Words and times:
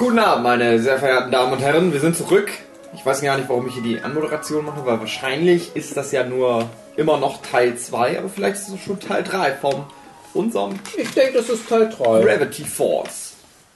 Guten 0.00 0.18
Abend, 0.18 0.44
meine 0.44 0.78
sehr 0.78 0.98
verehrten 0.98 1.30
Damen 1.30 1.52
und 1.52 1.58
Herren. 1.58 1.92
Wir 1.92 2.00
sind 2.00 2.16
zurück. 2.16 2.50
Ich 2.94 3.04
weiß 3.04 3.20
gar 3.20 3.36
nicht, 3.36 3.50
warum 3.50 3.68
ich 3.68 3.74
hier 3.74 3.82
die 3.82 4.00
Anmoderation 4.00 4.64
mache, 4.64 4.86
weil 4.86 4.98
wahrscheinlich 4.98 5.76
ist 5.76 5.94
das 5.94 6.10
ja 6.10 6.24
nur 6.24 6.70
immer 6.96 7.18
noch 7.18 7.42
Teil 7.42 7.76
2, 7.76 8.18
aber 8.18 8.30
vielleicht 8.30 8.56
ist 8.56 8.70
es 8.70 8.80
schon 8.80 8.98
Teil 8.98 9.22
3 9.22 9.52
von 9.52 9.84
unserem 10.32 10.76
Ich 10.96 11.10
denke, 11.10 11.34
das 11.34 11.50
ist 11.50 11.68
Teil 11.68 11.90
3. 11.90 12.22
Gravity 12.22 12.64
Force 12.64 13.34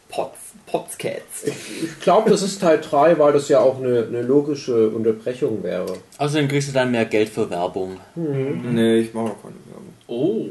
Pods, 0.08 0.38
Podscats. 0.64 1.44
Ich 1.44 2.00
glaube, 2.00 2.30
das 2.30 2.40
ist 2.40 2.58
Teil 2.58 2.80
3, 2.80 3.18
weil 3.18 3.34
das 3.34 3.50
ja 3.50 3.60
auch 3.60 3.76
eine, 3.76 4.06
eine 4.08 4.22
logische 4.22 4.88
Unterbrechung 4.88 5.62
wäre. 5.62 5.98
Außerdem 6.16 6.48
kriegst 6.48 6.70
du 6.70 6.72
dann 6.72 6.90
mehr 6.90 7.04
Geld 7.04 7.28
für 7.28 7.50
Werbung. 7.50 8.00
Nee, 8.14 9.00
ich 9.00 9.12
mache 9.12 9.26
noch 9.26 9.42
keine 9.42 9.56
Werbung. 9.66 9.92
Oh. 10.06 10.46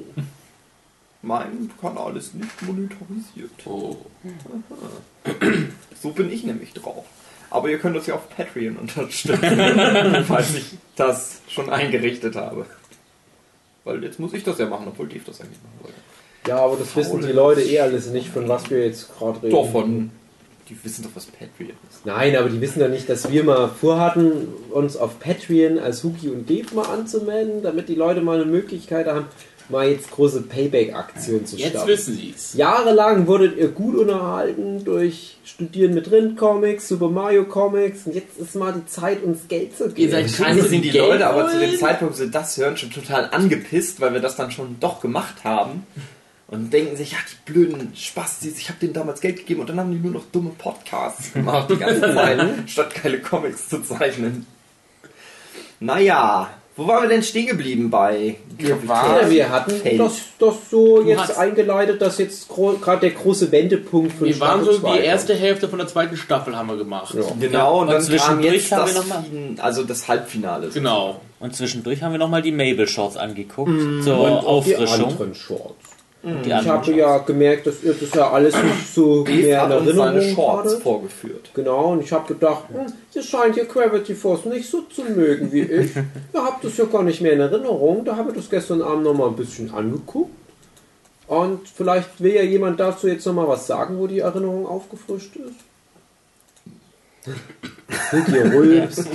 Mein 1.23 1.71
Kanal 1.79 2.17
ist 2.17 2.35
nicht 2.35 2.61
monetarisiert. 2.61 3.65
Oh. 3.65 3.95
So 6.01 6.11
bin 6.11 6.29
ich 6.29 6.43
nämlich 6.43 6.73
drauf. 6.73 7.05
Aber 7.49 7.69
ihr 7.69 7.79
könnt 7.79 7.95
uns 7.95 8.07
ja 8.07 8.15
auf 8.15 8.29
Patreon 8.35 8.75
unterstützen, 8.75 9.39
falls 10.27 10.53
ich 10.53 10.77
das 10.97 11.41
schon 11.47 11.69
eingerichtet 11.69 12.35
habe. 12.35 12.65
Weil 13.85 14.03
jetzt 14.03 14.19
muss 14.19 14.33
ich 14.33 14.43
das 14.43 14.57
ja 14.57 14.65
machen, 14.65 14.87
obwohl 14.89 15.07
Dave 15.07 15.21
das 15.25 15.39
eigentlich 15.39 15.59
machen 15.63 15.79
wollte. 15.83 15.97
Ja, 16.47 16.57
aber 16.57 16.75
das 16.75 16.93
wissen 16.95 17.21
die 17.21 17.31
Leute 17.31 17.61
eh 17.61 17.79
alles 17.79 18.07
nicht, 18.07 18.27
von 18.27 18.49
was 18.49 18.69
wir 18.69 18.85
jetzt 18.85 19.17
gerade 19.17 19.43
reden. 19.43 19.51
Doch, 19.51 19.71
von. 19.71 20.11
Die 20.69 20.83
wissen 20.83 21.03
doch, 21.03 21.11
was 21.13 21.25
Patreon 21.25 21.77
ist. 21.89 22.05
Nein, 22.05 22.35
aber 22.35 22.49
die 22.49 22.59
wissen 22.59 22.79
ja 22.79 22.87
nicht, 22.87 23.07
dass 23.07 23.29
wir 23.29 23.43
mal 23.43 23.69
vorhatten, 23.69 24.47
uns 24.71 24.97
auf 24.97 25.19
Patreon 25.19 25.77
als 25.77 26.03
Huki 26.03 26.29
und 26.29 26.49
Dave 26.49 26.73
mal 26.73 26.87
anzumelden, 26.87 27.63
damit 27.63 27.87
die 27.87 27.95
Leute 27.95 28.21
mal 28.21 28.41
eine 28.41 28.49
Möglichkeit 28.49 29.07
haben, 29.07 29.25
mal 29.69 29.89
jetzt 29.89 30.11
große 30.11 30.41
Payback-Aktionen 30.41 31.45
zu 31.45 31.55
Jetzt 31.55 31.71
starten. 31.71 31.87
wissen 31.89 32.15
sie's. 32.15 32.53
Jahrelang 32.53 33.27
wurdet 33.27 33.57
ihr 33.57 33.69
gut 33.69 33.95
unterhalten 33.95 34.83
durch 34.83 35.37
Studieren 35.45 35.93
mit 35.93 36.11
Rind 36.11 36.37
Comics, 36.37 36.87
Super 36.87 37.09
Mario 37.09 37.45
Comics 37.45 38.05
und 38.05 38.15
jetzt 38.15 38.37
ist 38.37 38.55
mal 38.55 38.73
die 38.73 38.85
Zeit, 38.85 39.23
uns 39.23 39.47
Geld 39.47 39.75
zu 39.77 39.85
Ihr 39.85 39.91
geben. 39.93 40.11
seid 40.11 40.23
Wahrscheinlich 40.23 40.65
sind 40.65 40.81
die 40.83 40.91
Geld 40.91 41.07
Leute 41.07 41.27
aber 41.27 41.49
zu 41.49 41.59
dem? 41.59 41.77
Zeitpunkt, 41.77 42.13
wo 42.13 42.17
sie 42.17 42.31
das 42.31 42.57
hören, 42.57 42.77
schon 42.77 42.91
total 42.91 43.29
angepisst, 43.31 43.99
weil 44.01 44.13
wir 44.13 44.21
das 44.21 44.35
dann 44.35 44.51
schon 44.51 44.77
doch 44.79 45.01
gemacht 45.01 45.43
haben. 45.43 45.85
Und 46.47 46.71
denken 46.71 46.95
sich, 46.95 47.13
ja, 47.13 47.17
die 47.31 47.51
blöden 47.51 47.95
Spastis, 47.95 48.59
ich 48.59 48.69
habe 48.69 48.77
denen 48.79 48.93
damals 48.93 49.21
Geld 49.21 49.37
gegeben 49.37 49.61
und 49.61 49.69
dann 49.69 49.79
haben 49.79 49.91
die 49.91 49.97
nur 49.97 50.11
noch 50.11 50.25
dumme 50.31 50.51
Podcasts 50.55 51.33
gemacht 51.33 51.69
die 51.71 51.77
ganze 51.77 52.01
Zeit, 52.13 52.47
statt 52.67 52.93
geile 53.01 53.19
Comics 53.21 53.69
zu 53.69 53.81
zeichnen. 53.81 54.45
Naja, 55.79 56.51
wo 56.75 56.87
waren 56.87 57.03
wir 57.03 57.09
denn 57.09 57.21
stehen 57.23 57.45
geblieben 57.47 57.89
bei 57.89 58.35
Ja, 58.59 59.29
wir 59.29 59.49
hatten 59.49 59.71
Feld. 59.71 59.99
das, 59.99 60.13
das 60.39 60.55
so 60.71 61.01
Du 61.01 61.09
jetzt 61.09 61.37
eingeleitet, 61.37 62.01
dass 62.01 62.17
jetzt 62.17 62.47
gerade 62.49 63.01
der 63.01 63.11
große 63.11 63.51
Wendepunkt 63.51 64.13
von 64.13 64.27
Wir 64.27 64.39
waren 64.39 64.63
so 64.65 64.77
die 64.79 64.99
erste. 64.99 65.35
Hälfte 65.35 65.69
von 65.69 65.77
der 65.79 65.87
zweiten 65.87 66.17
Staffel 66.17 66.55
haben 66.55 66.67
wir 66.69 66.77
gemacht. 66.77 67.13
Ja. 67.13 67.21
Genau, 67.39 67.75
und 67.81 67.81
Und 67.81 67.87
dann 67.89 67.97
kam 67.97 68.05
zwischendurch 68.05 68.53
jetzt 68.55 68.71
haben 68.71 68.79
das, 68.85 68.93
wir 68.95 68.99
noch 69.01 69.07
mal- 69.07 69.23
Fin- 69.23 69.59
also 69.59 69.83
das 69.83 70.07
Halbfinale. 70.07 70.69
Genau. 70.69 71.21
Und 71.39 71.55
zwischendurch 71.55 72.01
haben 72.01 72.13
wir 72.13 72.19
nochmal 72.19 72.41
die 72.41 72.51
Mabel 72.51 72.87
Shorts 72.87 73.17
angeguckt 73.17 73.71
zur 74.03 74.19
Und 74.19 74.31
auch 74.31 74.63
die 74.63 74.75
Auffrischung. 74.75 75.09
anderen 75.09 75.35
Shorts. 75.35 75.75
Die 76.23 76.49
Ich 76.49 76.67
habe 76.67 76.91
ja 76.93 77.17
gemerkt, 77.17 77.67
dass 77.67 77.83
ihr 77.83 77.93
das 77.93 78.13
ja 78.13 78.31
alles 78.31 78.55
nicht 78.55 78.87
so 78.95 79.25
Dave 79.25 79.41
mehr 79.41 79.65
in 79.65 79.71
uns 79.73 79.87
seine 79.87 80.01
Erinnerung 80.01 80.35
Shorts 80.35 80.69
hattet. 80.71 80.83
vorgeführt. 80.83 81.51
Genau, 81.53 81.91
und 81.91 82.01
ich 82.01 82.13
habe 82.13 82.33
gedacht, 82.33 82.69
hm, 82.69 82.85
ihr 83.13 83.21
scheint 83.21 83.55
hier 83.55 83.65
Gravity 83.65 84.15
Force 84.15 84.45
nicht 84.45 84.69
so 84.69 84.83
zu 84.83 85.03
mögen 85.03 85.51
wie 85.51 85.63
ich. 85.63 85.95
ihr 86.33 86.43
habt 86.43 86.63
das 86.63 86.77
ja 86.77 86.85
gar 86.85 87.03
nicht 87.03 87.19
mehr 87.19 87.33
in 87.33 87.41
Erinnerung. 87.41 88.05
Da 88.05 88.15
habe 88.15 88.29
ich 88.29 88.37
das 88.37 88.49
gestern 88.49 88.81
Abend 88.81 89.03
noch 89.03 89.13
mal 89.13 89.27
ein 89.27 89.35
bisschen 89.35 89.73
angeguckt. 89.73 90.31
Und 91.27 91.67
vielleicht 91.67 92.21
will 92.21 92.35
ja 92.35 92.43
jemand 92.43 92.79
dazu 92.79 93.07
jetzt 93.07 93.25
noch 93.25 93.33
mal 93.33 93.47
was 93.47 93.67
sagen, 93.67 93.99
wo 93.99 94.07
die 94.07 94.19
Erinnerung 94.19 94.65
aufgefrischt 94.65 95.35
ist. 95.35 95.55
Guck, 98.11 98.27
ihr 98.29 98.45
rülpst. 98.51 99.07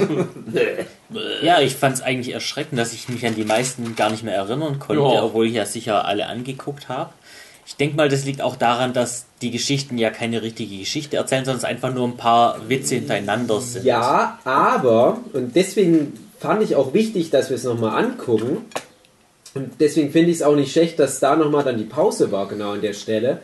Ja, 1.42 1.60
ich 1.60 1.74
fand 1.76 1.96
es 1.96 2.02
eigentlich 2.02 2.34
erschreckend, 2.34 2.78
dass 2.78 2.92
ich 2.92 3.08
mich 3.08 3.24
an 3.26 3.34
die 3.34 3.44
meisten 3.44 3.96
gar 3.96 4.10
nicht 4.10 4.24
mehr 4.24 4.34
erinnern 4.34 4.78
konnte, 4.78 5.02
Ja. 5.02 5.22
obwohl 5.22 5.46
ich 5.46 5.54
ja 5.54 5.66
sicher 5.66 6.04
alle 6.04 6.26
angeguckt 6.26 6.88
habe. 6.88 7.10
Ich 7.66 7.76
denke 7.76 7.96
mal, 7.96 8.08
das 8.08 8.24
liegt 8.24 8.40
auch 8.40 8.56
daran, 8.56 8.92
dass 8.94 9.26
die 9.42 9.50
Geschichten 9.50 9.98
ja 9.98 10.10
keine 10.10 10.40
richtige 10.42 10.78
Geschichte 10.78 11.16
erzählen, 11.18 11.44
sondern 11.44 11.58
es 11.58 11.64
einfach 11.64 11.92
nur 11.92 12.08
ein 12.08 12.16
paar 12.16 12.68
Witze 12.68 12.94
hintereinander 12.94 13.60
sind. 13.60 13.84
Ja, 13.84 14.38
aber, 14.44 15.18
und 15.34 15.54
deswegen 15.54 16.14
fand 16.40 16.62
ich 16.62 16.76
auch 16.76 16.94
wichtig, 16.94 17.30
dass 17.30 17.50
wir 17.50 17.56
es 17.56 17.64
nochmal 17.64 18.02
angucken. 18.02 18.58
Und 19.54 19.72
deswegen 19.80 20.12
finde 20.12 20.30
ich 20.30 20.36
es 20.36 20.42
auch 20.42 20.54
nicht 20.54 20.72
schlecht, 20.72 20.98
dass 20.98 21.20
da 21.20 21.36
nochmal 21.36 21.64
dann 21.64 21.76
die 21.78 21.84
Pause 21.84 22.30
war, 22.32 22.48
genau 22.48 22.72
an 22.72 22.80
der 22.80 22.92
Stelle. 22.94 23.40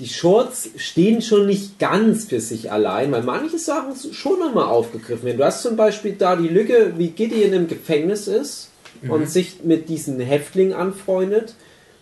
Die 0.00 0.08
Shorts 0.08 0.70
stehen 0.76 1.22
schon 1.22 1.46
nicht 1.46 1.78
ganz 1.78 2.24
für 2.24 2.40
sich 2.40 2.72
allein, 2.72 3.12
weil 3.12 3.22
manche 3.22 3.58
Sachen 3.58 3.94
schon 4.12 4.40
nochmal 4.40 4.64
aufgegriffen 4.64 5.24
werden. 5.24 5.38
Du 5.38 5.44
hast 5.44 5.62
zum 5.62 5.76
Beispiel 5.76 6.14
da 6.18 6.34
die 6.34 6.48
Lücke, 6.48 6.94
wie 6.96 7.08
Gideon 7.10 7.52
im 7.52 7.68
Gefängnis 7.68 8.26
ist 8.26 8.70
und 9.08 9.30
sich 9.30 9.62
mit 9.62 9.88
diesen 9.88 10.18
Häftlingen 10.18 10.72
anfreundet. 10.72 11.54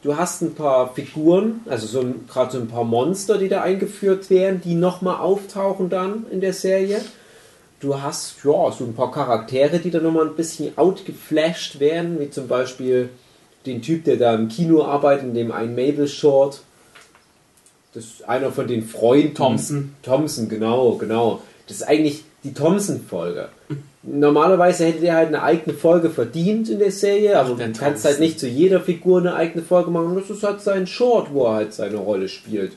Du 0.03 0.17
hast 0.17 0.41
ein 0.41 0.55
paar 0.55 0.95
Figuren, 0.95 1.61
also 1.67 1.87
so 1.87 2.01
ein- 2.01 2.27
gerade 2.29 2.53
so 2.53 2.59
ein 2.59 2.69
paar 2.69 2.85
Monster, 2.85 3.37
die 3.39 3.49
da 3.49 3.61
eingeführt 3.63 4.31
werden, 4.31 4.61
die 4.65 4.75
nochmal 4.75 5.17
auftauchen 5.21 5.91
dann 5.91 6.25
in 6.31 6.41
der 6.41 6.55
Serie. 6.55 7.01
Du 7.81 8.01
hast 8.01 8.37
ja 8.45 8.73
so 8.73 8.85
ein 8.85 8.95
paar 8.95 9.13
Charaktere, 9.13 9.81
die 9.81 9.91
dann 9.91 10.03
nochmal 10.05 10.27
ein 10.29 10.35
bisschen 10.35 10.77
outgeflasht 10.79 11.79
werden, 11.79 12.19
wie 12.21 12.31
zum 12.31 12.49
Beispiel 12.49 13.11
den 13.67 13.83
Typ, 13.83 14.05
der 14.05 14.17
da 14.17 14.35
im 14.35 14.49
Kino 14.49 14.83
arbeitet, 14.83 15.27
in 15.27 15.35
dem 15.35 15.53
einen 15.53 15.75
Mabel 15.75 16.09
Short. 16.09 16.63
Das 17.95 18.05
ist 18.05 18.29
einer 18.29 18.51
von 18.51 18.67
den 18.67 18.85
Freunden. 18.85 19.35
Thompson. 19.35 19.95
Thompson, 20.03 20.49
genau, 20.49 20.97
genau. 20.97 21.43
Das 21.67 21.79
ist 21.79 21.83
eigentlich 21.83 22.25
die 22.43 22.55
Thompson-Folge. 22.55 23.49
Normalerweise 24.03 24.87
hätte 24.87 25.01
der 25.01 25.15
halt 25.15 25.29
eine 25.29 25.43
eigene 25.43 25.77
Folge 25.77 26.11
verdient 26.11 26.69
in 26.69 26.81
der 26.81 26.91
Serie, 26.91 27.39
aber 27.39 27.55
du 27.55 27.73
kannst 27.79 28.05
halt 28.05 28.19
nicht 28.19 28.41
zu 28.41 28.49
jeder 28.49 28.81
Figur 28.81 29.21
eine 29.21 29.35
eigene 29.35 29.63
Folge 29.63 29.91
machen. 29.91 30.17
Das 30.17 30.29
ist 30.29 30.43
halt 30.43 30.61
sein 30.61 30.87
Short, 30.87 31.33
wo 31.33 31.45
er 31.45 31.55
halt 31.55 31.75
seine 31.75 31.99
Rolle 31.99 32.29
spielt. 32.29 32.73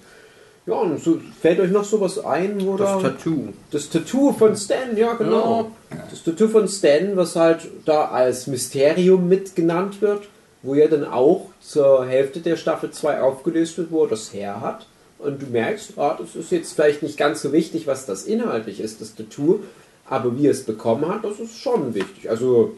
Ja, 0.67 0.75
und 0.75 1.01
so, 1.03 1.19
fällt 1.41 1.59
euch 1.59 1.71
noch 1.71 1.83
sowas 1.83 2.23
ein, 2.23 2.65
wo 2.65 2.75
da... 2.75 2.99
Tattoo. 2.99 3.49
Das 3.71 3.89
Tattoo 3.89 4.33
von 4.33 4.55
Stan, 4.55 4.97
ja 4.97 5.13
genau. 5.13 5.71
Das 6.09 6.23
Tattoo 6.23 6.47
von 6.47 6.67
Stan, 6.67 7.15
was 7.15 7.35
halt 7.35 7.67
da 7.85 8.05
als 8.05 8.47
Mysterium 8.47 9.29
mit 9.29 9.55
genannt 9.55 10.01
wird, 10.01 10.23
wo 10.63 10.73
ja 10.73 10.87
dann 10.87 11.05
auch 11.05 11.47
zur 11.61 12.05
Hälfte 12.05 12.39
der 12.39 12.55
Staffel 12.55 12.91
2 12.91 13.21
aufgelöst 13.21 13.77
wird, 13.77 13.91
wo 13.91 14.03
er 14.03 14.09
das 14.09 14.33
her 14.33 14.59
hat. 14.61 14.87
Und 15.17 15.41
du 15.41 15.47
merkst, 15.47 15.97
ah, 15.97 16.17
das 16.19 16.35
ist 16.35 16.51
jetzt 16.51 16.73
vielleicht 16.73 17.01
nicht 17.01 17.17
ganz 17.17 17.41
so 17.41 17.51
wichtig, 17.53 17.87
was 17.87 18.05
das 18.05 18.25
inhaltlich 18.25 18.79
ist, 18.79 19.01
das 19.01 19.15
Tattoo, 19.15 19.61
aber 20.07 20.37
wie 20.37 20.47
er 20.47 20.51
es 20.51 20.63
bekommen 20.63 21.07
hat, 21.07 21.23
das 21.23 21.39
ist 21.39 21.57
schon 21.57 21.93
wichtig. 21.93 22.29
Also 22.29 22.75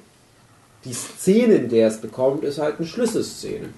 die 0.86 0.94
Szene, 0.94 1.56
in 1.56 1.70
der 1.70 1.84
er 1.84 1.88
es 1.90 2.00
bekommt, 2.00 2.44
ist 2.44 2.60
halt 2.60 2.78
eine 2.78 2.88
Schlüsselszene. 2.88 3.70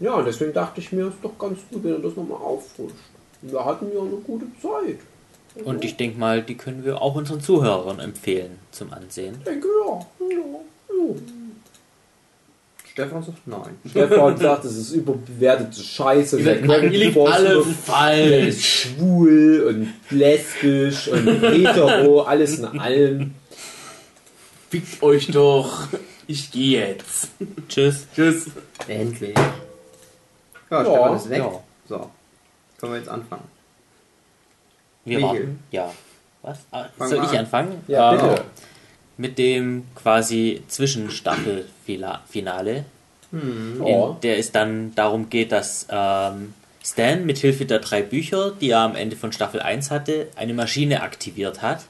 Ja, 0.00 0.14
und 0.14 0.26
deswegen 0.26 0.52
dachte 0.52 0.80
ich 0.80 0.92
mir, 0.92 1.08
ist 1.08 1.18
doch 1.22 1.38
ganz 1.38 1.60
gut, 1.70 1.84
wenn 1.84 1.92
er 1.92 1.98
das 1.98 2.16
nochmal 2.16 2.38
auffrischt. 2.38 2.94
Wir 3.42 3.64
hatten 3.64 3.86
ja 3.94 4.00
eine 4.00 4.16
gute 4.16 4.46
Zeit. 4.60 4.98
Und 5.64 5.84
ich 5.84 5.96
denke 5.96 6.18
mal, 6.18 6.42
die 6.42 6.56
können 6.56 6.84
wir 6.84 7.00
auch 7.00 7.14
unseren 7.14 7.40
Zuhörern 7.40 8.00
empfehlen 8.00 8.58
zum 8.72 8.92
Ansehen. 8.92 9.36
Ich 9.38 9.44
denke, 9.44 9.68
ja. 9.86 10.06
ja, 10.30 10.36
ja. 10.36 11.14
Stefan 12.94 13.22
sagt 13.24 13.46
nein. 13.46 13.76
Stefan 13.90 14.36
sagt, 14.38 14.64
es 14.64 14.76
ist 14.76 14.92
überbewertete 14.92 15.82
Scheiße. 15.82 16.40
Ihr 16.40 17.12
Force 17.12 17.32
alle 17.34 17.58
ist 17.60 17.80
falsch. 17.84 18.64
schwul 18.96 19.64
und 19.68 19.92
lesbisch 20.16 21.08
und 21.08 21.26
hetero, 21.26 22.22
alles 22.22 22.58
in 22.60 22.66
allem. 22.78 23.34
Fickt 24.70 25.02
euch 25.02 25.26
doch. 25.26 25.88
Ich 26.28 26.50
gehe 26.52 26.86
jetzt. 26.88 27.28
Tschüss. 27.68 28.06
Tschüss. 28.14 28.46
Endlich. 28.88 29.34
Ja, 30.70 30.82
Ja, 30.82 30.84
Stefan 30.84 31.16
ist 31.16 31.30
weg. 31.30 31.38
ja. 31.38 31.60
So. 31.88 32.10
Können 32.78 32.92
wir 32.92 32.98
jetzt 33.00 33.08
anfangen. 33.08 33.44
Wir 35.04 35.18
Michael. 35.18 35.34
warten. 35.40 35.58
Ja. 35.72 35.92
Was? 36.42 36.58
Ah, 36.70 36.84
soll 36.98 37.24
ich 37.24 37.30
an. 37.30 37.36
anfangen? 37.38 37.82
Ja, 37.88 38.12
Ähm, 38.14 38.20
bitte. 38.20 38.44
Mit 39.16 39.38
dem 39.38 39.84
quasi 39.94 40.62
Zwischenstaffelfinale. 40.68 42.84
Ja. 43.84 44.08
in 44.10 44.20
der 44.22 44.38
es 44.38 44.52
dann 44.52 44.94
darum 44.94 45.30
geht, 45.30 45.52
dass 45.52 45.86
ähm, 45.90 46.52
Stan 46.84 47.24
mit 47.24 47.38
Hilfe 47.38 47.64
der 47.64 47.78
drei 47.78 48.02
Bücher, 48.02 48.52
die 48.60 48.70
er 48.70 48.80
am 48.80 48.94
Ende 48.96 49.16
von 49.16 49.32
Staffel 49.32 49.60
1 49.60 49.90
hatte, 49.90 50.28
eine 50.36 50.52
Maschine 50.54 51.02
aktiviert 51.02 51.62
hat, 51.62 51.84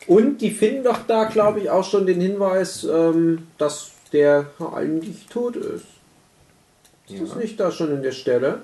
Und 0.08 0.40
die 0.40 0.52
finden 0.52 0.84
doch 0.84 1.00
da, 1.08 1.26
glaube 1.26 1.60
ich, 1.60 1.70
auch 1.70 1.84
schon 1.84 2.08
den 2.08 2.20
Hinweis, 2.20 2.84
ähm, 2.84 3.48
dass 3.58 3.92
der 4.12 4.48
eigentlich 4.74 5.28
tot 5.28 5.56
ist. 5.56 5.86
Ist 7.10 7.22
das 7.22 7.30
Ja. 7.32 7.36
nicht 7.38 7.60
da 7.60 7.72
schon 7.72 7.92
in 7.92 8.02
der 8.04 8.12
Stelle? 8.12 8.62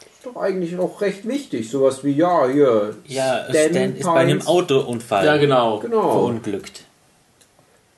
Ist 0.00 0.24
doch 0.26 0.36
eigentlich 0.40 0.78
auch 0.78 1.00
recht 1.00 1.26
wichtig. 1.28 1.70
Sowas 1.70 2.02
wie, 2.02 2.12
ja, 2.12 2.48
hier. 2.48 2.96
Ja, 3.06 3.44
Stan, 3.50 3.94
ist 3.94 4.04
bei 4.04 4.12
einem. 4.14 4.40
Autounfall 4.46 5.24
Ja, 5.26 5.36
genau. 5.36 5.78
Genau. 5.80 6.12
verunglückt. 6.12 6.84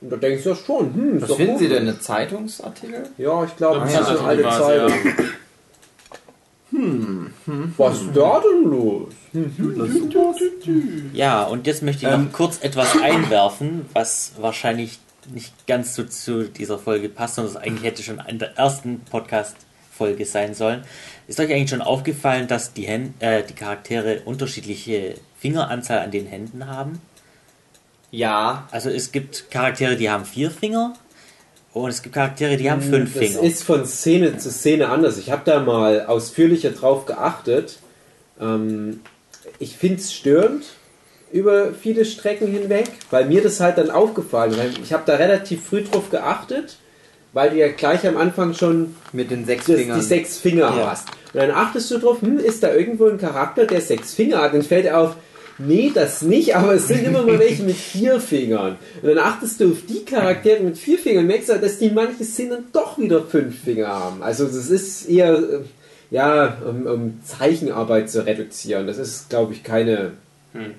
Und 0.01 0.11
da 0.11 0.17
denkst 0.17 0.43
du 0.43 0.49
ja 0.49 0.55
schon, 0.55 0.93
hm, 0.93 1.21
Was 1.21 1.33
finden 1.33 1.53
gut. 1.53 1.59
Sie 1.59 1.69
denn? 1.69 1.81
Eine 1.83 1.99
Zeitungsartikel? 1.99 3.03
Ja, 3.17 3.43
ich 3.45 3.55
glaube, 3.55 3.79
das 3.79 3.93
ist 3.93 4.07
eine 4.07 4.19
alte 4.19 4.43
Zeitung. 4.43 4.93
ja. 6.71 6.79
Was 7.77 8.01
ist 8.01 8.09
da 8.13 8.41
denn 8.41 8.69
los? 8.69 9.13
Ja, 11.13 11.43
und 11.45 11.65
jetzt 11.65 11.81
möchte 11.81 12.05
ich 12.05 12.11
noch 12.11 12.19
Ähm. 12.19 12.31
kurz 12.31 12.59
etwas 12.61 13.01
einwerfen, 13.01 13.85
was 13.93 14.33
wahrscheinlich 14.39 14.99
nicht 15.33 15.65
ganz 15.67 15.95
so 15.95 16.03
zu 16.03 16.43
dieser 16.43 16.77
Folge 16.77 17.09
passt, 17.09 17.35
sondern 17.35 17.55
es 17.55 17.59
eigentlich 17.61 17.83
hätte 17.83 18.03
schon 18.03 18.21
in 18.27 18.39
der 18.39 18.57
ersten 18.57 19.01
Podcast-Folge 19.97 20.25
sein 20.25 20.53
sollen. 20.53 20.83
Ist 21.27 21.39
euch 21.39 21.51
eigentlich 21.51 21.69
schon 21.69 21.81
aufgefallen, 21.81 22.47
dass 22.47 22.73
die, 22.73 22.83
Hän 22.87 23.13
äh, 23.19 23.43
die 23.43 23.53
Charaktere 23.53 24.21
unterschiedliche 24.25 25.15
Fingeranzahl 25.39 25.99
an 25.99 26.11
den 26.11 26.27
Händen 26.27 26.67
haben? 26.67 27.01
Ja. 28.11 28.67
Also 28.71 28.89
es 28.89 29.11
gibt 29.11 29.51
Charaktere, 29.51 29.95
die 29.95 30.09
haben 30.09 30.25
vier 30.25 30.51
Finger 30.51 30.93
und 31.73 31.89
es 31.89 32.01
gibt 32.01 32.15
Charaktere, 32.15 32.57
die 32.57 32.71
haben 32.71 32.81
fünf 32.81 33.13
Das 33.13 33.23
Finger. 33.23 33.41
ist 33.41 33.63
von 33.63 33.85
Szene 33.85 34.37
zu 34.37 34.51
Szene 34.51 34.89
anders. 34.89 35.17
Ich 35.17 35.31
habe 35.31 35.41
da 35.45 35.59
mal 35.59 36.05
ausführlicher 36.05 36.71
drauf 36.71 37.05
geachtet. 37.05 37.79
Ähm, 38.39 39.01
ich 39.59 39.75
finde 39.75 39.97
es 39.97 40.13
störend 40.13 40.65
über 41.31 41.73
viele 41.73 42.05
Strecken 42.05 42.47
hinweg, 42.47 42.89
weil 43.09 43.25
mir 43.25 43.43
das 43.43 43.59
halt 43.59 43.77
dann 43.77 43.91
aufgefallen 43.91 44.53
ist. 44.53 44.77
Ich 44.79 44.93
habe 44.93 45.03
da 45.05 45.15
relativ 45.15 45.65
früh 45.65 45.83
drauf 45.83 46.09
geachtet, 46.09 46.77
weil 47.37 47.51
du 47.51 47.57
ja 47.57 47.67
gleich 47.67 48.07
am 48.07 48.17
Anfang 48.17 48.55
schon 48.55 48.95
Mit 49.13 49.29
den 49.29 49.45
sechs 49.45 49.65
das, 49.67 49.75
Fingern. 49.75 49.99
die 49.99 50.05
sechs 50.05 50.37
Finger 50.39 50.73
Ja. 50.75 50.89
hast. 50.91 51.07
Und 51.33 51.41
dann 51.41 51.51
achtest 51.51 51.91
du 51.91 51.99
drauf, 51.99 52.19
hm, 52.21 52.39
ist 52.39 52.63
da 52.63 52.73
irgendwo 52.73 53.05
ein 53.05 53.19
Charakter, 53.19 53.65
der 53.67 53.79
sechs 53.79 54.15
Finger 54.15 54.41
hat? 54.41 54.55
Dann 54.55 54.63
fällt 54.63 54.85
dir 54.85 54.97
auf, 54.97 55.15
nee, 55.59 55.91
das 55.93 56.23
nicht, 56.23 56.55
aber 56.55 56.73
es 56.73 56.87
sind 56.87 57.05
immer 57.05 57.21
mal 57.21 57.37
welche 57.37 57.61
mit 57.61 57.75
vier 57.75 58.19
Fingern. 58.19 58.77
Und 59.03 59.07
dann 59.09 59.19
achtest 59.19 59.59
du 59.59 59.71
auf 59.71 59.77
die 59.87 60.03
Charaktere 60.03 60.63
mit 60.63 60.79
vier 60.79 60.97
Fingern 60.97 61.25
und 61.25 61.27
merkst, 61.27 61.49
halt, 61.49 61.61
dass 61.61 61.77
die 61.77 61.91
manche 61.91 62.23
Szenen 62.23 62.49
dann 62.51 62.65
doch 62.73 62.97
wieder 62.97 63.21
fünf 63.23 63.59
Finger 63.63 63.87
haben. 63.87 64.23
Also 64.23 64.45
das 64.45 64.69
ist 64.71 65.07
eher, 65.07 65.33
äh, 65.37 65.59
ja, 66.09 66.57
um, 66.67 66.87
um 66.87 67.19
Zeichenarbeit 67.23 68.09
zu 68.09 68.25
reduzieren. 68.25 68.87
Das 68.87 68.97
ist, 68.97 69.29
glaube 69.29 69.53
ich, 69.53 69.63
keine 69.63 70.13
Hm. 70.53 70.71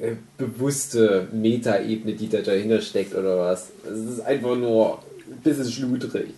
äh, 0.00 0.14
bewusste 0.38 1.28
Metaebene, 1.32 2.14
die 2.16 2.28
da 2.28 2.38
dahinter 2.40 2.80
steckt 2.80 3.14
oder 3.14 3.38
was. 3.38 3.68
Es 3.84 4.14
ist 4.14 4.20
einfach 4.22 4.56
nur 4.56 4.98
ein 5.30 5.36
bisschen 5.42 5.70
schludrig. 5.70 6.30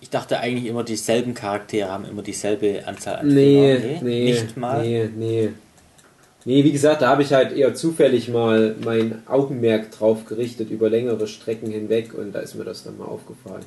Ich 0.00 0.10
dachte 0.10 0.38
eigentlich 0.38 0.66
immer, 0.66 0.84
dieselben 0.84 1.32
Charaktere 1.34 1.90
haben 1.90 2.04
immer 2.04 2.22
dieselbe 2.22 2.86
Anzahl 2.86 3.16
an 3.16 3.28
Nee, 3.28 3.76
Fingern. 3.78 4.04
nee, 4.04 4.32
nicht 4.32 4.56
mal. 4.56 4.82
Nee, 4.82 5.08
nee. 5.16 5.50
Nee, 6.46 6.62
wie 6.62 6.72
gesagt, 6.72 7.00
da 7.00 7.08
habe 7.08 7.22
ich 7.22 7.32
halt 7.32 7.52
eher 7.56 7.74
zufällig 7.74 8.28
mal 8.28 8.76
mein 8.84 9.22
Augenmerk 9.26 9.90
drauf 9.92 10.26
gerichtet 10.26 10.68
über 10.70 10.90
längere 10.90 11.26
Strecken 11.26 11.70
hinweg 11.70 12.12
und 12.12 12.32
da 12.34 12.40
ist 12.40 12.54
mir 12.54 12.64
das 12.64 12.84
dann 12.84 12.98
mal 12.98 13.06
aufgefallen. 13.06 13.64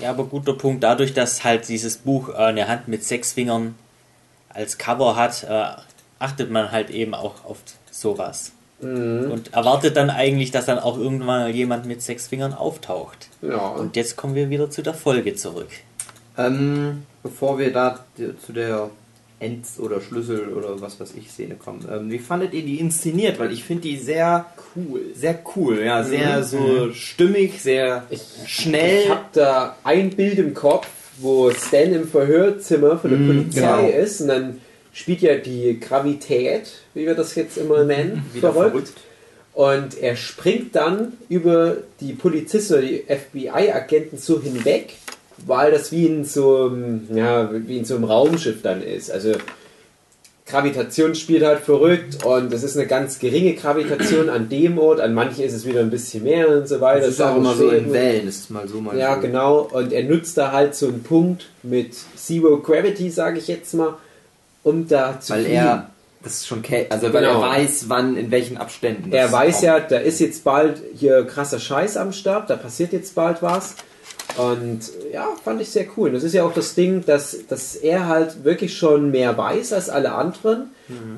Ja, 0.00 0.10
aber 0.10 0.24
guter 0.24 0.54
Punkt. 0.54 0.84
Dadurch, 0.84 1.12
dass 1.12 1.42
halt 1.42 1.68
dieses 1.68 1.96
Buch 1.96 2.28
äh, 2.28 2.34
eine 2.34 2.68
Hand 2.68 2.86
mit 2.86 3.02
sechs 3.02 3.32
Fingern 3.32 3.74
als 4.48 4.78
Cover 4.78 5.16
hat, 5.16 5.42
äh, 5.42 5.64
achtet 6.20 6.50
man 6.52 6.70
halt 6.70 6.90
eben 6.90 7.14
auch 7.14 7.44
auf 7.44 7.58
sowas. 7.90 8.52
Mhm. 8.82 9.30
Und 9.30 9.52
erwartet 9.54 9.96
dann 9.96 10.10
eigentlich, 10.10 10.50
dass 10.50 10.66
dann 10.66 10.78
auch 10.78 10.98
irgendwann 10.98 11.52
jemand 11.54 11.86
mit 11.86 12.02
sechs 12.02 12.26
Fingern 12.28 12.52
auftaucht. 12.52 13.28
Ja, 13.40 13.68
Und 13.68 13.96
jetzt 13.96 14.16
kommen 14.16 14.34
wir 14.34 14.50
wieder 14.50 14.70
zu 14.70 14.82
der 14.82 14.94
Folge 14.94 15.34
zurück. 15.34 15.68
Ähm, 16.36 17.04
bevor 17.22 17.58
wir 17.58 17.72
da 17.72 18.04
zu 18.44 18.52
der 18.52 18.90
Ends- 19.38 19.78
oder 19.80 20.00
Schlüssel 20.00 20.48
oder 20.52 20.80
was 20.80 21.00
weiß 21.00 21.14
ich 21.18 21.30
Szene 21.30 21.56
kommen, 21.56 21.86
ähm, 21.92 22.10
wie 22.10 22.18
fandet 22.18 22.54
ihr 22.54 22.62
die 22.62 22.78
inszeniert? 22.80 23.38
Weil 23.38 23.52
ich 23.52 23.64
finde 23.64 23.82
die 23.82 23.96
sehr 23.98 24.46
cool. 24.76 25.00
Sehr 25.14 25.38
cool, 25.56 25.80
ja, 25.84 26.02
sehr 26.04 26.42
so 26.44 26.92
stimmig, 26.92 27.60
sehr 27.60 28.04
ich, 28.10 28.22
schnell. 28.46 29.02
ich 29.04 29.10
habe 29.10 29.24
da 29.32 29.76
ein 29.84 30.10
Bild 30.10 30.38
im 30.38 30.54
Kopf, 30.54 30.86
wo 31.18 31.50
Stan 31.50 31.92
im 31.92 32.08
Verhörzimmer 32.08 32.98
von 32.98 33.10
der 33.10 33.18
Mhm, 33.18 33.26
Polizei 33.26 33.60
genau. 33.90 34.02
ist 34.04 34.20
und 34.22 34.28
dann 34.28 34.60
spielt 34.92 35.22
ja 35.22 35.36
die 35.36 35.80
Gravität, 35.80 36.70
wie 36.94 37.06
wir 37.06 37.14
das 37.14 37.34
jetzt 37.34 37.56
immer 37.56 37.84
nennen, 37.84 38.24
Wieder 38.32 38.52
verrückt. 38.52 38.92
Und 39.54 39.98
er 40.00 40.16
springt 40.16 40.74
dann 40.76 41.14
über 41.28 41.78
die 42.00 42.14
Polizisten 42.14 42.74
oder 42.74 42.82
die 42.82 43.04
FBI-Agenten 43.06 44.16
so 44.16 44.40
hinweg, 44.40 44.94
weil 45.46 45.70
das 45.70 45.92
wie 45.92 46.06
in 46.06 46.24
so 46.24 46.66
einem, 46.66 47.06
ja, 47.14 47.50
wie 47.52 47.78
in 47.78 47.84
so 47.84 47.96
einem 47.96 48.04
Raumschiff 48.04 48.62
dann 48.62 48.82
ist. 48.82 49.10
Also 49.10 49.32
Gravitation 50.46 51.14
spielt 51.14 51.44
halt 51.44 51.60
verrückt 51.60 52.24
und 52.24 52.52
es 52.52 52.62
ist 52.62 52.76
eine 52.76 52.86
ganz 52.86 53.18
geringe 53.18 53.54
Gravitation 53.54 54.28
an 54.28 54.48
dem 54.48 54.78
Ort, 54.78 55.00
an 55.00 55.14
manchen 55.14 55.44
ist 55.44 55.52
es 55.52 55.64
wieder 55.66 55.80
ein 55.80 55.90
bisschen 55.90 56.24
mehr 56.24 56.48
und 56.48 56.68
so 56.68 56.80
weiter. 56.80 57.00
Das 57.00 57.10
ist 57.10 57.20
auch 57.20 57.36
immer 57.36 57.54
so 57.54 57.70
in. 57.70 57.92
Wellen, 57.92 58.28
ist 58.28 58.50
mal 58.50 58.66
so 58.66 58.80
mal 58.80 58.96
Ja, 58.96 59.14
so. 59.14 59.20
genau. 59.20 59.68
Und 59.72 59.92
er 59.92 60.04
nutzt 60.04 60.36
da 60.36 60.52
halt 60.52 60.74
so 60.74 60.88
einen 60.88 61.02
Punkt 61.02 61.48
mit 61.62 61.94
Zero 62.16 62.58
Gravity, 62.58 63.10
sage 63.10 63.38
ich 63.38 63.48
jetzt 63.48 63.72
mal, 63.74 63.96
um 64.62 64.86
da 64.88 65.18
zu 65.20 65.32
Weil 65.32 65.42
fliegen. 65.44 65.56
er 65.56 65.86
das 66.22 66.34
ist 66.34 66.46
schon 66.46 66.62
also 66.90 67.12
weil 67.12 67.24
Genau. 67.24 67.42
er 67.42 67.48
weiß, 67.48 67.88
wann 67.88 68.16
in 68.16 68.30
welchen 68.30 68.56
Abständen. 68.56 69.10
das 69.10 69.18
Er 69.20 69.32
weiß 69.32 69.54
kommt. 69.54 69.64
ja, 69.64 69.80
da 69.80 69.96
ist 69.98 70.20
jetzt 70.20 70.44
bald 70.44 70.80
hier 70.94 71.24
krasser 71.26 71.58
Scheiß 71.58 71.96
am 71.96 72.12
Start, 72.12 72.48
da 72.48 72.54
passiert 72.54 72.92
jetzt 72.92 73.14
bald 73.16 73.42
was. 73.42 73.74
Und 74.36 74.80
ja, 75.12 75.26
fand 75.44 75.60
ich 75.60 75.70
sehr 75.70 75.86
cool. 75.96 76.12
Das 76.12 76.22
ist 76.22 76.32
ja 76.32 76.44
auch 76.44 76.54
das 76.54 76.74
Ding, 76.76 77.04
dass, 77.04 77.36
dass 77.48 77.74
er 77.74 78.06
halt 78.06 78.44
wirklich 78.44 78.76
schon 78.78 79.10
mehr 79.10 79.36
weiß 79.36 79.72
als 79.72 79.90
alle 79.90 80.12
anderen. 80.12 80.70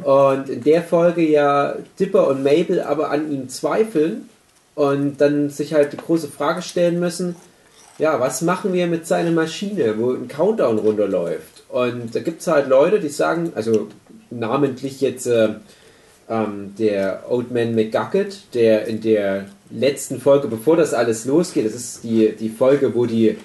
Und 0.04 0.48
in 0.48 0.64
der 0.64 0.82
Folge 0.82 1.20
ja 1.22 1.74
Dipper 2.00 2.26
und 2.28 2.42
Mabel 2.42 2.80
aber 2.80 3.10
an 3.10 3.30
ihm 3.30 3.48
zweifeln 3.50 4.28
und 4.74 5.20
dann 5.20 5.50
sich 5.50 5.74
halt 5.74 5.92
die 5.92 5.96
große 5.98 6.28
Frage 6.28 6.62
stellen 6.62 6.98
müssen, 6.98 7.36
ja, 7.98 8.18
was 8.20 8.40
machen 8.40 8.72
wir 8.72 8.86
mit 8.86 9.06
seiner 9.06 9.30
Maschine, 9.30 9.94
wo 9.98 10.12
ein 10.12 10.26
Countdown 10.28 10.78
runterläuft? 10.78 11.53
Und 11.74 12.14
da 12.14 12.20
gibt 12.20 12.40
es 12.40 12.46
halt 12.46 12.68
Leute, 12.68 13.00
die 13.00 13.08
sagen, 13.08 13.50
also 13.56 13.88
namentlich 14.30 15.00
jetzt 15.00 15.26
äh, 15.26 15.48
ähm, 16.30 16.72
der 16.78 17.24
Old 17.28 17.50
Man 17.50 17.74
McGucket, 17.74 18.54
der 18.54 18.86
in 18.86 19.00
der 19.00 19.46
letzten 19.70 20.20
Folge, 20.20 20.46
bevor 20.46 20.76
das 20.76 20.94
alles 20.94 21.24
losgeht, 21.24 21.66
das 21.66 21.74
ist 21.74 22.04
die, 22.04 22.30
die 22.38 22.48
Folge, 22.48 22.94
wo 22.94 23.06
die 23.06 23.36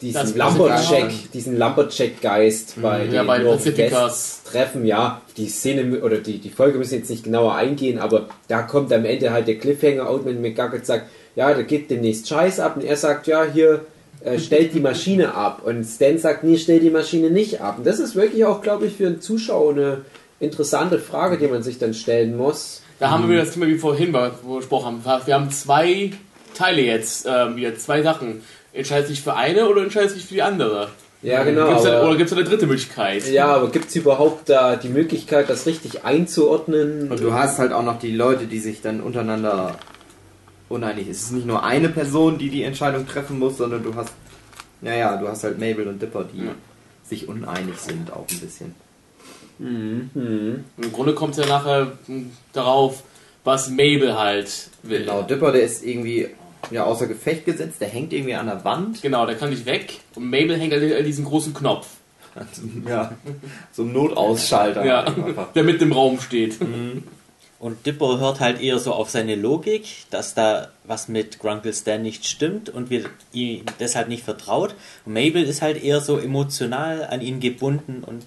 diesen 0.00 0.38
Lumberjack, 0.38 1.10
diesen 1.34 1.58
Lumberjack-Geist 1.58 2.80
bei 2.80 3.06
ja, 3.06 3.22
den 3.22 3.26
bei. 3.26 3.38
Northwest 3.38 4.46
treffen. 4.52 4.86
Ja, 4.86 5.20
die 5.36 5.48
Szene 5.48 6.00
oder 6.00 6.18
die, 6.18 6.38
die 6.38 6.50
Folge 6.50 6.78
müssen 6.78 6.94
jetzt 6.94 7.10
nicht 7.10 7.24
genauer 7.24 7.56
eingehen, 7.56 7.98
aber 7.98 8.28
da 8.46 8.62
kommt 8.62 8.92
am 8.92 9.04
Ende 9.04 9.32
halt 9.32 9.48
der 9.48 9.58
Cliffhanger. 9.58 10.08
Outman 10.08 10.40
McGucket 10.40 10.86
sagt, 10.86 11.06
ja, 11.34 11.52
da 11.52 11.62
geht 11.62 11.90
demnächst 11.90 12.28
Scheiß 12.28 12.60
ab 12.60 12.76
und 12.76 12.84
er 12.84 12.96
sagt, 12.96 13.26
ja, 13.26 13.42
hier 13.42 13.80
äh, 14.24 14.38
stellt 14.38 14.74
die 14.74 14.80
Maschine 14.80 15.34
ab 15.34 15.62
und 15.64 15.84
Stan 15.84 16.18
sagt, 16.18 16.44
nee, 16.44 16.58
stell 16.58 16.80
die 16.80 16.90
Maschine 16.90 17.30
nicht 17.30 17.60
ab. 17.60 17.78
Und 17.78 17.86
das 17.86 17.98
ist 17.98 18.16
wirklich 18.16 18.44
auch, 18.44 18.62
glaube 18.62 18.86
ich, 18.86 18.94
für 18.94 19.06
einen 19.06 19.20
Zuschauer 19.20 19.72
eine 19.72 20.00
interessante 20.40 20.98
Frage, 20.98 21.38
die 21.38 21.46
man 21.46 21.62
sich 21.62 21.78
dann 21.78 21.94
stellen 21.94 22.36
muss. 22.36 22.82
Da 22.98 23.10
haben 23.10 23.24
wir 23.24 23.30
wieder 23.30 23.44
das 23.44 23.54
Thema 23.54 23.66
wie 23.66 23.78
vorhin, 23.78 24.12
wo 24.12 24.54
wir 24.54 24.56
gesprochen 24.58 25.02
haben. 25.04 25.26
Wir 25.26 25.34
haben 25.34 25.50
zwei 25.50 26.10
Teile 26.54 26.82
jetzt, 26.82 27.26
ähm, 27.28 27.56
wieder 27.56 27.76
zwei 27.76 28.02
Sachen. 28.02 28.42
Entscheidest 28.72 29.10
du 29.10 29.14
dich 29.14 29.22
für 29.22 29.34
eine 29.34 29.68
oder 29.68 29.82
entscheidest 29.82 30.16
du 30.16 30.18
dich 30.18 30.28
für 30.28 30.34
die 30.34 30.42
andere? 30.42 30.88
Ja, 31.22 31.42
genau. 31.42 31.68
Gibt's 31.68 31.84
da, 31.84 32.04
oder 32.04 32.16
gibt 32.16 32.30
es 32.30 32.36
eine 32.36 32.44
dritte 32.44 32.66
Möglichkeit? 32.66 33.28
Ja, 33.28 33.46
aber 33.46 33.70
gibt 33.70 33.88
es 33.88 33.96
überhaupt 33.96 34.48
da 34.48 34.76
die 34.76 34.88
Möglichkeit, 34.88 35.50
das 35.50 35.66
richtig 35.66 36.04
einzuordnen? 36.04 37.10
Und 37.10 37.20
du 37.20 37.32
hast 37.32 37.58
halt 37.58 37.72
auch 37.72 37.82
noch 37.82 37.98
die 37.98 38.14
Leute, 38.14 38.46
die 38.46 38.60
sich 38.60 38.82
dann 38.82 39.00
untereinander 39.00 39.76
uneinig 40.68 41.04
sind. 41.04 41.12
Es 41.12 41.22
ist 41.24 41.32
nicht 41.32 41.46
nur 41.46 41.62
eine 41.64 41.88
Person, 41.88 42.38
die 42.38 42.50
die 42.50 42.62
Entscheidung 42.62 43.06
treffen 43.06 43.38
muss, 43.38 43.56
sondern 43.58 43.82
du 43.82 43.94
hast, 43.94 44.12
naja, 44.80 45.16
du 45.16 45.28
hast 45.28 45.44
halt 45.44 45.58
Mabel 45.58 45.88
und 45.88 46.00
Dipper, 46.00 46.24
die 46.24 46.44
Ja. 46.46 46.52
sich 47.04 47.28
uneinig 47.28 47.76
sind 47.78 48.12
auch 48.12 48.26
ein 48.30 48.38
bisschen. 48.40 48.74
Mhm. 49.58 50.64
Im 50.76 50.92
Grunde 50.92 51.14
kommt 51.14 51.36
es 51.36 51.44
ja 51.44 51.46
nachher 51.46 51.92
mh, 52.06 52.26
darauf, 52.52 53.02
was 53.44 53.70
Mabel 53.70 54.16
halt 54.16 54.68
will. 54.82 55.00
Genau, 55.00 55.22
Dipper, 55.22 55.52
der 55.52 55.62
ist 55.62 55.84
irgendwie 55.84 56.28
ja, 56.70 56.84
außer 56.84 57.06
Gefecht 57.06 57.44
gesetzt, 57.46 57.80
der 57.80 57.88
hängt 57.88 58.12
irgendwie 58.12 58.34
an 58.34 58.46
der 58.46 58.64
Wand. 58.64 59.00
Genau, 59.02 59.26
der 59.26 59.36
kann 59.36 59.50
nicht 59.50 59.64
weg. 59.64 60.00
Und 60.14 60.24
Mabel 60.30 60.58
hängt 60.58 60.74
an 60.74 61.04
diesem 61.04 61.24
großen 61.24 61.54
Knopf, 61.54 61.86
ja, 62.88 63.12
so 63.72 63.82
ein 63.82 63.92
Notausschalter. 63.92 64.84
ja, 64.84 65.06
der 65.54 65.64
mit 65.64 65.80
im 65.82 65.92
Raum 65.92 66.20
steht. 66.20 66.56
Und 67.60 67.86
Dipper 67.86 68.20
hört 68.20 68.38
halt 68.38 68.60
eher 68.60 68.78
so 68.78 68.92
auf 68.92 69.10
seine 69.10 69.34
Logik, 69.34 69.84
dass 70.10 70.34
da 70.34 70.68
was 70.84 71.08
mit 71.08 71.40
Grunkle 71.40 71.72
Stan 71.72 72.00
nicht 72.00 72.24
stimmt 72.24 72.70
und 72.70 72.88
wir 72.88 73.06
ihm 73.32 73.64
deshalb 73.80 74.08
nicht 74.08 74.22
vertraut. 74.24 74.76
Und 75.04 75.14
Mabel 75.14 75.42
ist 75.42 75.60
halt 75.60 75.82
eher 75.82 76.00
so 76.00 76.18
emotional 76.18 77.08
an 77.10 77.20
ihn 77.20 77.40
gebunden 77.40 78.04
und 78.06 78.24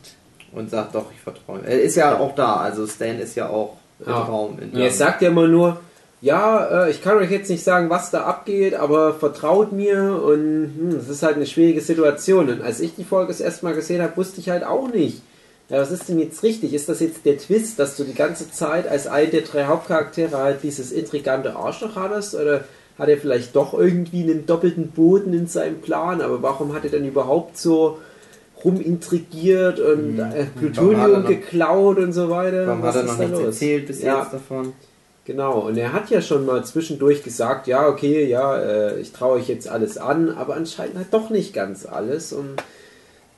Und 0.51 0.69
sagt 0.69 0.95
doch, 0.95 1.05
ich 1.15 1.21
vertraue 1.21 1.59
ihm. 1.59 1.65
Er 1.65 1.81
ist 1.81 1.95
ja 1.95 2.17
auch 2.19 2.35
da, 2.35 2.57
also 2.57 2.85
Stan 2.87 3.17
ist 3.19 3.35
ja 3.35 3.47
auch 3.49 3.77
im 4.01 4.09
Ja. 4.09 4.19
Raum. 4.23 4.59
In 4.59 4.75
Er 4.75 4.91
sagt 4.91 5.21
ja 5.21 5.29
immer 5.29 5.47
nur, 5.47 5.79
ja, 6.19 6.85
äh, 6.85 6.91
ich 6.91 7.01
kann 7.01 7.17
euch 7.17 7.31
jetzt 7.31 7.49
nicht 7.49 7.63
sagen, 7.63 7.89
was 7.89 8.11
da 8.11 8.25
abgeht, 8.25 8.75
aber 8.75 9.13
vertraut 9.13 9.71
mir 9.71 10.21
und 10.23 10.73
hm, 10.77 10.95
es 10.99 11.07
ist 11.07 11.23
halt 11.23 11.37
eine 11.37 11.47
schwierige 11.47 11.79
Situation. 11.81 12.49
Und 12.49 12.61
als 12.61 12.81
ich 12.81 12.95
die 12.95 13.05
Folge 13.05 13.29
das 13.29 13.39
erste 13.39 13.65
Mal 13.65 13.75
gesehen 13.75 14.01
habe, 14.01 14.17
wusste 14.17 14.41
ich 14.41 14.49
halt 14.49 14.65
auch 14.65 14.89
nicht. 14.89 15.21
Ja, 15.69 15.79
was 15.79 15.91
ist 15.91 16.09
denn 16.09 16.19
jetzt 16.19 16.43
richtig? 16.43 16.73
Ist 16.73 16.89
das 16.89 16.99
jetzt 16.99 17.25
der 17.25 17.37
Twist, 17.37 17.79
dass 17.79 17.95
du 17.95 18.03
die 18.03 18.13
ganze 18.13 18.51
Zeit 18.51 18.87
als 18.87 19.07
einen 19.07 19.31
der 19.31 19.41
drei 19.41 19.65
Hauptcharaktere 19.65 20.37
halt 20.37 20.63
dieses 20.63 20.91
intrigante 20.91 21.55
Arschloch 21.55 21.95
hattest? 21.95 22.35
Oder 22.35 22.65
hat 22.99 23.07
er 23.07 23.17
vielleicht 23.17 23.55
doch 23.55 23.73
irgendwie 23.73 24.23
einen 24.23 24.45
doppelten 24.45 24.89
Boden 24.91 25.33
in 25.33 25.47
seinem 25.47 25.79
Plan? 25.79 26.21
Aber 26.21 26.41
warum 26.43 26.73
hat 26.73 26.83
er 26.83 26.89
dann 26.91 27.05
überhaupt 27.05 27.57
so 27.57 27.99
rumintrigiert 28.65 29.79
und 29.79 30.19
äh, 30.19 30.23
hat 30.23 30.35
er 30.35 30.45
Plutonium 30.45 31.21
noch- 31.21 31.27
geklaut 31.27 31.97
und 31.97 32.13
so 32.13 32.29
weiter? 32.29 32.67
Warum 32.67 32.81
Was 32.83 32.95
hat 32.95 33.03
er 33.03 33.05
ist 33.05 33.11
noch 33.11 33.17
nichts 33.19 33.33
los? 33.37 33.45
erzählt 33.45 33.87
bis 33.87 34.01
Ja. 34.01 34.21
jetzt 34.21 34.33
davon? 34.33 34.73
Genau, 35.25 35.59
und 35.59 35.77
er 35.77 35.93
hat 35.93 36.09
ja 36.09 36.19
schon 36.21 36.45
mal 36.45 36.65
zwischendurch 36.65 37.23
gesagt, 37.23 37.67
ja, 37.67 37.87
okay, 37.87 38.25
ja, 38.25 38.57
äh, 38.59 38.99
ich 38.99 39.11
traue 39.13 39.33
euch 39.37 39.47
jetzt 39.47 39.67
alles 39.69 39.97
an, 39.97 40.29
aber 40.31 40.55
anscheinend 40.55 40.97
halt 40.97 41.07
doch 41.11 41.29
nicht 41.29 41.53
ganz 41.53 41.85
alles. 41.85 42.33
Und 42.33 42.55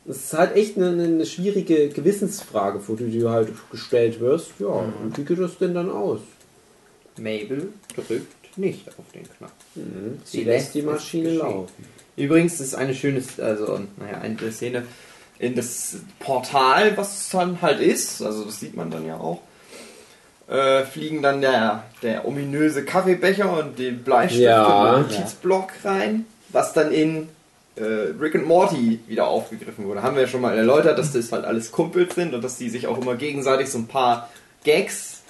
es 0.07 0.17
ist 0.17 0.33
halt 0.33 0.55
echt 0.55 0.77
eine, 0.77 0.89
eine 1.03 1.25
schwierige 1.25 1.89
Gewissensfrage, 1.89 2.81
wo 2.87 2.95
du 2.95 3.05
dir 3.05 3.29
halt 3.29 3.49
gestellt 3.71 4.19
wirst. 4.19 4.51
Ja, 4.59 4.67
und 4.67 5.17
wie 5.17 5.23
geht 5.23 5.39
das 5.39 5.57
denn 5.57 5.73
dann 5.73 5.89
aus? 5.89 6.19
Mabel 7.17 7.69
drückt 7.95 8.57
nicht 8.57 8.87
auf 8.89 9.05
den 9.13 9.23
Knopf. 9.23 9.51
Mhm. 9.75 10.19
Sie, 10.23 10.39
Sie 10.39 10.43
lässt 10.43 10.73
die 10.73 10.81
lässt 10.81 10.87
es 10.89 10.93
Maschine 10.93 11.33
laufen. 11.33 11.85
Übrigens 12.15 12.59
ist 12.59 12.75
eine 12.75 12.93
schöne, 12.93 13.23
also, 13.39 13.79
naja, 13.97 14.19
eine 14.21 14.51
Szene 14.51 14.83
in 15.39 15.55
das 15.55 15.97
Portal, 16.19 16.95
was 16.95 17.21
es 17.21 17.29
dann 17.29 17.61
halt 17.61 17.79
ist, 17.79 18.21
also 18.21 18.45
das 18.45 18.59
sieht 18.59 18.75
man 18.75 18.91
dann 18.91 19.05
ja 19.05 19.17
auch, 19.17 19.41
äh, 20.47 20.83
fliegen 20.83 21.21
dann 21.23 21.41
der, 21.41 21.85
der 22.01 22.27
ominöse 22.27 22.85
Kaffeebecher 22.85 23.57
und 23.59 23.79
den 23.79 24.03
Bleistift 24.03 24.43
Ja. 24.43 24.95
und 24.95 25.09
den 25.11 25.17
Notizblock 25.19 25.71
rein, 25.83 26.25
was 26.49 26.73
dann 26.73 26.91
in 26.91 27.29
Rick 27.81 28.35
and 28.35 28.47
Morty 28.47 28.99
wieder 29.07 29.27
aufgegriffen 29.27 29.85
wurde. 29.85 30.03
Haben 30.03 30.15
wir 30.15 30.23
ja 30.23 30.27
schon 30.27 30.41
mal 30.41 30.55
erläutert, 30.55 30.99
dass 30.99 31.11
das 31.11 31.31
halt 31.31 31.45
alles 31.45 31.71
Kumpels 31.71 32.15
sind 32.15 32.33
und 32.33 32.43
dass 32.43 32.57
die 32.57 32.69
sich 32.69 32.87
auch 32.87 33.01
immer 33.01 33.15
gegenseitig 33.15 33.69
so 33.69 33.79
ein 33.79 33.87
paar 33.87 34.29
Gags 34.63 35.21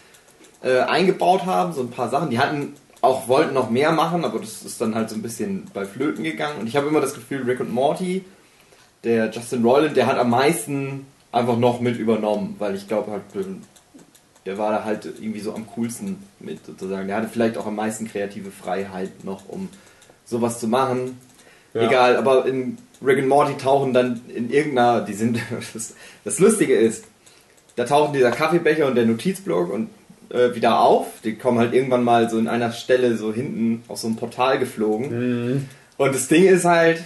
äh, 0.61 0.79
eingebaut 0.79 1.45
haben, 1.45 1.73
so 1.73 1.81
ein 1.81 1.91
paar 1.91 2.09
Sachen. 2.09 2.29
Die 2.29 2.39
hatten 2.39 2.73
auch, 3.01 3.27
wollten 3.27 3.53
noch 3.53 3.69
mehr 3.69 3.91
machen, 3.91 4.25
aber 4.25 4.39
das 4.39 4.63
ist 4.63 4.79
dann 4.81 4.95
halt 4.95 5.09
so 5.09 5.15
ein 5.15 5.21
bisschen 5.21 5.65
bei 5.73 5.85
Flöten 5.85 6.23
gegangen. 6.23 6.59
Und 6.59 6.67
ich 6.67 6.75
habe 6.75 6.87
immer 6.87 7.01
das 7.01 7.13
Gefühl, 7.13 7.43
Rick 7.43 7.59
und 7.59 7.71
Morty, 7.71 8.23
der 9.03 9.29
Justin 9.29 9.63
Roiland, 9.63 9.97
der 9.97 10.07
hat 10.07 10.17
am 10.17 10.29
meisten 10.29 11.05
einfach 11.31 11.57
noch 11.57 11.81
mit 11.81 11.97
übernommen, 11.97 12.55
weil 12.59 12.75
ich 12.75 12.87
glaube 12.87 13.11
halt, 13.11 13.23
der 14.45 14.57
war 14.57 14.71
da 14.71 14.83
halt 14.83 15.05
irgendwie 15.05 15.39
so 15.39 15.53
am 15.53 15.67
coolsten 15.75 16.17
mit 16.39 16.65
sozusagen. 16.65 17.07
Der 17.07 17.17
hatte 17.17 17.27
vielleicht 17.27 17.57
auch 17.57 17.65
am 17.65 17.75
meisten 17.75 18.07
kreative 18.07 18.51
Freiheit 18.51 19.23
noch, 19.23 19.49
um 19.49 19.69
sowas 20.25 20.59
zu 20.59 20.67
machen. 20.67 21.17
Ja. 21.73 21.87
Egal, 21.87 22.17
aber 22.17 22.45
in 22.45 22.77
Rick 23.03 23.19
and 23.19 23.27
Morty 23.27 23.57
tauchen 23.57 23.93
dann 23.93 24.21
in 24.33 24.51
irgendeiner, 24.51 25.01
die 25.01 25.13
sind, 25.13 25.39
das, 26.23 26.39
Lustige 26.39 26.75
ist, 26.75 27.05
da 27.75 27.85
tauchen 27.85 28.13
dieser 28.13 28.31
Kaffeebecher 28.31 28.85
und 28.85 28.95
der 28.95 29.05
Notizblock 29.05 29.71
und 29.71 29.89
äh, 30.29 30.55
wieder 30.55 30.79
auf. 30.79 31.07
Die 31.23 31.35
kommen 31.35 31.57
halt 31.57 31.73
irgendwann 31.73 32.03
mal 32.03 32.29
so 32.29 32.37
in 32.37 32.47
einer 32.47 32.71
Stelle 32.71 33.17
so 33.17 33.33
hinten 33.33 33.83
aus 33.87 34.01
so 34.01 34.07
einem 34.07 34.15
Portal 34.15 34.59
geflogen. 34.59 35.67
Und 35.97 36.15
das 36.15 36.27
Ding 36.27 36.45
ist 36.45 36.65
halt, 36.65 37.03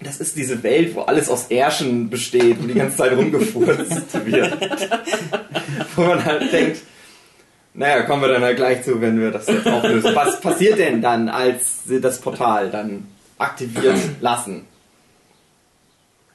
das 0.00 0.20
ist 0.20 0.36
diese 0.36 0.62
Welt, 0.62 0.94
wo 0.94 1.02
alles 1.02 1.28
aus 1.28 1.46
Ärschen 1.50 2.08
besteht 2.08 2.58
und 2.60 2.68
die 2.68 2.74
ganze 2.74 2.98
Zeit 2.98 3.12
rumgefurzt 3.12 4.24
wird. 4.24 4.56
wo 5.96 6.02
man 6.02 6.24
halt 6.24 6.52
denkt, 6.52 6.82
naja, 7.74 8.02
kommen 8.02 8.22
wir 8.22 8.28
dann 8.28 8.42
halt 8.42 8.56
gleich 8.56 8.82
zu, 8.82 9.00
wenn 9.00 9.20
wir 9.20 9.30
das 9.30 9.46
jetzt 9.46 9.66
auflösen. 9.66 10.14
Was 10.14 10.40
passiert 10.40 10.78
denn 10.78 11.02
dann, 11.02 11.28
als 11.28 11.80
das 11.86 12.20
Portal 12.20 12.70
dann 12.70 13.06
aktiviert 13.38 13.98
lassen? 14.20 14.66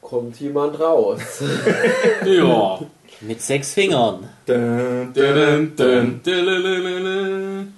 Kommt 0.02 0.40
jemand 0.40 0.80
raus. 0.80 1.20
Ja. 2.26 2.80
mit 3.22 3.42
sechs 3.42 3.74
Fingern. 3.74 4.28
Dun, 4.46 5.14
Dun, 5.14 5.76
dun, 5.76 6.22
dun, 6.24 7.74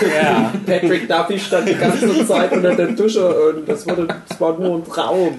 Ja. 0.00 0.52
Patrick 0.66 1.08
Duffy 1.08 1.38
stand 1.38 1.68
die 1.68 1.74
ganze 1.74 2.26
Zeit 2.26 2.52
unter 2.52 2.74
der 2.74 2.88
Dusche 2.88 3.28
und 3.50 3.68
das, 3.68 3.86
wurde, 3.86 4.08
das 4.28 4.40
war 4.40 4.58
nur 4.58 4.78
ein 4.78 4.84
Traum. 4.84 5.38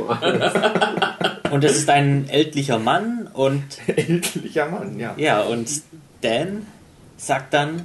Und 1.52 1.64
es 1.64 1.78
ist 1.78 1.90
ein 1.90 2.28
ältlicher 2.30 2.80
Mann 2.80 3.30
und 3.34 3.64
Ältlicher 3.88 4.68
Mann, 4.70 5.00
ja. 5.00 5.14
ja, 5.18 5.42
und 5.42 5.70
Dan 6.22 6.66
sagt 7.18 7.54
dann, 7.54 7.84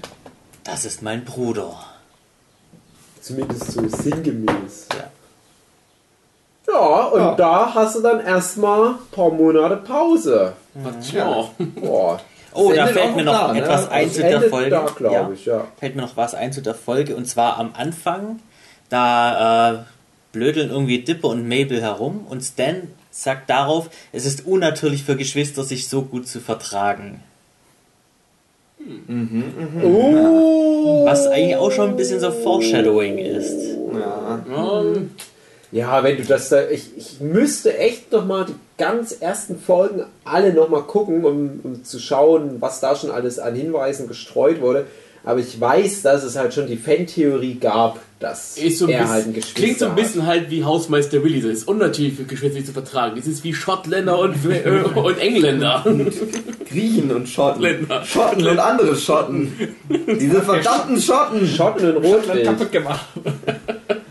das 0.64 0.84
ist 0.84 1.02
mein 1.02 1.24
Bruder. 1.24 1.74
Zumindest 3.28 3.72
so 3.72 3.86
sinngemäß. 3.88 4.88
Ja. 6.66 6.72
Ja, 6.72 7.04
und 7.06 7.20
Ja. 7.20 7.34
da 7.34 7.74
hast 7.74 7.96
du 7.96 8.00
dann 8.02 8.20
erstmal 8.20 8.88
ein 8.90 8.94
paar 9.12 9.30
Monate 9.30 9.76
Pause. 9.78 10.52
Was, 10.74 11.12
ja. 11.12 11.44
Boah. 11.80 12.20
Oh, 12.54 12.72
da 12.72 12.86
fällt 12.86 13.16
mir 13.16 13.24
noch 13.24 13.32
da, 13.48 13.52
ne? 13.52 13.60
etwas 13.60 13.88
ein 13.90 14.06
Das 14.06 14.14
zu 14.14 14.22
der 14.22 14.42
Folge. 14.42 14.70
da, 14.70 14.86
glaube 14.96 15.14
Ja. 15.14 15.30
ich, 15.32 15.44
ja. 15.44 15.66
Fällt 15.78 15.96
mir 15.96 16.02
noch 16.02 16.16
was 16.16 16.34
ein 16.34 16.52
zu 16.52 16.62
der 16.62 16.74
Folge 16.74 17.14
und 17.16 17.26
zwar 17.26 17.58
am 17.58 17.70
Anfang, 17.76 18.40
da 18.88 19.72
äh, 19.72 19.78
blödeln 20.32 20.70
irgendwie 20.70 21.00
Dipper 21.04 21.28
und 21.28 21.46
Mabel 21.48 21.80
herum 21.82 22.26
und 22.28 22.42
Stan 22.42 22.88
sagt 23.10 23.50
darauf, 23.50 23.90
es 24.12 24.24
ist 24.24 24.46
unnatürlich 24.46 25.04
für 25.04 25.16
Geschwister, 25.16 25.64
sich 25.64 25.88
so 25.88 26.02
gut 26.02 26.26
zu 26.28 26.40
vertragen. 26.40 27.22
Oh. 29.82 31.04
Was 31.04 31.26
eigentlich 31.26 31.56
auch 31.56 31.70
schon 31.70 31.90
ein 31.90 31.96
bisschen 31.96 32.20
so 32.20 32.30
Foreshadowing 32.30 33.18
ist. 33.18 33.76
ja. 33.92 34.44
Ja, 34.50 34.84
Ja, 35.70 36.02
wenn 36.02 36.16
du 36.16 36.24
das 36.24 36.48
da. 36.48 36.68
Ich, 36.68 36.96
ich 36.96 37.20
müsste 37.20 37.76
echt 37.76 38.10
nochmal 38.12 38.46
die 38.46 38.54
ganz 38.78 39.12
ersten 39.12 39.58
Folgen 39.58 40.04
alle 40.24 40.52
nochmal 40.54 40.82
gucken, 40.82 41.24
um, 41.24 41.60
um 41.62 41.84
zu 41.84 41.98
schauen, 41.98 42.56
was 42.60 42.80
da 42.80 42.96
schon 42.96 43.10
alles 43.10 43.38
an 43.38 43.54
Hinweisen 43.54 44.08
gestreut 44.08 44.60
wurde. 44.60 44.86
Aber 45.24 45.40
ich 45.40 45.60
weiß, 45.60 46.02
dass 46.02 46.22
es 46.24 46.36
halt 46.36 46.54
schon 46.54 46.66
die 46.66 46.76
Fan-Theorie 46.76 47.54
gab, 47.60 48.00
dass 48.18 48.56
Ist 48.56 48.78
so 48.78 48.86
ein 48.86 48.90
er 48.90 49.00
bisschen, 49.00 49.12
halt 49.14 49.26
ein 49.26 49.34
Geschwister 49.34 49.60
klingt 49.60 49.78
so 49.78 49.84
ein 49.84 49.90
hat. 49.92 49.96
bisschen 49.96 50.26
halt 50.26 50.50
wie 50.50 50.64
Hausmeister 50.64 51.22
Willi. 51.22 51.40
Das 51.40 51.50
ist 51.52 51.68
unnatürlich 51.68 52.14
für 52.14 52.24
Geschwister 52.24 52.64
zu 52.64 52.72
vertragen. 52.72 53.16
Das 53.16 53.26
ist 53.26 53.44
wie 53.44 53.52
Schottländer 53.54 54.18
und, 54.18 54.34
äh, 54.50 54.68
und 54.94 55.18
Engländer. 55.18 55.84
Griechen 56.68 57.10
und 57.12 57.28
Schotten. 57.28 57.62
Länder. 57.62 58.04
Schotten 58.04 58.46
und 58.46 58.58
andere 58.58 58.96
Schotten. 58.96 59.52
Diese 59.88 60.42
verdammten 60.42 61.00
Schotten. 61.00 61.46
Schotten 61.46 61.96
und 61.96 62.04
Rotwild. 62.04 62.72
gemacht. 62.72 63.06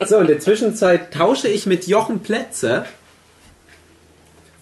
So, 0.05 0.17
in 0.19 0.27
der 0.27 0.39
Zwischenzeit 0.39 1.13
tausche 1.13 1.47
ich 1.47 1.65
mit 1.65 1.87
Jochen 1.87 2.19
Plätze. 2.19 2.85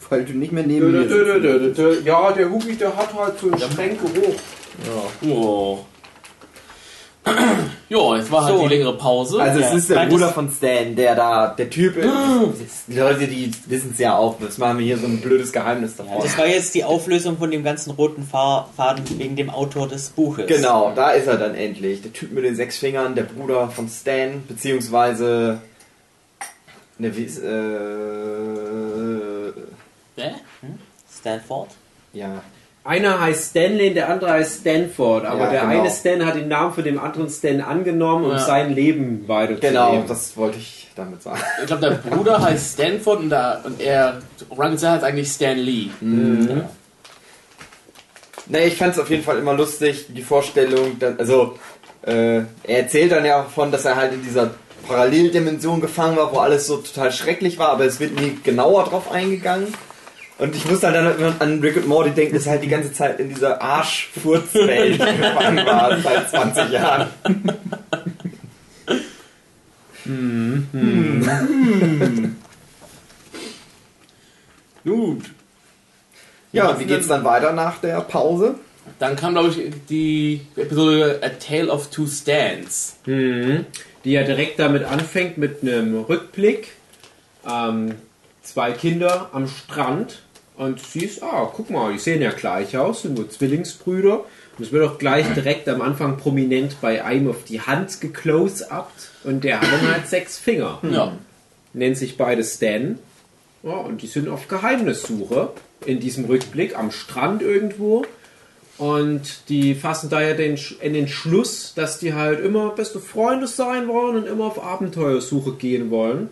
Weil 0.10 0.24
du 0.25 0.34
nicht 0.34 0.52
mehr 0.52 0.64
neben 0.66 0.92
mir. 0.92 2.02
Ja, 2.06 2.32
der 2.32 2.50
Hugi, 2.50 2.75
der 2.75 2.96
hat 2.96 3.14
halt 3.14 3.40
so 3.40 3.52
einen 3.52 3.60
strengen 3.60 3.98
Geruch. 3.98 4.36
Oh. 5.28 5.80
Ja, 7.88 8.15
jetzt 8.17 8.32
war 8.32 8.44
halt 8.46 8.55
So. 8.58 8.63
die 8.63 8.70
längere 8.74 8.98
Pause. 8.98 9.39
Also 9.39 9.60
es 9.60 9.70
Ja. 9.72 9.77
ist 9.77 9.89
der 9.91 9.98
Weil 9.98 10.08
Bruder 10.10 10.29
von 10.29 10.50
Stan, 10.51 10.96
der 10.96 11.13
da, 11.15 11.48
der 11.50 11.70
Typ 11.70 11.96
ist. 11.98 12.10
Die 12.88 12.98
Leute, 12.98 13.27
die 13.27 13.51
wissen 13.67 13.91
es 13.94 14.00
ja 14.00 14.17
auch. 14.17 14.38
Das 14.39 14.58
machen 14.58 14.79
wir 14.79 14.86
hier 14.88 14.98
so 14.98 15.05
ein 15.05 15.22
blödes 15.22 15.51
Geheimnis 15.51 15.96
davon. 15.96 16.17
Das 16.24 16.36
war 16.36 16.48
jetzt 16.48 16.74
die 16.74 16.84
Auflösung 16.84 17.38
von 17.38 17.51
dem 17.51 17.63
ganzen 17.63 17.91
roten 17.91 18.24
Faden 18.24 19.03
wegen 19.20 19.36
dem 19.36 19.51
Autor 19.51 19.88
des 19.88 20.10
Buches. 20.10 20.48
Genau, 20.48 20.94
da 20.96 21.12
ist 21.12 21.27
er 21.27 21.38
dann 21.38 21.53
endlich. 21.53 22.01
Der 22.01 22.12
Typ 22.12 22.32
mit 22.32 22.44
den 22.44 22.55
sechs 22.55 22.77
Fingern, 22.77 23.13
der 23.13 23.24
Bruder 23.24 23.70
von 23.70 23.88
Stan, 23.88 24.44
beziehungsweise. 24.48 25.60
Ne, 26.98 27.15
wie 27.15 27.24
ist. 27.24 27.38
Äh, 27.38 27.51
Hä? 30.17 30.32
Stanford. 31.20 31.70
ja. 32.13 32.41
Einer 32.86 33.20
heißt 33.20 33.50
Stanley, 33.50 33.96
der 33.96 34.10
andere 34.10 34.30
heißt 34.34 34.62
Stanford, 34.62 35.25
aber 35.25 35.46
Ja, 35.46 35.50
der 35.50 35.62
genau. 35.62 35.80
eine 35.82 35.89
Stan 35.89 36.24
hat 36.24 36.36
den 36.36 36.48
Namen 36.48 36.72
von 36.72 36.84
dem 36.84 37.00
anderen 37.00 37.30
Stan 37.32 37.60
angenommen, 37.62 38.25
um 38.25 38.32
Ja. 38.34 38.38
sein 38.39 38.74
Leben 38.75 39.27
weiterzuleben. 39.27 39.75
Genau, 39.75 40.04
das 40.08 40.38
wollte 40.38 40.60
ich 40.60 40.88
damit 40.96 41.24
sagen. 41.24 41.39
Ich 41.62 41.65
glaube, 41.65 41.82
der 41.82 41.92
Bruder 41.96 42.39
heißt 42.42 42.74
Stanford 42.75 43.22
und, 43.22 43.30
da, 43.32 43.60
und 43.63 43.82
er, 43.82 44.22
Orangutan 44.50 44.92
heißt 44.94 45.04
eigentlich 45.04 45.30
Stan 45.32 45.58
Lee. 45.58 45.88
Ne, 48.48 48.65
ich 48.68 48.75
fand 48.77 48.94
es 48.94 49.00
auf 49.00 49.10
jeden 49.10 49.24
Fall 49.24 49.39
immer 49.39 49.54
lustig, 49.56 50.06
die 50.10 50.22
Vorstellung, 50.22 51.00
dass, 51.00 51.18
also 51.18 51.58
äh, 52.06 52.38
er 52.38 52.46
erzählt 52.84 53.12
dann 53.12 53.25
ja 53.25 53.39
davon, 53.42 53.72
dass 53.72 53.86
er 53.86 53.96
halt 53.96 54.13
in 54.13 54.22
dieser 54.22 54.51
Paralleldimension 54.88 55.82
gefangen 55.82 56.15
war, 56.18 56.32
wo 56.32 56.38
alles 56.38 56.68
so 56.68 56.77
total 56.77 57.12
schrecklich 57.12 57.58
war, 57.58 57.70
aber 57.70 57.86
es 57.86 58.00
wird 58.00 58.20
nie 58.20 58.38
genauer 58.44 58.84
drauf 58.84 59.12
eingegangen. 59.12 59.74
Und 60.38 60.54
ich 60.54 60.65
muss 60.70 60.82
dann, 60.82 60.94
dann 60.94 61.18
immer 61.18 61.34
an 61.39 61.62
Rick 61.62 61.77
und 61.77 61.88
Morty 61.88 62.12
denken, 62.12 62.36
dass 62.36 62.46
er 62.46 62.54
halt 62.54 62.63
die 62.63 62.68
ganze 62.68 62.92
Zeit 62.92 63.20
in 63.20 63.30
dieser 63.30 63.62
Arschfurzwelt 63.62 65.00
gefangen 65.00 65.65
war, 65.65 65.98
seit 66.01 66.30
20 66.30 66.72
Jahren. 66.72 67.08
Gut. 74.84 75.24
Ja, 76.51 76.70
und 76.70 76.80
wie 76.80 76.86
geht's 76.86 77.08
dann 77.08 77.24
weiter 77.24 77.54
nach 77.54 77.80
der 77.80 78.01
Pause? 78.01 78.56
Dann 79.00 79.15
kam, 79.15 79.34
glaube 79.34 79.50
ich, 79.50 79.72
die 79.89 80.42
Episode 80.56 81.22
A 81.24 81.30
Tale 81.30 81.70
of 81.70 81.89
Two 81.89 82.08
Stands. 82.08 82.98
Mhm. 83.06 83.65
Die 84.04 84.12
ja 84.12 84.24
direkt 84.24 84.60
damit 84.60 84.84
anfängt 84.84 85.38
mit 85.38 85.63
einem 85.63 86.01
Rückblick. 86.01 86.74
Ähm, 87.50 87.96
zwei 88.44 88.74
Kinder 88.74 89.30
am 89.34 89.48
Strand 89.48 90.22
und 90.57 90.79
siehst, 90.79 91.21
ah, 91.21 91.51
guck 91.53 91.69
mal, 91.69 91.93
die 91.93 92.00
sehen 92.00 92.21
ja 92.21 92.31
gleich 92.31 92.77
aus, 92.77 93.01
sind 93.01 93.15
nur 93.15 93.29
Zwillingsbrüder. 93.29 94.24
Und 94.57 94.63
es 94.63 94.71
wird 94.71 94.89
auch 94.89 94.97
gleich 94.97 95.25
direkt 95.33 95.67
am 95.67 95.81
Anfang 95.81 96.17
prominent 96.17 96.79
bei 96.79 97.03
einem 97.03 97.29
auf 97.29 97.43
die 97.43 97.59
Hand 97.59 98.00
geclose-upt 98.00 99.12
und 99.25 99.43
der 99.43 99.59
hat 99.59 99.67
dann 99.71 99.91
halt 99.91 100.07
sechs 100.07 100.38
Finger. 100.38 100.79
Ja. 100.89 101.17
Nennt 101.74 101.97
sich 101.97 102.15
beide 102.15 102.43
Stan. 102.43 102.97
Ja, 103.63 103.74
und 103.74 104.01
die 104.01 104.07
sind 104.07 104.29
auf 104.29 104.47
Geheimnissuche 104.47 105.50
in 105.85 106.00
diesem 106.00 106.25
Rückblick 106.25 106.77
am 106.77 106.91
Strand 106.91 107.41
irgendwo. 107.41 108.05
Und 108.77 109.50
die 109.50 109.74
fassen 109.75 110.09
daher 110.09 110.35
den, 110.35 110.57
in 110.81 110.93
den 110.93 111.07
Schluss, 111.07 111.74
dass 111.75 112.00
die 112.00 112.13
halt 112.13 112.39
immer 112.39 112.69
beste 112.69 113.00
Freunde 113.00 113.47
sein 113.47 113.88
wollen 113.88 114.17
und 114.17 114.27
immer 114.27 114.45
auf 114.45 114.63
Abenteuersuche 114.63 115.53
gehen 115.53 115.89
wollen. 115.89 116.29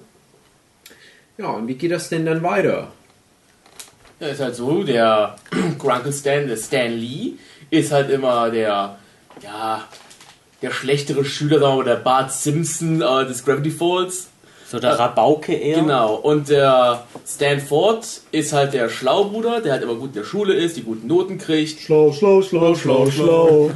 Ja, 1.38 1.48
und 1.48 1.68
wie 1.68 1.76
geht 1.76 1.92
das 1.92 2.10
denn 2.10 2.26
dann 2.26 2.44
weiter? 2.44 2.92
Ja, 4.20 4.28
ist 4.28 4.42
halt 4.42 4.56
so, 4.56 4.84
der 4.84 5.36
Grunkle 5.80 6.14
Stan, 6.14 6.48
der 6.48 6.58
Stan 6.58 6.92
Lee, 6.92 7.34
ist 7.70 7.92
halt 7.92 8.10
immer 8.10 8.50
der, 8.50 8.98
ja, 9.42 9.84
der 10.62 10.72
schlechtere 10.72 11.26
Schüler, 11.26 11.60
sagen 11.60 11.74
wir 11.74 11.84
mal, 11.84 11.86
der 11.86 11.96
Bart 11.96 12.32
Simpson 12.32 13.02
äh, 13.02 13.26
des 13.26 13.44
Gravity 13.44 13.72
Falls. 13.72 14.30
So 14.74 14.80
der 14.80 14.98
Rabauke 14.98 15.54
eher. 15.54 15.82
Genau. 15.82 16.16
Und 16.16 16.50
der 16.50 17.04
Stanford 17.28 18.08
ist 18.32 18.54
halt 18.54 18.74
der 18.74 18.90
Schlaubruder, 18.90 19.62
der 19.62 19.74
halt 19.74 19.84
immer 19.84 19.94
gut 19.94 20.10
in 20.10 20.14
der 20.16 20.24
Schule 20.24 20.56
ist, 20.56 20.78
die 20.78 20.82
guten 20.82 21.06
Noten 21.06 21.38
kriegt. 21.38 21.80
Schlau, 21.80 22.12
schlau, 22.12 22.42
schlau, 22.42 22.74
schlau, 22.74 23.12
schlau. 23.12 23.72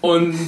Und 0.00 0.38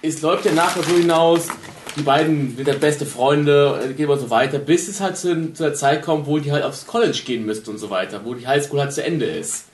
es 0.00 0.22
läuft 0.22 0.46
ja 0.46 0.52
nachher 0.52 0.82
so 0.82 0.94
hinaus, 0.94 1.48
die 1.96 2.02
beiden 2.02 2.56
sind 2.56 2.66
der 2.66 2.74
beste 2.74 3.06
Freunde, 3.06 3.80
äh, 3.84 3.88
geht 3.88 4.00
immer 4.00 4.18
so 4.18 4.30
weiter, 4.30 4.58
bis 4.58 4.88
es 4.88 5.00
halt 5.00 5.16
zu, 5.16 5.52
zu 5.52 5.62
der 5.62 5.74
Zeit 5.74 6.02
kommt, 6.02 6.26
wo 6.26 6.38
die 6.38 6.52
halt 6.52 6.64
aufs 6.64 6.86
College 6.86 7.20
gehen 7.24 7.44
müsste 7.44 7.70
und 7.70 7.78
so 7.78 7.90
weiter, 7.90 8.22
wo 8.24 8.34
die 8.34 8.46
Highschool 8.46 8.80
halt 8.80 8.92
zu 8.92 9.04
Ende 9.04 9.26
ist. 9.26 9.66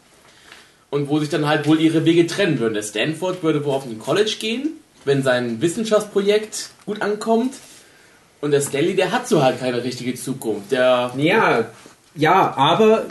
Und 0.91 1.09
wo 1.09 1.19
sich 1.19 1.29
dann 1.29 1.47
halt 1.47 1.67
wohl 1.67 1.81
ihre 1.81 2.07
Wege 2.07 2.27
trennen 2.27 2.59
würden. 2.59 2.75
Der 2.75 2.83
Stanford 2.83 3.43
würde 3.43 3.65
wohl 3.65 3.75
auf 3.75 3.85
ein 3.85 3.99
College 3.99 4.37
gehen, 4.41 4.71
wenn 5.05 5.23
sein 5.23 5.61
Wissenschaftsprojekt 5.61 6.71
gut 6.87 7.03
ankommt. 7.03 7.55
Und 8.41 8.53
der 8.53 8.63
Stanley, 8.63 8.97
der 8.97 9.13
hat 9.13 9.29
so 9.29 9.43
halt 9.43 9.61
keine 9.61 9.85
richtige 9.85 10.15
Zukunft. 10.15 10.73
Der 10.73 11.13
Ja, 11.17 11.67
ja, 12.15 12.55
aber 12.57 13.05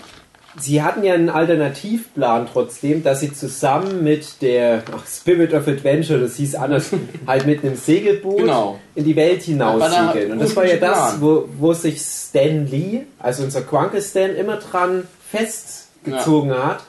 sie 0.60 0.82
hatten 0.82 1.04
ja 1.04 1.14
einen 1.14 1.30
Alternativplan 1.30 2.48
trotzdem, 2.52 3.04
dass 3.04 3.20
sie 3.20 3.34
zusammen 3.34 4.04
mit 4.04 4.42
der 4.42 4.84
ach, 4.96 5.06
Spirit 5.08 5.54
of 5.54 5.68
Adventure, 5.68 6.20
das 6.20 6.36
hieß 6.36 6.56
anders, 6.56 6.90
halt 7.28 7.46
mit 7.46 7.64
einem 7.64 7.76
Segelboot 7.76 8.38
Genau. 8.38 8.80
in 8.96 9.04
die 9.06 9.16
Welt 9.16 9.44
hinaus 9.44 9.84
segeln. 9.92 10.32
Und 10.34 10.42
das 10.42 10.56
war 10.56 10.66
ja 10.66 10.78
das, 10.78 11.22
wo, 11.22 11.48
wo 11.58 11.74
sich 11.74 12.02
Stan 12.02 12.66
Lee, 12.68 13.02
also 13.20 13.44
unser 13.44 13.62
Quanke 13.62 14.02
Stan, 14.02 14.36
immer 14.36 14.58
dran 14.58 15.04
festgezogen 15.32 16.52
hat, 16.52 16.84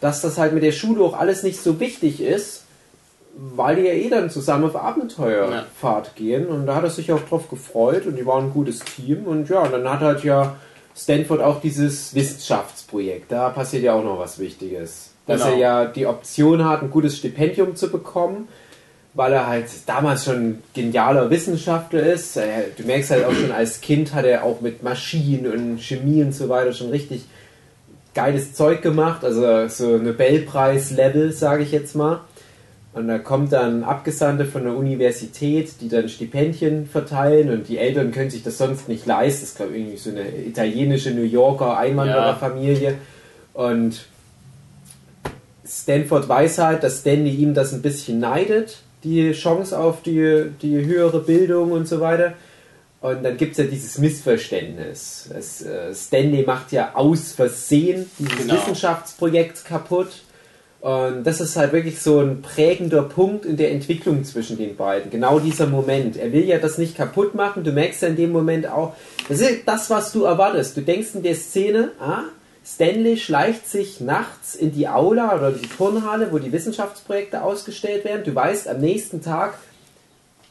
dass 0.00 0.22
das 0.22 0.38
halt 0.38 0.52
mit 0.52 0.62
der 0.62 0.72
Schule 0.72 1.02
auch 1.04 1.18
alles 1.18 1.42
nicht 1.42 1.60
so 1.62 1.78
wichtig 1.80 2.22
ist, 2.22 2.64
weil 3.36 3.76
die 3.76 3.82
ja 3.82 3.92
eh 3.92 4.08
dann 4.08 4.28
zusammen 4.30 4.64
auf 4.64 4.76
Abenteuerfahrt 4.76 6.16
gehen. 6.16 6.46
Und 6.46 6.66
da 6.66 6.76
hat 6.76 6.84
er 6.84 6.90
sich 6.90 7.12
auch 7.12 7.20
drauf 7.28 7.48
gefreut 7.48 8.06
und 8.06 8.16
die 8.16 8.26
waren 8.26 8.46
ein 8.46 8.52
gutes 8.52 8.80
Team. 8.80 9.24
Und 9.24 9.48
ja, 9.48 9.60
und 9.60 9.72
dann 9.72 9.88
hat 9.88 10.00
halt 10.00 10.24
ja 10.24 10.56
Stanford 11.02 11.40
auch 11.40 11.60
dieses 11.60 12.14
Wissenschaftsprojekt, 12.14 13.32
da 13.32 13.50
passiert 13.50 13.82
ja 13.84 13.94
auch 13.94 14.04
noch 14.04 14.18
was 14.18 14.38
Wichtiges. 14.38 15.10
Dass 15.26 15.42
Genau. 15.42 15.52
er 15.54 15.58
ja 15.58 15.84
die 15.86 16.06
Option 16.06 16.64
hat, 16.64 16.82
ein 16.82 16.90
gutes 16.90 17.16
Stipendium 17.16 17.76
zu 17.76 17.90
bekommen, 17.90 18.48
weil 19.14 19.32
er 19.32 19.46
halt 19.46 19.66
damals 19.86 20.24
schon 20.24 20.34
ein 20.36 20.62
genialer 20.74 21.30
Wissenschaftler 21.30 22.02
ist. 22.02 22.36
Du 22.36 22.82
merkst 22.84 23.10
halt 23.10 23.24
auch 23.24 23.32
schon 23.32 23.50
als 23.52 23.80
Kind 23.80 24.14
hat 24.14 24.24
er 24.24 24.44
auch 24.44 24.60
mit 24.60 24.82
Maschinen 24.82 25.50
und 25.50 25.78
Chemie 25.80 26.22
und 26.22 26.32
so 26.32 26.48
weiter 26.48 26.72
schon 26.72 26.90
richtig 26.90 27.24
geiles 28.14 28.54
Zeug 28.54 28.82
gemacht, 28.82 29.24
also 29.24 29.68
so 29.68 29.96
Nobelpreis-Level, 29.98 31.32
sage 31.32 31.62
ich 31.62 31.72
jetzt 31.72 31.94
mal. 31.94 32.20
Und 32.92 33.06
da 33.06 33.18
kommt 33.18 33.52
dann 33.52 33.84
Abgesandte 33.84 34.44
von 34.44 34.64
der 34.64 34.74
Universität, 34.74 35.74
die 35.80 35.88
dann 35.88 36.08
Stipendien 36.08 36.86
verteilen 36.86 37.50
und 37.50 37.68
die 37.68 37.78
Eltern 37.78 38.10
können 38.10 38.30
sich 38.30 38.42
das 38.42 38.58
sonst 38.58 38.88
nicht 38.88 39.06
leisten. 39.06 39.42
Das 39.42 39.50
ist, 39.50 39.56
glaube 39.56 39.72
ich, 39.72 39.78
irgendwie 39.80 39.96
so 39.96 40.10
eine 40.10 40.28
italienische 40.44 41.12
New 41.12 41.22
Yorker 41.22 41.78
Einwandererfamilie. 41.78 42.94
Und 43.54 44.06
Stanford 45.64 46.28
weiß 46.28 46.58
halt, 46.58 46.82
dass 46.82 47.00
Stanley 47.00 47.30
ihm 47.30 47.54
das 47.54 47.72
ein 47.72 47.82
bisschen 47.82 48.18
neidet, 48.18 48.78
die 49.04 49.32
Chance 49.32 49.78
auf 49.78 50.02
die, 50.02 50.46
die 50.60 50.84
höhere 50.84 51.20
Bildung 51.20 51.70
und 51.70 51.86
so 51.86 52.00
weiter. 52.00 52.32
Und 53.00 53.22
dann 53.22 53.36
gibt 53.36 53.52
es 53.52 53.58
ja 53.58 53.64
dieses 53.64 53.98
Missverständnis. 53.98 55.30
Es, 55.34 55.62
äh, 55.62 55.94
Stanley 55.94 56.42
macht 56.42 56.72
ja 56.72 56.90
aus 56.94 57.32
Versehen 57.32 58.10
dieses 58.18 58.36
Genau. 58.36 58.54
Wissenschaftsprojekt 58.54 59.64
kaputt. 59.64 60.08
Und 60.80 61.24
das 61.24 61.42
ist 61.42 61.56
halt 61.56 61.72
wirklich 61.72 62.00
so 62.00 62.20
ein 62.20 62.40
prägender 62.40 63.02
Punkt 63.02 63.44
in 63.44 63.58
der 63.58 63.70
Entwicklung 63.70 64.24
zwischen 64.24 64.56
den 64.56 64.76
beiden. 64.76 65.10
Genau 65.10 65.38
dieser 65.38 65.66
Moment. 65.66 66.16
Er 66.16 66.32
will 66.32 66.44
ja 66.44 66.58
das 66.58 66.78
nicht 66.78 66.96
kaputt 66.96 67.34
machen. 67.34 67.64
Du 67.64 67.72
merkst 67.72 68.00
ja 68.00 68.08
in 68.08 68.16
dem 68.16 68.32
Moment 68.32 68.66
auch, 68.66 68.94
das 69.28 69.40
ist 69.40 69.62
das, 69.66 69.90
was 69.90 70.12
du 70.12 70.24
erwartest. 70.24 70.76
Du 70.78 70.80
denkst 70.80 71.14
in 71.14 71.22
der 71.22 71.34
Szene, 71.34 71.92
ah, 72.00 72.22
Stanley 72.64 73.18
schleicht 73.18 73.68
sich 73.68 74.00
nachts 74.00 74.54
in 74.54 74.72
die 74.72 74.88
Aula 74.88 75.36
oder 75.36 75.52
die 75.52 75.66
Turnhalle, 75.66 76.32
wo 76.32 76.38
die 76.38 76.52
Wissenschaftsprojekte 76.52 77.42
ausgestellt 77.42 78.04
werden. 78.04 78.24
Du 78.24 78.34
weißt, 78.34 78.68
am 78.68 78.80
nächsten 78.80 79.22
Tag 79.22 79.58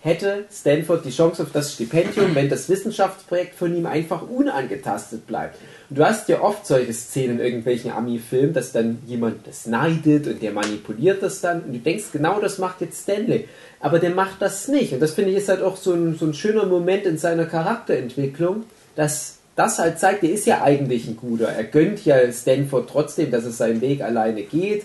hätte 0.01 0.45
Stanford 0.51 1.03
die 1.03 1.11
Chance 1.11 1.43
auf 1.43 1.51
das 1.51 1.73
Stipendium, 1.73 2.33
wenn 2.33 2.49
das 2.49 2.69
Wissenschaftsprojekt 2.69 3.55
von 3.55 3.75
ihm 3.75 3.85
einfach 3.85 4.21
unangetastet 4.21 5.27
bleibt. 5.27 5.57
Und 5.89 5.97
du 5.99 6.05
hast 6.05 6.29
ja 6.29 6.41
oft 6.41 6.65
solche 6.65 6.93
Szenen 6.93 7.39
in 7.39 7.45
irgendwelchen 7.45 7.91
Ami-Filmen, 7.91 8.53
dass 8.53 8.71
dann 8.71 8.99
jemand 9.07 9.45
das 9.45 9.65
neidet 9.65 10.27
und 10.27 10.41
der 10.41 10.51
manipuliert 10.51 11.21
das 11.21 11.41
dann 11.41 11.61
und 11.63 11.73
du 11.73 11.79
denkst, 11.79 12.05
genau 12.13 12.39
das 12.39 12.59
macht 12.59 12.79
jetzt 12.81 13.03
Stanley. 13.03 13.47
Aber 13.81 13.99
der 13.99 14.11
macht 14.11 14.41
das 14.41 14.67
nicht. 14.67 14.93
Und 14.93 15.01
das 15.01 15.13
finde 15.13 15.31
ich 15.31 15.37
ist 15.37 15.49
halt 15.49 15.61
auch 15.61 15.75
so 15.75 15.93
ein, 15.93 16.17
so 16.17 16.25
ein 16.25 16.33
schöner 16.33 16.65
Moment 16.65 17.05
in 17.05 17.17
seiner 17.17 17.45
Charakterentwicklung, 17.45 18.63
dass 18.95 19.37
das 19.55 19.79
halt 19.79 19.99
zeigt, 19.99 20.23
er 20.23 20.31
ist 20.31 20.45
ja 20.45 20.61
eigentlich 20.61 21.07
ein 21.07 21.17
Guter. 21.17 21.49
Er 21.49 21.65
gönnt 21.65 22.05
ja 22.05 22.31
Stanford 22.31 22.89
trotzdem, 22.89 23.31
dass 23.31 23.43
er 23.43 23.51
seinen 23.51 23.81
Weg 23.81 24.01
alleine 24.01 24.43
geht. 24.43 24.83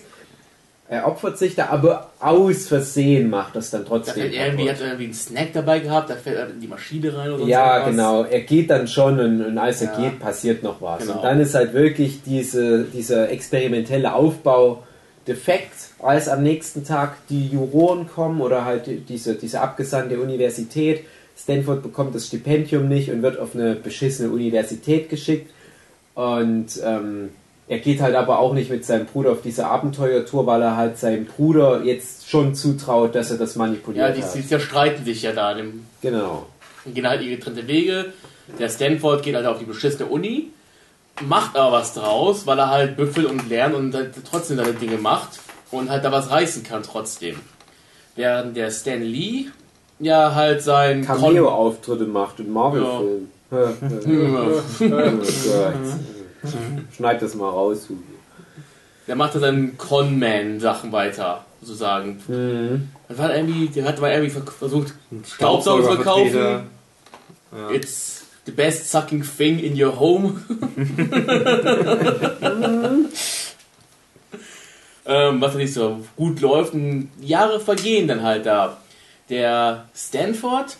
Er 0.87 1.07
opfert 1.07 1.39
sich 1.39 1.55
da, 1.55 1.67
aber 1.69 2.11
aus 2.19 2.67
Versehen 2.67 3.27
macht 3.29 3.55
das 3.55 3.71
dann 3.71 3.81
Da 3.83 3.87
trotzdem. 3.89 4.13
fällt 4.13 4.33
irgendwie, 4.35 4.65
kaputt. 4.65 4.69
hat 4.69 4.81
er 4.81 4.87
irgendwie 4.87 5.03
einen 5.05 5.13
Snack 5.15 5.53
dabei 5.53 5.79
gehabt, 5.79 6.09
da 6.11 6.15
fällt 6.15 6.37
er 6.37 6.49
in 6.51 6.59
die 6.61 6.67
Maschine 6.67 7.17
rein 7.17 7.29
oder 7.31 7.39
so. 7.43 7.47
Ja, 7.47 7.89
genau. 7.89 8.23
Er 8.23 8.41
geht 8.41 8.69
dann 8.69 8.87
schon 8.87 9.19
und, 9.19 9.43
und 9.43 9.57
als 9.57 9.81
er 9.81 9.93
Ja. 9.93 10.09
geht, 10.09 10.19
passiert 10.19 10.61
noch 10.61 10.79
was. 10.81 10.99
Genau. 11.01 11.15
Und 11.15 11.23
dann 11.23 11.39
ist 11.39 11.55
halt 11.55 11.73
wirklich 11.73 12.21
diese, 12.23 12.83
dieser 12.83 13.31
experimentelle 13.31 14.13
Aufbau 14.13 14.83
defekt, 15.27 15.73
als 16.03 16.29
am 16.29 16.43
nächsten 16.43 16.83
Tag 16.85 17.15
die 17.29 17.47
Juroren 17.47 18.07
kommen 18.07 18.39
oder 18.41 18.63
halt 18.63 18.85
die- 18.85 18.99
diese, 18.99 19.33
diese 19.33 19.61
abgesandte 19.61 20.19
Universität. 20.19 21.03
Stanford 21.35 21.81
bekommt 21.81 22.13
das 22.13 22.27
Stipendium 22.27 22.87
nicht 22.87 23.09
und 23.09 23.23
wird 23.23 23.39
auf 23.39 23.55
eine 23.55 23.73
beschissene 23.73 24.29
Universität 24.29 25.09
geschickt. 25.09 25.51
Und 26.13 26.67
ähm, 26.85 27.29
er 27.67 27.79
geht 27.79 27.99
halt 28.01 28.15
aber 28.15 28.39
auch 28.39 28.53
nicht 28.53 28.69
mit 28.69 28.85
seinem 28.85 29.05
Bruder 29.07 29.31
auf 29.31 29.41
diese 29.43 29.65
Abenteuertour, 29.67 30.45
weil 30.45 30.61
er 30.61 30.77
halt 30.77 30.97
seinem 30.99 31.25
Bruder 31.25 31.81
jetzt 31.83 32.29
schon 32.29 32.53
zutraut, 32.53 33.15
dass 33.15 33.31
er 33.31 33.37
das 33.37 33.55
Ja, 33.55 33.59
manipuliert 33.61 34.17
hat. 34.17 34.35
die 34.35 34.45
zerstreiten 34.47 35.03
sich 35.05 35.21
ja 35.23 35.31
da. 35.31 35.53
Dem, 35.53 35.85
Genau. 36.01 36.45
gehen 36.85 37.07
halt 37.07 37.21
ihre 37.23 37.37
getrennte 37.37 37.67
Wege. 37.67 38.13
Der 38.59 38.69
Stanford 38.69 39.23
geht 39.23 39.33
halt 39.35 39.47
auf 39.47 39.57
die 39.57 39.65
beschissene 39.65 40.07
Uni, 40.07 40.51
macht 41.21 41.55
aber 41.57 41.71
was 41.71 41.95
draus, 41.95 42.45
weil 42.45 42.59
er 42.59 42.69
halt 42.69 42.95
büffelt 42.97 43.25
und 43.25 43.49
lernt 43.49 43.73
und 43.73 43.95
halt 43.95 44.13
trotzdem 44.29 44.57
seine 44.57 44.73
Dinge 44.73 44.97
macht 44.97 45.39
und 45.71 45.89
halt 45.89 46.05
da 46.05 46.11
was 46.11 46.29
reißen 46.29 46.61
kann 46.63 46.83
trotzdem. 46.83 47.37
Während 48.15 48.55
der 48.55 48.69
Stan 48.69 49.01
Lee 49.01 49.45
ja 49.99 50.35
halt 50.35 50.61
sein 50.61 51.03
Cameo-Auftritte 51.03 52.05
macht 52.05 52.39
in 52.39 52.53
Marvel-Filmen. 52.53 53.31
Gott. 53.49 54.53
Schneid 56.95 57.21
das 57.21 57.35
mal 57.35 57.49
raus. 57.49 57.87
Der 59.07 59.15
macht 59.15 59.35
da 59.35 59.39
seinen 59.39 59.77
Conman-Sachen 59.77 60.91
weiter, 60.91 61.45
sozusagen. 61.61 62.21
Mhm. 62.27 62.89
War 63.09 63.35
irgendwie, 63.35 63.67
der 63.67 63.85
hat 63.85 64.01
mal 64.01 64.11
irgendwie 64.11 64.31
ver- 64.31 64.51
versucht, 64.51 64.93
Staubsauger 65.25 65.83
zu 65.83 65.95
verkaufen. 65.95 66.35
Ja. 66.35 66.63
It's 67.71 68.23
the 68.45 68.51
best 68.51 68.91
sucking 68.91 69.23
thing 69.23 69.59
in 69.59 69.81
your 69.81 69.97
home. 69.99 70.41
ähm, 75.05 75.41
was 75.41 75.55
nicht 75.55 75.73
so 75.73 76.05
gut 76.15 76.41
läuft. 76.41 76.73
Und 76.73 77.09
Jahre 77.21 77.59
vergehen 77.59 78.07
dann 78.07 78.23
halt 78.23 78.45
da. 78.45 78.77
Der 79.29 79.85
Stanford, 79.95 80.77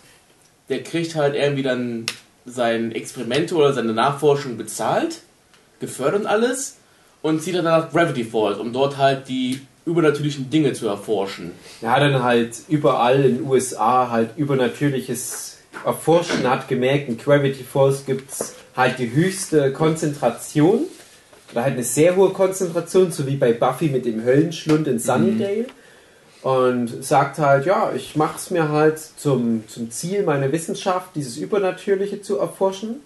der 0.70 0.84
kriegt 0.84 1.16
halt 1.16 1.36
irgendwie 1.36 1.64
dann 1.64 2.06
sein 2.46 2.92
Experimente 2.92 3.56
oder 3.56 3.74
seine 3.74 3.94
Nachforschung 3.94 4.58
bezahlt, 4.58 5.22
gefördert 5.80 6.22
und 6.22 6.28
alles, 6.28 6.78
und 7.22 7.42
zieht 7.42 7.56
dann 7.56 7.66
nach 7.66 7.92
Gravity 7.92 8.24
Falls, 8.24 8.60
um 8.60 8.72
dort 8.72 8.98
halt 8.98 9.28
die 9.28 9.60
übernatürlichen 9.86 10.50
Dinge 10.50 10.74
zu 10.74 10.88
erforschen. 10.88 11.52
Er 11.82 11.92
hat 11.92 12.02
dann 12.02 12.22
halt 12.24 12.56
überall 12.68 13.24
in 13.26 13.38
den 13.38 13.48
USA 13.48 14.10
halt 14.12 14.32
Übernatürliches 14.38 15.58
erforscht 15.84 16.32
und 16.32 16.50
hat 16.50 16.68
gemerkt, 16.68 17.10
in 17.10 17.18
Gravity 17.18 17.64
Falls 17.64 18.06
gibt 18.06 18.32
es 18.32 18.56
halt 18.76 19.00
die 19.00 19.12
höchste 19.12 19.74
Konzentration. 19.74 20.82
Oder 21.52 21.64
halt 21.64 21.74
eine 21.74 21.84
sehr 21.84 22.16
hohe 22.16 22.32
Konzentration, 22.32 23.12
so 23.12 23.28
wie 23.28 23.38
bei 23.38 23.54
Buffy 23.54 23.90
mit 23.90 24.06
dem 24.06 24.24
Höllenschlund 24.24 24.88
in 24.88 25.00
Sunnydale. 25.00 25.66
Und 26.42 27.04
sagt 27.04 27.40
halt, 27.40 27.66
ja, 27.66 27.92
ich 27.96 28.16
mache 28.16 28.38
es 28.38 28.52
mir 28.52 28.70
halt 28.70 29.00
zum, 29.00 29.64
zum 29.68 29.90
Ziel 29.90 30.22
meiner 30.24 30.52
Wissenschaft, 30.52 31.16
dieses 31.16 31.38
Übernatürliche 31.38 32.22
zu 32.22 32.38
erforschen, 32.38 32.98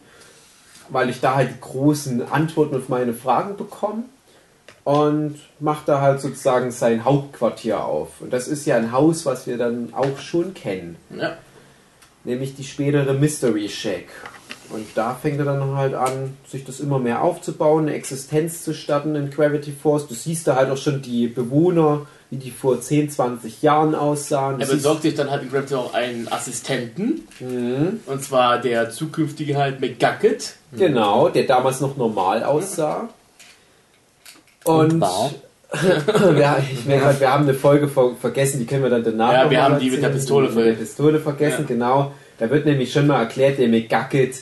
weil 0.89 1.09
ich 1.09 1.19
da 1.21 1.35
halt 1.35 1.49
die 1.51 1.59
großen 1.61 2.31
Antworten 2.31 2.75
auf 2.75 2.89
meine 2.89 3.13
Fragen 3.13 3.55
bekomme 3.57 4.03
und 4.83 5.35
macht 5.59 5.87
da 5.87 6.01
halt 6.01 6.19
sozusagen 6.21 6.71
sein 6.71 7.05
Hauptquartier 7.05 7.83
auf. 7.83 8.21
Und 8.21 8.33
das 8.33 8.47
ist 8.47 8.65
ja 8.65 8.75
ein 8.77 8.91
Haus, 8.91 9.25
was 9.25 9.45
wir 9.47 9.57
dann 9.57 9.93
auch 9.93 10.19
schon 10.19 10.53
kennen, 10.53 10.95
Ja. 11.15 11.37
nämlich 12.23 12.55
die 12.55 12.63
spätere 12.63 13.13
Mystery 13.13 13.69
Shack. 13.69 14.05
Und 14.71 14.85
da 14.95 15.15
fängt 15.15 15.39
er 15.39 15.45
dann 15.45 15.75
halt 15.75 15.95
an, 15.95 16.37
sich 16.47 16.63
das 16.63 16.79
immer 16.79 16.99
mehr 16.99 17.23
aufzubauen, 17.23 17.87
eine 17.87 17.95
Existenz 17.95 18.63
zu 18.63 18.73
starten 18.75 19.15
in 19.15 19.31
Gravity 19.31 19.71
Force. 19.71 20.07
Du 20.07 20.13
siehst 20.13 20.47
da 20.47 20.55
halt 20.55 20.69
auch 20.69 20.77
schon 20.77 21.01
die 21.01 21.27
Bewohner, 21.27 22.05
wie 22.29 22.37
die 22.37 22.51
vor 22.51 22.79
10, 22.79 23.09
20 23.09 23.63
Jahren 23.63 23.95
aussahen. 23.95 24.57
Du 24.59 24.65
Er 24.65 24.67
besorgt 24.71 25.01
sich 25.01 25.15
dann 25.15 25.31
halt 25.31 25.41
in 25.41 25.49
Gravity 25.49 25.73
auch 25.73 25.95
einen 25.95 26.31
Assistenten. 26.31 27.27
Mhm. 27.39 28.01
Und 28.05 28.23
zwar 28.23 28.59
der 28.59 28.91
zukünftige 28.91 29.57
halt 29.57 29.79
McGucket. 29.81 30.53
Genau, 30.77 31.29
der 31.29 31.43
damals 31.43 31.79
noch 31.81 31.97
normal 31.97 32.43
aussah. 32.43 33.09
Und, 34.65 34.93
Und 34.93 35.01
war. 35.01 35.31
ja, 36.37 36.57
ich 36.71 36.85
merke 36.85 37.05
halt, 37.05 37.19
wir 37.19 37.31
haben 37.31 37.43
eine 37.43 37.53
Folge 37.53 37.87
ver 37.87 38.15
vergessen, 38.19 38.59
die 38.59 38.65
können 38.65 38.83
wir 38.83 38.89
dann 38.89 39.03
danach 39.03 39.33
Ja, 39.33 39.43
noch 39.43 39.51
wir 39.51 39.61
haben 39.63 39.79
die 39.79 39.91
mit 39.91 40.01
der. 40.01 40.09
Pistole 40.09 40.49
Die 40.49 40.55
mit 40.55 40.65
der 40.65 40.73
Pistole 40.73 41.19
vergessen, 41.19 41.61
Ja. 41.61 41.67
genau. 41.67 42.11
Da 42.39 42.49
wird 42.49 42.65
nämlich 42.65 42.91
schon 42.91 43.05
mal 43.07 43.19
erklärt, 43.19 43.59
der 43.59 43.67
McGucket, 43.67 44.35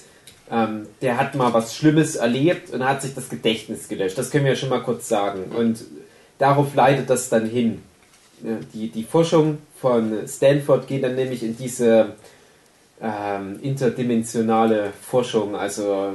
ähm, 0.52 0.88
der 1.02 1.18
hat 1.18 1.36
mal 1.36 1.54
was 1.54 1.76
Schlimmes 1.76 2.16
erlebt 2.16 2.72
und 2.74 2.86
hat 2.88 3.02
sich 3.02 3.14
das 3.14 3.28
Gedächtnis 3.30 3.90
gelöscht. 3.90 4.18
Das 4.18 4.30
können 4.32 4.46
wir 4.46 4.52
ja 4.52 4.58
schon 4.58 4.70
mal 4.70 4.82
kurz 4.84 5.10
sagen. 5.10 5.52
Und 5.58 5.84
darauf 6.40 6.74
leitet 6.76 7.10
das 7.10 7.28
dann 7.30 7.46
hin. 7.48 7.82
Die, 8.74 8.90
die 8.90 9.04
Forschung 9.04 9.58
von 9.82 10.14
Stanford 10.28 10.88
geht 10.88 11.04
dann 11.04 11.16
nämlich 11.16 11.42
in 11.44 11.58
diese 11.58 12.14
ähm, 13.02 13.60
interdimensionale 13.62 14.92
Forschung, 15.02 15.56
also 15.56 16.14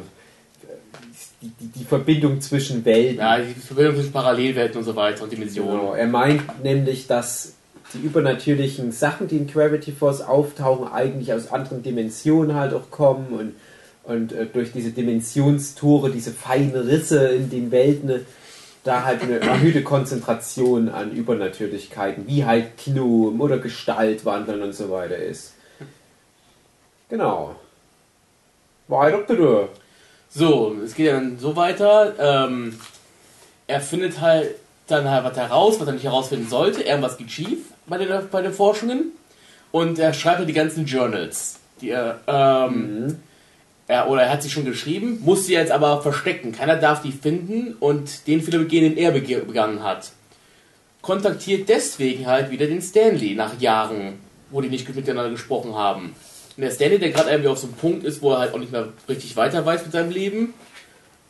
die, 1.40 1.48
die, 1.60 1.66
die 1.80 1.84
Verbindung 1.84 2.40
zwischen 2.40 2.84
Welten. 2.84 3.18
Ja, 3.18 3.38
die 3.38 3.54
Verbindung 3.54 3.96
zwischen 3.96 4.12
Parallelwelten 4.12 4.78
und 4.78 4.84
so 4.84 4.96
weiter 4.96 5.24
und 5.24 5.32
Dimensionen. 5.32 5.80
Genau. 5.80 5.94
Er 5.94 6.06
meint 6.06 6.62
nämlich, 6.62 7.06
dass 7.06 7.54
die 7.94 7.98
übernatürlichen 7.98 8.92
Sachen, 8.92 9.28
die 9.28 9.36
in 9.36 9.46
Gravity 9.46 9.92
Force 9.92 10.22
auftauchen, 10.22 10.88
eigentlich 10.88 11.32
aus 11.32 11.52
anderen 11.52 11.82
Dimensionen 11.82 12.56
halt 12.56 12.72
auch 12.72 12.90
kommen 12.90 13.28
und, 13.32 13.54
und 14.04 14.32
äh, 14.32 14.46
durch 14.46 14.72
diese 14.72 14.90
Dimensionstore, 14.90 16.10
diese 16.10 16.30
feinen 16.30 16.74
Risse 16.74 17.28
in 17.28 17.50
den 17.50 17.70
Welten, 17.70 18.10
äh, 18.10 18.20
da 18.84 19.04
halt 19.04 19.22
eine 19.22 19.38
erhöhte 19.38 19.82
Konzentration 19.82 20.88
an 20.88 21.12
Übernatürlichkeiten, 21.12 22.26
wie 22.26 22.44
halt 22.44 22.76
Gnome 22.84 23.42
oder 23.42 23.58
Gestaltwandeln 23.58 24.62
und 24.62 24.74
so 24.74 24.90
weiter 24.90 25.16
ist. 25.16 25.54
Genau. 27.12 27.54
Weiter 28.88 29.18
bitte. 29.18 29.68
So, 30.30 30.74
es 30.82 30.94
geht 30.94 31.12
dann 31.12 31.38
so 31.38 31.54
weiter. 31.54 32.14
Ähm, 32.18 32.80
er 33.66 33.82
findet 33.82 34.22
halt 34.22 34.54
dann 34.86 35.10
halt 35.10 35.22
was 35.22 35.36
heraus, 35.36 35.78
was 35.78 35.86
er 35.86 35.92
nicht 35.92 36.04
herausfinden 36.04 36.48
sollte. 36.48 36.82
Irgendwas 36.82 37.18
geht 37.18 37.30
schief 37.30 37.58
bei 37.86 37.98
den, 37.98 38.08
bei 38.30 38.40
den 38.40 38.54
Forschungen. 38.54 39.12
Und 39.72 39.98
er 39.98 40.14
schreibt 40.14 40.38
halt 40.38 40.48
die 40.48 40.54
ganzen 40.54 40.86
Journals. 40.86 41.58
Die 41.82 41.90
er, 41.90 42.20
ähm, 42.26 43.18
er, 43.88 44.08
oder 44.08 44.22
er 44.22 44.30
hat 44.30 44.42
sie 44.42 44.48
schon 44.48 44.64
geschrieben, 44.64 45.20
muss 45.22 45.44
sie 45.44 45.52
jetzt 45.52 45.70
aber 45.70 46.00
verstecken. 46.00 46.52
Keiner 46.52 46.76
darf 46.76 47.02
die 47.02 47.12
finden 47.12 47.74
und 47.78 48.26
den 48.26 48.40
Fehler 48.40 48.60
begehen, 48.60 48.84
den 48.84 48.96
er 48.96 49.10
begangen 49.10 49.82
hat. 49.82 50.12
Kontaktiert 51.02 51.68
deswegen 51.68 52.26
halt 52.26 52.50
wieder 52.50 52.66
den 52.66 52.80
Stanley 52.80 53.34
nach 53.34 53.60
Jahren, 53.60 54.18
wo 54.50 54.62
die 54.62 54.70
nicht 54.70 54.88
miteinander 54.94 55.30
gesprochen 55.30 55.74
haben. 55.74 56.14
Der 56.56 56.70
Stanley, 56.70 56.98
der 56.98 57.10
gerade 57.10 57.30
irgendwie 57.30 57.48
auf 57.48 57.58
so 57.58 57.66
einem 57.66 57.76
Punkt 57.76 58.04
ist, 58.04 58.20
wo 58.20 58.32
er 58.32 58.40
halt 58.40 58.54
auch 58.54 58.58
nicht 58.58 58.72
mehr 58.72 58.88
richtig 59.08 59.36
weiter 59.36 59.64
weiß 59.64 59.84
mit 59.84 59.92
seinem 59.92 60.10
Leben, 60.10 60.54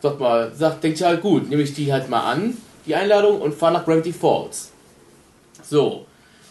sagt 0.01 0.19
mal, 0.19 0.53
sagt, 0.55 0.83
denkt 0.83 0.99
ja 0.99 1.09
halt 1.09 1.23
gut, 1.23 1.49
nehme 1.49 1.63
ich 1.63 1.75
die 1.75 1.93
halt 1.93 2.11
mal 2.11 2.21
an, 2.21 2.57
die 2.87 2.95
Einladung, 2.95 3.41
und 3.41 3.55
fahre 3.55 3.75
nach 3.75 3.85
Gravity 3.85 4.13
Falls. 4.13 4.73
So. 5.63 6.07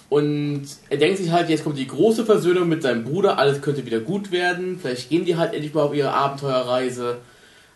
Und 0.10 0.63
er 0.89 0.97
denkt 0.97 1.17
sich 1.17 1.31
halt, 1.31 1.49
jetzt 1.49 1.63
kommt 1.63 1.77
die 1.77 1.88
große 1.88 2.25
Versöhnung 2.25 2.67
mit 2.67 2.81
seinem 2.81 3.03
Bruder, 3.03 3.38
alles 3.38 3.62
könnte 3.62 3.86
wieder 3.86 3.99
gut 3.99 4.31
werden, 4.31 4.77
vielleicht 4.81 5.10
gehen 5.10 5.25
die 5.25 5.38
halt 5.38 5.53
endlich 5.53 5.73
mal 5.73 5.84
auf 5.84 5.93
ihre 5.93 6.13
Abenteuerreise. 6.13 7.17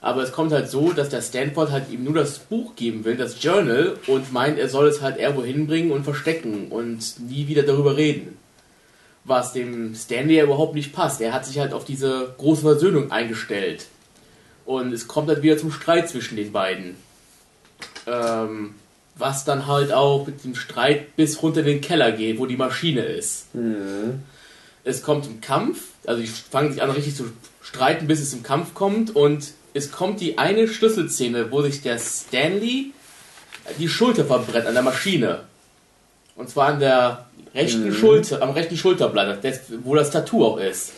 Aber 0.02 0.22
es 0.22 0.32
kommt 0.32 0.52
halt 0.52 0.70
so, 0.70 0.92
dass 0.92 1.10
der 1.10 1.22
Stanford 1.22 1.72
halt 1.72 1.90
ihm 1.90 2.04
nur 2.04 2.14
das 2.14 2.40
Buch 2.40 2.76
geben 2.76 3.06
will, 3.06 3.16
das 3.16 3.42
Journal, 3.42 3.98
und 4.08 4.32
meint, 4.32 4.60
er 4.60 4.70
soll 4.70 4.88
es 4.88 5.02
halt 5.02 5.18
irgendwo 5.18 5.44
hinbringen 5.44 5.92
und 5.92 6.04
verstecken 6.04 6.68
und 6.70 7.20
nie 7.28 7.48
wieder 7.48 7.64
darüber 7.64 7.98
reden. 7.98 8.38
Was 9.26 9.54
dem 9.54 9.96
Stanley 9.96 10.36
ja 10.36 10.44
überhaupt 10.44 10.76
nicht 10.76 10.94
passt. 10.94 11.20
Er 11.20 11.34
hat 11.34 11.46
sich 11.46 11.60
halt 11.60 11.74
auf 11.74 11.84
diese 11.84 12.34
große 12.38 12.62
Versöhnung 12.62 13.12
eingestellt. 13.12 13.88
Und 14.66 14.94
es 14.94 15.08
kommt 15.08 15.28
halt 15.30 15.42
wieder 15.42 15.58
zum 15.58 15.72
Streit 15.72 16.10
zwischen 16.10 16.36
den 16.36 16.52
beiden. 16.52 16.96
Ähm, 18.08 18.76
was 19.16 19.46
dann 19.46 19.68
halt 19.68 19.92
auch 19.92 20.28
mit 20.28 20.44
dem 20.44 20.56
Streit 20.56 21.16
bis 21.16 21.42
runter 21.42 21.62
in 21.62 21.66
den 21.66 21.82
Keller 21.82 22.12
geht, 22.12 22.38
wo 22.38 22.46
die 22.46 22.58
Maschine 22.58 23.02
ist. 23.02 23.48
Es 24.84 25.02
kommt 25.02 25.26
zum 25.26 25.42
Kampf, 25.42 25.86
also 26.06 26.22
die 26.22 26.28
fangen 26.28 26.72
sich 26.72 26.82
an 26.84 26.92
richtig 26.92 27.16
zu 27.16 27.32
streiten, 27.62 28.08
bis 28.08 28.20
es 28.20 28.32
zum 28.32 28.44
Kampf 28.44 28.74
kommt 28.74 29.16
und 29.16 29.54
es 29.74 29.92
kommt 29.92 30.22
die 30.22 30.38
eine 30.38 30.68
Schlüsselszene, 30.68 31.52
wo 31.52 31.62
sich 31.62 31.82
der 31.82 31.98
Stanley 31.98 32.94
die 33.80 33.90
Schulter 33.90 34.26
verbrennt 34.26 34.68
an 34.68 34.74
der 34.74 34.84
Maschine. 34.84 35.42
Und 36.36 36.50
zwar 36.50 36.68
an 36.68 36.80
der 36.80 37.25
rechten 37.56 37.94
Schulter, 37.94 38.42
am 38.42 38.52
rechten 38.52 38.76
Schulterblatt, 38.78 39.44
das, 39.44 39.62
wo 39.84 39.96
das 39.96 40.12
Tattoo 40.12 40.46
auch 40.46 40.58
ist. 40.58 40.92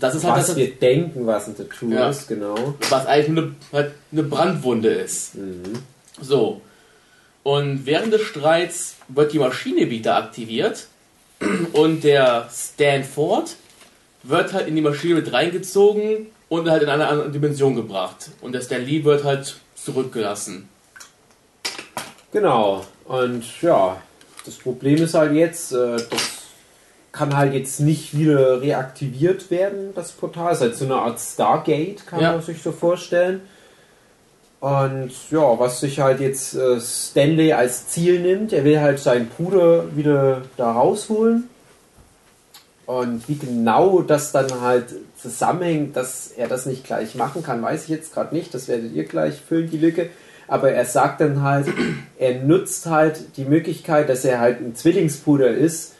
Das 0.00 0.14
ist 0.14 0.24
halt 0.24 0.36
Was 0.36 0.46
das, 0.48 0.56
wir 0.56 0.74
denken, 0.74 1.26
was 1.26 1.46
ein 1.46 1.56
Tattoo 1.56 1.90
Ja. 1.90 2.10
ist, 2.10 2.26
genau. 2.28 2.74
was 2.90 3.06
eigentlich 3.06 3.28
nur 3.28 3.44
eine, 3.44 3.54
halt 3.72 3.92
eine 4.12 4.22
Brandwunde 4.24 4.88
ist. 4.90 5.32
So. 6.20 6.60
Und 7.44 7.86
während 7.86 8.12
des 8.12 8.22
Streits 8.22 8.96
wird 9.08 9.32
die 9.32 9.38
Maschine 9.38 9.88
wieder 9.88 10.16
aktiviert 10.16 10.88
und 11.72 12.04
der 12.04 12.48
Stanford 12.52 13.54
wird 14.24 14.52
halt 14.52 14.66
in 14.68 14.74
die 14.74 14.82
Maschine 14.82 15.14
mit 15.14 15.32
reingezogen 15.32 16.26
und 16.48 16.68
halt 16.68 16.82
in 16.82 16.88
eine 16.88 17.06
andere 17.06 17.30
Dimension 17.30 17.76
gebracht. 17.76 18.30
Und 18.40 18.52
der 18.52 18.60
Stan 18.60 18.84
Lee 18.84 19.04
wird 19.04 19.24
halt 19.24 19.56
zurückgelassen. 19.76 20.68
Genau. 22.32 22.84
Und 23.06 23.44
ja, 23.62 23.96
das 24.48 24.56
Problem 24.56 24.96
ist 25.02 25.14
halt 25.14 25.32
jetzt, 25.34 25.72
äh, 25.72 25.96
das 25.96 26.32
kann 27.12 27.36
halt 27.36 27.52
jetzt 27.54 27.80
nicht 27.80 28.16
wieder 28.16 28.60
reaktiviert 28.60 29.50
werden, 29.50 29.92
das 29.94 30.12
Portal. 30.12 30.52
ist 30.52 30.60
halt 30.60 30.76
so 30.76 30.84
eine 30.84 30.96
Art 30.96 31.18
Stargate, 31.20 32.06
kann 32.06 32.20
Ja. 32.20 32.32
man 32.32 32.42
sich 32.42 32.62
so 32.62 32.72
vorstellen. 32.72 33.40
Und 34.60 35.12
ja, 35.30 35.58
was 35.58 35.80
sich 35.80 36.00
halt 36.00 36.20
jetzt 36.20 36.54
äh, 36.54 36.80
Stanley 36.80 37.52
als 37.52 37.88
Ziel 37.88 38.20
nimmt, 38.20 38.52
er 38.52 38.64
will 38.64 38.80
halt 38.80 38.98
seinen 38.98 39.28
Bruder 39.28 39.94
wieder 39.96 40.42
da 40.56 40.72
rausholen. 40.72 41.48
Und 42.86 43.28
wie 43.28 43.36
genau 43.36 44.00
das 44.00 44.32
dann 44.32 44.60
halt 44.62 44.86
zusammenhängt, 45.20 45.94
dass 45.94 46.28
er 46.28 46.48
das 46.48 46.64
nicht 46.66 46.84
gleich 46.84 47.14
machen 47.14 47.42
kann, 47.42 47.62
weiß 47.62 47.84
ich 47.84 47.88
jetzt 47.90 48.14
gerade 48.14 48.34
nicht. 48.34 48.52
Das 48.54 48.66
werdet 48.66 48.92
ihr 48.94 49.04
gleich 49.04 49.40
füllen, 49.40 49.70
die 49.70 49.76
Lücke. 49.78 50.08
Aber 50.48 50.72
er 50.72 50.84
sagt 50.84 51.20
dann 51.20 51.42
halt, 51.42 51.66
er 52.18 52.42
nutzt 52.42 52.86
halt 52.86 53.36
die 53.36 53.44
Möglichkeit, 53.44 54.08
dass 54.08 54.24
er 54.24 54.40
halt 54.40 54.60
ein 54.60 54.74
Zwillingsbruder 54.74 55.50
ist, 55.50 55.94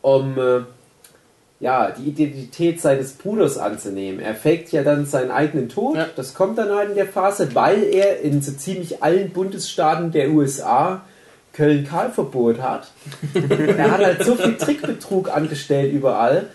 um 0.00 0.38
äh, 0.38 0.60
ja, 1.60 1.90
die 1.90 2.08
Identität 2.10 2.80
seines 2.80 3.12
Bruders 3.12 3.58
anzunehmen. 3.58 4.20
Er 4.20 4.34
faked 4.34 4.70
ja 4.70 4.84
dann 4.84 5.06
seinen 5.06 5.32
eigenen 5.32 5.68
Tod. 5.68 5.96
Ja. 5.96 6.06
Das 6.14 6.34
kommt 6.34 6.56
dann 6.58 6.70
halt 6.70 6.90
in 6.90 6.94
der 6.94 7.08
Phase, 7.08 7.54
weil 7.54 7.82
er 7.82 8.20
in 8.20 8.40
so 8.40 8.52
ziemlich 8.52 9.02
allen 9.02 9.30
Bundesstaaten 9.30 10.12
der 10.12 10.30
USA 10.30 11.02
Köln-Karl-Verbot 11.54 12.62
hat. 12.62 12.92
er 13.34 13.90
hat 13.90 14.04
halt 14.04 14.24
so 14.24 14.36
viel 14.36 14.56
Trickbetrug 14.56 15.34
angestellt 15.34 15.92
überall, 15.92 16.46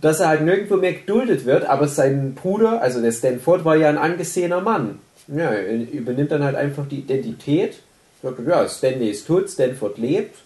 dass 0.00 0.20
er 0.20 0.28
halt 0.28 0.42
nirgendwo 0.42 0.76
mehr 0.76 0.92
geduldet 0.92 1.44
wird, 1.44 1.64
aber 1.64 1.88
sein 1.88 2.34
Bruder, 2.34 2.80
also 2.80 3.02
der 3.02 3.10
Stanford, 3.10 3.64
war 3.64 3.74
ja 3.74 3.88
ein 3.88 3.98
angesehener 3.98 4.60
Mann. 4.60 5.00
Ja, 5.34 5.50
er 5.50 5.92
übernimmt 5.92 6.32
dann 6.32 6.42
halt 6.42 6.56
einfach 6.56 6.86
die 6.88 7.00
Identität. 7.00 7.76
Sagt, 8.22 8.38
ja, 8.46 8.68
Stanley 8.68 9.10
ist 9.10 9.26
tot, 9.26 9.48
Stanford 9.48 9.98
lebt. 9.98 10.36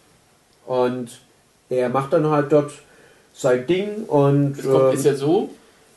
Und 0.66 1.10
er 1.68 1.88
macht 1.88 2.12
dann 2.12 2.26
halt 2.28 2.52
dort 2.52 2.72
sein 3.34 3.66
Ding 3.66 4.04
und 4.06 4.58
Es 4.58 4.64
kommt, 4.64 4.92
ähm, 4.92 4.94
ist 4.94 5.04
ja 5.04 5.14
so, 5.14 5.50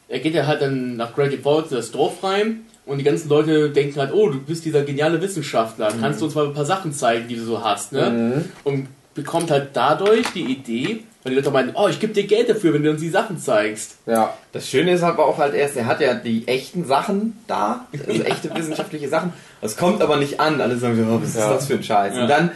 er 0.10 0.19
geht 0.19 0.34
ja 0.34 0.47
halt 0.47 0.62
dann 0.62 0.97
nach 0.97 1.13
Gravity 1.13 1.38
Falls 1.38 1.71
in 1.71 1.78
das 1.78 1.91
Dorf 1.91 2.23
rein 2.23 2.62
und 2.86 2.97
die 2.97 3.04
ganzen 3.04 3.30
Leute 3.30 3.69
denken 3.69 4.00
halt, 4.00 4.12
oh, 4.13 4.30
du 4.30 4.39
bist 4.39 4.65
dieser 4.65 4.82
geniale 4.84 5.21
Wissenschaftler, 5.21 5.93
kannst 6.02 6.19
du 6.21 6.26
uns 6.26 6.36
mal 6.36 6.47
ein 6.47 6.54
paar 6.54 6.65
Sachen 6.65 6.93
zeigen, 6.93 7.28
die 7.28 7.36
du 7.36 7.43
so 7.43 7.63
hast, 7.63 7.91
ne? 7.93 8.43
Und 8.63 8.88
bekommt 9.13 9.52
halt 9.52 9.69
dadurch 9.73 10.28
die 10.34 10.45
Idee, 10.45 11.04
weil 11.27 11.31
die 11.31 11.35
Leute 11.41 11.51
meinen, 11.51 11.71
oh, 11.75 11.89
ich 11.89 11.99
gebe 11.99 12.13
dir 12.13 12.25
Geld 12.25 12.49
dafür, 12.49 12.73
wenn 12.73 12.83
du 12.83 12.89
uns 12.91 13.01
die 13.01 13.09
Sachen 13.09 13.37
zeigst. 13.37 13.95
ja, 14.05 14.33
Das 14.53 14.69
Schöne 14.69 14.93
ist 14.93 15.03
aber 15.03 15.25
auch 15.25 15.37
halt 15.37 15.53
erst, 15.53 15.75
er 15.75 15.85
hat 15.85 15.99
ja 15.99 16.13
die 16.13 16.47
echten 16.47 16.85
Sachen 16.85 17.37
da, 17.47 17.85
also 18.07 18.23
echte 18.23 18.49
wissenschaftliche 18.55 19.09
Sachen. 19.09 19.33
Das 19.59 19.75
kommt 19.75 20.01
aber 20.01 20.15
nicht 20.15 20.39
an. 20.39 20.61
Alle 20.61 20.77
sagen, 20.77 20.95
so, 20.95 21.03
oh, 21.03 21.19
was 21.21 21.29
ist 21.29 21.37
Ja. 21.37 21.53
das 21.53 21.67
für 21.67 21.73
ein 21.73 21.83
Scheiß? 21.83 22.15
Ja. 22.15 22.21
Und 22.21 22.29
dann 22.29 22.51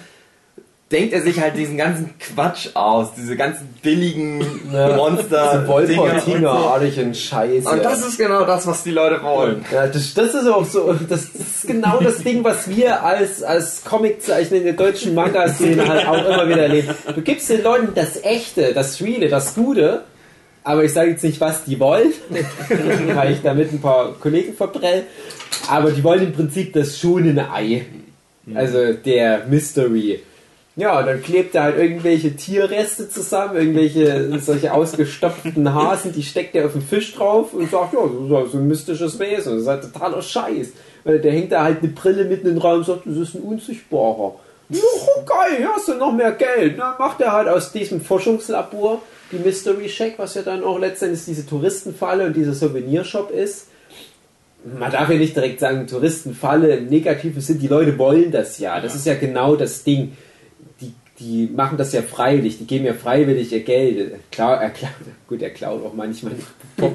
denkt 0.89 1.13
er 1.13 1.21
sich 1.21 1.39
halt 1.39 1.55
diesen 1.57 1.77
ganzen 1.77 2.13
Quatsch 2.19 2.69
aus, 2.75 3.13
diese 3.17 3.35
ganzen 3.35 3.67
billigen 3.81 4.41
Ja. 4.73 4.95
Monster. 4.95 5.67
Wolpertinger-artigen 5.67 7.13
Scheiß. 7.13 7.65
Und 7.65 7.77
ja. 7.77 7.83
das 7.83 8.05
ist 8.05 8.17
genau 8.17 8.45
das, 8.45 8.67
was 8.67 8.83
die 8.83 8.91
Leute 8.91 9.21
wollen. 9.23 9.65
Ja, 9.71 9.87
das, 9.87 10.13
das 10.13 10.33
ist 10.33 10.47
auch 10.47 10.65
so, 10.65 10.93
das, 11.09 11.31
das 11.33 11.40
ist 11.61 11.67
genau 11.67 11.99
das 11.99 12.23
Ding, 12.23 12.43
was 12.43 12.69
wir 12.69 13.03
als, 13.03 13.43
als 13.43 13.83
Comiczeichner 13.83 14.57
in 14.57 14.63
der 14.63 14.73
deutschen 14.73 15.13
Manga-Szene 15.13 15.87
halt 15.87 16.07
auch 16.07 16.25
immer 16.25 16.47
wieder 16.47 16.63
erleben. 16.63 16.89
Du 17.13 17.21
gibst 17.21 17.49
den 17.49 17.63
Leuten 17.63 17.89
das 17.93 18.23
Echte, 18.23 18.73
das 18.73 19.01
Reale, 19.01 19.29
das 19.29 19.53
Gute, 19.53 20.01
aber 20.63 20.83
ich 20.83 20.93
sage 20.93 21.11
jetzt 21.11 21.23
nicht, 21.23 21.39
was 21.39 21.63
die 21.63 21.79
wollen, 21.79 22.13
weil 23.13 23.33
ich 23.33 23.41
damit 23.41 23.71
ein 23.71 23.81
paar 23.81 24.13
Kollegen 24.13 24.53
verprell, 24.53 25.03
aber 25.69 25.91
die 25.91 26.03
wollen 26.03 26.23
im 26.27 26.33
Prinzip 26.33 26.73
das 26.73 26.97
schonende 26.97 27.51
Ei. 27.51 27.85
Also 28.55 28.93
der 28.93 29.45
Mystery. 29.47 30.19
Ja, 30.75 30.99
und 30.99 31.05
dann 31.05 31.21
klebt 31.21 31.53
er 31.53 31.63
halt 31.63 31.77
irgendwelche 31.77 32.35
Tierreste 32.35 33.07
zusammen, 33.07 33.55
irgendwelche 33.55 34.39
solche 34.39 34.73
ausgestopften 34.73 35.73
Hasen, 35.73 36.11
die 36.13 36.23
steckt 36.23 36.55
er 36.55 36.65
auf 36.65 36.71
den 36.71 36.81
Fisch 36.81 37.13
drauf 37.13 37.53
und 37.53 37.69
sagt, 37.69 37.93
ja, 37.93 37.99
das 37.99 38.45
ist 38.45 38.51
so 38.53 38.57
ein 38.57 38.67
mystisches 38.67 39.19
Wesen. 39.19 39.53
Das 39.53 39.61
ist 39.61 39.67
halt 39.67 39.93
totaler 39.93 40.21
Scheiß. 40.21 40.71
Weil 41.03 41.19
der 41.19 41.31
hängt 41.31 41.51
da 41.51 41.63
halt 41.63 41.79
eine 41.79 41.91
Brille 41.91 42.25
mitten 42.25 42.47
in 42.47 42.55
den 42.55 42.61
Raum 42.61 42.79
und 42.79 42.85
sagt, 42.85 43.05
das 43.05 43.17
ist 43.17 43.35
ein 43.35 43.41
Unsichtbarer. 43.41 44.35
Ja, 44.69 44.79
geil, 45.25 45.57
hier 45.57 45.69
hast 45.73 45.87
du 45.89 45.95
noch 45.95 46.13
mehr 46.13 46.31
Geld. 46.31 46.79
Dann 46.79 46.93
macht 46.97 47.19
er 47.19 47.33
halt 47.33 47.49
aus 47.49 47.71
diesem 47.71 47.99
Forschungslabor 47.99 49.01
die 49.31 49.37
Mystery 49.37 49.89
Shack, 49.89 50.13
was 50.17 50.35
ja 50.35 50.43
dann 50.43 50.63
auch 50.63 50.79
letztendlich 50.79 51.25
diese 51.25 51.45
Touristenfalle 51.45 52.25
und 52.25 52.35
dieser 52.35 52.53
Souvenirshop 52.53 53.31
ist. 53.31 53.67
Man 54.63 54.91
darf 54.91 55.09
ja 55.09 55.17
nicht 55.17 55.35
direkt 55.35 55.59
sagen, 55.59 55.87
Touristenfalle 55.87 56.75
im 56.77 56.87
negativen 56.87 57.41
Sinn, 57.41 57.59
die 57.59 57.67
Leute 57.67 57.97
wollen 57.97 58.31
das 58.31 58.59
ja. 58.59 58.79
Das 58.79 58.95
ist 58.95 59.05
ja 59.05 59.15
genau 59.15 59.55
das 59.55 59.83
Ding. 59.83 60.15
Die, 60.79 60.93
die 61.19 61.49
machen 61.53 61.77
das 61.77 61.93
ja 61.93 62.01
freiwillig, 62.01 62.59
die 62.59 62.67
geben 62.67 62.85
ja 62.85 62.93
freiwillig 62.93 63.51
ihr 63.51 63.63
Geld. 63.63 64.13
Klar, 64.31 64.61
er 64.61 64.69
klaut, 64.69 64.91
gut, 65.27 65.41
er 65.41 65.49
klaut 65.49 65.83
auch 65.83 65.93
manchmal 65.93 66.33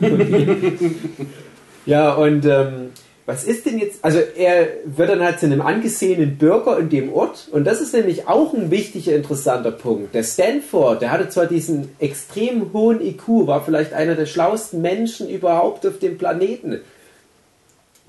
ja, 1.86 2.14
und 2.14 2.44
ähm, 2.46 2.90
was 3.26 3.42
ist 3.42 3.66
denn 3.66 3.78
jetzt? 3.78 3.98
Also 4.04 4.20
er 4.20 4.68
wird 4.84 5.10
dann 5.10 5.20
halt 5.20 5.40
zu 5.40 5.46
einem 5.46 5.60
angesehenen 5.60 6.38
Bürger 6.38 6.78
in 6.78 6.88
dem 6.88 7.12
Ort 7.12 7.48
und 7.50 7.64
das 7.64 7.80
ist 7.80 7.92
nämlich 7.92 8.28
auch 8.28 8.54
ein 8.54 8.70
wichtiger, 8.70 9.16
interessanter 9.16 9.72
Punkt. 9.72 10.14
Der 10.14 10.22
Stanford, 10.22 11.02
der 11.02 11.10
hatte 11.10 11.28
zwar 11.28 11.46
diesen 11.46 11.90
extrem 11.98 12.72
hohen 12.72 13.00
IQ, 13.00 13.48
war 13.48 13.64
vielleicht 13.64 13.92
einer 13.92 14.14
der 14.14 14.26
schlauesten 14.26 14.80
Menschen 14.80 15.28
überhaupt 15.28 15.84
auf 15.84 15.98
dem 15.98 16.18
Planeten, 16.18 16.80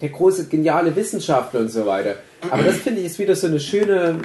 der 0.02 0.10
große 0.10 0.46
geniale 0.46 0.96
Wissenschaftler 0.96 1.62
und 1.62 1.70
so 1.70 1.88
weiter. 1.88 2.16
Aber 2.52 2.62
das 2.62 2.78
finde 2.78 3.02
ich 3.02 3.08
ist 3.08 3.18
wieder 3.18 3.36
so 3.36 3.48
eine 3.48 3.60
schöne 3.60 4.20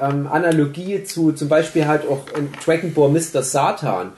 ähm, 0.00 0.28
Analogie 0.28 1.02
zu 1.02 1.32
zum 1.32 1.48
Beispiel 1.48 1.88
halt 1.88 2.06
auch 2.06 2.24
in 2.38 2.50
Dragon 2.64 2.94
Ball 2.94 3.08
Mr. 3.10 3.42
Satan. 3.42 4.12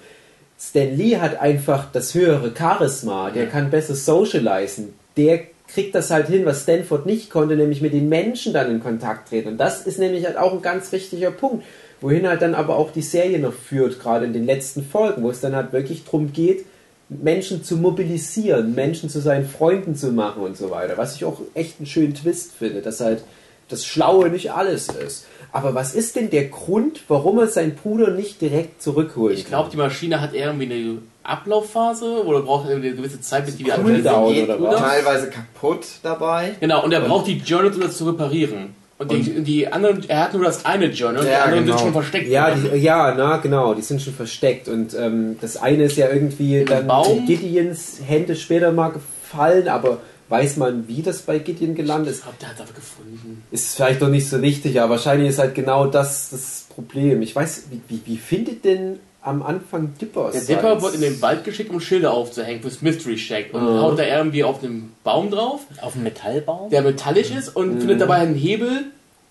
Stan 0.61 0.95
Lee 0.95 1.17
hat 1.17 1.41
einfach 1.41 1.91
das 1.91 2.15
höhere 2.15 2.53
Charisma, 2.55 3.31
der 3.31 3.47
kann 3.47 3.71
besser 3.71 3.95
socialisen, 3.95 4.93
der 5.17 5.43
kriegt 5.69 5.95
das 5.95 6.11
halt 6.11 6.29
hin, 6.29 6.45
was 6.45 6.63
Stanford 6.63 7.07
nicht 7.07 7.31
konnte, 7.31 7.57
nämlich 7.57 7.81
mit 7.81 7.93
den 7.93 8.09
Menschen 8.09 8.53
dann 8.53 8.71
in 8.71 8.81
Kontakt 8.81 9.29
treten. 9.29 9.49
Und 9.49 9.59
das 9.59 9.87
ist 9.87 9.99
nämlich 9.99 10.25
halt 10.25 10.37
auch 10.37 10.53
ein 10.53 10.63
ganz 10.63 10.91
wichtiger 10.93 11.31
Punkt, 11.31 11.65
wohin 12.01 12.27
halt 12.27 12.43
dann 12.43 12.55
aber 12.55 12.77
auch 12.77 12.91
die 12.91 13.03
Serie 13.03 13.39
noch 13.39 13.53
führt, 13.53 14.01
gerade 14.01 14.25
in 14.25 14.33
den 14.33 14.47
letzten 14.47 14.85
Folgen, 14.85 15.23
wo 15.23 15.31
es 15.31 15.41
dann 15.41 15.55
halt 15.55 15.73
wirklich 15.73 16.05
darum 16.05 16.33
geht, 16.33 16.65
Menschen 17.09 17.65
zu 17.65 17.77
mobilisieren, 17.77 18.75
Menschen 18.75 19.09
zu 19.09 19.21
seinen 19.21 19.49
Freunden 19.49 19.95
zu 19.95 20.13
machen 20.13 20.43
und 20.43 20.57
so 20.57 20.71
weiter. 20.71 20.99
Was 20.99 21.17
ich 21.17 21.25
auch 21.25 21.41
echt 21.55 21.79
einen 21.79 21.87
schönen 21.87 22.15
Twist 22.15 22.53
finde, 22.53 22.83
dass 22.83 23.01
halt 23.01 23.25
das 23.69 23.85
Schlaue 23.85 24.31
nicht 24.31 24.53
alles 24.53 24.89
ist. 24.89 25.27
Aber 25.53 25.75
was 25.75 25.95
ist 25.95 26.17
denn 26.17 26.31
der 26.31 26.47
Grund, 26.49 27.03
warum 27.09 27.39
er 27.39 27.49
seinen 27.49 27.75
Bruder 27.75 28.11
nicht 28.11 28.41
direkt 28.41 28.83
zurückholen 28.83 29.37
Ich 29.37 29.47
glaube, 29.47 29.71
die 29.71 29.77
Maschine 29.77 30.21
hat 30.21 30.35
irgendwie 30.35 30.67
eine 30.67 30.99
Ablaufphase 31.29 32.25
oder 32.25 32.41
braucht 32.43 32.69
irgendwie 32.69 32.89
eine 32.89 32.97
gewisse 32.97 33.21
Zeit, 33.21 33.47
bis 33.47 33.57
die 33.57 33.65
wieder 33.65 33.77
Cooldown 33.77 34.07
aktualisiert 34.07 34.61
oder 34.61 34.71
was? 34.73 34.81
Teilweise 34.81 35.31
kaputt 35.31 35.87
dabei. 36.03 36.57
Genau, 36.61 36.85
und 36.85 36.93
er 36.93 37.01
braucht 37.01 37.27
die 37.27 37.39
Journals, 37.39 37.77
um 37.77 37.83
das 37.83 37.97
zu 37.97 38.07
reparieren. 38.07 38.75
Und, 38.99 39.13
die, 39.13 39.43
die 39.45 39.69
anderen, 39.73 40.03
er 40.09 40.25
hat 40.25 40.35
nur 40.35 40.43
das 40.45 40.65
eine 40.65 40.87
Journal, 40.87 41.23
die 41.25 41.31
Ja, 41.31 41.45
anderen 41.45 41.65
genau. 41.67 41.77
sind 41.77 41.85
schon 41.85 41.93
versteckt. 41.93 42.29
Ja, 42.29 42.53
die, 42.53 42.77
ja, 42.79 43.15
na 43.17 43.37
genau, 43.37 43.73
die 43.75 43.83
sind 43.83 44.03
schon 44.03 44.13
versteckt. 44.13 44.67
Und 44.67 44.93
ähm, 44.95 45.37
das 45.41 45.57
eine 45.57 45.85
ist 45.85 45.97
ja 45.97 46.09
irgendwie 46.09 46.65
dann 46.65 46.89
Baum. 46.89 47.19
in 47.19 47.27
Gideons 47.27 47.99
Hände 48.05 48.35
später 48.35 48.73
mal 48.73 48.89
gefallen, 48.89 49.69
aber 49.69 49.99
weiß 50.31 50.57
man, 50.57 50.89
wie 50.89 51.03
das 51.03 51.23
bei 51.23 51.39
Gideon 51.39 51.77
gelandet 51.77 52.09
ich 52.09 52.17
ist? 52.17 52.23
glaube, 52.25 52.39
der 52.41 52.49
hat 52.49 52.61
aber 52.61 52.73
gefunden. 52.73 53.45
Ist 53.53 53.77
vielleicht 53.77 54.03
doch 54.03 54.09
nicht 54.09 54.29
so 54.29 54.43
wichtig, 54.43 54.81
aber 54.81 54.91
wahrscheinlich 54.91 55.29
ist 55.29 55.39
halt 55.39 55.55
genau 55.55 55.87
das 55.87 56.31
das 56.31 56.67
Problem. 56.75 57.23
Ich 57.23 57.37
weiß, 57.37 57.67
wie, 57.71 57.81
wie, 57.89 58.01
wie 58.05 58.17
findet 58.17 58.65
denn 58.65 58.99
am 59.23 59.43
Anfang 59.43 59.93
Dipper 60.01 60.31
Der 60.33 60.41
Dipper 60.43 60.81
wird 60.81 60.95
in 60.95 61.01
den 61.01 61.21
Wald 61.21 61.45
geschickt, 61.45 61.71
um 61.71 61.81
Schilder 61.81 62.13
aufzuhängen 62.13 62.63
fürs 62.63 62.83
Mystery 62.83 63.19
Shack. 63.19 63.53
Und 63.53 63.63
haut 63.81 63.99
da 63.99 64.05
irgendwie 64.05 64.45
auf 64.45 64.61
den 64.61 64.93
Baum 65.05 65.31
drauf, 65.31 65.61
Auf 65.83 65.93
dem 65.95 66.05
Metallbaum? 66.05 66.71
der 66.71 66.83
metallisch 66.83 67.31
ist, 67.31 67.55
und 67.55 67.81
findet 67.81 68.01
dabei 68.01 68.17
einen 68.17 68.35
Hebel, 68.35 68.85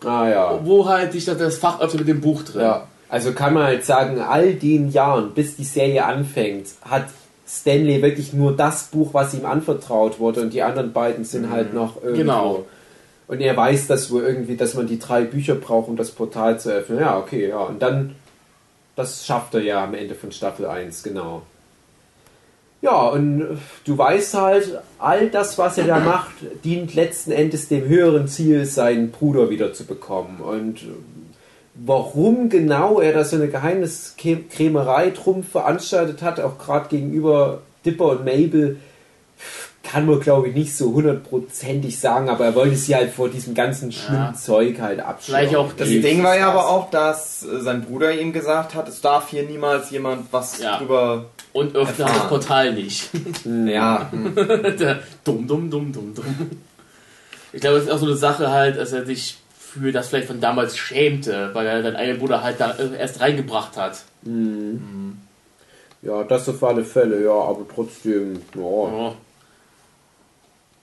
Ah 0.05 0.27
ja. 0.29 0.59
wo 0.63 0.87
halt 0.87 1.13
sich 1.13 1.25
das, 1.25 1.37
das 1.37 1.57
Fach 1.57 1.79
öffnet 1.79 2.01
mit 2.05 2.09
dem 2.09 2.21
Buch 2.21 2.43
drin. 2.43 2.61
Ja, 2.61 2.87
also 3.09 3.31
kann 3.31 3.53
man 3.53 3.63
halt 3.63 3.85
sagen, 3.85 4.19
all 4.19 4.53
den 4.53 4.91
Jahren, 4.91 5.31
bis 5.33 5.55
die 5.55 5.63
Serie 5.63 6.05
anfängt, 6.05 6.67
hat 6.81 7.05
Stanley 7.47 8.01
wirklich 8.01 8.33
nur 8.33 8.55
das 8.55 8.83
Buch, 8.85 9.13
was 9.13 9.33
ihm 9.33 9.45
anvertraut 9.45 10.19
wurde 10.19 10.41
und 10.41 10.53
die 10.53 10.61
anderen 10.61 10.91
beiden 10.91 11.23
sind 11.23 11.49
halt 11.49 11.73
noch 11.73 11.95
irgendwo. 12.03 12.17
Genau. 12.17 12.65
Und 13.29 13.41
er 13.41 13.55
weiß 13.57 13.87
das 13.87 14.11
wohl 14.11 14.23
irgendwie, 14.23 14.55
dass 14.57 14.73
man 14.73 14.87
die 14.87 14.99
drei 14.99 15.21
Bücher 15.23 15.55
braucht, 15.55 15.87
um 15.89 15.95
das 15.95 16.11
Portal 16.11 16.59
zu 16.59 16.71
öffnen. 16.71 16.99
Ja, 16.99 17.17
okay, 17.17 17.49
ja. 17.49 17.59
Und 17.59 17.81
dann, 17.81 18.15
das 18.97 19.25
schafft 19.25 19.53
er 19.53 19.61
ja 19.61 19.83
am 19.83 19.93
Ende 19.93 20.15
von 20.15 20.31
Staffel 20.31 20.65
1, 20.65 21.03
genau. 21.03 21.43
Ja, 22.81 23.07
und 23.09 23.41
äh, 23.41 23.45
du 23.85 23.97
weißt 23.97 24.33
halt, 24.33 24.79
all 24.97 25.29
das, 25.29 25.57
was 25.57 25.77
er 25.77 25.85
da 25.85 25.99
macht, 25.99 26.33
dient 26.63 26.95
letzten 26.95 27.31
Endes 27.31 27.69
dem 27.69 27.87
höheren 27.87 28.27
Ziel, 28.27 28.65
seinen 28.65 29.11
Bruder 29.11 29.49
wieder 29.51 29.71
zu 29.71 29.85
bekommen. 29.85 30.41
Und 30.41 30.81
äh, 30.81 30.87
warum 31.75 32.49
genau 32.49 32.99
er 32.99 33.13
da 33.13 33.23
so 33.23 33.35
eine 33.35 33.49
Geheimniskrämerei 33.49 35.11
drum 35.11 35.43
veranstaltet 35.43 36.23
hat, 36.23 36.39
auch 36.39 36.57
gerade 36.57 36.89
gegenüber 36.89 37.61
Dipper 37.85 38.09
und 38.09 38.25
Mabel, 38.25 38.77
kann 39.89 40.05
man 40.05 40.19
glaube 40.19 40.49
ich 40.49 40.55
nicht 40.55 40.75
so 40.75 40.91
hundertprozentig 40.93 41.97
sagen, 41.99 42.27
aber 42.29 42.45
er 42.45 42.55
wollte 42.55 42.75
sie 42.75 42.93
halt 42.95 43.11
vor 43.13 43.29
diesem 43.29 43.53
ganzen 43.53 43.91
schlimmen 43.91 44.31
Ja. 44.31 44.33
Zeug 44.33 44.79
halt. 44.81 45.01
Vielleicht 45.19 45.55
auch 45.55 45.71
Das 45.73 45.87
Ding 45.87 46.23
war 46.23 46.37
ja 46.37 46.49
aber 46.49 46.67
auch, 46.69 46.89
dass 46.89 47.43
äh, 47.43 47.61
sein 47.61 47.83
Bruder 47.83 48.11
ihm 48.13 48.33
gesagt 48.33 48.75
hat, 48.75 48.89
es 48.89 48.99
darf 49.01 49.29
hier 49.29 49.43
niemals 49.43 49.89
jemand 49.91 50.27
was 50.31 50.59
Ja. 50.61 50.77
drüber. 50.77 51.25
Und 51.53 51.75
öffne 51.75 52.03
Erfahren. 52.05 52.19
das 52.19 52.27
Portal 52.29 52.73
nicht. 52.73 53.09
Ja, 53.45 54.09
hm. 54.11 54.35
Der 54.79 54.99
dumm, 55.23 55.47
dumm, 55.47 55.69
dumm, 55.71 55.91
dumm, 55.93 56.13
dumm. 56.13 56.51
Ich 57.53 57.61
glaube, 57.61 57.77
es 57.77 57.85
ist 57.85 57.89
auch 57.91 57.97
so 57.97 58.05
eine 58.05 58.15
Sache 58.17 58.51
halt, 58.51 58.77
dass 58.77 58.91
er 58.91 59.05
sich 59.05 59.37
für 59.57 59.91
das 59.91 60.09
vielleicht 60.09 60.27
von 60.27 60.41
damals 60.41 60.77
schämte, 60.77 61.51
weil 61.53 61.65
er 61.65 61.81
seinen 61.81 61.95
eigenen 61.95 62.19
Bruder 62.19 62.43
halt 62.43 62.59
da 62.59 62.71
äh, 62.71 62.97
erst 62.99 63.21
reingebracht 63.21 63.77
hat. 63.77 64.01
Ja, 66.01 66.23
das 66.23 66.47
auf 66.49 66.63
alle 66.63 66.83
Fälle, 66.83 67.23
ja, 67.23 67.31
aber 67.31 67.65
trotzdem, 67.73 68.39
ja. 68.55 68.61
Ja. 68.61 69.15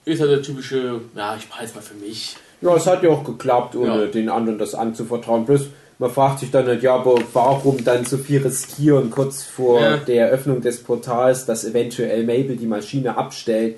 Ist 0.05 0.21
halt 0.21 0.31
der 0.31 0.41
typische, 0.41 1.01
ja, 1.15 1.35
ich 1.35 1.47
behalte 1.47 1.69
es 1.69 1.75
mal 1.75 1.81
für 1.81 1.95
mich. 1.95 2.35
Ja, 2.61 2.75
es 2.75 2.85
hat 2.87 3.03
ja 3.03 3.09
auch 3.09 3.23
geklappt, 3.23 3.75
ohne 3.75 4.01
Ja. 4.01 4.05
den 4.07 4.29
anderen 4.29 4.59
das 4.59 4.75
anzuvertrauen. 4.75 5.45
Bloß, 5.45 5.61
man 5.99 6.11
fragt 6.11 6.39
sich 6.39 6.51
dann 6.51 6.67
halt, 6.67 6.83
ja, 6.83 6.95
aber 6.95 7.15
warum 7.33 7.83
dann 7.83 8.05
so 8.05 8.17
viel 8.17 8.41
riskieren 8.41 9.09
kurz 9.09 9.43
vor 9.43 9.81
Ja. 9.81 9.97
der 9.97 10.27
Eröffnung 10.27 10.61
des 10.61 10.83
Portals, 10.83 11.45
dass 11.45 11.63
eventuell 11.65 12.23
Mabel 12.23 12.55
die 12.55 12.67
Maschine 12.67 13.17
abstellt? 13.17 13.77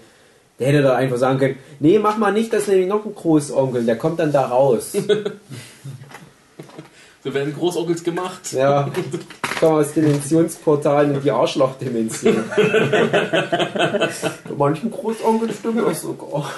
Der 0.60 0.68
hätte 0.70 0.82
da 0.82 0.96
einfach 0.96 1.18
sagen 1.18 1.38
können, 1.40 1.58
nee, 1.80 2.00
mach 2.00 2.18
mal 2.18 2.32
nicht, 2.34 2.52
das 2.52 2.64
ist 2.64 2.70
nämlich 2.70 2.88
noch 2.88 3.06
ein 3.06 3.14
Großonkel, 3.14 3.86
der 3.86 3.96
kommt 3.98 4.20
dann 4.20 4.32
da 4.32 4.46
raus. 4.48 4.94
So 7.24 7.34
werden 7.34 7.54
Großonkels 7.54 8.04
gemacht. 8.04 8.54
ja, 8.54 8.90
komm 9.60 9.76
aus 9.76 9.94
Dimensionsportalen 9.94 11.16
in 11.16 11.22
die 11.22 11.32
Arschlochdimension. 11.32 12.44
Bei 12.56 14.10
manchen 14.58 14.92
Großonkeln 14.92 15.52
stimmt 15.54 15.88
das 15.88 16.02
sogar. 16.02 16.50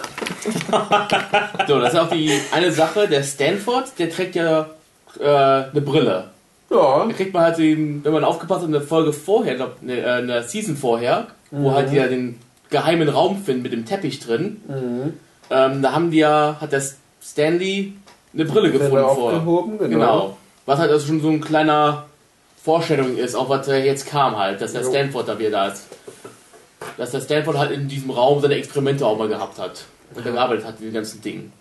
So, 1.68 1.80
das 1.80 1.94
ist 1.94 2.00
auch 2.00 2.10
die 2.10 2.32
eine 2.52 2.72
Sache. 2.72 3.08
Der 3.08 3.24
Stanford, 3.24 3.92
der 3.98 4.10
trägt 4.10 4.36
ja 4.36 4.70
äh, 5.20 5.26
eine 5.26 5.82
Brille. 5.82 6.26
Ja, 6.70 7.06
Da 7.06 7.14
kriegt 7.14 7.34
man 7.34 7.44
halt 7.44 7.58
den, 7.58 8.04
wenn 8.04 8.14
man 8.14 8.24
aufgepasst 8.24 8.62
hat, 8.62 8.68
eine 8.68 8.82
Folge 8.82 9.12
vorher, 9.12 9.56
glaub, 9.56 9.78
eine, 9.82 10.00
äh, 10.00 10.06
eine 10.06 10.44
Season 10.44 10.76
vorher, 10.78 11.28
wo 11.52 11.72
halt 11.72 11.92
die 11.92 11.96
ja 11.96 12.08
den 12.08 12.40
geheimen 12.70 13.10
Raum 13.10 13.42
finden 13.44 13.64
mit 13.64 13.72
dem 13.74 13.86
Teppich 13.86 14.20
drin. 14.20 14.62
Ähm, 15.50 15.82
da 15.82 15.94
haben 15.94 16.12
die 16.12 16.20
ja, 16.20 16.58
hat 16.62 16.72
der 16.72 16.84
Stanley 17.24 17.94
eine 18.34 18.46
Brille 18.46 18.72
gefunden 18.72 18.92
vorher. 19.16 19.40
genau. 19.40 19.78
Genau. 19.90 20.38
Was 20.68 20.78
halt 20.78 20.92
also 20.92 21.08
schon 21.08 21.22
so 21.22 21.30
ein 21.30 21.42
kleiner 21.42 22.06
Vorstellung 22.64 23.18
ist, 23.18 23.36
auch 23.36 23.50
was 23.50 23.68
jetzt 23.68 24.08
kam 24.08 24.38
halt, 24.38 24.62
dass 24.62 24.74
der 24.74 24.82
Jo. 24.82 24.90
Stanford 24.90 25.28
da 25.28 25.40
wieder 25.40 25.52
da 25.52 25.68
ist. 25.70 25.84
Dass 26.98 27.12
der 27.12 27.22
Stanford 27.22 27.58
halt 27.58 27.72
in 27.72 27.88
diesem 27.88 28.10
Raum 28.10 28.42
seine 28.42 28.56
Experimente 28.56 29.06
auch 29.06 29.18
mal 29.18 29.28
gehabt 29.28 29.58
hat. 29.58 29.86
Und 30.14 30.26
da 30.26 30.32
gearbeitet 30.32 30.66
hat, 30.66 30.80
mit 30.80 30.90
den 30.90 30.94
ganzen 30.94 31.22
Dingen. 31.22 31.54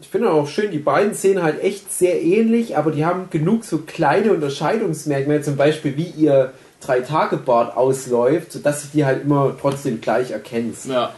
Ich 0.00 0.08
finde 0.08 0.30
auch 0.30 0.46
schön, 0.46 0.70
die 0.70 0.78
beiden 0.78 1.12
sehen 1.14 1.42
halt 1.42 1.62
echt 1.62 1.92
sehr 1.92 2.22
ähnlich, 2.22 2.76
aber 2.76 2.92
die 2.92 3.04
haben 3.04 3.30
genug 3.30 3.64
so 3.64 3.78
kleine 3.78 4.32
Unterscheidungsmerkmale, 4.32 5.42
zum 5.42 5.56
Beispiel 5.56 5.96
wie 5.96 6.06
ihr 6.16 6.52
Drei-Tage-Bart 6.80 7.76
ausläuft, 7.76 8.52
sodass 8.52 8.82
du 8.82 8.88
die 8.94 9.04
halt 9.04 9.24
immer 9.24 9.56
trotzdem 9.60 10.00
gleich 10.00 10.30
erkennst. 10.30 10.86
Ja. 10.86 11.12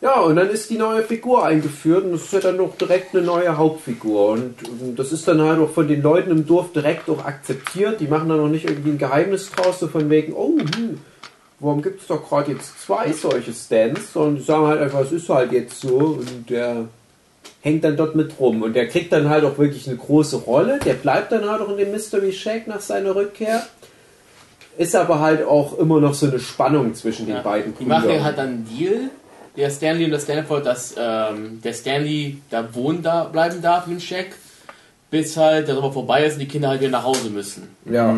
Ja, 0.00 0.20
und 0.20 0.36
dann 0.36 0.48
ist 0.48 0.70
die 0.70 0.78
neue 0.78 1.02
Figur 1.02 1.44
eingeführt 1.44 2.04
und 2.04 2.12
das 2.12 2.22
ist 2.22 2.32
ja 2.32 2.38
dann 2.40 2.56
noch 2.56 2.76
direkt 2.76 3.14
eine 3.16 3.24
neue 3.24 3.56
Hauptfigur. 3.56 4.28
Und, 4.30 4.54
und 4.80 4.96
das 4.96 5.10
ist 5.10 5.26
dann 5.26 5.42
halt 5.42 5.58
auch 5.58 5.70
von 5.70 5.88
den 5.88 6.02
Leuten 6.02 6.30
im 6.30 6.46
Dorf 6.46 6.72
direkt 6.72 7.10
auch 7.10 7.24
akzeptiert. 7.24 7.98
Die 8.00 8.06
machen 8.06 8.28
dann 8.28 8.38
noch 8.38 8.48
nicht 8.48 8.64
irgendwie 8.68 8.90
ein 8.90 8.98
Geheimnis 8.98 9.50
draus, 9.50 9.80
so 9.80 9.88
von 9.88 10.08
wegen, 10.08 10.34
oh, 10.34 10.56
hm, 10.76 11.00
warum 11.58 11.82
gibt 11.82 12.00
es 12.02 12.06
doch 12.06 12.28
gerade 12.28 12.52
jetzt 12.52 12.80
zwei 12.80 13.10
solche 13.12 13.52
Stands? 13.52 14.12
Sondern 14.12 14.36
die 14.36 14.42
sagen 14.42 14.68
halt 14.68 14.80
einfach, 14.80 15.00
es 15.00 15.10
ist 15.10 15.28
halt 15.28 15.50
jetzt 15.50 15.80
so 15.80 15.88
und 16.20 16.48
der 16.48 16.84
hängt 17.62 17.82
dann 17.82 17.96
dort 17.96 18.14
mit 18.14 18.38
rum. 18.38 18.62
Und 18.62 18.74
der 18.76 18.86
kriegt 18.86 19.12
dann 19.12 19.28
halt 19.28 19.44
auch 19.44 19.58
wirklich 19.58 19.88
eine 19.88 19.96
große 19.96 20.36
Rolle. 20.36 20.78
Der 20.84 20.94
bleibt 20.94 21.32
dann 21.32 21.50
halt 21.50 21.60
auch 21.60 21.70
in 21.70 21.76
dem 21.76 21.90
Mystery 21.90 22.32
Shack 22.32 22.68
nach 22.68 22.80
seiner 22.80 23.16
Rückkehr. 23.16 23.66
Ist 24.76 24.94
aber 24.94 25.18
halt 25.18 25.44
auch 25.44 25.76
immer 25.76 26.00
noch 26.00 26.14
so 26.14 26.26
eine 26.28 26.38
Spannung 26.38 26.94
zwischen 26.94 27.26
den 27.26 27.34
Ja. 27.34 27.42
beiden 27.42 27.74
Die 27.76 27.84
machen 27.84 28.04
ja 28.04 28.10
Brüdern. 28.10 28.24
halt 28.24 28.38
dann 28.38 28.46
einen 28.48 28.68
Deal, 28.78 29.10
der 29.58 29.70
Stanley 29.70 30.04
und 30.04 30.12
der 30.12 30.20
Stanford, 30.20 30.64
dass 30.64 30.94
ähm, 30.96 31.60
der 31.62 31.74
Stanley 31.74 32.40
da 32.48 32.72
wohnen 32.74 33.02
da 33.02 33.24
bleiben 33.24 33.60
darf 33.60 33.88
im 33.88 33.98
Shack, 33.98 34.36
bis 35.10 35.36
halt 35.36 35.66
der 35.66 35.74
Sommer 35.74 35.92
vorbei 35.92 36.24
ist 36.24 36.34
und 36.34 36.38
die 36.38 36.48
Kinder 36.48 36.68
halt 36.68 36.80
wieder 36.80 36.92
nach 36.92 37.02
Hause 37.02 37.28
müssen. 37.28 37.76
Ja. 37.84 38.16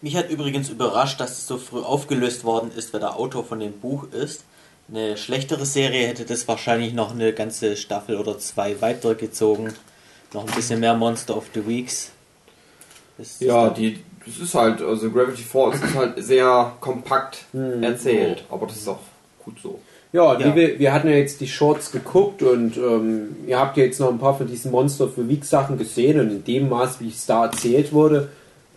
Mich 0.00 0.16
hat 0.16 0.30
übrigens 0.30 0.68
überrascht, 0.68 1.18
dass 1.20 1.32
es 1.32 1.48
so 1.48 1.58
früh 1.58 1.80
aufgelöst 1.80 2.44
worden 2.44 2.70
ist, 2.76 2.92
wer 2.92 3.00
der 3.00 3.16
Autor 3.16 3.44
von 3.44 3.58
dem 3.58 3.72
Buch 3.72 4.06
ist. 4.12 4.44
Eine 4.88 5.16
schlechtere 5.16 5.66
Serie 5.66 6.06
hätte 6.06 6.24
das 6.24 6.46
wahrscheinlich 6.46 6.92
noch 6.92 7.10
eine 7.10 7.32
ganze 7.32 7.76
Staffel 7.76 8.16
oder 8.16 8.38
zwei 8.38 8.80
weitergezogen. 8.80 9.72
Noch 10.32 10.46
ein 10.46 10.54
bisschen 10.54 10.78
mehr 10.78 10.94
Monster 10.94 11.36
of 11.36 11.46
the 11.54 11.66
Weeks. 11.66 12.12
Das 13.18 13.40
ja, 13.40 13.70
die, 13.70 14.04
das 14.24 14.38
ist 14.38 14.54
halt, 14.54 14.80
also 14.82 15.10
Gravity 15.10 15.42
Falls 15.42 15.82
ist 15.82 15.94
halt 15.96 16.22
sehr 16.22 16.74
kompakt 16.78 17.46
erzählt, 17.82 18.44
aber 18.48 18.68
das 18.68 18.76
ist 18.76 18.86
auch 18.86 19.00
gut 19.44 19.58
so. 19.60 19.80
Ja, 20.12 20.38
Ja. 20.38 20.54
Wir, 20.54 20.78
wir 20.78 20.92
hatten 20.92 21.08
ja 21.08 21.14
jetzt 21.16 21.40
die 21.40 21.48
Shorts 21.48 21.92
geguckt 21.92 22.42
und 22.42 22.76
ähm, 22.76 23.36
ihr 23.46 23.58
habt 23.58 23.76
ja 23.76 23.84
jetzt 23.84 24.00
noch 24.00 24.08
ein 24.10 24.18
paar 24.18 24.36
von 24.36 24.46
diesen 24.46 24.70
Monster 24.70 25.08
für 25.08 25.28
Week 25.28 25.44
Sachen 25.44 25.78
gesehen 25.78 26.20
und 26.20 26.30
in 26.30 26.44
dem 26.44 26.68
Maß, 26.68 27.00
wie 27.00 27.08
es 27.08 27.26
da 27.26 27.46
erzählt 27.46 27.92
wurde, 27.92 28.28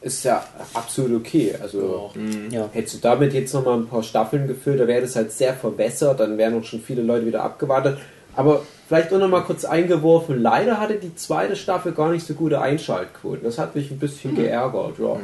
ist 0.01 0.23
ja 0.23 0.43
absolut 0.73 1.21
okay. 1.21 1.53
Also 1.61 2.11
Ja. 2.49 2.69
hättest 2.71 2.95
du 2.95 2.99
damit 2.99 3.33
jetzt 3.33 3.53
noch 3.53 3.65
mal 3.65 3.75
ein 3.77 3.87
paar 3.87 4.03
Staffeln 4.03 4.47
gefüllt, 4.47 4.79
da 4.79 4.87
wäre 4.87 5.01
das 5.01 5.15
halt 5.15 5.31
sehr 5.31 5.53
verbessert, 5.53 6.19
dann 6.19 6.37
wären 6.37 6.57
auch 6.59 6.63
schon 6.63 6.81
viele 6.81 7.01
Leute 7.03 7.25
wieder 7.25 7.43
abgewartet. 7.43 7.97
Aber 8.35 8.61
vielleicht 8.87 9.11
auch 9.13 9.19
noch 9.19 9.27
mal 9.27 9.41
kurz 9.41 9.65
eingeworfen, 9.65 10.41
leider 10.41 10.79
hatte 10.79 10.95
die 10.95 11.15
zweite 11.15 11.55
Staffel 11.55 11.91
gar 11.91 12.11
nicht 12.11 12.25
so 12.25 12.33
gute 12.33 12.61
Einschaltquoten. 12.61 13.43
Das 13.43 13.57
hat 13.57 13.75
mich 13.75 13.91
ein 13.91 13.99
bisschen 13.99 14.35
geärgert, 14.35 14.97
ja. 14.99 15.17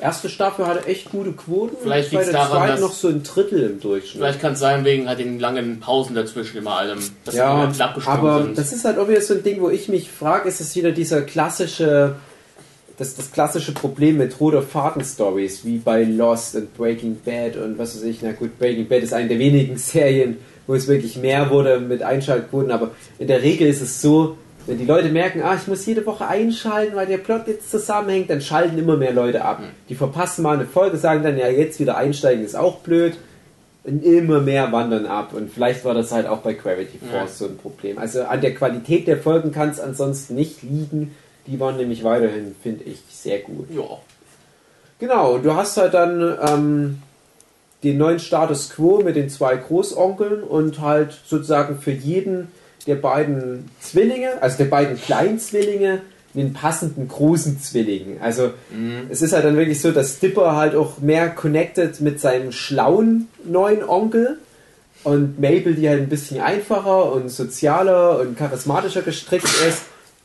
Erste 0.00 0.28
Staffel 0.28 0.66
hatte 0.66 0.86
echt 0.86 1.10
gute 1.10 1.32
Quoten, 1.32 1.76
Vielleicht 1.82 2.10
bei 2.12 2.18
liegt's 2.18 2.30
der 2.32 2.40
daran, 2.40 2.68
dass- 2.68 2.80
noch 2.80 2.92
so 2.92 3.08
ein 3.08 3.22
Drittel 3.24 3.62
im 3.70 3.80
Durchschnitt. 3.80 4.22
Vielleicht 4.22 4.40
kann 4.40 4.52
es 4.52 4.60
sein, 4.60 4.84
wegen 4.84 5.08
halt 5.08 5.18
den 5.18 5.40
langen 5.40 5.80
Pausen 5.80 6.14
dazwischen 6.14 6.58
immer 6.58 6.76
allem, 6.78 6.98
dass 7.24 7.34
die 7.34 7.38
Ja, 7.40 7.66
knapp 7.74 7.94
gesprungen 7.96 8.18
aber 8.20 8.42
sind. 8.44 8.58
das 8.58 8.72
ist 8.72 8.84
halt 8.84 8.98
auch 8.98 9.08
wieder 9.08 9.20
so 9.20 9.34
ein 9.34 9.42
Ding, 9.42 9.60
wo 9.60 9.70
ich 9.70 9.88
mich 9.88 10.08
frage, 10.10 10.48
ist 10.48 10.60
es 10.60 10.76
wieder 10.76 10.92
dieser 10.92 11.22
klassische, 11.22 12.14
das, 12.96 13.16
das 13.16 13.32
klassische 13.32 13.72
Problem 13.72 14.18
mit 14.18 14.38
roter 14.40 14.62
Faden-Stories, 14.62 15.64
wie 15.64 15.78
bei 15.78 16.04
Lost 16.04 16.54
und 16.54 16.76
Breaking 16.76 17.16
Bad 17.24 17.56
und 17.56 17.76
was 17.78 17.96
weiß 17.96 18.04
ich, 18.04 18.18
na 18.22 18.32
gut, 18.32 18.56
Breaking 18.58 18.86
Bad 18.86 19.02
ist 19.02 19.12
eine 19.12 19.28
der 19.28 19.38
wenigen 19.40 19.76
Serien, 19.78 20.36
wo 20.68 20.74
es 20.74 20.86
wirklich 20.86 21.16
mehr 21.16 21.50
wurde 21.50 21.80
mit 21.80 22.02
Einschaltquoten, 22.02 22.70
aber 22.70 22.92
in 23.18 23.26
der 23.26 23.42
Regel 23.42 23.66
ist 23.66 23.80
es 23.80 24.00
so, 24.00 24.36
wenn 24.68 24.78
die 24.78 24.84
Leute 24.84 25.08
merken, 25.08 25.40
ah, 25.42 25.56
ich 25.56 25.66
muss 25.66 25.86
jede 25.86 26.04
Woche 26.04 26.26
einschalten, 26.26 26.94
weil 26.94 27.06
der 27.06 27.16
Plot 27.16 27.48
jetzt 27.48 27.70
zusammenhängt, 27.70 28.28
dann 28.28 28.42
schalten 28.42 28.78
immer 28.78 28.98
mehr 28.98 29.12
Leute 29.12 29.42
ab. 29.42 29.62
Die 29.88 29.94
verpassen 29.94 30.42
mal 30.42 30.56
eine 30.56 30.66
Folge, 30.66 30.98
sagen 30.98 31.22
dann, 31.22 31.38
ja, 31.38 31.48
jetzt 31.48 31.80
wieder 31.80 31.96
einsteigen 31.96 32.44
ist 32.44 32.54
auch 32.54 32.80
blöd. 32.80 33.16
Und 33.84 34.04
immer 34.04 34.40
mehr 34.40 34.70
wandern 34.70 35.06
ab. 35.06 35.32
Und 35.32 35.50
vielleicht 35.50 35.86
war 35.86 35.94
das 35.94 36.12
halt 36.12 36.26
auch 36.26 36.40
bei 36.40 36.52
Gravity 36.52 36.98
Force 37.10 37.38
so 37.38 37.46
ein 37.46 37.56
Problem. 37.56 37.96
Also 37.96 38.24
an 38.24 38.42
der 38.42 38.54
Qualität 38.54 39.06
der 39.06 39.16
Folgen 39.16 39.50
kann 39.50 39.70
es 39.70 39.80
ansonsten 39.80 40.34
nicht 40.34 40.62
liegen. 40.62 41.14
Die 41.46 41.58
waren 41.58 41.78
nämlich 41.78 42.04
weiterhin, 42.04 42.54
finde 42.62 42.84
ich, 42.84 42.98
sehr 43.08 43.38
gut. 43.38 43.70
ja. 43.70 43.84
Genau, 44.98 45.36
und 45.36 45.44
du 45.44 45.54
hast 45.54 45.76
halt 45.76 45.94
dann 45.94 46.36
ähm, 46.46 47.02
den 47.84 47.98
neuen 47.98 48.18
Status 48.18 48.68
Quo 48.68 49.00
mit 49.02 49.16
den 49.16 49.30
zwei 49.30 49.56
Großonkeln 49.56 50.42
und 50.42 50.80
halt 50.80 51.16
sozusagen 51.24 51.78
für 51.78 51.92
jeden 51.92 52.48
der 52.88 52.96
beiden 52.96 53.70
Zwillinge, 53.80 54.42
also 54.42 54.58
der 54.58 54.64
beiden 54.64 55.00
kleinen 55.00 55.38
Zwillinge, 55.38 56.00
den 56.34 56.52
passenden 56.52 57.06
großen 57.06 57.60
Zwilling. 57.60 58.18
Also 58.20 58.50
es 59.10 59.22
ist 59.22 59.32
halt 59.32 59.44
dann 59.44 59.56
wirklich 59.56 59.80
so, 59.80 59.92
dass 59.92 60.18
Dipper 60.18 60.56
halt 60.56 60.74
auch 60.74 60.98
mehr 60.98 61.30
connected 61.30 62.00
mit 62.00 62.20
seinem 62.20 62.50
schlauen 62.52 63.28
neuen 63.44 63.82
Onkel 63.86 64.38
und 65.04 65.38
Mabel, 65.40 65.74
die 65.74 65.88
halt 65.88 66.00
ein 66.00 66.08
bisschen 66.08 66.40
einfacher 66.40 67.12
und 67.12 67.28
sozialer 67.30 68.20
und 68.20 68.36
charismatischer 68.36 69.02
gestrickt 69.02 69.48
ist. 69.68 69.82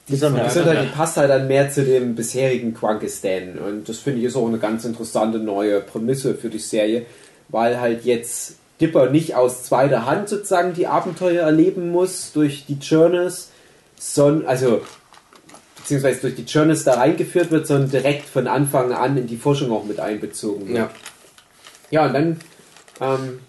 Die, 0.10 0.18
sind 0.18 0.38
halt, 0.38 0.54
ja. 0.54 0.82
die 0.82 0.90
passt 0.90 1.16
halt 1.16 1.30
dann 1.30 1.48
mehr 1.48 1.72
zu 1.72 1.84
dem 1.84 2.16
bisherigen 2.16 2.74
Quankistan. 2.74 3.58
Und 3.58 3.88
das 3.88 4.00
finde 4.00 4.20
ich 4.20 4.26
ist 4.26 4.36
auch 4.36 4.48
eine 4.48 4.58
ganz 4.58 4.84
interessante 4.84 5.40
neue 5.40 5.80
Prämisse 5.80 6.36
für 6.36 6.50
die 6.50 6.60
Serie, 6.60 7.06
weil 7.48 7.80
halt 7.80 8.04
jetzt 8.04 8.56
Dipper 8.84 9.10
nicht 9.10 9.36
aus 9.36 9.64
zweiter 9.64 10.06
Hand 10.06 10.28
sozusagen 10.28 10.74
die 10.74 10.88
Abenteuer 10.88 11.44
erleben 11.44 11.90
muss 11.90 12.34
durch 12.34 12.66
die 12.66 12.78
Journeys, 12.80 13.50
sondern, 13.98 14.46
also, 14.48 14.82
beziehungsweise 15.78 16.20
durch 16.20 16.36
die 16.36 16.44
Journeys 16.44 16.84
da 16.84 16.96
reingeführt 16.96 17.50
wird, 17.50 17.66
sondern 17.66 17.92
direkt 17.92 18.28
von 18.28 18.48
Anfang 18.48 18.92
an 18.92 19.16
in 19.16 19.28
die 19.28 19.38
Forschung 19.38 19.72
auch 19.72 19.86
mit 19.86 20.02
einbezogen 20.02 20.68
wird. 20.68 20.78
Ja. 20.78 20.90
Ja, 21.92 22.08
und 22.08 22.14
dann 22.14 22.40
ähm, 23.00 23.40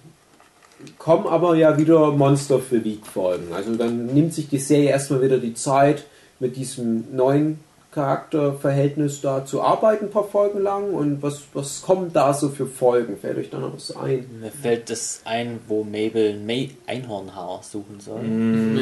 kommen 0.98 1.26
aber 1.26 1.56
ja 1.56 1.76
wieder 1.78 2.12
Monster 2.12 2.60
für 2.60 2.84
Week 2.84 3.04
Folgen. 3.04 3.52
Also 3.52 3.74
dann 3.74 4.06
nimmt 4.06 4.34
sich 4.34 4.48
die 4.48 4.58
Serie 4.58 4.90
erstmal 4.90 5.22
wieder 5.22 5.38
die 5.38 5.54
Zeit, 5.54 6.04
mit 6.40 6.56
diesem 6.56 7.16
neuen 7.16 7.58
Charakterverhältnis 7.94 9.20
da 9.20 9.44
zu 9.46 9.62
arbeiten, 9.62 10.06
ein 10.06 10.10
paar 10.10 10.24
Folgen 10.28 10.60
lang? 10.62 10.90
Und 10.92 11.22
was, 11.22 11.42
was 11.52 11.82
kommen 11.82 12.12
da 12.12 12.34
so 12.34 12.48
für 12.48 12.66
Folgen? 12.66 13.16
Fällt 13.16 13.38
euch 13.38 13.50
da 13.50 13.58
noch 13.58 13.74
was 13.74 13.94
ein? 13.96 14.26
Mir 14.40 14.50
fällt 14.50 14.90
das 14.90 15.22
ein, 15.24 15.60
wo 15.68 15.84
Mabel 15.84 16.34
ein 16.34 16.44
May 16.46 16.70
Einhornhaar 16.86 17.60
suchen 17.62 18.00
soll. 18.00 18.22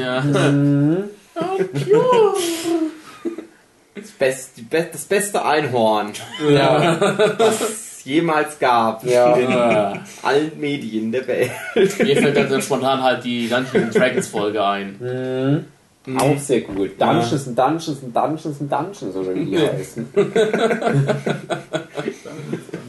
Ja. 0.01 0.25
Das, 3.95 4.11
Best, 4.13 4.57
die 4.57 4.63
Be 4.63 4.87
das 4.91 5.05
beste 5.05 5.45
Einhorn, 5.45 6.13
das 7.39 7.61
es 7.61 8.05
jemals 8.05 8.59
gab 8.59 9.05
Ja. 9.05 9.37
in 9.37 9.53
allen 10.23 10.53
Medien 10.59 11.13
der 11.13 11.27
Welt. 11.29 11.51
Mir 11.75 12.17
fällt 12.17 12.51
dann 12.51 12.63
spontan 12.63 13.03
halt 13.03 13.23
die 13.23 13.49
Dungeons 13.49 13.95
Dragons 13.95 14.27
Folge 14.29 14.65
ein. 14.65 15.67
Auch 16.19 16.37
sehr 16.39 16.63
gut. 16.63 17.01
Dungeons 17.01 17.47
und 17.47 17.57
Dungeons 17.59 17.99
und 18.03 18.15
Dungeons 18.17 18.61
und 18.61 18.73
Dungeons, 18.73 19.15
oder 19.17 19.35
wie 19.37 19.45
die 19.45 19.59
heißen. 19.59 20.09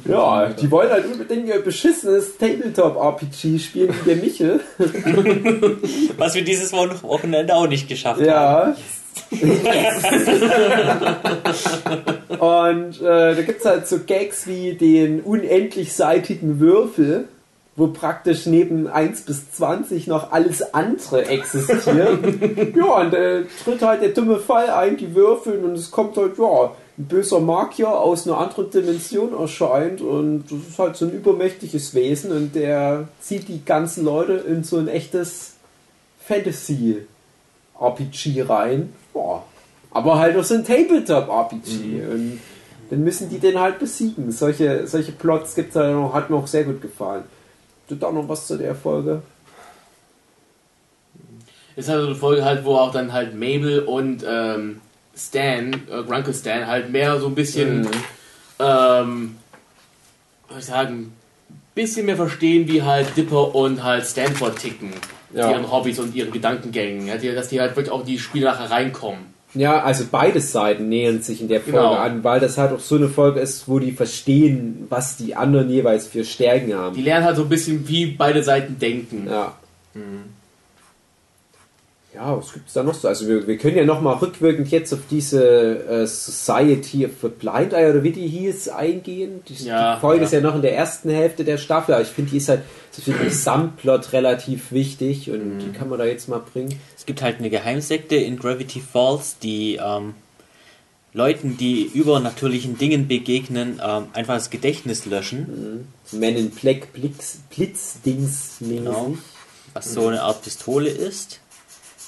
ja, 0.10 0.48
die 0.50 0.72
wollen 0.72 0.90
halt 0.90 1.06
unbedingt 1.06 1.48
ihr 1.48 1.60
beschissenes 1.64 2.38
Tabletop-RPG 2.38 3.60
spielen 3.60 3.94
wie 4.04 4.10
der 4.10 4.16
Michel. 4.18 4.60
Was 6.18 6.34
wir 6.34 6.44
dieses 6.44 6.74
Wo- 6.74 6.90
Wochenende 7.08 7.54
auch 7.56 7.68
nicht 7.68 7.88
geschafft 7.88 8.20
haben. 8.22 8.26
Ja. 8.28 8.76
Und 12.40 13.02
äh, 13.02 13.36
da 13.36 13.42
gibt 13.42 13.60
es 13.60 13.66
halt 13.66 13.88
so 13.88 14.00
Gags 14.06 14.48
wie 14.48 14.74
den 14.74 15.22
unendlichseitigen 15.22 16.60
Würfel, 16.60 17.28
wo 17.76 17.88
praktisch 17.88 18.46
neben 18.46 18.88
1 18.88 19.24
bis 19.24 19.52
20 19.52 20.08
noch 20.08 20.32
alles 20.32 20.74
andere 20.74 21.26
existiert. 21.26 21.86
ja, 22.76 23.02
und 23.02 23.14
äh, 23.14 23.46
tritt 23.64 23.82
halt 23.82 24.02
der 24.02 24.10
dumme 24.10 24.38
Fall 24.38 24.70
ein, 24.70 24.98
die 24.98 25.16
würfeln 25.16 25.64
und 25.66 25.74
es 25.74 25.90
kommt 25.90 26.16
halt, 26.18 26.38
ja, 26.38 26.72
ein 26.98 27.06
böser 27.06 27.40
Magier 27.40 27.90
aus 27.90 28.28
einer 28.28 28.38
anderen 28.38 28.70
Dimension 28.70 29.34
erscheint 29.34 30.02
und 30.02 30.44
das 30.52 30.60
ist 30.70 30.78
halt 30.78 30.96
so 30.96 31.06
ein 31.06 31.12
übermächtiges 31.12 31.96
Wesen 31.96 32.32
und 32.32 32.54
der 32.54 33.08
zieht 33.20 33.48
die 33.48 33.66
ganzen 33.66 34.06
Leute 34.06 34.34
in 34.34 34.64
so 34.64 34.78
ein 34.78 34.88
echtes 34.88 35.54
Fantasy 36.28 37.08
RPG 37.80 38.44
rein. 38.44 38.94
Boah. 39.12 39.44
Aber 39.90 40.20
halt 40.20 40.38
auch 40.38 40.44
so 40.44 40.54
ein 40.54 40.64
Tabletop-RPG. 40.64 42.02
Und 42.12 42.40
dann 42.90 43.04
müssen 43.04 43.30
die 43.30 43.40
den 43.40 43.60
halt 43.60 43.80
besiegen. 43.80 44.32
Solche, 44.32 44.88
solche 44.88 45.12
Plots 45.12 45.56
gibt's 45.56 45.74
da 45.74 45.92
noch, 45.92 46.14
hat 46.14 46.30
mir 46.30 46.36
auch 46.36 46.48
sehr 46.48 46.64
gut 46.64 46.82
gefallen. 46.82 47.24
Du 47.94 48.00
da 48.00 48.12
noch 48.12 48.28
was 48.28 48.48
zu 48.48 48.58
der 48.58 48.74
Folge? 48.76 49.22
Ist 51.76 51.90
halt 51.90 52.02
so 52.02 52.08
eine 52.08 52.16
Folge 52.16 52.44
halt, 52.46 52.66
wo 52.66 52.76
auch 52.76 52.92
dann 52.92 53.14
halt 53.14 53.34
Mabel 53.36 53.80
und 53.80 54.24
ähm, 54.28 54.82
Stan, 55.16 55.74
äh, 55.74 56.04
Grunkle 56.04 56.34
Stan, 56.34 56.66
halt 56.68 56.92
mehr 56.92 57.20
so 57.20 57.28
ein 57.28 57.36
bisschen, 57.36 57.82
Mhm. 57.82 57.88
ähm, 58.60 59.38
was 60.48 60.50
soll 60.50 60.60
ich 60.60 60.66
sagen, 60.66 61.14
bisschen 61.76 62.06
mehr 62.06 62.16
verstehen, 62.16 62.68
wie 62.68 62.84
halt 62.84 63.16
Dipper 63.18 63.56
und 63.56 63.84
halt 63.84 64.06
Stanford 64.06 64.58
ticken. 64.58 64.94
Ja. 65.34 65.50
Ihren 65.50 65.72
Hobbys 65.72 65.98
und 66.00 66.14
ihren 66.14 66.32
Gedankengängen. 66.32 67.08
Dass 67.08 67.48
die 67.50 67.60
halt 67.60 67.76
wirklich 67.76 67.92
auch 67.92 68.06
die 68.06 68.20
Spiele 68.20 68.46
nachher 68.46 68.70
reinkommen. 68.70 69.33
Ja, 69.56 69.84
also 69.84 70.06
beide 70.10 70.42
Seiten 70.42 70.90
nähern 70.90 71.22
sich 71.22 71.40
in 71.42 71.48
der 71.48 71.62
Folge 71.62 71.78
Genau. 71.78 71.94
an, 71.94 72.24
weil 72.24 72.40
das 72.40 72.58
halt 72.58 72.72
auch 72.72 72.80
so 72.80 72.96
eine 72.96 73.08
Folge 73.08 73.40
ist, 73.40 73.68
wo 73.68 73.78
die 73.80 73.92
verstehen, 73.92 74.88
was 74.90 75.16
die 75.18 75.36
anderen 75.36 75.70
jeweils 75.70 76.08
für 76.08 76.24
Stärken 76.24 76.74
haben. 76.74 76.96
Die 76.96 77.04
lernen 77.04 77.26
halt 77.26 77.36
so 77.38 77.44
ein 77.44 77.50
bisschen, 77.50 77.88
wie 77.88 78.08
beide 78.08 78.42
Seiten 78.44 78.80
denken. 78.80 79.28
Ja. 79.30 79.54
Ja, 82.16 82.38
was 82.38 82.54
gibt's 82.54 82.74
da 82.74 82.84
noch 82.84 82.94
so? 82.94 83.08
Also 83.08 83.28
wir, 83.28 83.48
wir 83.48 83.58
können 83.58 83.76
ja 83.76 83.86
nochmal 83.86 84.16
rückwirkend 84.16 84.70
jetzt 84.70 84.94
auf 84.94 85.00
diese 85.10 85.88
äh, 85.88 86.06
Society 86.06 87.06
of 87.06 87.12
the 87.24 87.28
Blind 87.28 87.74
Eye 87.74 87.90
oder 87.90 88.04
wie 88.04 88.12
die 88.12 88.28
hieß 88.28 88.70
eingehen. 88.70 89.42
Die, 89.48 89.66
Ja, 89.66 89.96
die 89.96 90.02
Folge 90.02 90.22
ja. 90.22 90.26
ist 90.26 90.34
ja 90.34 90.42
noch 90.42 90.54
in 90.54 90.62
der 90.62 90.76
ersten 90.76 91.10
Hälfte 91.10 91.44
der 91.44 91.58
Staffel, 91.58 91.96
aber 91.96 92.04
ich 92.04 92.10
finde, 92.10 92.30
die 92.30 92.38
ist 92.38 92.50
halt 92.50 92.62
so 92.92 93.02
für 93.02 93.14
den 93.14 93.24
Gesamtplot 93.24 94.14
relativ 94.14 94.72
wichtig 94.72 95.32
und 95.32 95.58
die 95.60 95.72
kann 95.72 95.90
man 95.90 95.98
da 95.98 96.06
jetzt 96.06 96.30
mal 96.30 96.40
bringen. 96.40 96.80
Es 96.96 97.08
gibt 97.08 97.24
halt 97.24 97.40
eine 97.40 97.50
Geheimsekte 97.50 98.16
in 98.16 98.38
Gravity 98.38 98.80
Falls, 98.80 99.40
die 99.40 99.80
ähm, 99.84 100.14
Leuten, 101.14 101.58
die 101.58 101.84
übernatürlichen 101.84 102.78
Dingen 102.78 103.08
begegnen, 103.08 103.82
ähm, 103.84 104.08
einfach 104.14 104.36
das 104.36 104.52
Gedächtnis 104.52 105.06
löschen. 105.06 105.88
Men 106.12 106.36
in 106.36 106.52
Black 106.52 106.94
Blitz, 106.94 107.40
Blitzdings 107.56 108.58
mäßig. 108.60 108.78
Genau. 108.78 109.18
Was 109.74 109.94
so 109.94 110.08
eine 110.08 110.22
Art 110.22 110.44
Pistole 110.44 110.90
ist. 110.90 111.40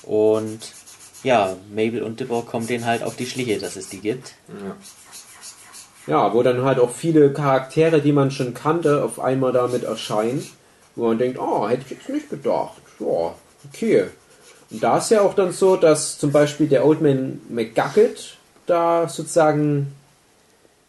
Und 0.05 0.59
ja, 1.23 1.55
Mabel 1.73 2.03
und 2.03 2.19
Dipper 2.19 2.43
kommen 2.43 2.67
denen 2.67 2.85
halt 2.85 3.03
auf 3.03 3.15
die 3.15 3.25
Schliche, 3.25 3.59
dass 3.59 3.75
es 3.75 3.89
die 3.89 3.99
gibt. 3.99 4.33
Ja, 6.07 6.33
wo 6.33 6.43
dann 6.43 6.63
halt 6.63 6.79
auch 6.79 6.91
viele 6.91 7.33
Charaktere, 7.33 8.01
die 8.01 8.11
man 8.11 8.29
schon 8.29 8.53
kannte, 8.53 9.03
auf 9.03 9.19
einmal 9.19 9.51
damit 9.51 9.83
erscheinen. 9.83 10.45
Wo 10.95 11.07
man 11.07 11.17
denkt, 11.17 11.39
oh, 11.39 11.67
hätte 11.67 11.83
ich 11.85 11.91
jetzt 11.91 12.09
nicht 12.09 12.29
gedacht. 12.29 12.81
Ja, 12.99 13.33
okay. 13.67 14.05
Und 14.69 14.83
da 14.83 14.97
ist 14.99 15.11
ja 15.11 15.21
auch 15.21 15.33
dann 15.33 15.51
so, 15.51 15.75
dass 15.75 16.17
zum 16.17 16.31
Beispiel 16.31 16.67
der 16.67 16.85
Old 16.85 17.01
Man 17.01 17.41
McGucket 17.49 18.37
da 18.65 19.07
sozusagen 19.07 19.93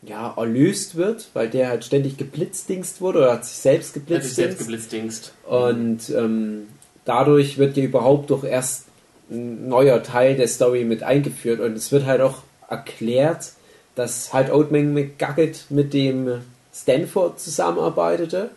ja, 0.03 0.35
erlöst 0.37 0.97
wird, 0.97 1.29
weil 1.35 1.49
der 1.49 1.69
halt 1.69 1.85
ständig 1.85 2.17
geblitzdingst 2.17 3.01
wurde 3.01 3.19
oder 3.21 3.33
hat 3.33 3.45
sich 3.45 3.57
selbst 3.57 3.97
Hätte 3.97 3.99
ich 3.99 4.07
geblitzdingst. 4.07 4.37
selbst 4.37 4.59
geblitzdingst. 4.59 5.33
Und 5.45 6.11
ähm, 6.11 6.69
dadurch 7.05 7.59
wird 7.59 7.77
ja 7.77 7.85
überhaupt 7.85 8.31
doch 8.31 8.45
erst 8.45 8.86
ein 9.31 9.69
neuer 9.69 10.03
Teil 10.03 10.37
der 10.37 10.49
Story 10.49 10.85
mit 10.85 11.03
eingeführt. 11.03 11.61
Und 11.61 11.77
es 11.77 11.93
wird 11.93 12.07
halt 12.07 12.21
auch 12.21 12.39
erklärt, 12.69 13.53
dass 13.95 14.33
halt 14.33 14.51
Oldman 14.51 14.93
McGucket 14.93 15.67
mit 15.71 15.95
dem 15.95 16.43
Stanford 16.73 17.41
zusammenarbeitete. 17.41 18.51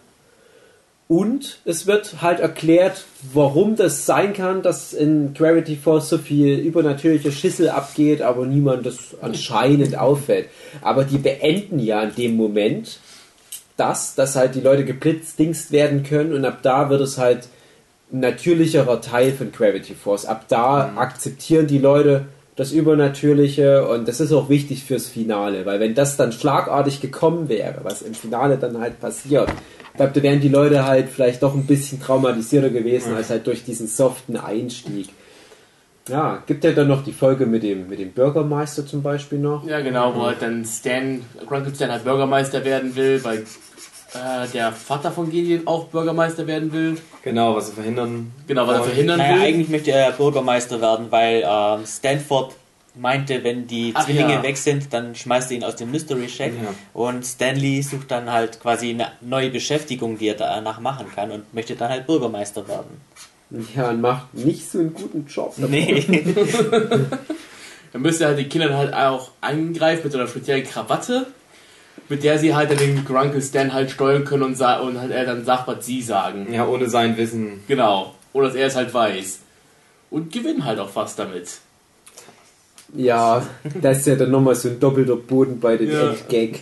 Und 1.07 1.59
es 1.65 1.87
wird 1.87 2.21
halt 2.21 2.39
erklärt, 2.39 3.05
warum 3.33 3.75
das 3.75 4.05
sein 4.05 4.33
kann, 4.33 4.61
dass 4.61 4.93
in 4.93 5.33
Gravity 5.33 5.75
Falls 5.75 6.07
so 6.07 6.19
viel 6.19 6.59
übernatürlicher 6.59 7.31
Schissel 7.31 7.69
abgeht, 7.69 8.21
aber 8.21 8.45
niemand 8.45 8.85
das 8.85 9.15
anscheinend 9.19 9.97
auffällt. 9.97 10.49
Aber 10.81 11.05
die 11.05 11.17
beenden 11.17 11.79
ja 11.79 12.03
in 12.03 12.13
dem 12.13 12.37
Moment 12.37 12.99
das, 13.75 14.13
dass 14.13 14.35
halt 14.35 14.53
die 14.53 14.61
Leute 14.61 14.85
geblitzdingst 14.85 15.71
werden 15.71 16.03
können 16.03 16.33
und 16.33 16.45
ab 16.45 16.59
da 16.61 16.91
wird 16.91 17.01
es 17.01 17.17
halt 17.17 17.47
natürlicherer 18.11 19.01
Teil 19.01 19.31
von 19.31 19.51
Gravity 19.51 19.93
Force. 19.93 20.25
Ab 20.25 20.45
da 20.47 20.93
akzeptieren 20.95 21.67
die 21.67 21.77
Leute 21.77 22.25
das 22.55 22.73
Übernatürliche 22.73 23.87
und 23.87 24.07
das 24.07 24.19
ist 24.19 24.33
auch 24.33 24.49
wichtig 24.49 24.83
fürs 24.83 25.07
Finale, 25.07 25.65
weil 25.65 25.79
wenn 25.79 25.95
das 25.95 26.17
dann 26.17 26.33
schlagartig 26.33 26.99
gekommen 26.99 27.47
wäre, 27.47 27.79
was 27.83 28.01
im 28.01 28.13
Finale 28.13 28.57
dann 28.57 28.79
halt 28.81 28.99
passiert, 28.99 29.49
ich 29.91 29.97
glaube, 29.97 30.11
da 30.13 30.23
wären 30.23 30.41
die 30.41 30.49
Leute 30.49 30.85
halt 30.85 31.07
vielleicht 31.09 31.41
doch 31.41 31.55
ein 31.55 31.65
bisschen 31.65 32.01
traumatisierter 32.01 32.69
gewesen 32.69 33.15
als 33.15 33.29
halt 33.29 33.47
durch 33.47 33.63
diesen 33.63 33.87
soften 33.87 34.35
Einstieg. 34.35 35.09
Ja, 36.09 36.43
gibt 36.47 36.63
ja 36.63 36.71
dann 36.71 36.87
noch 36.87 37.03
die 37.03 37.13
Folge 37.13 37.45
mit 37.45 37.63
dem, 37.63 37.87
mit 37.87 37.99
dem 37.99 38.11
Bürgermeister 38.11 38.85
zum 38.85 39.03
Beispiel 39.03 39.39
noch. 39.39 39.65
Ja, 39.65 39.79
genau, 39.79 40.15
wo 40.15 40.23
halt 40.23 40.41
dann 40.41 40.65
Stan, 40.65 41.21
Grunkle 41.45 41.73
Stan 41.73 41.91
halt 41.91 42.03
Bürgermeister 42.03 42.65
werden 42.65 42.95
will, 42.95 43.23
weil 43.23 43.45
äh, 44.13 44.47
der 44.53 44.71
Vater 44.71 45.11
von 45.11 45.29
Gideon 45.29 45.67
auch 45.67 45.85
Bürgermeister 45.85 46.47
werden 46.47 46.71
will. 46.71 46.97
Genau, 47.23 47.55
was 47.55 47.67
sie 47.67 47.73
verhindern. 47.73 48.31
Genau, 48.47 48.67
was 48.67 48.77
er 48.77 48.83
verhindern 48.85 49.17
Naja, 49.17 49.35
will. 49.35 49.41
eigentlich 49.43 49.69
möchte 49.69 49.91
er 49.91 50.09
ja 50.09 50.11
Bürgermeister 50.11 50.81
werden, 50.81 51.07
weil 51.09 51.43
ähm, 51.45 51.85
Stanford 51.85 52.53
meinte, 52.95 53.43
wenn 53.43 53.67
die 53.67 53.91
Ach 53.93 54.05
Zwillinge 54.05 54.33
ja. 54.33 54.43
weg 54.43 54.57
sind, 54.57 54.93
dann 54.93 55.15
schmeißt 55.15 55.51
er 55.51 55.57
ihn 55.57 55.63
aus 55.63 55.75
dem 55.75 55.91
Mystery 55.91 56.27
Shack. 56.27 56.53
Ja. 56.61 56.73
Und 56.93 57.25
Stanley 57.25 57.81
sucht 57.81 58.11
dann 58.11 58.31
halt 58.31 58.59
quasi 58.59 58.89
eine 58.89 59.11
neue 59.21 59.49
Beschäftigung, 59.49 60.17
die 60.17 60.27
er 60.27 60.35
danach 60.35 60.79
machen 60.79 61.07
kann 61.13 61.31
und 61.31 61.53
möchte 61.53 61.75
dann 61.75 61.89
halt 61.89 62.07
Bürgermeister 62.07 62.67
werden. 62.67 63.01
Ja, 63.75 63.89
und 63.89 64.01
macht 64.01 64.33
nicht 64.33 64.69
so 64.69 64.79
einen 64.79 64.93
guten 64.93 65.25
Job. 65.27 65.53
Nee. 65.57 66.05
Dann 67.91 68.03
müsste 68.03 68.27
halt 68.27 68.37
die 68.37 68.47
Kinder 68.47 68.77
halt 68.77 68.93
auch 68.93 69.31
eingreifen 69.41 70.03
mit 70.03 70.11
so 70.11 70.19
einer 70.19 70.27
speziellen 70.27 70.63
Krawatte, 70.63 71.25
mit 72.07 72.23
der 72.23 72.39
sie 72.39 72.55
halt 72.55 72.71
dann 72.71 72.77
den 72.77 73.03
Grunkle 73.05 73.41
Stan 73.41 73.73
halt 73.73 73.91
steuern 73.91 74.25
können 74.25 74.43
und, 74.43 74.59
und 74.59 74.99
halt 74.99 75.11
er 75.11 75.25
dann 75.25 75.45
sagt, 75.45 75.67
was 75.67 75.85
sie 75.85 76.01
sagen. 76.01 76.51
Ja, 76.51 76.67
ohne 76.67 76.89
sein 76.89 77.17
Wissen. 77.17 77.61
Genau. 77.67 78.15
Oder 78.33 78.47
dass 78.47 78.55
er 78.55 78.67
es 78.67 78.75
halt 78.75 78.93
weiß. 78.93 79.39
Und 80.09 80.31
gewinnen 80.31 80.65
halt 80.65 80.79
auch 80.79 80.89
fast 80.89 81.19
damit. 81.19 81.59
Ja, 82.95 83.45
das 83.81 83.99
ist 83.99 84.07
ja 84.07 84.15
dann 84.15 84.31
nochmal 84.31 84.55
so 84.55 84.69
ein 84.69 84.79
doppelter 84.79 85.15
Boden 85.15 85.59
bei 85.59 85.77
dem 85.77 85.91
Ja. 85.91 86.09
Endgag. 86.11 86.59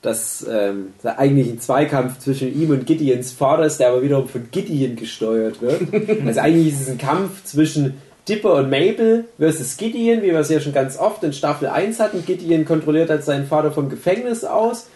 Dass 0.00 0.46
ähm, 0.48 0.92
da 1.02 1.16
eigentlich 1.16 1.48
ein 1.48 1.60
Zweikampf 1.60 2.20
zwischen 2.20 2.54
ihm 2.60 2.70
und 2.70 2.86
Gideons 2.86 3.32
Vater 3.32 3.64
ist, 3.64 3.78
der 3.78 3.88
aber 3.88 4.00
wiederum 4.00 4.28
von 4.28 4.48
Gideon 4.50 4.94
gesteuert 4.94 5.60
wird. 5.60 5.82
also 6.26 6.40
eigentlich 6.40 6.72
ist 6.72 6.82
es 6.82 6.88
ein 6.88 6.98
Kampf 6.98 7.42
zwischen 7.42 8.00
Dipper 8.28 8.54
und 8.54 8.70
Mabel 8.70 9.24
versus 9.38 9.76
Gideon, 9.76 10.22
wie 10.22 10.26
wir 10.28 10.38
es 10.40 10.50
ja 10.50 10.60
schon 10.60 10.72
ganz 10.74 10.98
oft 10.98 11.22
in 11.24 11.32
Staffel 11.32 11.68
1 11.68 11.98
hatten. 12.00 12.24
Gideon 12.26 12.64
kontrolliert 12.64 13.10
halt 13.10 13.24
seinen 13.24 13.46
Vater 13.46 13.70
vom 13.72 13.88
Gefängnis 13.88 14.44
aus. 14.44 14.86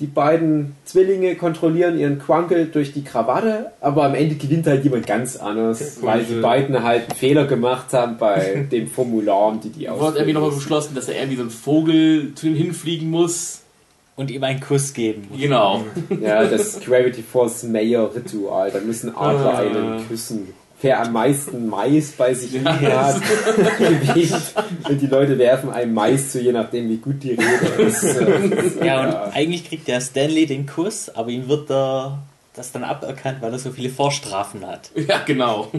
die 0.00 0.06
beiden 0.06 0.74
Zwillinge 0.84 1.36
kontrollieren 1.36 1.96
ihren 1.98 2.18
Quankel 2.18 2.66
durch 2.66 2.92
die 2.92 3.04
Krawatte, 3.04 3.70
aber 3.80 4.02
am 4.04 4.14
Ende 4.16 4.34
gewinnt 4.34 4.66
halt 4.66 4.82
jemand 4.82 5.06
ganz 5.06 5.36
anders, 5.36 5.98
weil 6.02 6.24
die 6.24 6.40
beiden 6.40 6.82
halt 6.82 7.10
einen 7.10 7.16
Fehler 7.18 7.44
gemacht 7.46 7.92
haben 7.92 8.18
bei 8.18 8.66
dem 8.72 8.88
Formular, 8.88 9.56
die 9.62 9.68
die 9.70 9.86
Wurde 9.86 9.86
irgendwie 9.86 10.10
ausfüllen 10.10 10.34
nochmal 10.34 10.50
beschlossen, 10.50 10.94
dass 10.96 11.08
er 11.08 11.14
irgendwie 11.16 11.36
so 11.36 11.44
ein 11.44 11.50
Vogel 11.50 12.32
zu 12.34 12.48
ihm 12.48 12.56
hinfliegen 12.56 13.08
muss. 13.08 13.60
Und 14.16 14.30
ihm 14.30 14.44
einen 14.44 14.60
Kuss 14.60 14.92
geben. 14.94 15.26
Genau. 15.36 15.82
Ja, 16.20 16.44
das 16.44 16.78
Gravity 16.80 17.20
Force 17.22 17.64
Mayor 17.64 18.14
Ritual. 18.14 18.70
Da 18.70 18.78
müssen 18.78 19.08
Adler 19.16 19.54
Ah. 19.54 19.58
einen 19.58 20.06
küssen. 20.08 20.54
Wer 20.84 21.00
am 21.00 21.14
meisten 21.14 21.66
Mais 21.66 22.12
bei 22.12 22.34
sich 22.34 22.52
Ja, 22.62 23.14
hat. 23.14 23.22
Und 24.86 25.00
die 25.00 25.06
Leute 25.06 25.38
werfen 25.38 25.70
einem 25.70 25.94
Mais 25.94 26.30
zu, 26.30 26.42
je 26.42 26.52
nachdem 26.52 26.90
wie 26.90 26.98
gut 26.98 27.22
die 27.22 27.30
Rede 27.30 27.82
ist. 27.82 28.04
Ja, 28.84 29.00
und 29.02 29.34
eigentlich 29.34 29.66
kriegt 29.66 29.88
der 29.88 30.02
Stanley 30.02 30.44
den 30.44 30.66
Kuss, 30.66 31.08
aber 31.08 31.30
ihm 31.30 31.48
wird 31.48 31.70
der, 31.70 32.18
das 32.54 32.70
dann 32.70 32.84
aberkannt, 32.84 33.38
weil 33.40 33.52
er 33.52 33.58
so 33.58 33.70
viele 33.70 33.88
Vorstrafen 33.88 34.66
hat. 34.66 34.90
Ja, 34.94 35.22
genau. 35.24 35.70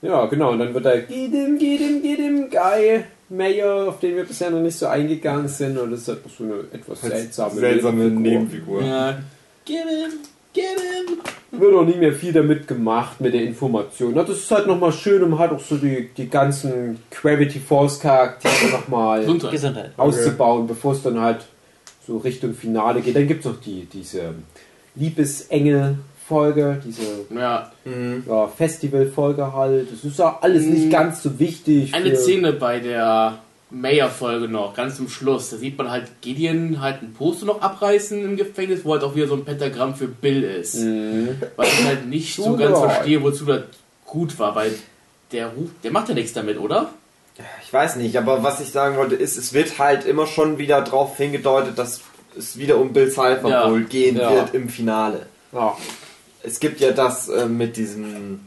Ja, 0.00 0.24
genau. 0.24 0.52
Und 0.52 0.60
dann 0.60 0.72
wird 0.72 0.86
er 0.86 1.02
geht 1.02 1.34
ihm, 1.34 1.58
geht 1.58 1.80
ihm, 1.80 2.02
geht 2.02 2.18
ihm, 2.20 2.48
Guy 2.48 3.04
Mayor, 3.28 3.90
auf 3.90 4.00
den 4.00 4.16
wir 4.16 4.24
bisher 4.24 4.50
noch 4.50 4.60
nicht 4.60 4.78
so 4.78 4.86
eingegangen 4.86 5.46
sind. 5.46 5.76
Und 5.76 5.90
das 5.90 6.00
ist 6.00 6.08
halt 6.08 6.20
so 6.38 6.44
eine 6.44 6.54
etwas 6.72 7.02
seltsame, 7.02 7.60
seltsame 7.60 8.04
Nebenfigur. 8.04 8.80
Nebenfigur. 8.80 8.82
Ja. 8.82 9.18
Get 9.66 9.86
him! 9.88 10.39
Get 10.52 10.64
him! 10.64 11.18
Wird 11.60 11.74
auch 11.74 11.84
nicht 11.84 11.98
mehr 11.98 12.12
viel 12.12 12.32
damit 12.32 12.66
gemacht 12.68 13.20
mit 13.20 13.34
der 13.34 13.42
Information. 13.42 14.12
Na, 14.14 14.22
Das 14.22 14.38
ist 14.38 14.50
halt 14.50 14.66
nochmal 14.66 14.92
schön 14.92 15.22
und 15.22 15.38
hat 15.38 15.50
auch 15.52 15.60
so 15.60 15.76
die, 15.76 16.08
die 16.16 16.28
ganzen 16.28 16.98
Gravity 17.10 17.58
Force 17.58 17.98
Charaktere 18.00 18.70
nochmal 18.72 19.24
Gesundheit. 19.24 19.90
Auszubauen, 19.96 20.66
bevor 20.66 20.92
es 20.92 21.02
dann 21.02 21.20
halt 21.20 21.44
so 22.06 22.18
Richtung 22.18 22.54
Finale 22.54 23.00
geht. 23.00 23.14
Dann 23.16 23.26
gibt 23.28 23.40
es 23.44 23.46
noch 23.50 23.60
die, 23.60 23.86
diese 23.92 24.34
Liebesengel-Folge, 24.96 26.80
diese 26.84 27.02
Ja, 27.34 27.70
ja, 28.28 28.46
Festival-Folge 28.48 29.52
halt. 29.52 29.92
Das 29.92 30.04
ist 30.04 30.18
ja 30.18 30.38
alles 30.40 30.66
nicht 30.66 30.90
ganz 30.90 31.22
so 31.22 31.38
wichtig. 31.38 31.94
eine 31.94 32.16
Szene 32.16 32.52
bei 32.52 32.78
der 32.80 33.38
Mayor-Folge 33.70 34.48
noch, 34.48 34.74
ganz 34.74 34.96
zum 34.96 35.08
Schluss. 35.08 35.50
Da 35.50 35.56
sieht 35.56 35.78
man 35.78 35.90
halt 35.90 36.20
Gideon 36.20 36.80
halt 36.80 37.02
ein 37.02 37.12
Poster 37.14 37.46
noch 37.46 37.60
abreißen 37.62 38.22
im 38.22 38.36
Gefängnis, 38.36 38.84
wo 38.84 38.92
halt 38.92 39.04
auch 39.04 39.14
wieder 39.14 39.28
so 39.28 39.34
ein 39.34 39.44
Pentagramm 39.44 39.94
für 39.94 40.08
Bill 40.08 40.42
ist. 40.42 40.76
Mhm. 40.76 41.40
Was 41.56 41.68
ich 41.72 41.84
halt 41.84 42.06
nicht 42.06 42.34
so 42.34 42.56
ganz 42.56 42.78
verstehe, 42.78 43.22
wozu 43.22 43.44
das 43.44 43.62
gut 44.06 44.38
war, 44.38 44.54
weil 44.54 44.72
der 45.32 45.48
Ruf, 45.48 45.70
der 45.84 45.92
macht 45.92 46.08
ja 46.08 46.14
nichts 46.14 46.32
damit, 46.32 46.58
oder? 46.58 46.90
Ich 47.62 47.72
weiß 47.72 47.96
nicht, 47.96 48.16
aber 48.18 48.42
was 48.42 48.60
ich 48.60 48.70
sagen 48.70 48.96
wollte 48.96 49.14
ist, 49.14 49.36
es 49.38 49.52
wird 49.52 49.78
halt 49.78 50.04
immer 50.04 50.26
schon 50.26 50.58
wieder 50.58 50.82
darauf 50.82 51.16
hingedeutet, 51.16 51.78
dass 51.78 52.00
es 52.36 52.58
wieder 52.58 52.76
um 52.78 52.92
Bill 52.92 53.08
Cipher 53.10 53.48
Ja. 53.48 53.70
wohl 53.70 53.84
gehen 53.84 54.16
Ja. 54.16 54.30
wird 54.32 54.54
im 54.54 54.68
Finale. 54.68 55.26
Ja. 55.52 55.76
Es 56.42 56.58
gibt 56.60 56.80
ja 56.80 56.90
das 56.90 57.28
äh, 57.28 57.46
mit 57.46 57.76
diesem, 57.76 58.40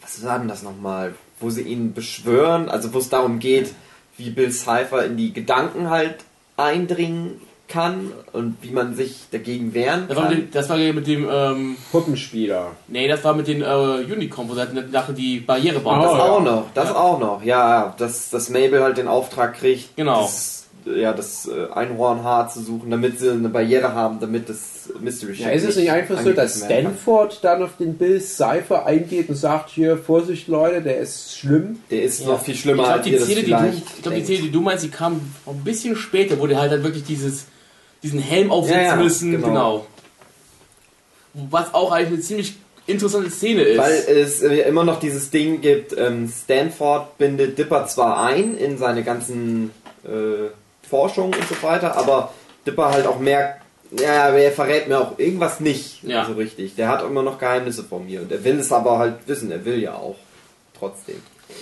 was 0.00 0.22
war 0.24 0.38
denn 0.38 0.48
das 0.48 0.62
nochmal, 0.62 1.14
wo 1.40 1.50
sie 1.50 1.62
ihn 1.62 1.92
beschwören, 1.92 2.68
also 2.68 2.94
wo 2.94 2.98
es 2.98 3.08
darum 3.08 3.38
geht, 3.40 3.72
wie 4.16 4.30
Bill 4.30 4.50
Cipher 4.52 5.04
in 5.04 5.16
die 5.16 5.32
Gedanken 5.32 5.90
halt 5.90 6.16
eindringen 6.56 7.40
kann 7.66 8.12
und 8.32 8.58
wie 8.60 8.70
man 8.70 8.94
sich 8.94 9.24
dagegen 9.32 9.72
wehren 9.72 10.04
Das 10.06 10.16
war 10.18 10.24
mit 10.28 10.32
kann. 10.32 10.40
dem, 10.46 10.50
das 10.52 10.68
war 10.68 10.76
ja 10.76 10.92
mit 10.92 11.06
dem 11.06 11.26
ähm, 11.30 11.76
Puppenspieler. 11.90 12.72
nee, 12.88 13.08
das 13.08 13.24
war 13.24 13.34
mit 13.34 13.48
den 13.48 13.62
äh, 13.62 13.64
Unicorn, 13.64 14.48
wo 14.48 14.54
sie 14.54 14.60
halt 14.60 14.92
nachher 14.92 15.14
die 15.14 15.40
Barriere 15.40 15.80
bauen. 15.80 16.00
Das 16.02 16.12
Oh, 16.12 16.16
ja. 16.16 16.22
auch 16.24 16.42
noch, 16.42 16.64
das 16.74 16.94
auch 16.94 17.18
noch, 17.18 17.42
ja, 17.42 17.68
ja, 17.86 17.94
dass, 17.96 18.28
dass 18.30 18.50
Mabel 18.50 18.82
halt 18.82 18.98
den 18.98 19.08
Auftrag 19.08 19.54
kriegt, 19.58 19.96
Genau. 19.96 20.22
das, 20.22 20.63
ja, 20.86 21.12
das 21.12 21.48
äh, 21.48 21.72
Einhornhaar 21.72 22.48
zu 22.50 22.60
suchen, 22.62 22.90
damit 22.90 23.18
sie 23.18 23.30
eine 23.30 23.48
Barriere 23.48 23.94
haben, 23.94 24.20
damit 24.20 24.48
das 24.48 24.90
Mystery 25.00 25.32
Ja, 25.32 25.46
Shack 25.46 25.54
ist 25.56 25.64
es 25.64 25.76
nicht 25.76 25.90
einfach 25.90 26.20
so, 26.22 26.32
dass. 26.32 26.58
Stanford 26.64 27.38
dann 27.42 27.62
auf 27.62 27.76
den 27.78 27.94
Bill 27.96 28.20
Cipher 28.20 28.84
eingeht 28.86 29.28
und 29.30 29.34
sagt, 29.36 29.70
hier, 29.70 29.96
Vorsicht 29.96 30.46
Leute, 30.48 30.82
der 30.82 30.98
ist 30.98 31.36
schlimm. 31.38 31.78
Der 31.90 32.02
ist 32.02 32.20
Ja. 32.20 32.26
noch 32.28 32.42
viel 32.44 32.54
Ich 32.54 32.60
schlimmer, 32.60 32.82
glaube, 32.82 32.92
als 32.98 33.04
die 33.04 33.12
ihr 33.12 33.18
das 33.18 33.26
Szene, 33.28 33.42
die 33.42 33.50
du, 33.52 33.72
ich 33.96 34.02
glaub, 34.02 34.14
die. 34.14 34.24
Szene, 34.24 34.38
die 34.42 34.50
du 34.50 34.60
meinst, 34.60 34.84
die 34.84 34.90
kam 34.90 35.20
ein 35.46 35.64
bisschen 35.64 35.96
später, 35.96 36.38
wo 36.38 36.46
die 36.46 36.56
halt 36.56 36.70
dann 36.72 36.82
wirklich 36.82 37.04
dieses, 37.04 37.46
diesen 38.02 38.18
Helm 38.20 38.50
aufsetzen 38.50 38.80
Ja, 38.82 38.88
ja, 38.88 38.96
müssen. 38.96 39.30
genau. 39.32 39.46
Genau. 39.48 39.86
Was 41.50 41.74
auch 41.74 41.90
eigentlich 41.92 42.12
eine 42.12 42.20
ziemlich 42.20 42.54
interessante 42.86 43.30
Szene 43.30 43.62
ist. 43.62 43.78
Weil 43.78 43.92
es 43.92 44.42
äh, 44.42 44.68
immer 44.68 44.84
noch 44.84 45.00
dieses 45.00 45.30
Ding 45.30 45.60
gibt, 45.62 45.96
ähm, 45.96 46.28
Stanford 46.30 47.16
bindet 47.18 47.58
Dipper 47.58 47.86
zwar 47.86 48.22
ein 48.22 48.56
in 48.56 48.76
seine 48.78 49.02
ganzen 49.02 49.70
äh, 50.04 50.50
Forschungen 50.88 51.34
und 51.34 51.48
so 51.48 51.60
weiter, 51.62 51.96
aber 51.96 52.32
Dipper 52.66 52.90
halt 52.90 53.06
auch 53.06 53.18
merkt, 53.18 53.62
ja, 53.98 54.28
er 54.30 54.50
verrät 54.52 54.88
mir 54.88 54.98
auch 55.00 55.18
irgendwas 55.18 55.60
nicht 55.60 56.02
Ja. 56.02 56.24
so 56.24 56.32
richtig. 56.32 56.74
Der 56.76 56.88
hat 56.88 57.02
immer 57.04 57.22
noch 57.22 57.38
Geheimnisse 57.38 57.84
von 57.84 58.06
mir 58.06 58.22
und 58.22 58.32
er 58.32 58.42
will 58.42 58.58
es 58.58 58.72
aber 58.72 58.98
halt 58.98 59.16
wissen, 59.26 59.50
er 59.52 59.64
will 59.64 59.78
ja 59.80 59.94
auch 59.94 60.16
trotzdem. 60.78 61.16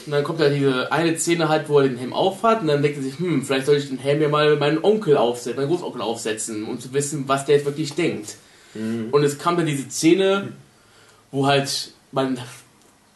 Und 0.07 0.13
dann 0.13 0.25
kommt 0.25 0.41
da 0.41 0.49
diese 0.49 0.91
eine 0.93 1.19
Szene 1.19 1.49
halt, 1.49 1.69
wo 1.69 1.81
er 1.81 1.89
den 1.89 1.99
Helm 1.99 2.13
aufhat 2.15 2.63
und 2.63 2.69
dann 2.69 2.81
denkt 2.83 2.97
er 2.99 3.03
sich, 3.03 3.19
hm, 3.19 3.43
vielleicht 3.45 3.67
soll 3.67 3.77
ich 3.77 3.89
den 3.89 3.99
Helm 3.99 4.23
ja 4.23 4.29
mal 4.29 4.57
meinen 4.57 4.83
Onkel 4.83 5.17
aufsetzen, 5.17 5.57
meinen 5.57 5.69
Großonkel 5.69 6.01
aufsetzen, 6.01 6.65
um 6.65 6.81
zu 6.81 6.93
wissen, 6.95 7.25
was 7.27 7.45
der 7.45 7.57
jetzt 7.57 7.67
wirklich 7.67 7.95
denkt. 7.95 8.37
Und 8.75 9.23
es 9.23 9.39
kam 9.39 9.57
dann 9.59 9.67
diese 9.67 9.91
Szene, 9.91 10.53
wo 11.31 11.47
halt 11.47 11.93
man 12.11 12.39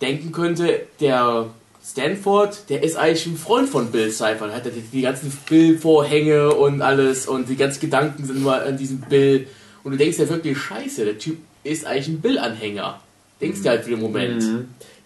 denken 0.03 0.31
könnte, 0.33 0.83
der 1.01 1.47
Stanford, 1.89 2.69
der 2.69 2.83
ist 2.83 2.97
eigentlich 2.97 3.27
ein 3.27 3.37
Freund 3.37 3.69
von 3.69 3.93
Bill 3.93 4.11
Cipher. 4.11 4.49
Er 4.49 4.57
hat 4.57 4.65
die, 4.93 5.03
ganzen 5.03 5.31
Bill-Vorhänge 5.49 6.53
und 6.55 6.83
alles 6.83 7.27
und 7.29 7.49
die 7.49 7.55
ganzen 7.57 7.81
Gedanken 7.81 8.25
sind 8.25 8.43
nur 8.43 8.61
an 8.61 8.77
diesem 8.77 9.01
Bill. 9.01 9.47
Und 9.85 9.93
du 9.93 9.99
denkst 9.99 10.19
ja 10.19 10.29
wirklich, 10.29 10.59
scheiße, 10.59 11.05
der 11.05 11.17
Typ 11.19 11.39
ist 11.63 11.87
eigentlich 11.87 12.09
ein 12.09 12.21
Bill-Anhänger. 12.21 13.01
Denkst 13.41 13.63
du 13.63 13.69
halt 13.69 13.85
für 13.85 13.91
den 13.91 14.01
Moment. 14.01 14.43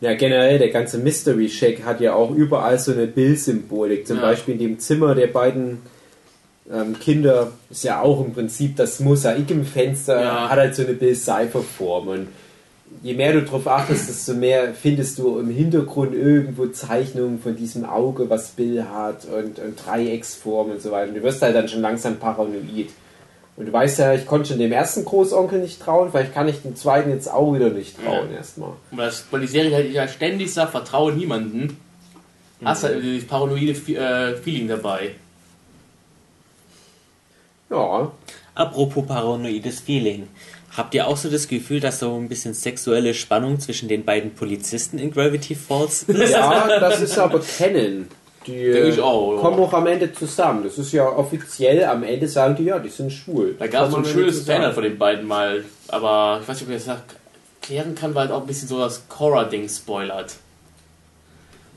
Ja, 0.01 0.15
generell, 0.15 0.59
der 0.59 0.71
ganze 0.71 0.97
Mystery 0.97 1.51
Shack 1.51 1.85
hat 1.85 2.01
ja 2.01 2.15
auch 2.15 2.31
überall 2.31 2.79
so 2.79 2.93
eine 2.93 3.07
Bill-Symbolik. 3.07 4.07
Zum 4.07 4.17
Ja. 4.17 4.23
Beispiel 4.23 4.55
in 4.55 4.61
dem 4.61 4.79
Zimmer 4.79 5.15
der 5.15 5.27
beiden 5.27 5.79
ähm, 6.73 6.99
Kinder 6.99 7.53
ist 7.69 7.85
ja 7.85 8.01
auch 8.01 8.25
im 8.25 8.33
Prinzip 8.33 8.77
das 8.77 9.01
Mosaik 9.01 9.51
im 9.51 9.67
Fenster, 9.67 10.23
Ja. 10.23 10.49
hat 10.49 10.59
halt 10.59 10.75
so 10.75 10.83
eine 10.83 10.95
Bill-Cipher-Form. 10.95 12.09
Und 12.09 12.29
je 13.03 13.15
mehr 13.15 13.33
du 13.33 13.43
drauf 13.43 13.67
achtest, 13.67 14.09
desto 14.09 14.35
mehr 14.35 14.75
findest 14.75 15.19
du 15.19 15.39
im 15.39 15.51
Hintergrund 15.51 16.15
irgendwo 16.15 16.67
Zeichnungen 16.67 17.41
von 17.41 17.57
diesem 17.57 17.85
Auge, 17.85 18.29
was 18.29 18.51
Bill 18.51 18.85
hat 18.85 19.25
und, 19.25 19.59
und 19.59 19.87
Dreiecksform 19.87 20.73
und 20.73 20.83
so 20.83 20.91
weiter. 20.91 21.09
Und 21.09 21.15
du 21.17 21.23
wirst 21.23 21.43
halt 21.43 21.55
dann 21.55 21.69
schon 21.69 21.81
langsam 21.81 22.17
paranoid. 22.17 22.91
Und 23.57 23.67
du 23.67 23.73
weißt 23.73 23.99
ja, 23.99 24.15
ich 24.15 24.27
konnte 24.27 24.51
schon 24.51 24.59
dem 24.59 24.73
ersten 24.73 25.05
Großonkel 25.05 25.61
nicht 25.61 25.81
trauen, 25.81 26.11
vielleicht 26.11 26.33
kann 26.33 26.49
ich 26.49 26.63
dem 26.63 26.77
zweiten 26.77 27.11
jetzt 27.11 27.31
auch 27.31 27.55
wieder 27.55 27.71
nicht 27.71 28.03
trauen 28.03 28.33
erstmal. 28.33 28.73
Weil, 28.91 29.07
das, 29.07 29.27
weil 29.31 29.41
die 29.41 29.47
Serie 29.47 29.75
halt 29.75 29.93
ja 29.93 30.09
ständig 30.09 30.53
sagt, 30.53 30.71
vertraue 30.71 31.13
niemanden. 31.13 31.77
Hast 32.65 32.85
halt 32.85 33.03
dieses 33.03 33.27
paranoide 33.27 33.73
äh, 33.73 34.37
Feeling 34.37 34.69
dabei. 34.69 35.13
Ja, 37.71 38.11
Apropos 38.55 39.07
paranoides 39.07 39.81
Feeling. 39.81 40.29
Habt 40.77 40.95
ihr 40.95 41.07
auch 41.07 41.17
so 41.17 41.29
das 41.29 41.49
Gefühl, 41.49 41.81
dass 41.81 41.99
so 41.99 42.17
ein 42.17 42.29
bisschen 42.29 42.55
sexuelle 42.55 43.13
Spannung 43.15 43.59
zwischen 43.59 43.89
den 43.89 44.05
beiden 44.05 44.35
Polizisten 44.35 44.99
in 44.99 45.11
Gravity 45.11 45.55
Falls 45.55 46.03
ist? 46.09 46.33
Ja, 46.33 46.79
das 46.79 47.01
ist 47.01 47.19
aber 47.19 47.41
Canon. 47.41 48.09
Die 48.47 48.53
ich 48.53 49.01
auch, 49.01 49.35
ja. 49.35 49.41
kommen 49.41 49.61
auch 49.61 49.73
am 49.75 49.87
Ende 49.87 50.13
zusammen. 50.13 50.65
Das 50.65 50.79
ist 50.79 50.93
ja 50.93 51.07
offiziell, 51.07 51.85
am 51.85 52.03
Ende 52.03 52.27
sagen 52.27 52.57
die, 52.57 52.65
ja, 52.65 52.79
die 52.79 52.89
sind 52.89 53.13
schwul. 53.13 53.55
Da 53.59 53.67
gab 53.67 53.87
es 53.87 53.93
so 53.93 53.99
ein 53.99 54.05
schönes. 54.05 54.47
Banner 54.47 54.73
von 54.73 54.83
den 54.83 54.97
beiden 54.97 55.27
mal. 55.27 55.65
Aber 55.89 56.39
ich 56.41 56.49
weiß 56.49 56.61
nicht, 56.61 56.71
ob 56.71 56.75
ich 56.75 56.85
das 56.85 56.97
erklären 57.61 57.95
kann, 57.95 58.15
weil 58.15 58.29
halt 58.29 58.33
auch 58.33 58.41
ein 58.41 58.47
bisschen 58.47 58.69
so 58.69 58.79
das 58.79 59.09
Cora-Ding 59.09 59.69
spoilert. 59.69 60.37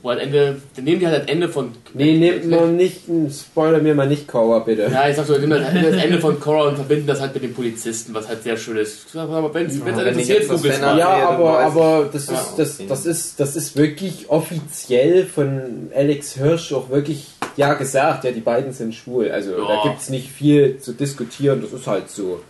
Wo 0.04 0.10
halt 0.10 0.20
Ende, 0.20 0.60
dann 0.76 0.84
nehmen 0.84 1.00
die 1.00 1.06
halt 1.06 1.22
das 1.22 1.28
Ende 1.28 1.48
von. 1.48 1.70
Nee, 1.94 2.18
nehmt 2.18 2.46
mal 2.50 2.68
nicht, 2.68 3.04
spoiler 3.32 3.78
mir 3.78 3.94
mal 3.94 4.06
nicht 4.06 4.28
Cora, 4.28 4.58
bitte. 4.58 4.82
Ja, 4.92 5.08
ich 5.08 5.16
sag 5.16 5.24
so, 5.24 5.32
nehmen 5.38 5.54
halt 5.54 5.64
das 5.82 6.02
Ende 6.04 6.20
von 6.20 6.38
Cora 6.38 6.68
und 6.68 6.76
verbinden 6.76 7.06
das 7.06 7.22
halt 7.22 7.32
mit 7.32 7.42
den 7.42 7.54
Polizisten, 7.54 8.12
was 8.12 8.28
halt 8.28 8.42
sehr 8.42 8.58
schön 8.58 8.76
ist. 8.76 9.16
Aber 9.16 9.54
wenn 9.54 9.64
es 9.64 9.82
wenn 9.82 9.96
interessiert, 9.96 10.46
googelt 10.46 10.74
Banner- 10.74 10.86
mal. 10.92 10.98
Ja, 10.98 11.18
Ja, 11.20 11.28
aber, 11.30 11.58
aber 11.60 12.10
das, 12.12 12.26
Ja, 12.28 12.34
ist, 12.34 12.54
das, 12.58 12.78
das, 12.86 13.06
ist, 13.06 13.40
das 13.40 13.56
ist 13.56 13.76
wirklich 13.78 14.28
offiziell 14.28 15.24
von 15.24 15.88
Alex 15.96 16.34
Hirsch 16.34 16.74
auch 16.74 16.90
wirklich 16.90 17.28
ja 17.56 17.72
gesagt, 17.72 18.24
ja, 18.24 18.30
die 18.32 18.40
beiden 18.40 18.74
sind 18.74 18.94
schwul. 18.94 19.30
Also 19.30 19.52
Ja. 19.52 19.66
da 19.68 19.82
gibt 19.88 20.02
es 20.02 20.10
nicht 20.10 20.28
viel 20.28 20.76
zu 20.80 20.92
diskutieren, 20.92 21.62
das 21.62 21.72
ist 21.72 21.86
halt 21.86 22.10
so. 22.10 22.40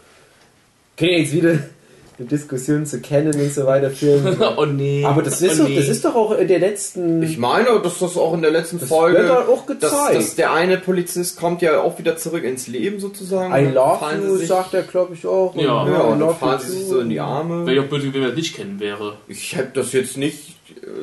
Okay, 0.96 1.20
jetzt 1.20 1.32
wieder 1.32 1.58
eine 2.18 2.28
Diskussion 2.28 2.86
zu 2.86 3.00
kennen 3.00 3.34
und 3.34 3.52
so 3.52 3.66
weiter 3.66 3.90
führen. 3.90 4.36
oh 4.56 4.66
nee. 4.66 5.04
Aber 5.04 5.22
das 5.22 5.42
ist, 5.42 5.60
oh 5.60 5.64
doch, 5.64 5.74
das 5.74 5.88
ist 5.88 6.04
doch 6.04 6.14
auch 6.14 6.38
in 6.38 6.46
der 6.46 6.60
letzten. 6.60 7.22
Ich 7.22 7.38
meine, 7.38 7.80
dass 7.82 7.98
das 7.98 8.16
auch 8.16 8.34
in 8.34 8.42
der 8.42 8.52
letzten 8.52 8.78
Das 8.78 8.88
Folge, 8.88 9.18
wird 9.18 9.30
halt 9.30 9.48
auch 9.48 9.66
dass, 9.66 9.78
gezeigt. 9.80 10.16
dass 10.16 10.34
der 10.36 10.52
eine 10.52 10.78
Polizist 10.78 11.36
kommt 11.38 11.60
ja 11.62 11.80
auch 11.80 11.98
wieder 11.98 12.16
zurück 12.16 12.44
ins 12.44 12.68
Leben 12.68 13.00
sozusagen. 13.00 13.52
I 13.52 13.72
love 13.72 13.98
you, 14.16 14.36
sich, 14.36 14.48
sagt 14.48 14.74
er, 14.74 14.82
glaube 14.82 15.14
ich, 15.14 15.26
auch. 15.26 15.56
Ja. 15.56 15.86
Ja, 15.88 16.08
I 16.08 16.12
und 16.12 16.20
dann 16.20 16.36
fahren 16.36 16.60
sie 16.60 16.70
sich 16.78 16.86
so 16.86 17.00
in 17.00 17.08
die 17.10 17.20
Arme. 17.20 17.66
Wäre 17.66 17.76
ich 17.78 17.82
auch 17.84 17.88
böse, 17.90 18.14
wenn 18.14 18.22
er 18.22 18.28
das 18.28 18.36
nicht 18.36 18.54
kennen 18.56 18.78
wäre. 18.78 19.14
Ich 19.26 19.56
habe 19.56 19.68
das 19.74 19.92
jetzt 19.92 20.16
nicht 20.16 20.54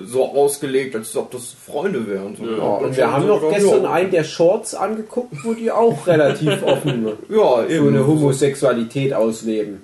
so 0.05 0.26
ausgelegt, 0.26 0.95
als 0.95 1.16
ob 1.16 1.32
das 1.32 1.53
Freunde 1.66 2.07
wären. 2.07 2.36
So. 2.36 2.45
Ja, 2.45 2.57
Ja, 2.57 2.64
und 2.64 2.97
wir 2.97 3.12
haben 3.12 3.28
noch 3.28 3.49
gestern 3.51 3.86
einen 3.86 4.12
der 4.12 4.24
Shorts 4.24 4.74
angeguckt, 4.76 5.34
wo 5.43 5.53
die 5.53 5.72
auch 5.72 6.07
relativ 6.07 6.64
offen 6.66 7.05
Ja, 7.30 7.64
so 7.68 7.68
eben. 7.70 7.88
eine 7.89 8.05
Homosexualität 8.07 9.14
ausleben. 9.14 9.82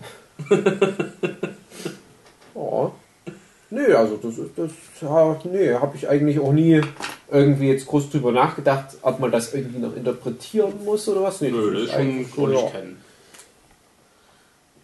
ja. 2.55 2.91
Nö, 3.69 3.95
also 3.95 4.17
das 4.17 4.37
ist 4.37 4.51
das. 4.55 4.71
Nee, 5.43 5.73
habe 5.73 5.97
ich 5.97 6.07
eigentlich 6.07 6.39
auch 6.39 6.53
nie 6.53 6.81
irgendwie 7.29 7.67
jetzt 7.67 7.85
groß 7.87 8.09
drüber 8.09 8.31
nachgedacht, 8.31 8.97
ob 9.01 9.19
man 9.19 9.31
das 9.31 9.53
irgendwie 9.53 9.79
noch 9.79 9.95
interpretieren 9.95 10.73
muss 10.85 11.07
oder 11.09 11.23
was. 11.23 11.41
Nee, 11.41 11.51
Nö, 11.51 11.73
das 11.73 11.83
ist 11.83 11.93
schon 11.93 12.25
cool, 12.37 12.53
ja. 12.53 12.59
ich 12.59 12.71
kennen. 12.71 13.03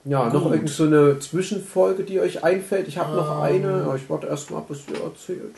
Ja, 0.06 0.28
noch 0.28 0.44
Gut. 0.44 0.54
irgend 0.54 0.70
so 0.70 0.84
eine 0.84 1.20
Zwischenfolge, 1.20 2.04
die 2.04 2.20
euch 2.20 2.44
einfällt. 2.44 2.90
Ich 2.90 2.98
habe 2.98 3.16
noch 3.16 3.38
Ähm. 3.38 3.42
eine, 3.42 3.84
aber 3.84 3.96
ich 3.96 4.10
warte 4.10 4.28
erst 4.28 4.52
mal 4.52 4.58
ab, 4.58 4.66
was 4.68 4.80
ihr 4.90 5.02
erzählt. 5.02 5.56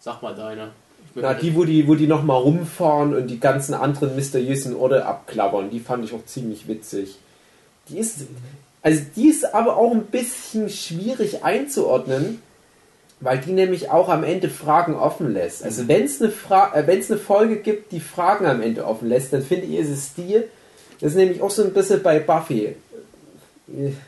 Sag 0.00 0.22
mal 0.22 0.34
deine. 0.34 0.70
Na, 1.14 1.34
die, 1.34 1.54
wo 1.54 1.64
die, 1.64 1.86
wo 1.86 1.94
die 1.94 2.06
nochmal 2.08 2.40
rumfahren 2.40 3.14
und 3.14 3.28
die 3.28 3.38
ganzen 3.38 3.74
anderen 3.74 4.16
mysteriösen 4.16 4.74
Orte 4.74 5.06
abklappern, 5.06 5.70
die 5.70 5.78
fand 5.78 6.04
ich 6.04 6.14
auch 6.14 6.24
ziemlich 6.24 6.66
witzig. 6.66 7.18
Die 7.88 7.98
ist, 7.98 8.22
also 8.82 9.00
die 9.16 9.28
ist 9.28 9.54
aber 9.54 9.76
auch 9.76 9.92
ein 9.92 10.06
bisschen 10.06 10.68
schwierig 10.68 11.44
einzuordnen, 11.44 12.42
weil 13.20 13.38
die 13.38 13.52
nämlich 13.52 13.90
auch 13.90 14.08
am 14.08 14.24
Ende 14.24 14.48
Fragen 14.48 14.96
offen 14.96 15.32
lässt. 15.32 15.62
Also 15.64 15.86
wenn 15.86 16.04
es 16.04 16.20
eine, 16.20 16.30
Fra 16.30 16.72
äh, 16.74 16.82
eine 16.82 17.18
Folge 17.18 17.56
gibt, 17.56 17.92
die 17.92 18.00
Fragen 18.00 18.46
am 18.46 18.60
Ende 18.60 18.84
offen 18.84 19.08
lässt, 19.08 19.32
dann 19.32 19.42
finde 19.42 19.66
ich, 19.66 19.78
ist 19.78 19.90
es 19.90 20.14
die. 20.14 20.42
Das 21.00 21.12
ist 21.12 21.16
nämlich 21.16 21.40
auch 21.40 21.50
so 21.50 21.62
ein 21.62 21.72
bisschen 21.72 22.02
bei 22.02 22.18
Buffy. 22.18 22.74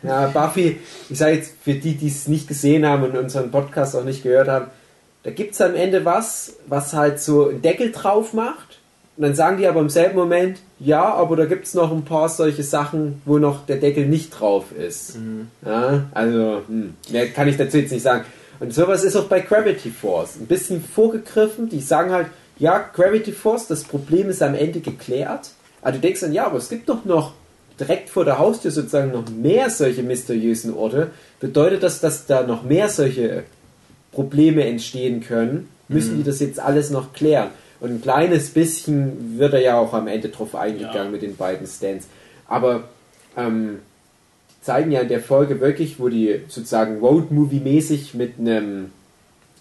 Ja, 0.03 0.27
Buffy, 0.27 0.81
ich 1.09 1.18
sage 1.18 1.37
jetzt 1.37 1.53
für 1.62 1.75
die, 1.75 1.95
die 1.95 2.09
es 2.09 2.27
nicht 2.27 2.49
gesehen 2.49 2.85
haben 2.85 3.05
und 3.05 3.16
unseren 3.16 3.51
Podcast 3.51 3.95
auch 3.97 4.05
nicht 4.05 4.22
gehört 4.22 4.49
haben, 4.49 4.66
da 5.22 5.31
gibt 5.31 5.55
es 5.55 5.61
am 5.61 5.75
Ende 5.75 6.05
was, 6.05 6.55
was 6.66 6.93
halt 6.93 7.20
so 7.20 7.49
einen 7.49 7.62
Deckel 7.62 7.93
drauf 7.93 8.35
macht. 8.35 8.81
Und 9.17 9.23
dann 9.23 9.35
sagen 9.35 9.59
die 9.59 9.67
aber 9.67 9.81
im 9.81 9.91
selben 9.91 10.17
Moment, 10.17 10.59
ja, 10.81 11.15
aber 11.15 11.37
da 11.37 11.45
gibt 11.45 11.67
es 11.67 11.75
noch 11.75 11.93
ein 11.93 12.05
paar 12.05 12.29
solche 12.29 12.65
Sachen, 12.65 13.23
wo 13.25 13.39
noch 13.39 13.65
der 13.65 13.77
Deckel 13.77 14.07
nicht 14.07 14.31
drauf 14.31 14.67
ist. 14.77 15.17
Ja, 15.65 16.07
also, 16.12 16.62
hm, 16.67 16.95
mehr 17.11 17.29
kann 17.29 17.47
ich 17.47 17.57
dazu 17.57 17.79
jetzt 17.79 17.93
nicht 17.93 18.03
sagen. 18.03 18.25
Und 18.59 18.75
sowas 18.75 19.05
ist 19.05 19.15
auch 19.17 19.25
bei 19.25 19.41
Gravity 19.41 19.91
Force. 19.91 20.37
Ein 20.41 20.47
bisschen 20.47 20.83
vorgegriffen. 20.83 21.69
Die 21.69 21.81
sagen 21.81 22.11
halt, 22.12 22.27
ja, 22.59 22.79
Gravity 22.93 23.33
Force, 23.33 23.69
das 23.69 23.85
Problem 23.85 24.31
ist 24.31 24.43
am 24.43 24.55
Ende 24.55 24.81
geklärt. 24.81 25.51
Aber 25.83 25.93
du 25.93 25.99
denkst 25.99 26.21
dann, 26.21 26.33
ja, 26.33 26.47
aber 26.47 26.59
es 26.59 26.69
gibt 26.69 26.89
doch 26.89 27.05
noch 27.05 27.33
direkt 27.79 28.09
vor 28.09 28.25
der 28.25 28.39
Haustür 28.39 28.71
sozusagen 28.71 29.12
noch 29.12 29.29
mehr 29.29 29.71
solche 29.71 30.03
mysteriösen 30.03 30.75
Orte. 30.75 31.11
Bedeutet 31.41 31.83
das, 31.83 32.01
dass 32.01 32.27
da 32.27 32.45
noch 32.45 32.62
mehr 32.62 32.89
solche 32.89 33.45
Probleme 34.12 34.65
entstehen 34.65 35.21
können? 35.21 35.69
Müssen 35.89 36.17
die 36.17 36.25
das 36.25 36.41
jetzt 36.41 36.61
alles 36.61 36.91
noch 36.91 37.12
klären? 37.12 37.51
Und 37.85 37.91
ein 37.91 38.01
kleines 38.01 38.49
bisschen 38.49 39.39
wird 39.39 39.53
er 39.53 39.61
ja 39.61 39.78
auch 39.78 39.93
am 39.93 40.09
Ende 40.09 40.30
drauf 40.30 40.55
eingegangen 40.55 40.95
Ja. 41.05 41.11
mit 41.11 41.20
den 41.20 41.37
beiden 41.37 41.66
Stands. 41.66 42.07
Aber 42.49 42.85
ähm, 43.37 43.80
die 44.49 44.64
zeigen 44.64 44.91
ja 44.91 45.03
in 45.03 45.09
der 45.09 45.20
Folge 45.20 45.61
wirklich, 45.61 46.01
wo 46.01 46.09
die 46.09 46.41
sozusagen 46.49 47.01
Road-Movie-mäßig 47.01 48.14
mit 48.14 48.39
einem 48.39 48.91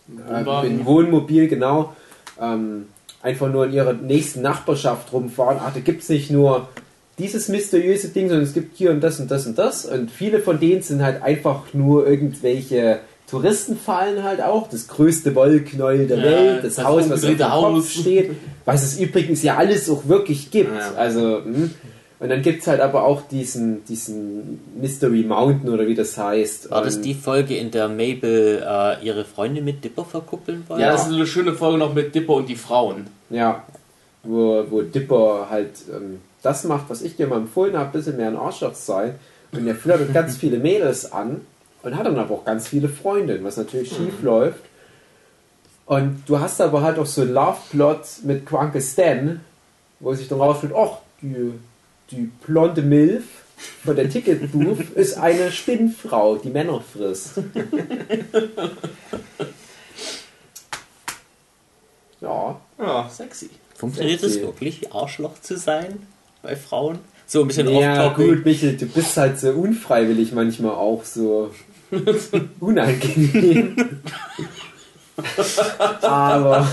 äh, 0.07 0.39
mit 0.39 0.47
einem 0.47 0.85
Wohnmobil, 0.85 1.49
genau, 1.49 1.93
ähm, 2.39 2.85
einfach 3.21 3.51
nur 3.51 3.65
in 3.65 3.73
ihrer 3.73 3.91
nächsten 3.91 4.41
Nachbarschaft 4.41 5.11
rumfahren. 5.11 5.57
Ach, 5.61 5.73
da 5.73 5.81
gibt 5.81 6.03
es 6.03 6.07
nicht 6.07 6.31
nur 6.31 6.69
dieses 7.19 7.49
mysteriöse 7.49 8.07
Ding, 8.07 8.29
sondern 8.29 8.45
es 8.45 8.53
gibt 8.53 8.77
hier 8.77 8.91
und 8.91 9.01
das 9.01 9.19
und 9.19 9.29
das 9.29 9.45
und 9.45 9.57
das. 9.57 9.85
Und 9.85 10.09
viele 10.09 10.39
von 10.39 10.61
denen 10.61 10.81
sind 10.81 11.03
halt 11.03 11.21
einfach 11.21 11.73
nur 11.73 12.07
irgendwelche 12.07 13.01
Touristenfallen 13.33 14.23
halt 14.23 14.41
auch. 14.41 14.69
Das 14.69 14.87
größte 14.87 15.33
Wollknäuel 15.33 16.07
der 16.07 16.17
Ja, 16.17 16.23
Welt, 16.23 16.63
das, 16.63 16.75
das 16.75 16.85
Haus, 16.85 17.09
was 17.09 17.23
auf 17.23 17.29
dem 17.29 17.37
Kopf 17.39 17.49
Haus. 17.49 17.91
steht, 17.91 18.31
was 18.63 18.83
es 18.83 18.99
übrigens 18.99 19.41
ja 19.41 19.57
alles 19.57 19.89
auch 19.89 20.07
wirklich 20.07 20.51
gibt. 20.51 20.75
Ja. 20.75 20.93
Also, 20.95 21.43
hm. 21.43 21.71
und 22.19 22.29
dann 22.29 22.43
gibt 22.43 22.61
es 22.61 22.67
halt 22.67 22.79
aber 22.79 23.05
auch 23.05 23.23
diesen, 23.27 23.83
diesen 23.85 24.59
Mystery 24.79 25.23
Mountain 25.23 25.73
oder 25.73 25.87
wie 25.87 25.95
das 25.95 26.15
heißt. 26.15 26.69
War 26.69 26.83
das 26.83 27.01
die 27.01 27.15
Folge, 27.15 27.57
in 27.57 27.71
der 27.71 27.89
Mabel 27.89 28.63
äh, 28.63 29.03
ihre 29.03 29.25
Freunde 29.25 29.63
mit 29.63 29.83
Dipper 29.83 30.05
verkuppeln 30.05 30.63
wollte? 30.67 30.83
Ja, 30.83 30.91
das 30.91 31.07
ist 31.07 31.13
eine 31.13 31.25
schöne 31.25 31.53
Folge 31.53 31.79
noch 31.79 31.95
mit 31.95 32.13
Dipper 32.13 32.33
und 32.33 32.47
die 32.47 32.55
Frauen. 32.55 33.07
Ja, 33.31 33.63
wo, 34.21 34.63
wo 34.69 34.81
Dipper 34.83 35.47
halt 35.49 35.71
ähm, 35.91 36.19
das 36.43 36.65
macht, 36.65 36.85
was 36.89 37.01
ich 37.01 37.15
dir 37.15 37.25
mal 37.25 37.37
empfohlen 37.37 37.75
habe, 37.75 37.89
ein 37.89 37.91
bisschen 37.93 38.17
mehr 38.17 38.27
ein 38.27 38.37
Arschloch 38.37 38.75
sein. 38.75 39.15
Und 39.51 39.67
er 39.67 39.75
flirtet 39.75 40.13
ganz 40.13 40.37
viele 40.37 40.57
Mädels 40.57 41.11
an 41.11 41.41
und 41.83 41.95
hat 41.97 42.05
dann 42.05 42.17
aber 42.17 42.33
auch 42.35 42.45
ganz 42.45 42.67
viele 42.67 42.89
Freundinnen, 42.89 43.43
was 43.43 43.57
natürlich 43.57 43.89
schief 43.89 44.21
läuft. 44.23 44.59
Und 45.85 46.23
du 46.27 46.39
hast 46.39 46.59
aber 46.61 46.81
halt 46.81 46.97
auch 46.97 47.05
so 47.05 47.21
einen 47.21 47.33
Love-Plot 47.33 47.99
mit 48.23 48.45
Quanke 48.45 48.81
Stan, 48.81 49.41
wo 49.99 50.13
sich 50.13 50.27
dann 50.29 50.39
rausfindet, 50.39 50.77
ach, 50.79 50.97
die, 51.21 51.51
die 52.11 52.29
blonde 52.45 52.81
Milf 52.81 53.23
von 53.85 53.95
der 53.95 54.09
Ticketbooth 54.09 54.89
ist 54.95 55.17
eine 55.17 55.51
Spinnfrau, 55.51 56.37
die 56.37 56.49
Männer 56.49 56.81
frisst. 56.81 57.33
Ja, 62.21 62.59
Ja. 62.79 63.09
Sexy. 63.09 63.49
Funktioniert 63.75 64.23
es 64.23 64.39
wirklich, 64.39 64.93
Arschloch 64.93 65.41
zu 65.41 65.57
sein 65.57 66.07
bei 66.41 66.55
Frauen? 66.55 66.99
So 67.25 67.41
ein 67.41 67.47
bisschen 67.47 67.67
Ja, 67.69 68.07
off-topic. 68.07 68.35
gut, 68.35 68.45
Michel, 68.45 68.77
du 68.77 68.85
bist 68.85 69.17
halt 69.17 69.39
so 69.39 69.49
unfreiwillig 69.51 70.31
manchmal 70.31 70.71
auch 70.75 71.03
so 71.03 71.51
unangenehm. 72.59 73.75
Aber 76.01 76.67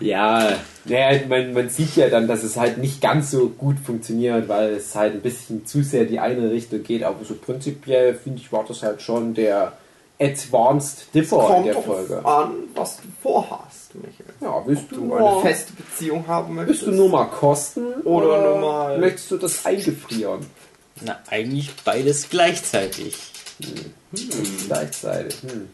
ja, 0.00 0.52
naja, 0.84 1.20
man, 1.28 1.52
man 1.54 1.68
sieht 1.70 1.96
ja 1.96 2.08
dann, 2.08 2.28
dass 2.28 2.42
es 2.42 2.56
halt 2.56 2.78
nicht 2.78 3.00
ganz 3.00 3.30
so 3.30 3.48
gut 3.48 3.76
funktioniert, 3.78 4.48
weil 4.48 4.74
es 4.74 4.94
halt 4.94 5.14
ein 5.14 5.20
bisschen 5.22 5.66
zu 5.66 5.82
sehr 5.82 6.04
die 6.04 6.20
eine 6.20 6.50
Richtung 6.50 6.82
geht. 6.82 7.02
Aber 7.02 7.24
so 7.24 7.34
prinzipiell 7.34 8.14
finde 8.14 8.40
ich, 8.40 8.52
war 8.52 8.64
das 8.66 8.82
halt 8.82 9.02
schon 9.02 9.34
der 9.34 9.72
Advanced 10.20 11.14
Differ 11.14 11.62
der 11.64 11.74
Folge. 11.76 12.24
an, 12.24 12.50
was 12.74 12.96
du 12.96 13.02
vorhast, 13.22 13.94
Michael. 13.94 14.34
Ja, 14.40 14.62
willst 14.66 14.84
Ob 14.84 14.88
du, 14.90 14.96
du 15.08 15.14
eine 15.14 15.40
feste 15.42 15.72
Beziehung 15.74 16.26
haben 16.26 16.56
möchtest. 16.56 16.82
willst 16.86 16.92
du 16.94 17.00
nur 17.02 17.08
mal 17.08 17.26
kosten 17.26 17.92
Oder 18.04 18.50
nur 18.50 18.58
mal- 18.60 18.98
möchtest 18.98 19.30
du 19.30 19.36
das 19.36 19.64
eingefrieren? 19.64 20.40
Na, 21.02 21.18
eigentlich 21.30 21.70
beides 21.84 22.28
gleichzeitig. 22.30 23.14
Gleichzeitig. 24.66 25.36
Hm. 25.42 25.68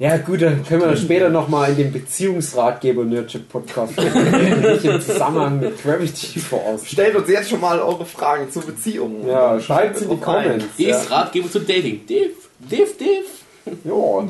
Ja 0.00 0.16
gut, 0.18 0.42
dann 0.42 0.64
können 0.64 0.82
wir 0.82 0.90
das 0.92 1.00
später 1.00 1.28
nochmal 1.28 1.70
in 1.70 1.76
dem 1.76 1.92
Beziehungsratgeber 1.92 3.04
Nurture 3.04 3.42
Podcast 3.42 3.96
nicht 3.98 4.84
im 4.84 5.00
Zusammenhang 5.00 5.58
mit 5.58 5.82
Gravity 5.82 6.38
Force. 6.38 6.86
Stellt 6.86 7.16
uns 7.16 7.28
jetzt 7.28 7.50
schon 7.50 7.60
mal 7.60 7.80
eure 7.80 8.06
Fragen 8.06 8.48
zur 8.50 8.62
Beziehung. 8.62 9.26
Ja, 9.26 9.60
schreibt 9.60 9.96
es 9.96 10.02
in 10.02 10.10
die. 10.10 10.16
Comments. 10.18 10.64
Die 10.78 10.84
Ja. 10.84 11.00
ist 11.00 11.10
Ratgeber 11.10 11.50
zum 11.50 11.66
Dating. 11.66 12.06
Div, 12.06 12.30
div, 12.60 12.96
div. 12.96 13.72
ja. 13.84 14.28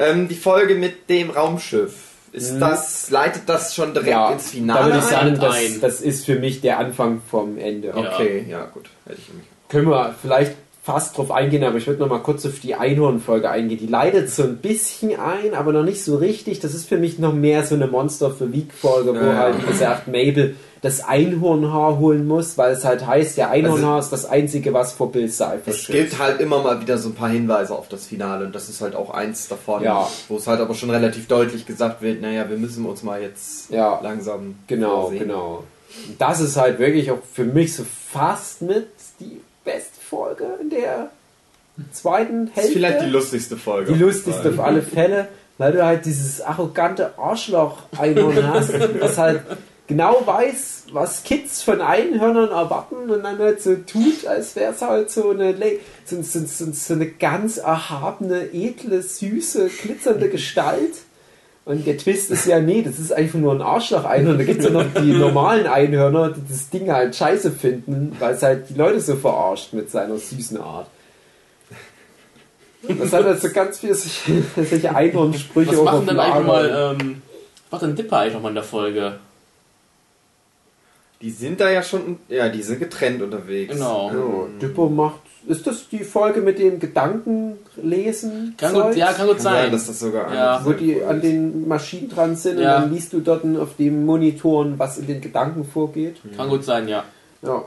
Ähm, 0.00 0.28
die 0.28 0.34
Folge 0.34 0.74
mit 0.74 1.08
dem 1.08 1.30
Raumschiff. 1.30 2.07
Ist 2.32 2.54
Mhm. 2.54 2.60
das, 2.60 3.10
leitet 3.10 3.42
das 3.46 3.74
schon 3.74 3.92
direkt 3.94 4.10
ja, 4.10 4.30
ins 4.30 4.44
da 4.44 4.50
Finale 4.50 4.84
würde 4.86 4.98
ich 4.98 5.04
ein? 5.04 5.10
sagen, 5.10 5.38
das, 5.40 5.54
ein. 5.56 5.80
das 5.80 6.00
ist 6.00 6.26
für 6.26 6.36
mich 6.38 6.60
der 6.60 6.78
Anfang 6.78 7.20
vom 7.30 7.58
Ende. 7.58 7.88
Ja. 7.88 7.96
Okay, 7.96 8.44
ja 8.48 8.64
gut. 8.66 8.88
Hätte 9.06 9.18
ich 9.26 9.34
mich. 9.34 9.44
Können 9.68 9.88
wir 9.88 10.14
vielleicht 10.20 10.52
fast 10.82 11.18
drauf 11.18 11.30
eingehen, 11.30 11.62
aber 11.64 11.76
ich 11.76 11.86
würde 11.86 12.00
noch 12.00 12.08
mal 12.08 12.20
kurz 12.20 12.46
auf 12.46 12.60
die 12.60 12.74
Einhorn-Folge 12.74 13.50
eingehen. 13.50 13.78
Die 13.78 13.86
leitet 13.86 14.30
so 14.30 14.42
ein 14.44 14.56
bisschen 14.56 15.18
ein, 15.20 15.52
aber 15.54 15.72
noch 15.72 15.82
nicht 15.84 16.02
so 16.02 16.16
richtig. 16.16 16.60
Das 16.60 16.72
ist 16.74 16.88
für 16.88 16.96
mich 16.96 17.18
noch 17.18 17.34
mehr 17.34 17.64
so 17.64 17.74
eine 17.74 17.86
Monster 17.86 18.30
für 18.30 18.50
Week-Folge, 18.52 19.12
wo 19.14 19.24
Ja. 19.26 19.36
halt, 19.36 19.62
wie 19.62 19.66
gesagt, 19.70 20.08
Mabel 20.08 20.56
das 20.80 21.00
Einhornhaar 21.04 21.98
holen 21.98 22.26
muss, 22.26 22.56
weil 22.56 22.72
es 22.72 22.84
halt 22.84 23.06
heißt, 23.06 23.36
der 23.36 23.50
Einhornhaar 23.50 23.96
Also- 23.96 24.06
ist 24.14 24.24
das 24.24 24.30
Einzige, 24.30 24.72
was 24.72 24.92
vor 24.92 25.10
Bill 25.10 25.28
Cipher 25.28 25.60
Es 25.66 25.86
gibt 25.86 26.18
halt 26.18 26.40
immer 26.40 26.62
mal 26.62 26.80
wieder 26.80 26.98
so 26.98 27.08
ein 27.08 27.14
paar 27.14 27.30
Hinweise 27.30 27.74
auf 27.74 27.88
das 27.88 28.06
Finale 28.06 28.44
und 28.46 28.54
das 28.54 28.68
ist 28.68 28.80
halt 28.80 28.94
auch 28.94 29.10
eins 29.10 29.48
davon, 29.48 29.82
Ja. 29.82 30.08
wo 30.28 30.36
es 30.36 30.46
halt 30.46 30.60
aber 30.60 30.74
schon 30.74 30.90
relativ 30.90 31.26
deutlich 31.26 31.66
gesagt 31.66 32.00
wird, 32.02 32.20
naja, 32.22 32.48
wir 32.48 32.56
müssen 32.56 32.84
uns 32.86 33.02
mal 33.02 33.20
jetzt 33.20 33.70
Ja. 33.70 33.98
langsam 34.02 34.56
Genau, 34.68 35.02
vorsehen. 35.02 35.18
genau. 35.20 35.64
Und 36.06 36.20
Das 36.20 36.40
ist 36.40 36.56
halt 36.56 36.78
wirklich 36.78 37.10
auch 37.10 37.18
für 37.32 37.44
mich 37.44 37.74
so 37.74 37.84
fast 38.12 38.62
mit 38.62 38.86
die 39.20 39.40
beste 39.64 40.00
Folge 40.08 40.44
in 40.60 40.70
der 40.70 41.10
zweiten 41.92 42.48
Hälfte. 42.52 42.72
vielleicht 42.72 43.00
die 43.02 43.06
lustigste 43.06 43.56
Folge. 43.56 43.92
Die 43.92 43.98
lustigste 43.98 44.50
auf 44.50 44.60
alle 44.60 44.82
Fälle, 44.96 45.28
weil 45.58 45.72
du 45.72 45.84
halt 45.84 46.04
dieses 46.06 46.40
arrogante 46.40 47.18
Arschloch 47.18 47.78
Einhorn 47.98 48.46
hast, 48.52 48.72
das 49.00 49.18
halt 49.18 49.42
genau 49.88 50.22
weiß, 50.24 50.84
was 50.92 51.24
Kids 51.24 51.62
von 51.62 51.80
Einhörnern 51.80 52.50
erwarten 52.50 53.10
und 53.10 53.24
dann 53.24 53.38
halt 53.38 53.60
so 53.60 53.74
tut, 53.74 54.26
als 54.26 54.54
wäre 54.54 54.72
es 54.72 54.82
halt 54.82 55.10
so 55.10 55.30
eine, 55.30 55.54
so, 56.04 56.22
so, 56.22 56.40
so, 56.46 56.72
so 56.72 56.94
eine 56.94 57.08
ganz 57.08 57.56
erhabene, 57.56 58.52
edle, 58.52 59.02
süße, 59.02 59.68
glitzernde 59.82 60.28
Gestalt. 60.30 60.94
Und 61.64 61.86
der 61.86 61.98
Twist 61.98 62.30
ist 62.30 62.46
ja, 62.46 62.60
nee, 62.60 62.80
das 62.80 62.98
ist 62.98 63.12
einfach 63.12 63.38
nur 63.38 63.52
ein 63.52 63.60
Arschloch-Einhorn. 63.60 64.38
Da 64.38 64.44
gibt 64.44 64.60
es 64.60 64.64
ja 64.66 64.70
noch 64.70 64.86
die 65.02 65.12
normalen 65.18 65.66
Einhörner, 65.66 66.30
die 66.30 66.40
das 66.48 66.70
Ding 66.70 66.90
halt 66.90 67.14
scheiße 67.14 67.50
finden, 67.50 68.16
weil 68.18 68.34
es 68.34 68.42
halt 68.42 68.70
die 68.70 68.74
Leute 68.74 69.00
so 69.00 69.16
verarscht 69.16 69.74
mit 69.74 69.90
seiner 69.90 70.16
süßen 70.16 70.58
Art. 70.58 70.86
Das 72.82 73.12
hat 73.12 73.24
also 73.24 73.50
ganz 73.50 73.80
viele 73.80 73.94
solche, 74.56 74.94
Einhornsprüche 74.94 75.72
Was 75.72 75.84
machen 75.84 76.06
dann 76.06 76.16
Lager. 76.16 76.40
mal, 76.40 76.96
ähm, 77.00 77.22
was 77.68 77.80
macht 77.80 77.82
denn 77.82 77.96
Dipper 77.96 78.18
eigentlich 78.18 78.34
nochmal 78.34 78.52
in 78.52 78.54
der 78.54 78.64
Folge? 78.64 79.18
Die 81.20 81.30
sind 81.30 81.60
da 81.60 81.68
ja 81.70 81.82
schon, 81.82 82.18
ja, 82.28 82.48
die 82.48 82.62
sind 82.62 82.78
getrennt 82.78 83.20
unterwegs. 83.22 83.74
Genau. 83.74 84.10
Ja, 84.12 84.46
Dipper 84.60 84.88
macht. 84.88 85.20
Ist 85.48 85.66
das 85.66 85.88
die 85.88 86.04
Folge 86.04 86.40
mit 86.42 86.58
dem 86.58 86.78
Gedankenlesen? 86.78 88.54
Kann 88.56 88.74
gut, 88.74 88.96
ja, 88.96 89.12
kann 89.12 89.26
gut 89.26 89.40
sein, 89.40 89.64
sein. 89.64 89.72
dass 89.72 89.86
das 89.86 89.98
sogar 89.98 90.32
Ja. 90.32 90.60
Wo 90.64 90.72
die 90.72 91.02
an 91.02 91.20
den 91.20 91.66
Maschinen 91.66 92.08
dran 92.08 92.36
sind 92.36 92.58
Ja. 92.60 92.76
und 92.76 92.82
dann 92.82 92.92
liest 92.94 93.12
du 93.12 93.20
dort 93.20 93.44
auf 93.56 93.76
den 93.76 94.04
Monitoren, 94.04 94.78
was 94.78 94.98
in 94.98 95.06
den 95.06 95.20
Gedanken 95.20 95.64
vorgeht. 95.64 96.16
Kann 96.36 96.48
gut 96.48 96.64
sein, 96.64 96.86
ja. 96.86 97.04
Ja. 97.42 97.64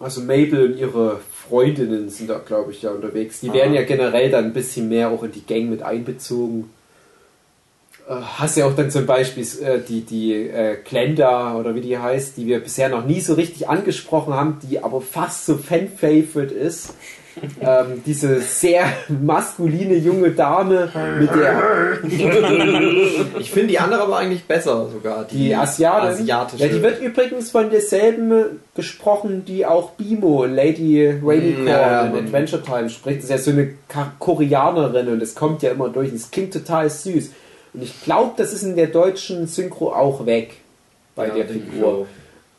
Also 0.00 0.20
Mabel 0.20 0.72
und 0.72 0.78
ihre 0.78 1.20
Freundinnen 1.48 2.08
sind 2.10 2.28
da, 2.28 2.38
glaube 2.38 2.72
ich, 2.72 2.82
ja 2.82 2.90
unterwegs. 2.90 3.40
Die 3.40 3.52
werden 3.52 3.72
ja 3.74 3.82
generell 3.82 4.30
dann 4.30 4.46
ein 4.46 4.52
bisschen 4.52 4.88
mehr 4.88 5.10
auch 5.10 5.22
in 5.22 5.32
die 5.32 5.46
Gang 5.46 5.70
mit 5.70 5.82
einbezogen. 5.82 6.70
Äh, 8.12 8.22
Hast 8.38 8.56
ja 8.56 8.66
auch 8.66 8.74
dann 8.76 8.90
zum 8.90 9.06
Beispiel 9.06 9.44
äh, 9.62 9.80
die, 9.86 10.02
die 10.02 10.32
äh, 10.34 10.76
Glenda 10.84 11.56
oder 11.56 11.74
wie 11.74 11.80
die 11.80 11.98
heißt, 11.98 12.36
die 12.36 12.46
wir 12.46 12.60
bisher 12.60 12.88
noch 12.88 13.04
nie 13.04 13.20
so 13.20 13.34
richtig 13.34 13.68
angesprochen 13.68 14.34
haben, 14.34 14.58
die 14.62 14.82
aber 14.82 15.00
fast 15.00 15.46
so 15.46 15.56
Fan-Favorite 15.56 16.54
ist. 16.54 16.94
ähm, 17.62 18.02
diese 18.04 18.42
sehr 18.42 18.84
maskuline 19.08 19.94
junge 19.96 20.32
Dame 20.32 20.90
mit 21.18 21.30
der 21.34 21.98
Ich 23.38 23.50
finde 23.50 23.68
die 23.68 23.78
andere 23.78 24.02
aber 24.02 24.18
eigentlich 24.18 24.44
besser 24.44 24.88
sogar. 24.92 25.24
Die 25.24 25.54
Asiatin. 25.54 26.10
asiatische. 26.10 26.66
Ja, 26.66 26.70
die 26.70 26.82
wird 26.82 27.00
übrigens 27.00 27.50
von 27.50 27.70
derselben 27.70 28.60
gesprochen, 28.74 29.46
die 29.46 29.64
auch 29.64 29.92
Bimo 29.92 30.44
in 30.44 30.54
Lady 30.54 31.08
Rainicorn 31.24 31.64
Mm, 31.64 31.68
ja, 31.68 32.06
in. 32.06 32.16
Adventure 32.16 32.62
Time 32.62 32.90
spricht. 32.90 33.18
Das 33.18 33.24
ist 33.24 33.30
ja 33.30 33.38
so 33.38 33.50
eine 33.52 33.70
Koreanerin 34.18 35.08
und 35.08 35.22
es 35.22 35.34
kommt 35.34 35.62
ja 35.62 35.70
immer 35.70 35.88
durch 35.88 36.10
und 36.10 36.16
es 36.16 36.30
klingt 36.30 36.52
total 36.52 36.90
süß. 36.90 37.30
Und 37.74 37.82
ich 37.82 38.02
glaube, 38.02 38.32
das 38.36 38.52
ist 38.52 38.62
in 38.62 38.76
der 38.76 38.88
deutschen 38.88 39.46
Synchro 39.46 39.92
auch 39.92 40.26
weg 40.26 40.56
bei 41.14 41.28
Ja, 41.28 41.34
der 41.34 41.48
Figur. 41.48 42.06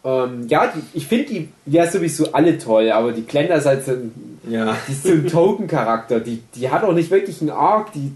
Ähm, 0.05 0.47
ja, 0.49 0.67
die, 0.67 0.81
ich 0.97 1.07
finde 1.07 1.25
die 1.25 1.49
ja 1.65 1.89
sowieso 1.89 2.33
alle 2.33 2.57
toll, 2.57 2.91
aber 2.91 3.13
die 3.13 3.25
Glenda 3.25 3.55
ist 3.55 3.65
halt 3.65 3.85
so 3.85 3.91
ein, 3.91 4.39
ja. 4.49 4.75
die 4.87 4.91
ist 4.91 5.03
so 5.03 5.09
ein 5.09 5.27
Token-Charakter. 5.31 6.19
Die, 6.19 6.43
die 6.55 6.69
hat 6.69 6.83
auch 6.83 6.93
nicht 6.93 7.09
wirklich 7.09 7.39
einen 7.41 7.51
Arc, 7.51 7.93
die, 7.93 8.11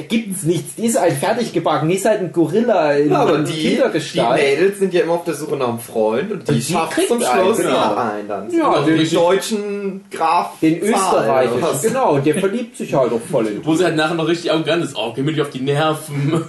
da 0.00 0.06
gibt 0.06 0.36
es 0.36 0.42
nichts. 0.44 0.74
Die 0.76 0.86
ist 0.86 0.98
halt 1.00 1.12
fertig 1.14 1.52
gebacken. 1.52 1.88
Die 1.88 1.96
ist 1.96 2.04
halt 2.06 2.20
ein 2.20 2.32
Gorilla 2.32 2.92
in, 2.92 3.10
Ja, 3.10 3.18
aber 3.18 3.38
die, 3.38 3.52
die 3.52 3.68
Kindergestalt. 3.70 4.40
Mädels 4.42 4.78
sind 4.78 4.94
ja 4.94 5.02
immer 5.02 5.12
auf 5.14 5.24
der 5.24 5.34
Suche 5.34 5.56
nach 5.56 5.68
einem 5.68 5.78
Freund 5.78 6.32
und 6.32 6.48
die, 6.48 6.52
Und 6.52 6.68
die 6.68 6.72
schafft 6.72 6.92
kriegt 6.92 7.08
zum 7.08 7.22
einen, 7.22 7.44
Schluss 7.44 7.56
genau. 7.58 7.70
ja 7.70 8.12
einen 8.14 8.28
dann. 8.28 8.50
Ja, 8.50 8.56
Genau, 8.72 8.82
den- 8.84 8.96
den 8.98 9.10
deutschen 9.10 10.04
Graf. 10.10 10.58
Den 10.60 10.80
österreichischen, 10.80 11.62
was? 11.62 11.82
genau, 11.82 12.14
und 12.14 12.26
der 12.26 12.34
verliebt 12.36 12.76
sich 12.76 12.94
halt 12.94 13.12
auch 13.12 13.20
voll 13.30 13.46
in 13.48 13.64
Wo 13.66 13.74
sie 13.74 13.84
halt 13.84 13.96
nachher 13.96 14.14
noch 14.14 14.28
richtig 14.28 14.50
arrogant 14.52 14.84
ist. 14.84 14.96
Oh, 14.96 15.12
geh 15.14 15.22
mir 15.22 15.32
nicht 15.32 15.40
auf 15.40 15.50
die 15.50 15.60
Nerven. 15.60 16.44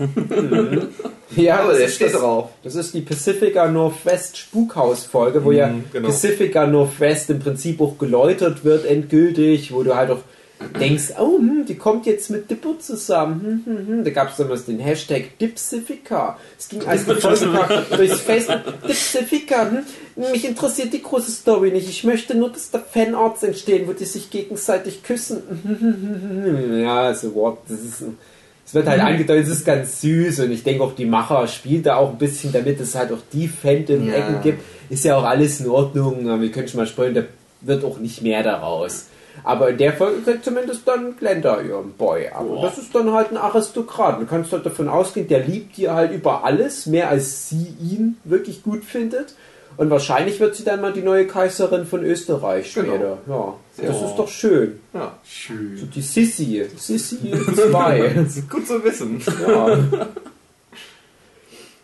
Ja, 1.36 1.56
Aber 1.60 1.70
das 1.70 1.78
der 1.78 1.88
ist 1.88 1.96
steht 1.96 2.14
das, 2.14 2.22
drauf. 2.22 2.50
das 2.64 2.76
ist 2.76 2.94
die 2.94 3.02
Pacifica 3.02 3.68
Northwest 3.68 4.38
Spukhaus-Folge, 4.38 5.44
wo 5.44 5.52
ja 5.52 5.68
Mhm, 5.68 5.84
genau. 5.92 6.08
Pacifica 6.10 6.68
Northwest 6.68 7.30
im 7.30 7.40
Prinzip 7.40 7.82
auch 7.82 7.98
geläutert 7.98 8.64
wird, 8.64 8.86
endgültig, 8.86 9.74
wo 9.74 9.84
du 9.84 9.96
halt 9.96 10.12
auch 10.12 10.20
denkst, 10.80 11.14
oh, 11.20 11.38
hm, 11.38 11.66
die 11.66 11.76
kommt 11.76 12.06
jetzt 12.06 12.30
mit 12.30 12.50
Dippo 12.50 12.74
zusammen. 12.76 13.64
Hm, 13.66 13.78
hm, 13.78 13.88
hm. 13.88 14.04
Da 14.04 14.10
gab 14.12 14.30
es 14.30 14.38
damals 14.38 14.66
den 14.66 14.80
Hashtag 14.80 15.38
Dipsifica. 15.40 16.38
Es 16.58 16.70
ging 16.70 16.86
als 16.86 17.04
Folge 17.04 17.86
durchs 17.96 18.20
Facebook. 18.20 18.88
Dipsifica, 18.88 19.70
hm. 19.70 20.32
mich 20.32 20.46
interessiert 20.46 20.94
die 20.94 21.02
große 21.02 21.32
Story 21.32 21.72
nicht. 21.72 21.90
Ich 21.90 22.04
möchte 22.04 22.36
nur, 22.36 22.50
dass 22.50 22.72
da 22.72 22.80
Fanarts 22.80 23.44
entstehen, 23.44 23.88
wo 23.88 23.94
die 23.94 24.06
sich 24.06 24.30
gegenseitig 24.30 25.04
küssen. 25.04 25.42
Ja, 26.82 27.04
also 27.04 27.34
what, 27.36 27.60
das 27.68 27.80
ist 27.80 28.02
ein 28.02 28.18
es 28.72 28.76
wird 28.76 28.88
halt 28.88 29.02
angedeutet, 29.02 29.48
es 29.48 29.50
ist 29.52 29.66
ganz 29.66 30.00
süß 30.00 30.40
und 30.40 30.52
ich 30.52 30.64
denke 30.64 30.82
auch, 30.82 30.96
die 30.96 31.04
Macher 31.04 31.46
spielen 31.50 31.84
da 31.84 31.98
auch 31.98 32.12
ein 32.12 32.18
bisschen 32.18 32.54
damit, 32.54 32.80
dass 32.80 32.88
es 32.88 32.96
halt 32.96 33.12
auch 33.12 33.20
die 33.34 33.50
Fandom-Ecken 33.50 34.36
Ja. 34.36 34.42
gibt. 34.42 34.64
Ist 34.90 35.04
ja 35.04 35.18
auch 35.18 35.26
alles 35.26 35.60
in 35.60 35.68
Ordnung, 35.68 36.30
aber 36.30 36.42
wir 36.42 36.52
können 36.54 36.70
schon 36.70 36.80
mal 36.80 36.88
sprechen, 36.88 37.16
da 37.16 37.24
wird 37.60 37.84
auch 37.84 38.00
nicht 38.00 38.22
mehr 38.22 38.44
daraus. 38.44 39.08
Aber 39.44 39.70
in 39.70 39.78
der 39.78 39.94
Folge 39.94 40.22
kriegt 40.22 40.46
zumindest 40.46 40.88
dann 40.88 41.18
Glenda 41.18 41.62
ihren 41.62 41.94
Boy. 41.94 42.30
Aber 42.34 42.48
Boah. 42.50 42.62
das 42.64 42.78
ist 42.78 42.94
dann 42.94 43.12
halt 43.12 43.32
ein 43.32 43.38
Aristokrat. 43.38 44.22
Du 44.22 44.26
kannst 44.26 44.52
halt 44.52 44.66
davon 44.66 44.88
ausgehen, 44.88 45.28
der 45.28 45.40
liebt 45.46 45.78
die 45.78 45.90
halt 45.90 46.12
über 46.12 46.44
alles, 46.44 46.86
mehr 46.86 47.10
als 47.10 47.50
sie 47.50 47.74
ihn 47.82 48.18
wirklich 48.24 48.62
gut 48.64 48.84
findet. 48.84 49.34
Und 49.78 49.90
wahrscheinlich 49.90 50.40
wird 50.40 50.56
sie 50.56 50.64
dann 50.66 50.82
mal 50.82 50.92
die 50.94 51.02
neue 51.02 51.26
Kaiserin 51.26 51.86
von 51.86 52.04
Österreich 52.04 52.72
Genau. 52.74 52.90
später. 52.94 53.18
Ja, 53.28 53.54
das 53.78 54.02
Ja. 54.02 54.06
ist 54.08 54.16
doch 54.18 54.28
schön. 54.28 54.80
Ja. 54.94 55.14
So 55.24 55.86
die 55.86 56.02
Sissi. 56.02 56.66
Sissi 56.76 57.18
2. 57.72 58.10
Das 58.16 58.36
ist 58.38 58.50
gut 58.50 58.68
zu 58.68 58.84
wissen. 58.84 59.24
Ja. 59.48 59.78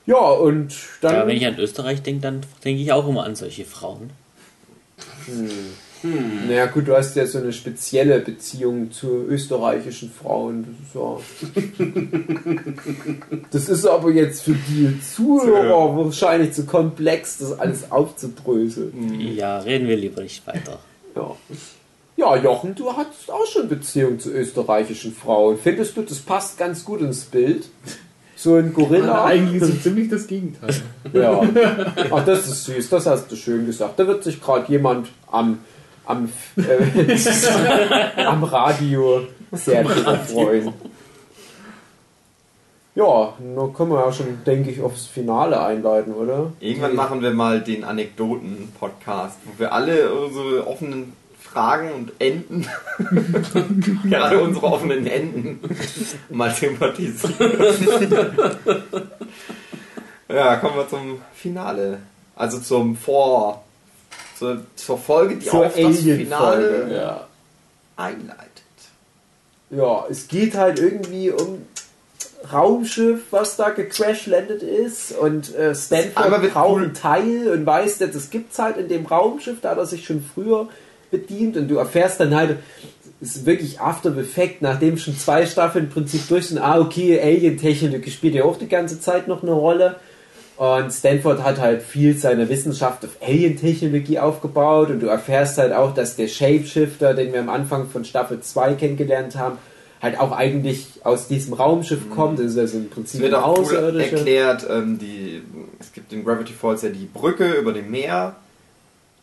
ja, 0.05 0.17
und 0.17 0.75
dann. 1.01 1.13
Ja, 1.15 1.27
wenn 1.27 1.37
ich 1.37 1.45
an 1.47 1.57
Österreich 1.57 2.01
denke, 2.03 2.21
dann 2.21 2.41
denke 2.63 2.81
ich 2.81 2.91
auch 2.91 3.07
immer 3.07 3.23
an 3.23 3.35
solche 3.35 3.65
Frauen. 3.65 4.11
Naja, 6.03 6.65
gut, 6.67 6.87
du 6.87 6.95
hast 6.95 7.15
ja 7.15 7.25
so 7.25 7.37
eine 7.39 7.53
spezielle 7.53 8.19
Beziehung 8.19 8.91
zu 8.91 9.25
österreichischen 9.27 10.11
Frauen. 10.11 10.65
Das 10.65 10.87
ist, 10.87 11.79
ja 11.79 11.87
das 13.51 13.69
ist 13.69 13.85
aber 13.85 14.11
jetzt 14.11 14.43
für 14.43 14.55
die 14.55 14.99
Zuhörer 15.01 15.95
wahrscheinlich 15.97 16.53
zu 16.53 16.65
komplex, 16.65 17.39
das 17.39 17.59
alles 17.59 17.91
aufzudröseln. 17.91 19.19
Ja, 19.35 19.59
reden 19.59 19.87
wir 19.87 19.97
lieber 19.97 20.21
nicht 20.21 20.45
weiter. 20.45 20.79
Ja. 21.15 21.35
Ja, 22.17 22.35
Jochen, 22.35 22.73
du 22.73 22.91
hattest 22.97 23.29
auch 23.29 23.45
schon 23.45 23.69
Beziehung 23.69 24.19
zu 24.19 24.31
österreichischen 24.31 25.13
Frauen. 25.13 25.59
Findest 25.61 25.95
du, 25.97 26.01
das 26.01 26.17
passt 26.17 26.57
ganz 26.57 26.83
gut 26.83 27.01
ins 27.01 27.25
Bild? 27.25 27.69
So 28.35 28.55
ein 28.55 28.73
Gorilla? 28.73 29.25
Eigentlich 29.25 29.61
ist 29.61 29.69
es 29.69 29.83
ziemlich 29.83 30.09
das 30.09 30.25
Gegenteil. 30.25 30.75
Ja. 31.13 31.41
Ach, 32.11 32.25
das 32.25 32.47
ist 32.47 32.65
süß, 32.65 32.89
das 32.89 33.05
hast 33.05 33.31
du 33.31 33.35
schön 33.35 33.67
gesagt. 33.67 33.99
Da 33.99 34.07
wird 34.07 34.23
sich 34.23 34.41
gerade 34.41 34.71
jemand 34.71 35.09
am, 35.31 35.59
am, 36.07 36.31
äh, 36.55 38.25
am 38.25 38.43
Radio 38.43 39.21
sehr 39.51 39.83
drüber 39.83 40.15
freuen. 40.15 40.73
Ja, 42.95 43.33
dann 43.37 43.73
können 43.73 43.91
wir 43.91 43.99
ja 43.99 44.11
schon, 44.11 44.43
denke 44.43 44.71
ich, 44.71 44.81
aufs 44.81 45.05
Finale 45.05 45.63
einleiten, 45.63 46.13
oder? 46.15 46.51
Irgendwann 46.59 46.95
machen 46.95 47.21
wir 47.21 47.29
mal 47.31 47.61
den 47.61 47.83
Anekdoten-Podcast, 47.83 49.37
wo 49.45 49.59
wir 49.59 49.71
alle 49.71 50.11
unsere 50.11 50.65
offenen 50.65 51.13
Fragen 51.39 51.91
und 51.91 52.13
Enden, 52.19 52.67
gerade 54.09 54.41
unsere 54.41 54.65
offenen 54.65 55.05
Enden, 55.05 55.59
mal 56.29 56.51
thematisieren. 56.51 57.35
ja, 60.29 60.55
kommen 60.55 60.75
wir 60.75 60.89
zum 60.89 61.21
Finale. 61.35 61.99
Also 62.35 62.59
zum 62.59 62.95
Vor... 62.95 63.63
Zur, 64.37 64.61
zur 64.75 64.97
Folge, 64.97 65.37
die 65.37 65.45
Zur 65.45 65.65
auf 65.65 65.75
das 65.75 65.97
Finale 65.97 66.93
ja. 66.93 67.27
einleitet. 67.95 68.47
Ja, 69.69 70.05
es 70.09 70.27
geht 70.27 70.55
halt 70.55 70.79
irgendwie 70.79 71.31
um 71.31 71.63
Raumschiff, 72.51 73.21
was 73.31 73.55
da 73.57 73.71
gecrashlandet 73.71 74.63
ist 74.63 75.11
und 75.11 75.53
äh, 75.55 75.75
Stanford 75.75 76.53
braucht 76.53 76.83
einen 76.83 76.93
Teil 76.93 77.49
und 77.49 77.65
weiß, 77.65 77.97
dass 77.97 78.11
das 78.11 78.29
gibt's 78.29 78.59
halt 78.59 78.77
in 78.77 78.87
dem 78.87 79.05
Raumschiff, 79.05 79.57
da 79.61 79.71
hat 79.71 79.77
er 79.77 79.85
sich 79.85 80.05
schon 80.05 80.23
früher 80.23 80.69
bedient 81.11 81.57
und 81.57 81.67
du 81.67 81.77
erfährst 81.77 82.19
dann 82.19 82.35
halt, 82.35 82.57
es 83.19 83.37
ist 83.37 83.45
wirklich 83.45 83.79
After 83.81 84.15
Effect, 84.17 84.61
nachdem 84.61 84.97
schon 84.97 85.17
zwei 85.17 85.45
Staffeln 85.45 85.85
im 85.85 85.91
Prinzip 85.91 86.27
durch 86.27 86.47
sind, 86.47 86.59
ah 86.59 86.79
okay, 86.79 87.19
Alien-Technologie 87.19 88.11
spielt 88.11 88.35
ja 88.35 88.43
auch 88.43 88.57
die 88.57 88.69
ganze 88.69 89.01
Zeit 89.01 89.27
noch 89.27 89.41
eine 89.41 89.53
Rolle 89.53 89.95
und 90.57 90.91
Stanford 90.91 91.43
hat 91.43 91.59
halt 91.59 91.83
viel 91.83 92.17
seiner 92.17 92.49
Wissenschaft 92.49 93.05
auf 93.05 93.11
Alien-Technologie 93.21 94.17
aufgebaut 94.17 94.89
und 94.89 95.01
du 95.01 95.07
erfährst 95.07 95.59
halt 95.59 95.71
auch, 95.71 95.93
dass 95.93 96.15
der 96.15 96.27
Shapeshifter, 96.27 97.13
den 97.13 97.31
wir 97.31 97.39
am 97.39 97.49
Anfang 97.49 97.87
von 97.87 98.03
Staffel 98.05 98.41
2 98.41 98.73
kennengelernt 98.73 99.35
haben, 99.35 99.59
halt 100.01 100.19
auch 100.19 100.31
eigentlich 100.31 101.01
aus 101.03 101.27
diesem 101.27 101.53
Raumschiff 101.53 102.09
kommt. 102.09 102.39
Das 102.39 102.47
ist 102.47 102.57
also 102.57 102.77
im 102.77 102.85
Es 102.85 102.89
Prinzip 102.89 103.21
wird 103.21 103.35
ein 103.35 103.43
auch 103.43 103.71
cool 103.71 103.99
erklärt, 103.99 104.65
ähm, 104.69 104.97
die, 104.97 105.43
es 105.79 105.93
gibt 105.93 106.11
in 106.11 106.23
Gravity 106.23 106.53
Falls 106.53 106.81
ja 106.81 106.89
die 106.89 107.05
Brücke 107.05 107.53
über 107.53 107.73
dem 107.73 107.91
Meer 107.91 108.35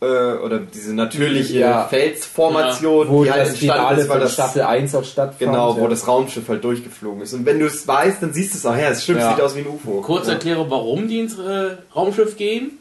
äh, 0.00 0.04
oder 0.04 0.58
diese 0.58 0.94
natürliche 0.94 1.58
Ja. 1.60 1.84
Felsformation, 1.86 3.08
wo 3.08 3.24
die 3.24 3.30
halt 3.30 3.42
das 3.42 3.48
entstanden 3.50 3.80
Finale 3.82 4.00
ist, 4.02 4.08
weil 4.08 4.20
das 4.20 4.32
Staffel 4.34 4.62
1 4.62 4.94
auch 4.94 5.04
stattfand. 5.04 5.38
genau, 5.38 5.76
wo 5.76 5.82
ja. 5.82 5.88
das 5.88 6.06
Raumschiff 6.06 6.48
halt 6.48 6.64
durchgeflogen 6.64 7.22
ist. 7.22 7.32
Und 7.34 7.46
wenn 7.46 7.58
du 7.58 7.66
es 7.66 7.86
weißt, 7.86 8.22
dann 8.22 8.32
siehst 8.32 8.54
du 8.54 8.58
es 8.58 8.66
auch. 8.66 8.76
Ja, 8.76 8.90
das 8.90 9.04
Schiff 9.04 9.16
Ja. 9.16 9.30
sieht 9.30 9.40
aus 9.42 9.54
wie 9.56 9.60
ein 9.60 9.66
UFO. 9.66 10.00
Kurz 10.02 10.28
Erklärung, 10.28 10.70
warum 10.70 11.08
die 11.08 11.20
ins 11.20 11.38
äh, 11.38 11.76
Raumschiff 11.94 12.36
gehen. 12.36 12.78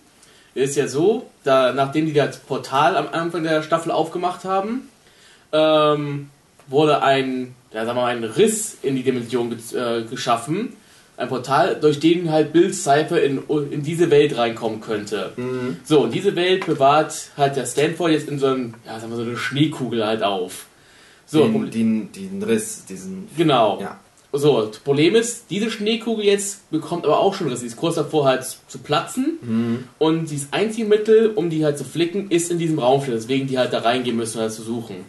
Ist 0.55 0.75
ja 0.75 0.87
so, 0.87 1.25
da, 1.43 1.73
nachdem 1.73 2.05
die 2.05 2.13
das 2.13 2.37
Portal 2.37 2.95
am 2.95 3.07
Anfang 3.11 3.43
der 3.43 3.63
Staffel 3.63 3.91
aufgemacht 3.91 4.43
haben, 4.45 4.87
ähm, 5.51 6.29
wurde 6.67 7.01
ein, 7.01 7.55
ja, 7.73 7.85
sagen 7.85 7.97
wir 7.97 8.01
mal, 8.03 8.15
ein 8.15 8.23
Riss 8.23 8.77
in 8.83 8.95
die 8.95 9.01
Dimension 9.03 9.49
ge 9.49 9.79
äh, 9.79 10.03
geschaffen. 10.03 10.73
Ein 11.15 11.27
Portal, 11.27 11.77
durch 11.79 11.99
den 11.99 12.31
halt 12.31 12.53
Bill 12.53 12.73
Cipher 12.73 13.21
in, 13.21 13.43
in 13.69 13.83
diese 13.83 14.09
Welt 14.09 14.35
reinkommen 14.35 14.81
könnte. 14.81 15.33
Mhm. 15.35 15.77
So, 15.83 16.01
und 16.01 16.13
diese 16.13 16.35
Welt 16.35 16.65
bewahrt 16.65 17.29
halt 17.37 17.55
der 17.55 17.67
Stanford 17.67 18.11
jetzt 18.11 18.27
in 18.27 18.39
so, 18.39 18.47
einem, 18.47 18.73
ja, 18.85 18.99
sagen 18.99 19.11
wir 19.11 19.17
so 19.17 19.21
eine 19.23 19.37
Schneekugel 19.37 20.05
halt 20.05 20.23
auf. 20.23 20.65
So, 21.25 21.47
den, 21.47 21.69
den, 21.69 22.11
diesen 22.11 22.43
Riss, 22.43 22.85
diesen. 22.85 23.27
genau. 23.37 23.79
Ja. 23.79 23.99
So, 24.35 24.63
das 24.63 24.79
Problem 24.79 25.13
ist, 25.13 25.51
diese 25.51 25.69
Schneekugel 25.69 26.25
jetzt 26.25 26.69
bekommt 26.71 27.05
aber 27.05 27.19
auch 27.19 27.35
schon 27.35 27.49
Riss. 27.49 27.59
Sie 27.59 27.67
ist 27.67 27.77
kurz 27.77 27.95
davor 27.95 28.25
halt 28.25 28.43
zu 28.43 28.79
platzen. 28.79 29.37
Mhm. 29.41 29.83
Und 29.99 30.31
das 30.31 30.47
einzige 30.49 30.87
Mittel, 30.87 31.27
um 31.35 31.51
die 31.51 31.63
halt 31.63 31.77
zu 31.77 31.83
flicken, 31.83 32.31
ist 32.31 32.49
in 32.49 32.57
diesem 32.57 32.79
Raumschiff. 32.79 33.13
Deswegen 33.13 33.45
die 33.45 33.59
halt 33.59 33.73
da 33.73 33.79
reingehen 33.79 34.17
müssen, 34.17 34.37
um 34.37 34.41
halt 34.41 34.53
zu 34.53 34.63
suchen. 34.63 35.05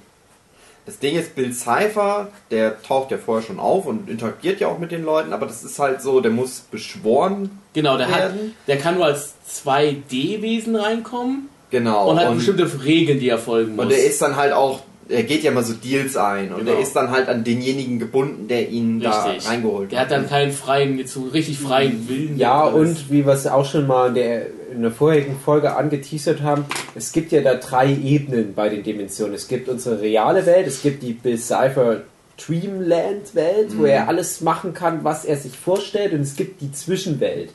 Das 0.87 0.99
Ding 0.99 1.16
ist, 1.16 1.35
Bill 1.35 1.53
Cipher, 1.53 2.28
der 2.51 2.82
taucht 2.82 3.11
ja 3.11 3.16
vorher 3.16 3.43
schon 3.47 3.59
auf 3.59 3.87
und 3.87 4.09
interagiert 4.11 4.61
ja 4.61 4.68
auch 4.68 4.78
mit 4.78 4.93
den 4.93 5.03
Leuten, 5.03 5.32
aber 5.32 5.47
das 5.47 5.64
ist 5.64 5.78
halt 5.78 6.03
so, 6.03 6.20
der 6.20 6.30
muss 6.30 6.61
beschworen 6.61 7.59
Genau, 7.72 7.97
der, 7.97 8.11
hat, 8.11 8.32
der 8.66 8.78
kann 8.78 8.97
nur 8.97 9.07
als 9.07 9.32
2D-Wesen 9.49 10.76
reinkommen 10.76 11.49
Genau. 11.70 12.11
und 12.11 12.20
hat 12.20 12.35
bestimmte 12.35 12.70
Regeln, 12.85 13.18
die 13.18 13.28
er 13.30 13.39
folgen 13.39 13.74
muss. 13.76 13.85
und 13.85 13.91
der 13.91 14.05
ist 14.05 14.20
dann 14.22 14.37
halt 14.37 14.53
auch, 14.53 14.80
er 15.09 15.23
geht 15.23 15.43
ja 15.43 15.51
mal 15.51 15.63
so 15.63 15.75
Deals 15.75 16.17
ein 16.17 16.53
und 16.53 16.61
Genau. 16.61 16.73
er 16.73 16.81
ist 16.81 16.95
dann 16.95 17.11
halt 17.11 17.29
an 17.29 17.45
denjenigen 17.45 17.99
gebunden, 17.99 18.49
der 18.49 18.69
ihn 18.69 19.03
Richtig. 19.05 19.45
da 19.45 19.51
reingeholt 19.51 19.93
Der 19.93 20.01
hat 20.01 20.11
dann 20.11 20.29
keinen 20.29 20.53
freien, 20.53 20.99
jetzt 20.99 21.13
so 21.13 21.23
richtig 21.25 21.59
freien 21.59 22.09
Willen. 22.09 22.39
Ja, 22.39 22.65
und 22.65 23.11
wie 23.11 23.27
wir 23.27 23.33
es 23.33 23.47
auch 23.47 23.65
schon 23.71 23.87
mal 23.87 24.09
in 24.09 24.15
der, 24.15 24.47
in 24.75 24.83
der 24.83 24.91
vorherigen 24.91 25.37
Folge 25.45 25.77
angeteasert 25.77 26.43
haben, 26.43 26.65
es 26.95 27.13
gibt 27.13 27.33
ja 27.33 27.43
da 27.43 27.55
drei 27.55 27.91
Ebenen 27.93 28.55
bei 28.55 28.69
den 28.69 28.83
Dimensionen. 28.83 29.35
Es 29.35 29.49
gibt 29.49 29.69
unsere 29.69 30.01
reale 30.01 30.47
Welt, 30.47 30.67
es 30.67 30.83
gibt 30.83 31.03
die 31.03 31.13
Bill 31.13 31.39
Cipher 31.39 32.03
Dreamland 32.37 33.35
Welt, 33.35 33.77
wo 33.77 33.85
er 33.85 34.09
alles 34.09 34.41
machen 34.41 34.75
kann, 34.75 35.05
was 35.05 35.25
er 35.25 35.37
sich 35.37 35.57
vorstellt, 35.57 36.13
und 36.13 36.21
es 36.23 36.35
gibt 36.35 36.61
die 36.61 36.73
Zwischenwelt. 36.73 37.51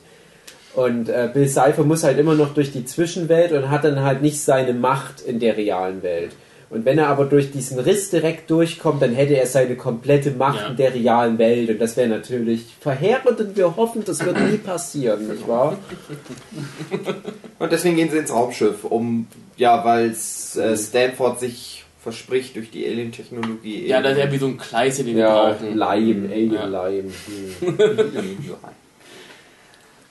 Und 0.74 1.08
äh, 1.08 1.28
Bill 1.32 1.48
Cipher 1.48 1.82
muss 1.84 2.04
halt 2.04 2.18
immer 2.18 2.34
noch 2.34 2.54
durch 2.54 2.72
die 2.72 2.84
Zwischenwelt 2.84 3.52
und 3.52 3.70
hat 3.70 3.84
dann 3.84 4.00
halt 4.00 4.22
nicht 4.22 4.40
seine 4.40 4.72
Macht 4.72 5.20
in 5.20 5.40
der 5.40 5.56
realen 5.56 6.02
Welt. 6.02 6.30
Und 6.70 6.84
wenn 6.84 6.98
er 6.98 7.08
aber 7.08 7.24
durch 7.24 7.50
diesen 7.50 7.80
Riss 7.80 8.10
direkt 8.10 8.48
durchkommt, 8.48 9.02
dann 9.02 9.12
hätte 9.12 9.36
er 9.36 9.46
seine 9.46 9.74
komplette 9.74 10.30
Macht 10.30 10.60
Ja. 10.60 10.68
in 10.68 10.76
der 10.76 10.94
realen 10.94 11.36
Welt. 11.38 11.68
Und 11.68 11.80
das 11.80 11.96
wäre 11.96 12.08
natürlich 12.08 12.64
verheerend 12.80 13.40
und 13.40 13.56
wir 13.56 13.74
hoffen, 13.76 14.04
das 14.04 14.24
wird 14.24 14.40
nie 14.40 14.56
passieren, 14.58 15.26
nicht 15.28 15.46
wahr? 15.48 15.76
Und 17.58 17.72
deswegen 17.72 17.96
gehen 17.96 18.08
sie 18.10 18.16
ins 18.18 18.32
Raumschiff, 18.32 18.84
um, 18.84 19.26
ja, 19.58 19.84
weil 19.84 20.10
äh, 20.10 20.76
Stanford 20.76 21.40
sich 21.40 21.84
verspricht 22.02 22.56
durch 22.56 22.70
die 22.70 22.86
Alien-Technologie. 22.86 23.86
Ja, 23.86 24.00
das 24.00 24.12
ist 24.12 24.18
ja 24.18 24.32
wie 24.32 24.38
so 24.38 24.46
ein 24.46 24.56
Kleis, 24.56 24.96
den 24.96 25.06
wir 25.06 25.16
Ja, 25.18 25.50
brauchen. 25.52 25.76
Leim, 25.76 26.30
Alien 26.32 26.52
Ja. 26.54 26.64
Leim. 26.66 27.12
Hm. 27.60 27.74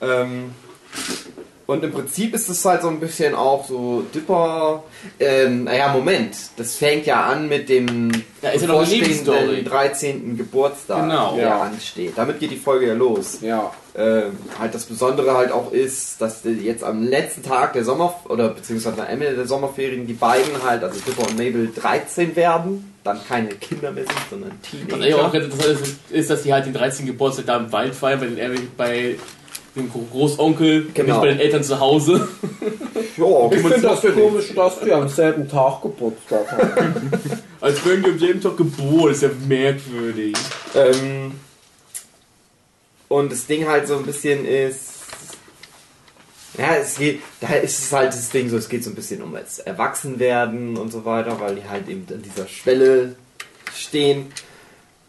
ähm, 0.02 0.50
und 1.70 1.84
im 1.84 1.92
Prinzip 1.92 2.34
ist 2.34 2.48
es 2.48 2.64
halt 2.64 2.82
so 2.82 2.88
ein 2.88 3.00
bisschen 3.00 3.34
auch 3.34 3.66
so 3.66 4.02
Dipper. 4.14 4.82
Ähm, 5.18 5.64
naja, 5.64 5.88
Moment. 5.92 6.36
Das 6.56 6.76
fängt 6.76 7.06
ja 7.06 7.22
an 7.24 7.48
mit 7.48 7.68
dem 7.68 8.10
ist 8.10 8.22
ja 8.42 8.50
bevorstehenden 8.66 9.64
13. 9.64 10.36
Geburtstag, 10.36 11.02
Genau. 11.02 11.34
der 11.36 11.44
Ja. 11.46 11.60
ansteht. 11.62 12.12
Damit 12.16 12.40
geht 12.40 12.50
die 12.50 12.56
Folge 12.56 12.88
ja 12.88 12.94
los. 12.94 13.38
Ja. 13.40 13.72
Ähm, 13.96 14.38
halt 14.58 14.74
das 14.74 14.84
Besondere 14.84 15.34
halt 15.36 15.50
auch 15.52 15.72
ist, 15.72 16.20
dass 16.20 16.42
jetzt 16.44 16.84
am 16.84 17.02
letzten 17.02 17.42
Tag 17.42 17.72
der 17.72 17.84
Sommer 17.84 18.14
oder 18.28 18.48
beziehungsweise 18.50 19.02
am 19.02 19.06
Ende 19.08 19.34
der 19.34 19.46
Sommerferien 19.46 20.06
die 20.06 20.12
beiden 20.12 20.62
halt, 20.64 20.82
also 20.84 20.98
Dipper 21.00 21.22
und 21.22 21.36
Mabel 21.38 21.70
13 21.74 22.36
werden, 22.36 22.92
dann 23.02 23.18
keine 23.26 23.48
Kinder 23.48 23.90
mehr 23.90 24.04
sind, 24.04 24.16
sondern 24.30 24.52
Was 24.88 24.94
eigentlich 24.94 25.14
auch 25.14 25.30
Teenager. 25.30 25.30
ganz 25.32 25.44
interessant 25.54 25.80
ist, 25.80 25.96
ist, 26.10 26.30
dass 26.30 26.42
die 26.42 26.52
halt 26.52 26.66
den 26.66 26.74
13. 26.74 27.06
Geburtstag 27.06 27.46
da 27.46 27.56
im 27.56 27.72
Wald 27.72 27.94
feiern, 27.94 28.20
bei, 28.20 28.26
den, 28.26 28.68
bei 28.76 29.16
dem 29.76 29.90
Großonkel, 29.90 30.88
Genau. 30.94 31.12
nicht 31.12 31.20
bei 31.20 31.28
den 31.28 31.40
Eltern 31.40 31.62
zu 31.62 31.78
Hause. 31.78 32.28
Ja, 33.16 33.24
okay, 33.24 33.56
Ich 33.60 33.62
finde 33.62 33.80
das 33.80 34.00
komisch, 34.02 34.54
dass 34.54 34.80
die 34.80 34.92
am 34.92 35.08
selben 35.08 35.48
Tag 35.48 35.82
Geburtstag 35.82 36.50
haben. 36.52 37.10
Als 37.60 37.84
wären 37.84 38.02
die 38.02 38.10
am 38.10 38.18
selben 38.18 38.40
Tag 38.40 38.56
geboren, 38.56 39.12
ist 39.12 39.22
ja 39.22 39.30
merkwürdig. 39.46 40.36
Ähm, 40.74 41.32
und 43.08 43.32
das 43.32 43.46
Ding 43.46 43.66
halt 43.68 43.86
so 43.86 43.96
ein 43.96 44.04
bisschen 44.04 44.44
ist. 44.44 44.88
Ja, 46.58 46.74
es 46.76 46.96
geht, 46.96 47.20
da 47.40 47.48
ist 47.54 47.78
es 47.78 47.92
halt 47.92 48.08
das 48.08 48.28
Ding 48.30 48.48
so, 48.48 48.56
es 48.56 48.68
geht 48.68 48.82
so 48.82 48.90
ein 48.90 48.96
bisschen 48.96 49.22
um 49.22 49.32
das 49.32 49.60
Erwachsenwerden 49.60 50.76
und 50.76 50.90
so 50.90 51.04
weiter, 51.04 51.38
weil 51.40 51.54
die 51.54 51.68
halt 51.68 51.88
eben 51.88 52.06
an 52.10 52.22
dieser 52.22 52.48
Schwelle 52.48 53.14
stehen. 53.74 54.26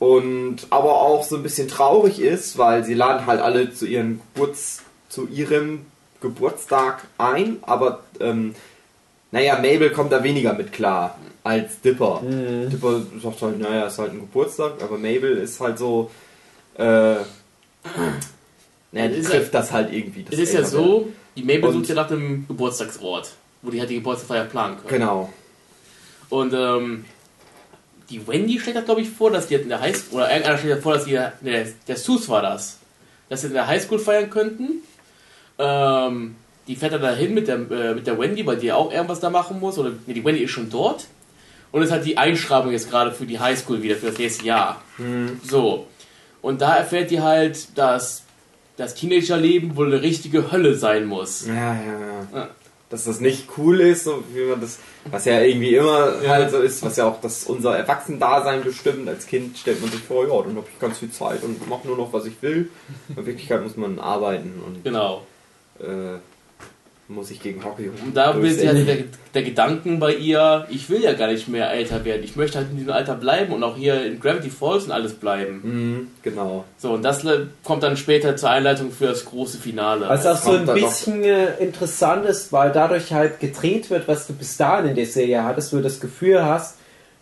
Und 0.02 0.66
aber 0.72 1.00
auch 1.00 1.24
so 1.24 1.36
ein 1.36 1.44
bisschen 1.44 1.68
traurig 1.68 2.20
ist, 2.20 2.58
weil 2.58 2.84
sie 2.84 2.96
laden 2.96 3.28
halt 3.28 3.40
alle 3.40 3.72
zu 3.72 3.86
ihren 3.86 4.20
Geburts, 4.34 4.82
zu 5.10 5.28
ihrem 5.28 5.86
Geburtstag 6.22 7.04
ein, 7.20 7.58
aber 7.62 8.00
ähm, 8.20 8.56
naja, 9.30 9.58
Mabel 9.58 9.92
kommt 9.92 10.12
da 10.12 10.24
weniger 10.24 10.54
mit 10.54 10.74
klar 10.74 11.20
als 11.44 11.82
Dipper. 11.82 12.20
Dipper 12.26 13.02
sagt 13.22 13.44
halt, 13.44 13.60
naja, 13.60 13.86
ist 13.86 14.00
halt 14.00 14.14
ein 14.14 14.22
Geburtstag, 14.22 14.82
aber 14.82 14.98
Mabel 14.98 15.38
ist 15.38 15.60
halt 15.60 15.78
so, 15.78 16.10
äh, 16.80 16.82
naja, 16.84 17.24
die 19.08 19.14
ist 19.18 19.30
trifft 19.30 19.54
das 19.54 19.72
halt 19.72 19.94
irgendwie. 19.94 20.24
das 20.24 20.34
Es 20.34 20.40
ist 20.50 20.54
ja 20.56 20.64
so, 20.64 21.10
die 21.36 21.44
Mabel 21.44 21.66
Und- 21.66 21.74
sucht 21.74 21.90
ja 21.90 21.96
nach 21.96 22.08
dem 22.08 22.48
Geburtstagsort, 22.48 23.34
wo 23.62 23.70
die 23.70 23.80
halt 23.80 23.92
die 23.92 23.96
Geburtstagsfeier 23.98 24.46
planen 24.46 24.78
können. 24.78 24.90
Genau. 24.90 25.30
Und 26.30 26.54
ähm, 26.56 27.06
die 28.12 28.28
Wendy 28.28 28.60
schlägt 28.60 28.78
das, 28.78 28.86
glaube 28.86 29.02
ich, 29.02 29.10
vor, 29.10 29.32
dass 29.32 29.48
die 29.48 29.56
in 29.56 29.70
der 29.70 29.80
Highschool, 29.80 30.20
oder 30.20 30.30
irgendeiner 30.30 30.58
schlägt 30.58 30.76
das 30.76 30.84
vor, 30.84 30.94
dass 30.94 31.06
die, 31.06 31.14
ne, 31.14 31.74
der 31.88 31.98
Sus 31.98 32.30
war 32.30 32.42
das, 32.42 32.78
dass 33.30 33.42
sie 33.42 33.48
in 33.48 33.54
der 33.54 33.68
Highschool 33.68 34.00
feiern 34.00 34.30
könnten. 34.30 34.84
Ähm, 35.58 36.36
die 36.68 36.76
fährt 36.76 36.94
dann 36.94 37.02
dahin 37.02 37.34
mit 37.34 37.48
der, 37.48 37.56
äh, 37.56 37.96
mit 37.96 38.06
der 38.06 38.20
Wendy, 38.20 38.46
weil 38.46 38.58
die 38.58 38.72
auch 38.72 38.92
irgendwas 38.92 39.20
da 39.20 39.30
machen 39.30 39.60
muss, 39.60 39.78
oder 39.78 39.92
nee, 40.06 40.14
die 40.14 40.24
Wendy 40.24 40.44
ist 40.44 40.52
schon 40.52 40.70
dort. 40.70 41.08
Und 41.72 41.82
es 41.82 41.92
hat 41.92 42.06
die 42.06 42.18
Einschreibung 42.18 42.72
jetzt 42.72 42.90
gerade 42.90 43.12
für 43.12 43.26
die 43.26 43.40
Highschool 43.40 43.82
wieder, 43.82 43.96
für 43.96 44.08
das 44.08 44.18
nächste 44.18 44.46
Jahr. 44.46 44.82
So. 45.50 45.88
Und 46.42 46.62
da 46.62 46.76
erfährt 46.76 47.12
die 47.12 47.22
halt, 47.22 47.78
dass 47.78 48.24
das 48.76 48.94
Teenagerleben 48.96 49.78
wohl 49.78 49.88
eine 49.88 50.02
richtige 50.02 50.52
Hölle 50.52 50.76
sein 50.76 51.06
muss. 51.06 51.48
Ja, 51.48 51.54
ja, 51.54 51.76
ja. 51.76 52.40
Ja. 52.40 52.50
Dass 52.92 53.06
das 53.06 53.20
nicht 53.22 53.48
cool 53.58 53.80
ist, 53.80 54.04
so 54.04 54.24
wie 54.34 54.42
man 54.44 54.60
das, 54.62 54.78
was 55.10 55.26
ja 55.26 55.40
irgendwie 55.42 55.76
immer 55.76 56.22
Ja. 56.22 56.32
halt 56.32 56.52
so 56.52 56.60
ist, 56.60 56.84
was 56.84 56.98
ja 56.98 57.08
auch 57.08 57.20
das 57.22 57.46
unser 57.46 57.78
Erwachsendasein 57.78 58.64
bestimmt. 58.64 59.08
Als 59.08 59.26
Kind 59.26 59.58
stellt 59.58 59.82
man 59.82 59.90
sich 59.90 60.02
vor, 60.02 60.28
ja, 60.28 60.42
dann 60.44 60.58
habe 60.58 60.66
ich 60.72 60.78
ganz 60.80 61.00
viel 61.00 61.10
Zeit 61.12 61.42
und 61.44 61.68
mache 61.70 61.88
nur 61.88 61.96
noch, 61.98 62.12
was 62.12 62.26
ich 62.26 62.40
will. 62.42 62.70
In 63.10 63.26
Wirklichkeit 63.26 63.64
muss 63.64 63.78
man 63.78 63.98
arbeiten 63.98 64.62
und 64.66 64.84
Genau. 64.84 65.26
äh, 65.80 66.18
muss 67.14 67.28
sich 67.28 67.42
gegen 67.42 67.64
Hockey 67.64 67.90
Und 68.06 68.16
da 68.16 68.34
durchsetzen. 68.34 68.76
halt 68.78 68.88
der, 68.88 68.98
der 69.34 69.44
Gedanken 69.44 70.00
bei 70.00 70.14
ihr, 70.16 70.66
ich 70.70 70.90
will 70.90 71.02
ja 71.04 71.14
gar 71.14 71.28
nicht 71.32 71.48
mehr 71.48 71.72
älter 71.72 72.04
werden. 72.06 72.24
Ich 72.24 72.36
möchte 72.36 72.58
halt 72.58 72.68
in 72.72 72.78
diesem 72.78 72.92
Alter 72.92 73.16
bleiben 73.16 73.54
und 73.54 73.64
auch 73.64 73.76
hier 73.76 74.04
in 74.06 74.20
Gravity 74.20 74.50
Falls 74.50 74.86
und 74.86 74.92
alles 74.92 75.14
bleiben. 75.14 75.62
Mhm, 75.64 76.08
genau. 76.24 76.66
So, 76.78 76.92
und 76.94 77.04
das 77.04 77.24
le- 77.24 77.48
kommt 77.64 77.84
dann 77.84 77.98
später 77.98 78.36
zur 78.36 78.50
Einleitung 78.50 78.92
für 78.92 79.08
das 79.08 79.26
große 79.26 79.58
Finale. 79.58 80.08
Was 80.10 80.26
auch 80.26 80.38
so 80.38 80.52
ein 80.52 80.66
bisschen 80.66 81.24
äh, 81.24 81.56
interessant 81.60 82.26
ist, 82.26 82.52
weil 82.54 82.72
dadurch 82.72 83.12
halt 83.14 83.40
gedreht 83.40 83.90
wird, 83.90 84.08
was 84.08 84.28
du 84.28 84.34
bis 84.34 84.58
dahin 84.58 84.90
in 84.90 84.96
der 84.96 85.06
Serie 85.06 85.44
hattest, 85.44 85.74
wo 85.74 85.78
du 85.78 85.84
das 85.84 86.00
Gefühl 86.00 86.44
hast, 86.46 86.78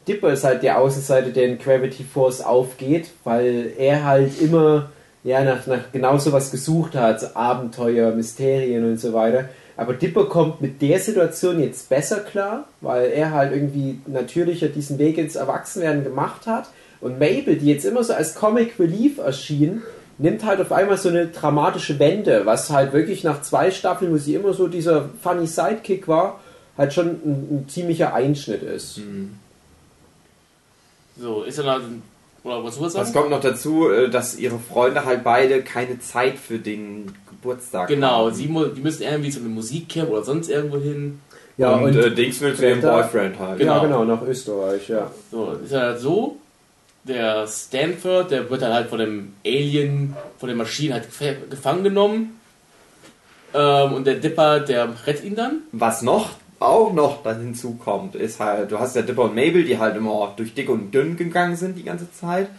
Dipper 0.07 0.31
ist 0.33 0.43
halt 0.43 0.63
der 0.63 0.79
Außenseiter, 0.79 1.29
der 1.29 1.45
in 1.45 1.59
Gravity 1.59 2.03
Force 2.03 2.41
aufgeht, 2.41 3.09
weil 3.23 3.73
er 3.77 4.05
halt 4.05 4.41
immer 4.41 4.89
ja, 5.23 5.43
nach, 5.43 5.67
nach 5.67 5.91
genau 5.91 6.17
sowas 6.17 6.49
gesucht 6.49 6.95
hat, 6.95 7.19
so 7.19 7.27
Abenteuer, 7.35 8.11
Mysterien 8.11 8.85
und 8.85 8.97
so 8.99 9.11
weiter. 9.13 9.49
Aber 9.79 9.93
Dipper 9.93 10.25
kommt 10.25 10.59
mit 10.59 10.81
der 10.81 10.99
Situation 10.99 11.57
jetzt 11.61 11.87
besser 11.87 12.19
klar, 12.19 12.67
weil 12.81 13.11
er 13.11 13.31
halt 13.31 13.53
irgendwie 13.53 14.01
natürlicher 14.07 14.67
diesen 14.67 14.99
Weg 14.99 15.17
ins 15.17 15.37
Erwachsenwerden 15.37 16.03
gemacht 16.03 16.47
hat. 16.47 16.67
Und 16.99 17.13
Mabel, 17.17 17.55
die 17.55 17.67
jetzt 17.67 17.85
immer 17.85 18.03
so 18.03 18.11
als 18.11 18.35
Comic 18.35 18.77
Relief 18.77 19.19
erschien, 19.19 19.81
nimmt 20.17 20.43
halt 20.43 20.59
auf 20.59 20.73
einmal 20.73 20.97
so 20.97 21.07
eine 21.07 21.27
dramatische 21.27 21.97
Wende, 21.97 22.45
was 22.45 22.69
halt 22.71 22.91
wirklich 22.91 23.23
nach 23.23 23.41
zwei 23.41 23.71
Staffeln, 23.71 24.11
wo 24.11 24.17
sie 24.17 24.35
immer 24.35 24.51
so 24.51 24.67
dieser 24.67 25.07
funny 25.23 25.47
Sidekick 25.47 26.09
war, 26.09 26.41
halt 26.77 26.91
schon 26.93 27.07
ein, 27.07 27.47
ein 27.49 27.65
ziemlicher 27.69 28.13
Einschnitt 28.13 28.63
ist. 28.63 28.99
so, 31.17 31.43
ist 31.43 31.57
ja 31.57 31.63
noch, 31.63 31.85
oder 32.43 32.63
was 32.63 32.75
du 32.75 32.81
was 32.81 32.87
Es 32.87 32.93
sagen? 32.93 33.13
kommt 33.13 33.29
noch 33.31 33.41
dazu, 33.41 33.89
äh, 33.89 34.09
dass 34.09 34.37
ihre 34.37 34.59
Freunde 34.59 35.05
halt 35.05 35.23
beide 35.23 35.61
keine 35.61 35.99
Zeit 35.99 36.37
für 36.37 36.57
den 36.59 37.11
Geburtstag 37.29 37.87
Genau, 37.89 38.25
haben. 38.27 38.35
sie 38.35 38.47
mu 38.47 38.65
die 38.65 38.81
müssen 38.81 39.03
irgendwie 39.03 39.29
zu 39.29 39.39
einem 39.39 39.53
Musikcamp 39.53 40.09
oder 40.09 40.23
sonst 40.23 40.49
irgendwo 40.49 40.77
hin. 40.77 41.19
Ja, 41.57 41.73
und, 41.75 41.83
und, 41.83 41.95
äh, 41.97 42.11
Dings 42.11 42.39
will 42.39 42.55
zu 42.55 42.65
ihrem 42.67 42.81
Boyfriend 42.81 43.37
halt. 43.37 43.59
ja, 43.59 43.79
genau. 43.79 43.81
genau, 43.81 44.15
nach 44.15 44.21
Österreich, 44.27 44.87
ja. 44.87 45.11
So, 45.29 45.57
ist 45.63 45.71
ja 45.73 45.79
halt 45.81 45.99
so, 45.99 46.37
der 47.03 47.45
Stanford, 47.47 48.31
der 48.31 48.49
wird 48.49 48.61
dann 48.61 48.73
halt 48.73 48.89
von 48.89 48.99
dem 48.99 49.33
Alien, 49.45 50.15
von 50.37 50.47
der 50.47 50.55
Maschine 50.55 50.93
halt 50.93 51.05
gef- 51.09 51.49
gefangen 51.49 51.83
genommen. 51.83 52.39
Ähm, 53.53 53.93
und 53.93 54.05
der 54.07 54.15
Dipper, 54.15 54.59
der 54.61 54.87
rettet 55.05 55.23
ihn 55.25 55.35
dann. 55.35 55.63
Was 55.71 56.01
noch, 56.01 56.29
auch 56.59 56.93
noch 56.93 57.23
dann 57.23 57.39
hinzukommt, 57.39 58.15
ist 58.15 58.39
halt, 58.39 58.71
du 58.71 58.79
hast 58.79 58.95
ja 58.95 59.01
Dipper 59.01 59.23
und 59.23 59.35
Mabel, 59.35 59.63
die 59.63 59.79
halt 59.79 59.95
immer 59.95 60.33
durch 60.35 60.53
dick 60.53 60.69
und 60.69 60.91
dünn 60.91 61.15
gegangen 61.15 61.55
sind 61.55 61.77
die 61.77 61.83
ganze 61.83 62.11
Zeit. 62.11 62.49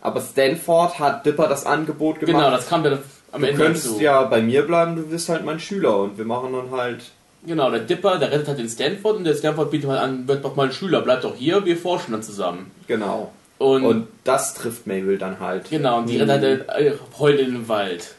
Aber 0.00 0.20
Stanford 0.20 0.98
hat 0.98 1.26
Dipper 1.26 1.48
das 1.48 1.66
Angebot 1.66 2.20
gemacht. 2.20 2.36
Genau, 2.36 2.50
das 2.50 2.68
kam 2.68 2.82
dann 2.82 2.98
am 3.32 3.42
du 3.42 3.48
Ende 3.48 3.62
könntest 3.62 3.86
dazu. 3.86 4.00
ja 4.00 4.22
bei 4.22 4.40
mir 4.40 4.62
bleiben, 4.66 4.96
du 4.96 5.10
wirst 5.10 5.28
halt 5.28 5.44
mein 5.44 5.60
Schüler 5.60 5.98
und 5.98 6.18
wir 6.18 6.24
machen 6.24 6.52
dann 6.52 6.70
halt 6.70 7.02
Genau, 7.46 7.70
der 7.70 7.80
Dipper, 7.80 8.18
der 8.18 8.30
rettet 8.30 8.48
halt 8.48 8.58
den 8.58 8.68
Stanford 8.68 9.16
und 9.16 9.24
der 9.24 9.34
Stanford 9.34 9.70
bietet 9.70 9.88
mal 9.88 9.98
an, 9.98 10.28
wird 10.28 10.44
doch 10.44 10.56
mal 10.56 10.66
ein 10.66 10.72
Schüler, 10.72 11.00
bleibt 11.00 11.24
doch 11.24 11.34
hier, 11.34 11.64
wir 11.64 11.76
forschen 11.76 12.12
dann 12.12 12.22
zusammen. 12.22 12.70
Genau. 12.86 13.32
Und, 13.56 13.84
Und 13.84 14.08
das 14.24 14.54
trifft 14.54 14.86
Mabel 14.86 15.16
dann 15.18 15.40
halt. 15.40 15.70
genau, 15.70 15.98
und 15.98 16.08
die 16.08 16.18
rettet 16.18 16.68
halt 16.68 16.86
äh, 16.86 16.92
heult 17.18 17.40
in 17.40 17.52
den 17.52 17.68
Wald. 17.68 18.14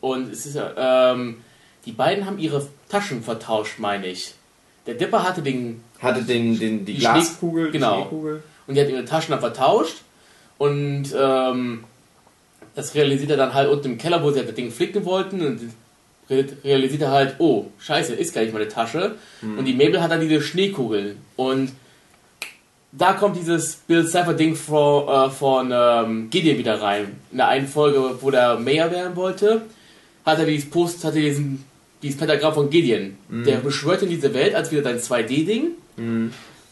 Und 0.00 0.32
es 0.32 0.46
ist 0.46 0.54
ja, 0.54 1.12
ähm, 1.12 1.42
die 1.86 1.92
beiden 1.92 2.26
haben 2.26 2.38
ihre 2.38 2.66
Taschen 2.88 3.22
vertauscht, 3.22 3.78
meine 3.78 4.06
ich. 4.06 4.34
Der 4.86 4.94
Dipper 4.94 5.22
hatte 5.22 5.42
den 5.42 5.82
Hatte 6.00 6.22
den, 6.22 6.58
den, 6.58 6.84
die, 6.84 6.94
Die 6.94 6.98
Glaskugel, 7.00 7.70
genau. 7.70 7.94
die 7.96 8.00
Schneekugel. 8.02 8.42
und 8.66 8.74
die 8.74 8.80
hat 8.80 8.88
ihre 8.88 9.04
Taschen 9.04 9.30
dann 9.32 9.40
vertauscht 9.40 10.02
und 10.58 11.06
ähm, 11.18 11.84
das 12.74 12.94
realisiert 12.94 13.30
er 13.30 13.36
dann 13.36 13.54
halt 13.54 13.68
unten 13.70 13.92
im 13.92 13.98
Keller, 13.98 14.22
wo 14.22 14.30
sie 14.30 14.38
halt 14.38 14.48
das 14.48 14.54
Ding 14.56 14.70
flicken 14.70 15.04
wollten 15.04 15.40
und 15.44 15.60
re- 16.28 16.46
realisiert 16.64 17.02
er 17.02 17.10
halt, 17.12 17.36
oh, 17.38 17.66
scheiße, 17.78 18.14
ist 18.14 18.34
gar 18.34 18.42
nicht 18.42 18.52
meine 18.52 18.68
Tasche 18.68 19.14
und 19.42 19.64
die 19.64 19.74
Mabel 19.74 20.02
hat 20.02 20.10
dann 20.10 20.20
diese 20.20 20.40
Schneekugeln 20.42 21.16
und 21.36 21.72
da 22.92 23.12
kommt 23.14 23.36
dieses 23.36 23.76
Bill 23.76 24.06
Cipher 24.06 24.34
Ding 24.34 24.54
von, 24.54 25.08
äh, 25.08 25.30
von 25.30 25.70
ähm, 25.72 26.30
Gideon 26.30 26.58
wieder 26.58 26.80
rein. 26.80 27.16
In 27.32 27.38
der 27.38 27.48
einen 27.48 27.66
Folge, 27.66 28.18
wo 28.20 28.30
der 28.30 28.56
Mayor 28.58 28.90
werden 28.92 29.16
wollte, 29.16 29.62
hat 30.24 30.38
er 30.38 30.46
dieses 30.46 30.70
Post, 30.70 31.02
hat 31.04 31.16
er 31.16 31.22
diesen, 31.22 31.64
dieses 32.04 32.18
Pentagramm 32.18 32.54
von 32.54 32.70
Gideon. 32.70 33.16
Der 33.28 33.56
beschwört 33.56 34.02
in 34.02 34.10
diese 34.10 34.32
Welt 34.34 34.54
als 34.54 34.70
wieder 34.70 34.82
sein 34.82 34.98
2D-Ding. 34.98 35.70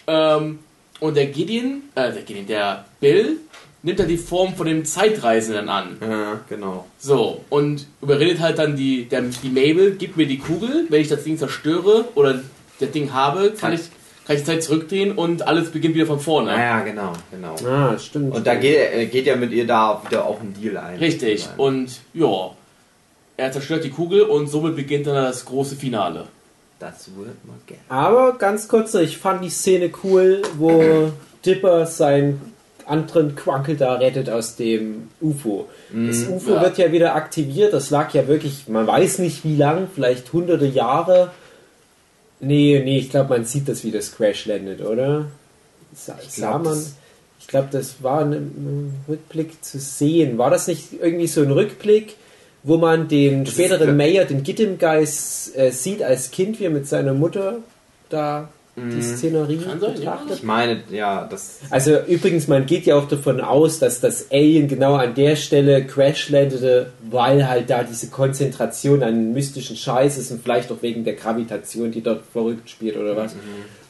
Ähm, 0.07 0.59
und 1.01 1.17
der 1.17 1.27
Gideon, 1.27 1.83
äh, 1.95 2.13
der 2.13 2.23
Gideon, 2.23 2.47
der 2.47 2.85
Bill 3.01 3.39
nimmt 3.83 3.99
dann 3.99 4.09
die 4.09 4.19
Form 4.19 4.55
von 4.55 4.67
dem 4.67 4.85
Zeitreisenden 4.85 5.69
an. 5.69 5.97
Ja, 6.01 6.41
genau. 6.49 6.87
So, 6.99 7.43
und 7.51 7.87
überredet 8.01 8.41
halt 8.41 8.59
dann 8.59 8.77
die, 8.77 9.07
der, 9.07 9.23
die 9.23 9.49
Mabel, 9.49 9.97
gib 9.99 10.17
mir 10.17 10.27
die 10.27 10.39
Kugel, 10.39 10.87
wenn 10.89 11.01
ich 11.01 11.09
das 11.09 11.25
Ding 11.25 11.39
zerstöre 11.39 12.05
oder 12.15 12.41
das 12.79 12.91
Ding 12.93 13.13
habe, 13.13 13.53
kann 13.59 13.73
ich, 13.73 13.81
kann 14.27 14.37
ich 14.37 14.43
die 14.43 14.47
Zeit 14.49 14.63
zurückdrehen 14.63 15.13
und 15.13 15.47
alles 15.47 15.71
beginnt 15.71 15.95
wieder 15.95 16.07
von 16.07 16.21
vorne. 16.21 16.51
Ja, 16.53 16.81
genau, 16.81 17.13
genau. 17.31 17.57
Ah, 17.67 17.99
stimmt. 17.99 18.35
Und 18.35 18.47
da 18.47 18.55
geht, 18.55 18.77
er 18.77 19.07
geht 19.07 19.27
ja 19.27 19.35
mit 19.35 19.53
ihr 19.53 19.67
da 19.67 20.03
wieder 20.07 20.27
auch 20.27 20.41
ein 20.41 20.55
Deal 20.55 20.77
ein. 20.77 20.99
Richtig, 20.99 21.49
und 21.57 22.01
ja, 22.15 22.51
er 23.37 23.53
zerstört 23.53 23.85
die 23.85 23.91
Kugel 23.91 24.23
und 24.23 24.49
somit 24.49 24.77
beginnt 24.77 25.07
dann 25.07 25.15
das 25.15 25.45
große 25.45 25.77
Finale. 25.77 26.27
Das 26.79 27.09
wird 27.17 27.45
mal 27.47 27.57
gerne. 27.67 27.83
Aber 27.89 28.39
ganz 28.39 28.69
kurz, 28.69 28.95
ich 28.95 29.19
fand 29.19 29.45
die 29.45 29.51
Szene 29.51 29.91
cool, 30.03 30.43
wo 30.59 31.13
Dipper 31.45 31.87
seinen 31.87 32.53
anderen 32.87 33.37
Quankel 33.37 33.77
da 33.77 33.95
rettet 33.95 34.29
aus 34.29 34.57
dem 34.57 35.09
UFO. 35.21 35.69
Das 35.93 36.27
UFO 36.27 36.55
ja. 36.55 36.63
wird 36.63 36.79
ja 36.79 36.93
wieder 36.93 37.15
aktiviert, 37.15 37.73
das 37.73 37.91
lag 37.91 38.13
ja 38.15 38.27
wirklich, 38.27 38.69
man 38.69 38.87
weiß 38.87 39.19
nicht 39.19 39.45
wie 39.45 39.57
lang, 39.57 39.89
vielleicht 39.95 40.33
hunderte 40.33 40.67
Jahre. 40.67 41.31
Nee, 42.41 42.81
nee, 42.85 42.99
ich 42.99 43.11
glaube, 43.11 43.31
man 43.31 43.45
sieht 43.45 43.69
das, 43.69 43.85
wie 43.85 43.93
das 43.93 44.17
Crash 44.17 44.47
landet, 44.47 44.81
oder? 44.81 45.27
Sa 45.95 46.17
sah 46.27 46.59
glaub, 46.59 46.65
man. 46.65 46.87
Ich 47.39 47.47
glaube, 47.47 47.69
das 47.71 48.03
war 48.03 48.23
in 48.23 48.33
einem 48.33 48.95
Rückblick 49.09 49.65
zu 49.65 49.79
sehen. 49.79 50.39
War 50.39 50.51
das 50.51 50.67
nicht 50.67 50.93
irgendwie 51.01 51.27
so 51.27 51.43
ein 51.43 51.51
Rückblick, 51.51 52.17
wo 52.63 52.77
man 52.77 53.09
den 53.09 53.43
ist 53.45 53.53
späteren. 53.53 53.97
Mayor, 53.97 54.25
den 54.25 54.43
Gittim-Geist, 54.43 55.57
äh, 55.57 55.71
sieht 55.71 56.03
als 56.03 56.31
Kind, 56.31 56.61
wie 56.61 56.65
er 56.65 56.71
mit 56.71 56.87
seiner 56.87 57.15
Mutter 57.15 57.59
da 58.09 58.49
die 58.75 59.03
Szenerie 59.03 59.59
Kann 59.59 59.81
sein, 59.81 59.95
betrachtet? 59.95 60.37
Ich 60.39 60.43
meine, 60.43 60.83
ja, 60.91 61.27
das. 61.31 61.59
Also 61.69 61.99
übrigens, 62.07 62.49
man 62.49 62.65
geht 62.65 62.87
ja 62.87 62.97
auch 62.97 63.07
davon 63.07 63.43
aus, 63.43 63.79
dass 63.79 64.01
das 64.01 64.31
Alien 64.31 64.67
genau 64.67 64.95
an 64.95 65.15
der 65.15 65.37
Stelle 65.37 65.85
crash 65.85 66.31
landete, 66.31 66.91
weil 67.11 67.47
halt 67.47 67.69
da 67.69 67.83
diese 67.83 68.07
Konzentration 68.07 69.03
an 69.03 69.35
mystischen 69.35 69.77
Scheiß 69.77 70.17
ist 70.17 70.31
und 70.31 70.43
vielleicht 70.43 70.73
auch 70.73 70.81
wegen 70.81 71.05
der 71.05 71.15
Gravitation, 71.15 71.91
die 71.93 72.01
dort 72.01 72.23
verrückt 72.33 72.71
spielt 72.71 72.97
oder 72.97 73.15
was. 73.15 73.35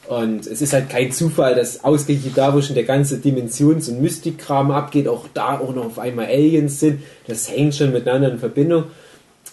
Und 0.07 0.45
es 0.47 0.61
ist 0.61 0.73
halt 0.73 0.89
kein 0.89 1.11
Zufall, 1.11 1.55
dass 1.55 1.83
ausgerechnet 1.83 2.37
da, 2.37 2.53
wo 2.53 2.61
schon 2.61 2.75
der 2.75 2.83
ganze 2.83 3.19
Dimensions- 3.19 3.87
und 3.87 4.01
Mystikkram 4.01 4.71
abgeht, 4.71 5.07
auch 5.07 5.27
da 5.33 5.59
auch 5.59 5.73
noch 5.73 5.85
auf 5.85 5.99
einmal 5.99 6.25
Aliens 6.25 6.79
sind. 6.79 7.03
Das 7.27 7.49
hängt 7.49 7.75
schon 7.75 7.93
miteinander 7.93 8.31
in 8.31 8.39
Verbindung. 8.39 8.85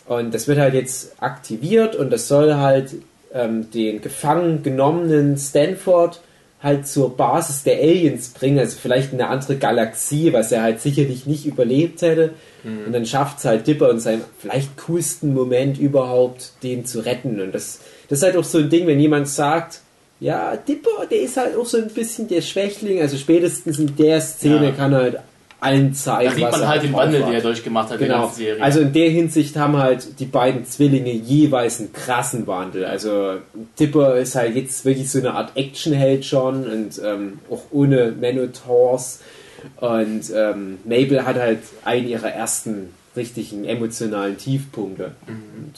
Und 0.07 0.35
das 0.35 0.49
wird 0.49 0.59
halt 0.59 0.75
jetzt 0.75 1.23
aktiviert 1.23 1.95
und 1.95 2.11
das 2.11 2.27
soll 2.27 2.55
halt 2.55 2.95
ähm, 3.33 3.71
den 3.71 4.01
gefangen 4.01 4.65
genommenen 4.65 5.37
Stanford 5.39 6.21
halt 6.63 6.87
zur 6.87 7.17
Basis 7.17 7.63
der 7.63 7.79
Aliens 7.79 8.31
bringen, 8.31 8.59
also 8.59 8.77
vielleicht 8.81 9.13
in 9.13 9.21
eine 9.21 9.31
andere 9.31 9.57
Galaxie, 9.57 10.33
was 10.33 10.53
er 10.53 10.63
halt 10.63 10.81
sicherlich 10.81 11.27
nicht 11.27 11.47
überlebt 11.47 12.03
hätte. 12.03 12.35
Und 12.87 12.93
dann 12.93 13.07
schafft 13.07 13.39
es 13.39 13.45
halt 13.47 13.67
Dipper 13.67 13.91
in 13.91 14.01
seinem 14.01 14.23
vielleicht 14.39 14.77
coolsten 14.77 15.33
Moment 15.33 15.79
überhaupt, 15.79 16.53
den 16.63 16.85
zu 16.85 17.01
retten. 17.01 17.41
Und 17.41 17.55
das, 17.55 17.81
das 18.09 18.19
ist 18.19 18.25
halt 18.25 18.37
auch 18.37 18.45
so 18.45 18.59
ein 18.59 18.69
Ding, 18.69 18.87
wenn 18.87 19.01
jemand 19.01 19.29
sagt, 19.29 19.81
ja, 20.21 20.57
Dipper, 20.57 21.07
der 21.11 21.21
ist 21.23 21.37
halt 21.37 21.57
auch 21.57 21.67
so 21.67 21.79
ein 21.79 21.89
bisschen 21.89 22.29
der 22.29 22.43
Schwächling, 22.43 23.01
also 23.01 23.17
spätestens 23.17 23.79
in 23.79 23.97
der 23.97 24.21
Szene 24.21 24.67
Ja. 24.67 24.71
kann 24.73 24.93
er 24.93 24.99
halt 25.01 25.19
allen 25.63 25.93
zeigen, 25.93 26.31
Da 26.31 26.35
sieht 26.37 26.51
man 26.53 26.69
halt 26.69 26.83
den 26.85 26.93
Wandel, 26.95 27.23
den 27.23 27.33
er 27.35 27.41
durchgemacht 27.43 27.91
hat 27.91 28.01
in 28.01 28.09
der 28.09 28.17
Genau. 28.17 28.29
Serie. 28.31 28.63
Also 28.63 28.81
in 28.81 28.93
der 28.95 29.11
Hinsicht 29.11 29.57
haben 29.57 29.77
halt 29.77 30.19
die 30.19 30.25
beiden 30.25 30.65
Zwillinge 30.65 31.11
jeweils 31.13 31.81
einen 31.81 31.93
krassen 31.93 32.47
Wandel. 32.47 32.87
Also 32.87 33.35
Tipper 33.77 34.17
ist 34.17 34.37
halt 34.37 34.57
jetzt 34.57 34.85
wirklich 34.87 35.11
so 35.11 35.19
eine 35.19 35.35
Art 35.35 35.53
Actionheld 35.57 36.25
schon 36.25 36.65
und 36.67 37.01
ähm, 37.05 37.41
auch 37.51 37.63
ohne 37.73 38.13
Minotaurs. 38.13 39.21
Und 39.77 40.23
ähm, 40.35 40.79
Mabel 40.85 41.27
hat 41.27 41.37
halt 41.37 41.59
einen 41.85 42.09
ihrer 42.09 42.31
ersten 42.33 42.95
richtigen 43.15 43.65
emotionalen 43.67 44.39
Tiefpunkte. 44.39 45.13
Und 45.29 45.75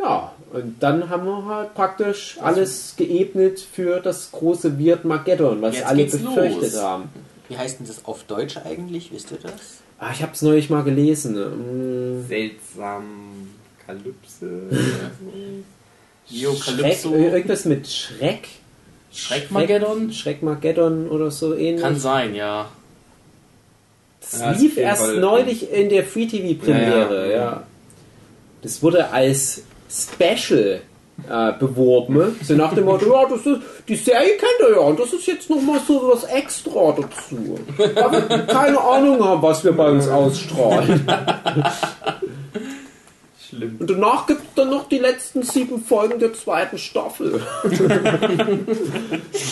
ja, 0.00 0.32
und 0.52 0.76
dann 0.82 1.08
haben 1.08 1.24
wir 1.26 1.44
halt 1.44 1.74
praktisch 1.74 2.38
alles 2.40 2.94
geebnet 2.96 3.60
für 3.60 4.00
das 4.00 4.30
große 4.32 4.78
Weird 4.78 5.04
Mageddon, 5.04 5.60
was 5.62 5.82
alle 5.82 6.04
befürchtet 6.04 6.72
los. 6.72 6.82
haben. 6.82 7.08
Wie 7.48 7.56
heißt 7.58 7.80
denn 7.80 7.86
das 7.86 8.04
auf 8.04 8.24
Deutsch 8.24 8.56
eigentlich? 8.64 9.12
Wisst 9.12 9.30
ihr 9.32 9.38
das? 9.42 9.52
Ah, 9.98 10.10
ich 10.12 10.22
habe 10.22 10.32
es 10.32 10.42
neulich 10.42 10.70
mal 10.70 10.82
gelesen. 10.82 11.34
Mm. 11.34 12.26
Seltsam. 12.26 13.48
Kalypse. 13.86 14.62
Yo, 16.28 16.54
Schreck, 16.54 17.04
irgendwas 17.04 17.64
mit 17.64 17.88
Schreck? 17.88 18.48
Schreckmageddon? 19.12 20.12
Schreckmageddon 20.12 21.08
oder 21.08 21.30
so 21.32 21.54
ähnlich. 21.56 21.82
Kann 21.82 21.98
sein, 21.98 22.34
ja. 22.34 22.70
Das 24.20 24.40
Ja, 24.40 24.52
lief 24.52 24.76
erst 24.76 25.16
neulich 25.16 25.72
in 25.72 25.88
der 25.88 26.04
Free 26.04 26.26
TV 26.26 26.62
Premiere, 26.64 27.26
Ja, 27.28 27.32
ja, 27.32 27.36
ja. 27.36 27.62
Das 28.62 28.82
wurde 28.82 29.10
als 29.10 29.62
Special 29.90 30.80
äh, 31.28 31.52
beworben, 31.58 32.36
so 32.42 32.54
nach 32.54 32.74
dem 32.74 32.84
Motto, 32.84 33.06
ja, 33.06 33.28
das 33.28 33.44
ist, 33.44 33.60
die 33.88 33.96
Serie 33.96 34.36
kennt 34.36 34.60
ihr 34.60 34.76
ja 34.76 34.80
und 34.80 34.98
das 34.98 35.12
ist 35.12 35.26
jetzt 35.26 35.50
nochmal 35.50 35.80
so 35.86 36.10
was 36.12 36.24
extra 36.24 36.92
dazu. 36.92 37.58
Weil 37.76 38.28
wir 38.28 38.46
keine 38.46 38.80
Ahnung 38.80 39.22
haben, 39.24 39.42
was 39.42 39.64
wir 39.64 39.72
bei 39.72 39.90
uns 39.90 40.08
ausstrahlen. 40.08 41.06
Schlimm. 43.48 43.76
Und 43.80 43.90
danach 43.90 44.26
gibt 44.26 44.40
es 44.42 44.54
dann 44.54 44.70
noch 44.70 44.88
die 44.88 44.98
letzten 44.98 45.42
sieben 45.42 45.82
Folgen 45.82 46.20
der 46.20 46.32
zweiten 46.34 46.78
Staffel. 46.78 47.42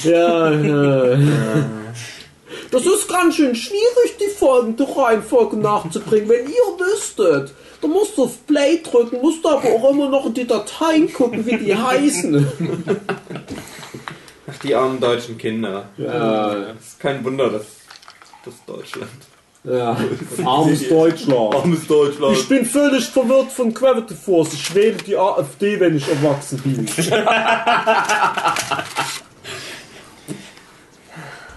ja, 0.04 0.52
ja. 0.52 1.18
Das 2.70 2.86
ist 2.86 3.08
ganz 3.08 3.36
schön 3.36 3.54
schwierig, 3.54 4.16
die 4.20 4.30
Folgen 4.30 4.76
der 4.76 4.86
Reihenfolge 4.88 5.56
nachzubringen. 5.56 6.28
Wenn 6.28 6.46
ihr 6.46 6.78
wüsstet, 6.78 7.52
dann 7.80 7.90
musst 7.90 8.16
du 8.18 8.24
auf 8.24 8.46
Play 8.46 8.80
drücken, 8.82 9.20
musst 9.20 9.44
du 9.44 9.48
aber 9.48 9.68
auch 9.68 9.90
immer 9.90 10.08
noch 10.08 10.26
in 10.26 10.34
die 10.34 10.46
Dateien 10.46 11.12
gucken, 11.12 11.44
wie 11.46 11.56
die 11.56 11.74
heißen. 11.76 12.46
Ach, 14.50 14.58
die 14.62 14.74
armen 14.74 14.98
deutschen 15.00 15.36
Kinder. 15.38 15.88
Ja, 15.96 16.52
Es 16.78 16.88
ist 16.88 17.00
kein 17.00 17.24
Wunder, 17.24 17.50
dass 17.50 17.66
das 18.44 18.54
Deutschland. 18.66 19.10
ja. 19.64 19.96
Armes 20.44 20.88
Deutschland. 20.88 21.54
Armes 21.54 21.86
Deutschland. 21.86 22.36
Ich 22.36 22.48
bin 22.48 22.64
völlig 22.64 23.04
verwirrt 23.06 23.52
von 23.52 23.72
Gravity 23.74 24.14
Force. 24.14 24.54
Ich 24.54 24.74
wähle 24.74 24.96
die 24.96 25.16
AfD, 25.16 25.78
wenn 25.78 25.96
ich 25.96 26.08
erwachsen 26.08 26.58
bin. 26.64 26.86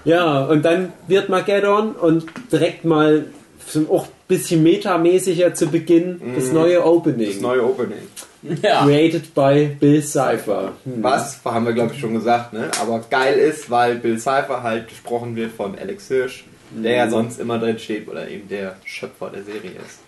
ja, 0.06 0.46
und 0.46 0.64
dann 0.64 0.94
wird 1.08 1.30
Mageddon 1.30 1.94
und 1.94 2.26
direkt 2.52 2.86
mal 2.86 3.26
so 3.72 3.90
auch 3.92 4.06
ein 4.06 4.12
bisschen 4.28 4.64
metamäßiger 4.64 5.54
zu 5.54 5.68
Beginn 5.68 6.20
das 6.36 6.52
neue 6.52 6.86
Opening. 6.86 7.28
Das 7.28 7.42
neue 7.42 7.64
Opening. 7.64 8.00
Ja. 8.64 8.84
Created 8.84 9.36
by 9.36 9.76
Bill 9.80 10.02
Cipher. 10.02 10.74
Hm. 10.84 11.04
Was, 11.04 11.40
haben 11.46 11.66
wir 11.66 11.74
glaube 11.74 11.94
ich 11.94 12.00
schon 12.00 12.14
gesagt, 12.14 12.54
ne? 12.54 12.72
Aber 12.82 13.00
geil 13.10 13.38
ist, 13.38 13.70
weil 13.70 13.96
Bill 13.96 14.18
Cipher 14.18 14.64
halt 14.64 14.88
gesprochen 14.88 15.36
wird 15.36 15.52
von 15.52 15.78
Alex 15.78 16.08
Hirsch, 16.08 16.46
der 16.72 16.96
ja 16.96 17.10
sonst 17.10 17.40
immer 17.40 17.60
drin 17.60 17.78
steht 17.78 18.08
oder 18.08 18.28
eben 18.28 18.48
der 18.50 18.78
Schöpfer 18.84 19.30
der 19.30 19.44
Serie 19.44 19.72
ist. 19.86 20.01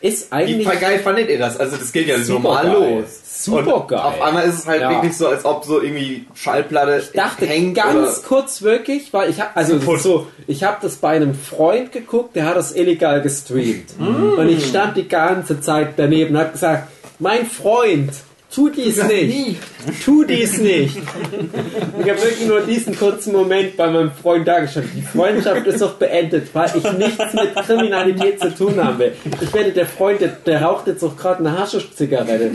Ist 0.00 0.30
Wie 0.30 0.32
eigentlich 0.34 0.80
geil 0.80 0.98
fandet 0.98 1.30
ihr 1.30 1.38
das? 1.38 1.58
Also 1.58 1.76
das 1.76 1.90
geht 1.92 2.06
ja 2.08 2.18
Super 2.18 2.42
normal 2.42 2.64
geil. 2.66 3.00
los. 3.00 3.44
Super 3.44 3.76
Und 3.82 3.88
geil. 3.88 3.98
Auf 4.00 4.20
einmal 4.20 4.46
ist 4.48 4.58
es 4.58 4.66
halt 4.66 4.82
Ja. 4.82 4.90
wirklich 4.90 5.16
so, 5.16 5.28
als 5.28 5.44
ob 5.46 5.64
so 5.64 5.80
irgendwie 5.80 6.26
Schallplatte 6.34 7.02
Ich 7.04 7.12
dachte 7.12 7.46
hängt 7.46 7.74
ganz 7.74 8.22
kurz 8.22 8.60
wirklich, 8.62 9.12
weil 9.12 9.30
ich 9.30 9.40
habe 9.40 9.50
also 9.54 9.78
so, 9.96 10.26
ich 10.46 10.62
habe 10.62 10.76
das 10.82 10.96
bei 10.96 11.10
einem 11.16 11.34
Freund 11.34 11.90
geguckt, 11.90 12.36
der 12.36 12.44
hat 12.46 12.56
das 12.56 12.74
illegal 12.76 13.22
gestreamt 13.22 13.98
Mm. 13.98 14.38
und 14.38 14.48
ich 14.50 14.66
stand 14.68 14.96
die 14.98 15.08
ganze 15.08 15.60
Zeit 15.60 15.94
daneben 15.96 16.34
und 16.34 16.40
habe 16.40 16.52
gesagt, 16.52 16.88
mein 17.18 17.46
Freund 17.46 18.12
Tu 18.54 18.68
dies 18.70 19.02
nicht. 19.02 19.58
Tu 20.04 20.24
dies 20.24 20.58
nicht. 20.58 20.96
Ich 20.96 22.10
habe 22.10 22.22
wirklich 22.22 22.46
nur 22.46 22.60
diesen 22.60 22.96
kurzen 22.96 23.32
Moment 23.32 23.76
bei 23.76 23.90
meinem 23.90 24.12
Freund 24.12 24.46
dargestellt. 24.46 24.90
Die 24.94 25.02
Freundschaft 25.02 25.66
ist 25.66 25.80
doch 25.80 25.94
beendet, 25.94 26.54
weil 26.54 26.70
ich 26.76 26.92
nichts 26.92 27.34
mit 27.34 27.54
Kriminalität 27.56 28.40
zu 28.40 28.54
tun 28.54 28.82
habe. 28.82 29.12
Ich 29.40 29.52
werde 29.52 29.72
der 29.72 29.86
Freund, 29.86 30.20
der, 30.20 30.28
der 30.28 30.62
raucht 30.62 30.86
jetzt 30.86 31.02
auch 31.02 31.16
gerade 31.16 31.40
eine 31.40 31.58
Haschisch-Zigarette 31.58 32.52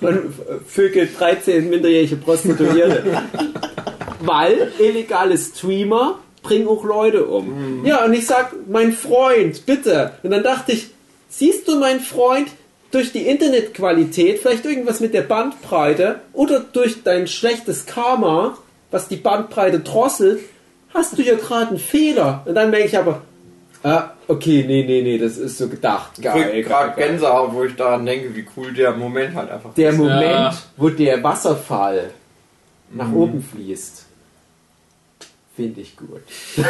und 0.00 0.20
vögelt 0.68 1.18
13 1.18 1.68
minderjährige 1.68 2.16
Prostituierte. 2.16 3.02
Weil 4.20 4.72
illegale 4.78 5.36
Streamer 5.36 6.20
bringen 6.42 6.68
auch 6.68 6.84
Leute 6.84 7.24
um. 7.26 7.84
Ja, 7.84 8.04
und 8.04 8.12
ich 8.12 8.26
sag, 8.26 8.54
mein 8.68 8.92
Freund, 8.92 9.66
bitte. 9.66 10.12
Und 10.22 10.30
dann 10.30 10.44
dachte 10.44 10.72
ich, 10.72 10.90
siehst 11.28 11.66
du, 11.66 11.76
mein 11.80 11.98
Freund, 11.98 12.48
durch 12.94 13.12
die 13.12 13.26
Internetqualität, 13.26 14.38
vielleicht 14.38 14.64
irgendwas 14.64 15.00
mit 15.00 15.14
der 15.14 15.22
Bandbreite 15.22 16.20
oder 16.32 16.60
durch 16.60 17.02
dein 17.02 17.26
schlechtes 17.26 17.86
Karma, 17.86 18.56
was 18.92 19.08
die 19.08 19.16
Bandbreite 19.16 19.80
drosselt, 19.80 20.40
hast 20.92 21.18
du 21.18 21.22
hier 21.22 21.36
gerade 21.36 21.70
einen 21.70 21.78
Fehler. 21.78 22.42
Und 22.44 22.54
dann 22.54 22.70
merke 22.70 22.86
ich 22.86 22.96
aber, 22.96 23.22
ah, 23.82 24.10
okay, 24.28 24.64
nee, 24.66 24.84
nee, 24.84 25.02
nee, 25.02 25.18
das 25.18 25.36
ist 25.36 25.58
so 25.58 25.68
gedacht. 25.68 26.12
Ich 26.18 26.22
Geil, 26.22 26.62
grad 26.62 26.96
geil. 26.96 27.08
Gänsehaut, 27.08 27.52
wo 27.52 27.64
ich 27.64 27.74
daran 27.74 28.06
denke, 28.06 28.34
wie 28.36 28.46
cool 28.56 28.72
der 28.72 28.92
Moment 28.92 29.34
halt 29.34 29.50
einfach 29.50 29.74
Der 29.74 29.90
ist. 29.90 29.96
Moment, 29.96 30.22
Ja. 30.22 30.54
wo 30.76 30.88
der 30.88 31.20
Wasserfall 31.22 32.10
nach 32.92 33.12
oben 33.12 33.42
fließt, 33.42 34.04
finde 35.56 35.80
ich 35.80 35.96
gut. 35.96 36.22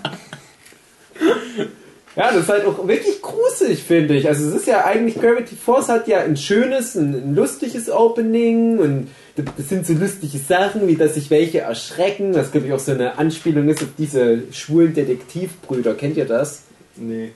ja, 2.17 2.31
das 2.31 2.43
ist 2.43 2.49
halt 2.49 2.65
auch 2.65 2.87
wirklich 2.87 3.21
gruselig, 3.21 3.83
finde 3.83 4.15
ich. 4.15 4.27
Also 4.27 4.47
es 4.49 4.55
ist 4.55 4.67
ja 4.67 4.83
eigentlich, 4.85 5.21
Gravity 5.21 5.55
Force 5.55 5.87
hat 5.87 6.07
ja 6.07 6.21
ein 6.21 6.35
schönes, 6.35 6.95
ein, 6.95 7.13
ein 7.13 7.35
lustiges 7.35 7.91
Opening 7.91 8.79
und 8.79 9.09
das 9.35 9.69
sind 9.69 9.85
so 9.85 9.93
lustige 9.93 10.39
Sachen, 10.39 10.87
wie 10.87 10.95
dass 10.95 11.13
sich 11.13 11.29
welche 11.29 11.59
erschrecken, 11.59 12.33
was 12.33 12.51
glaube 12.51 12.65
ich 12.65 12.73
auch 12.73 12.79
so 12.79 12.91
eine 12.91 13.19
Anspielung 13.19 13.69
ist 13.69 13.83
auf 13.83 13.89
diese 13.99 14.51
schwulen 14.51 14.95
Detektivbrüder. 14.95 15.93
Kennt 15.93 16.17
ihr 16.17 16.25
das? 16.25 16.63
Nee. 16.95 17.33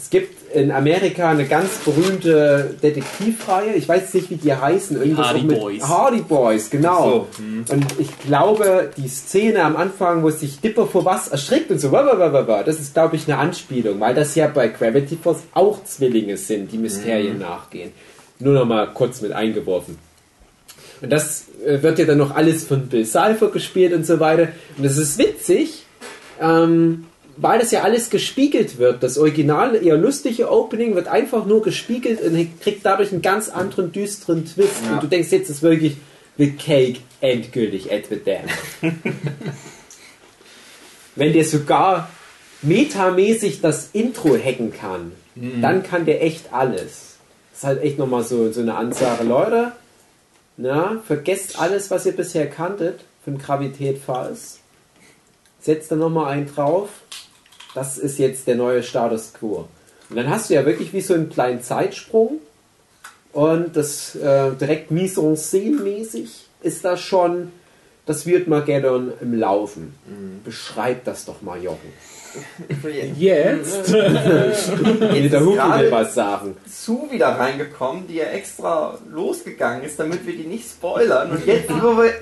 Es 0.00 0.08
gibt 0.08 0.54
in 0.54 0.72
Amerika 0.72 1.30
eine 1.30 1.44
ganz 1.44 1.76
berühmte 1.84 2.74
Detektivreihe. 2.82 3.74
Ich 3.74 3.86
weiß 3.86 4.14
nicht, 4.14 4.30
wie 4.30 4.36
die 4.36 4.54
heißen. 4.54 4.96
Irgendwas 4.96 5.28
Hardy 5.28 5.42
mit 5.42 5.60
Boys. 5.60 5.82
Hardy 5.82 6.20
Boys, 6.22 6.70
genau. 6.70 7.28
So, 7.32 7.42
hm. 7.42 7.64
Und 7.68 7.86
ich 7.98 8.18
glaube, 8.20 8.90
die 8.96 9.08
Szene 9.08 9.62
am 9.62 9.76
Anfang, 9.76 10.22
wo 10.22 10.30
sich 10.30 10.60
Dipper 10.60 10.86
vor 10.86 11.04
was 11.04 11.28
erschrickt 11.28 11.70
und 11.70 11.80
so, 11.80 11.90
das 11.90 12.80
ist, 12.80 12.94
glaube 12.94 13.16
ich, 13.16 13.28
eine 13.28 13.38
Anspielung, 13.38 14.00
weil 14.00 14.14
das 14.14 14.34
ja 14.34 14.46
bei 14.46 14.68
Gravity 14.68 15.18
Force 15.22 15.42
auch 15.52 15.84
Zwillinge 15.84 16.38
sind, 16.38 16.72
die 16.72 16.78
Mysterien 16.78 17.38
nachgehen. 17.38 17.92
Nur 18.38 18.54
noch 18.54 18.64
mal 18.64 18.86
kurz 18.94 19.20
mit 19.20 19.32
eingeworfen. 19.32 19.98
Und 21.02 21.10
das 21.10 21.44
äh, 21.64 21.82
wird 21.82 21.98
ja 21.98 22.06
dann 22.06 22.18
noch 22.18 22.34
alles 22.34 22.64
von 22.64 22.88
Bill 22.88 23.04
Cipher 23.04 23.48
gespielt 23.48 23.92
und 23.92 24.06
so 24.06 24.18
weiter. 24.18 24.48
Und 24.76 24.84
das 24.84 24.96
ist 24.96 25.18
witzig, 25.18 25.84
ähm, 26.40 27.06
weil 27.36 27.58
das 27.58 27.70
ja 27.70 27.82
alles 27.82 28.10
gespiegelt 28.10 28.78
wird. 28.78 29.02
Das 29.02 29.18
original 29.18 29.74
eher 29.76 29.96
lustige 29.96 30.50
Opening 30.50 30.94
wird 30.94 31.08
einfach 31.08 31.46
nur 31.46 31.62
gespiegelt 31.62 32.20
und 32.20 32.60
kriegt 32.60 32.84
dadurch 32.84 33.12
einen 33.12 33.22
ganz 33.22 33.48
anderen 33.48 33.92
düsteren 33.92 34.44
Twist. 34.44 34.82
Ja. 34.84 34.94
Und 34.94 35.02
du 35.02 35.06
denkst, 35.06 35.30
jetzt 35.30 35.50
ist 35.50 35.62
wirklich 35.62 35.96
The 36.38 36.52
Cake 36.52 37.00
endgültig 37.20 37.92
at 37.92 38.04
the 38.08 38.18
Dam. 38.22 38.44
Wenn 41.16 41.32
der 41.32 41.44
sogar 41.44 42.08
metamäßig 42.62 43.60
das 43.60 43.90
Intro 43.92 44.36
hacken 44.36 44.72
kann, 44.72 45.12
dann 45.60 45.82
kann 45.82 46.04
der 46.04 46.22
echt 46.22 46.52
alles. 46.52 47.16
Das 47.50 47.58
ist 47.58 47.64
halt 47.64 47.82
echt 47.82 47.98
nochmal 47.98 48.24
so, 48.24 48.52
so 48.52 48.60
eine 48.60 48.74
Ansage. 48.74 49.24
Leute, 49.24 49.72
na, 50.56 51.02
vergesst 51.06 51.58
alles, 51.58 51.90
was 51.90 52.06
ihr 52.06 52.12
bisher 52.12 52.46
kanntet 52.46 53.00
von 53.24 53.38
Gravität 53.38 53.98
Falls. 54.04 54.60
Setzt 55.60 55.90
da 55.90 55.96
nochmal 55.96 56.32
einen 56.32 56.46
drauf. 56.46 56.88
Das 57.74 57.98
ist 57.98 58.18
jetzt 58.18 58.46
der 58.46 58.56
neue 58.56 58.82
Status 58.82 59.32
Quo. 59.32 59.68
Und 60.08 60.16
dann 60.16 60.28
hast 60.28 60.50
du 60.50 60.54
ja 60.54 60.66
wirklich 60.66 60.92
wie 60.92 61.00
so 61.00 61.14
einen 61.14 61.30
kleinen 61.30 61.62
Zeitsprung. 61.62 62.40
Und 63.32 63.76
das 63.76 64.16
äh, 64.16 64.50
direkt 64.60 64.90
mise 64.90 65.20
en 65.20 65.36
scène 65.36 65.80
mäßig 65.80 66.48
ist 66.62 66.84
da 66.84 66.96
schon 66.96 67.52
das 68.10 68.26
wird 68.26 68.48
Mageddon 68.48 69.12
im 69.20 69.38
Laufen. 69.38 69.94
Beschreib 70.44 71.04
das 71.04 71.26
doch 71.26 71.42
mal, 71.42 71.62
Jochen. 71.62 71.92
Jetzt? 73.16 73.92
Der 73.92 75.40
Hugo 75.40 75.90
was 75.90 76.14
sagen. 76.14 76.56
zu 76.68 77.08
wieder 77.10 77.28
reingekommen, 77.28 78.08
die 78.08 78.14
ja 78.14 78.24
extra 78.24 78.98
losgegangen 79.12 79.84
ist, 79.84 80.00
damit 80.00 80.26
wir 80.26 80.36
die 80.36 80.48
nicht 80.48 80.68
spoilern. 80.68 81.30
Und 81.30 81.46
jetzt, 81.46 81.70
wo 81.70 81.96
wir 82.02 82.14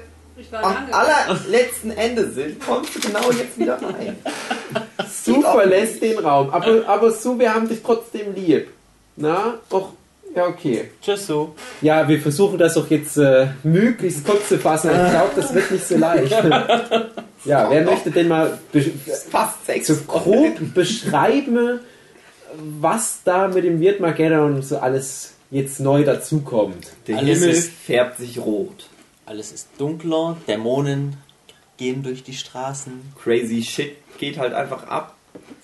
am 0.61 0.77
allerletzten 0.93 1.91
Ende 1.93 2.31
sind, 2.33 2.61
kommst 2.61 2.95
du 2.95 3.01
genau 3.01 3.31
jetzt 3.31 3.59
wieder 3.59 3.81
rein. 3.81 4.17
Su 5.25 5.41
verlässt 5.43 6.03
den 6.03 6.19
Raum. 6.19 6.51
Aber, 6.51 6.87
aber 6.87 7.11
Su, 7.13 7.39
wir 7.39 7.55
haben 7.55 7.69
dich 7.69 7.83
trotzdem 7.83 8.35
lieb. 8.35 8.69
Na? 9.17 9.55
Doch. 9.71 9.91
Ja, 10.35 10.47
okay. 10.47 10.91
Tschüss, 11.03 11.27
so. 11.27 11.55
Ja, 11.81 12.07
wir 12.07 12.21
versuchen 12.21 12.59
das 12.59 12.77
auch 12.77 12.87
jetzt 12.89 13.17
äh, 13.17 13.49
möglichst 13.63 14.25
kurz 14.27 14.49
zu 14.49 14.59
fassen. 14.59 14.91
Ich 14.91 15.11
glaube, 15.11 15.31
das 15.35 15.55
wird 15.55 15.71
nicht 15.71 15.87
so 15.89 15.97
leicht. 15.97 16.31
ja, 17.45 17.71
wer 17.71 17.83
möchte 17.83 18.11
denn 18.11 18.29
mal 18.29 18.59
Fast 19.31 19.67
sechs 19.67 19.87
so 19.89 19.97
grob 20.07 20.75
beschreiben, 20.75 21.81
was 22.81 23.21
da 23.25 23.49
mit 23.49 23.65
dem 23.65 23.81
Wirtmageddon 23.81 24.63
so 24.63 24.79
alles 24.79 25.33
jetzt 25.51 25.81
neu 25.81 26.05
dazukommt? 26.05 26.89
Der 27.07 27.19
Alles 27.19 27.39
Himmel 27.41 27.55
ist- 27.55 27.73
färbt 27.73 28.19
sich 28.19 28.39
rot. 28.39 28.87
Alles 29.27 29.51
ist 29.53 29.69
dunkler, 29.79 30.37
Dämonen 30.47 31.17
gehen 31.79 32.03
durch 32.03 32.23
die 32.23 32.35
Straßen, 32.35 32.93
Crazy 33.23 33.63
shit 33.63 33.93
geht 34.19 34.37
halt 34.39 34.53
einfach 34.53 34.87
ab. 34.89 35.15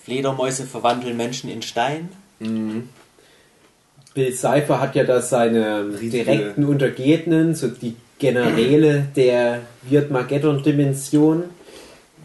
Fledermäuse 0.03 0.63
verwandeln 0.63 1.17
Menschen 1.17 1.49
in 1.49 1.61
Stein. 1.61 2.09
Bill 2.39 4.33
Cipher 4.33 4.79
hat 4.79 4.95
ja 4.95 5.03
da 5.03 5.21
seine 5.21 5.89
Riesige- 5.99 6.23
direkten 6.23 6.63
Untergebenen, 6.65 7.53
so 7.53 7.67
die 7.67 7.95
Generäle 8.17 9.07
der 9.15 9.61
Wirtmageddon-Dimension, 9.89 11.43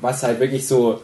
was 0.01 0.23
halt 0.23 0.39
wirklich 0.39 0.67
so, 0.67 1.01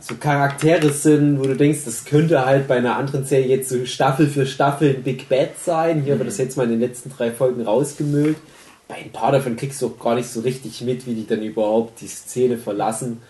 so 0.00 0.16
Charaktere 0.16 0.90
sind, 0.90 1.38
wo 1.38 1.44
du 1.44 1.56
denkst, 1.56 1.80
das 1.86 2.04
könnte 2.04 2.44
halt 2.44 2.68
bei 2.68 2.76
einer 2.76 2.96
anderen 2.96 3.24
Serie 3.24 3.46
jetzt 3.46 3.70
so 3.70 3.86
Staffel 3.86 4.26
für 4.26 4.44
Staffel 4.44 4.96
ein 4.96 5.02
Big 5.02 5.28
Bad 5.28 5.58
sein. 5.64 6.02
Hier 6.02 6.18
wird 6.18 6.28
das 6.28 6.38
jetzt 6.38 6.56
mal 6.56 6.64
in 6.64 6.70
den 6.70 6.80
letzten 6.80 7.10
drei 7.10 7.30
Folgen 7.30 7.62
rausgemüllt. 7.62 8.36
Bei 8.88 8.96
ein 8.96 9.12
paar 9.12 9.32
davon 9.32 9.56
kriegst 9.56 9.82
du 9.82 9.86
auch 9.88 9.98
gar 10.02 10.14
nicht 10.14 10.28
so 10.28 10.40
richtig 10.40 10.80
mit, 10.80 11.06
wie 11.06 11.14
die 11.14 11.26
dann 11.26 11.42
überhaupt 11.42 12.00
die 12.00 12.08
Szene 12.08 12.56
verlassen. 12.56 13.20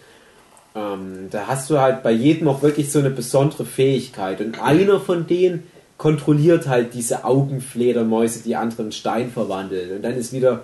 Ähm, 0.74 1.28
da 1.30 1.48
hast 1.48 1.68
du 1.68 1.80
halt 1.80 2.02
bei 2.04 2.12
jedem 2.12 2.46
auch 2.48 2.62
wirklich 2.62 2.92
so 2.92 3.00
eine 3.00 3.10
besondere 3.10 3.64
Fähigkeit. 3.64 4.40
Und 4.40 4.62
einer 4.62 5.00
von 5.00 5.26
denen 5.26 5.64
kontrolliert 5.96 6.68
halt 6.68 6.94
diese 6.94 7.24
Augenfledermäuse, 7.24 8.42
die 8.44 8.54
anderen 8.54 8.92
Stein 8.92 9.30
verwandeln. 9.30 9.96
Und 9.96 10.02
dann 10.02 10.14
ist 10.14 10.32
wieder, 10.32 10.62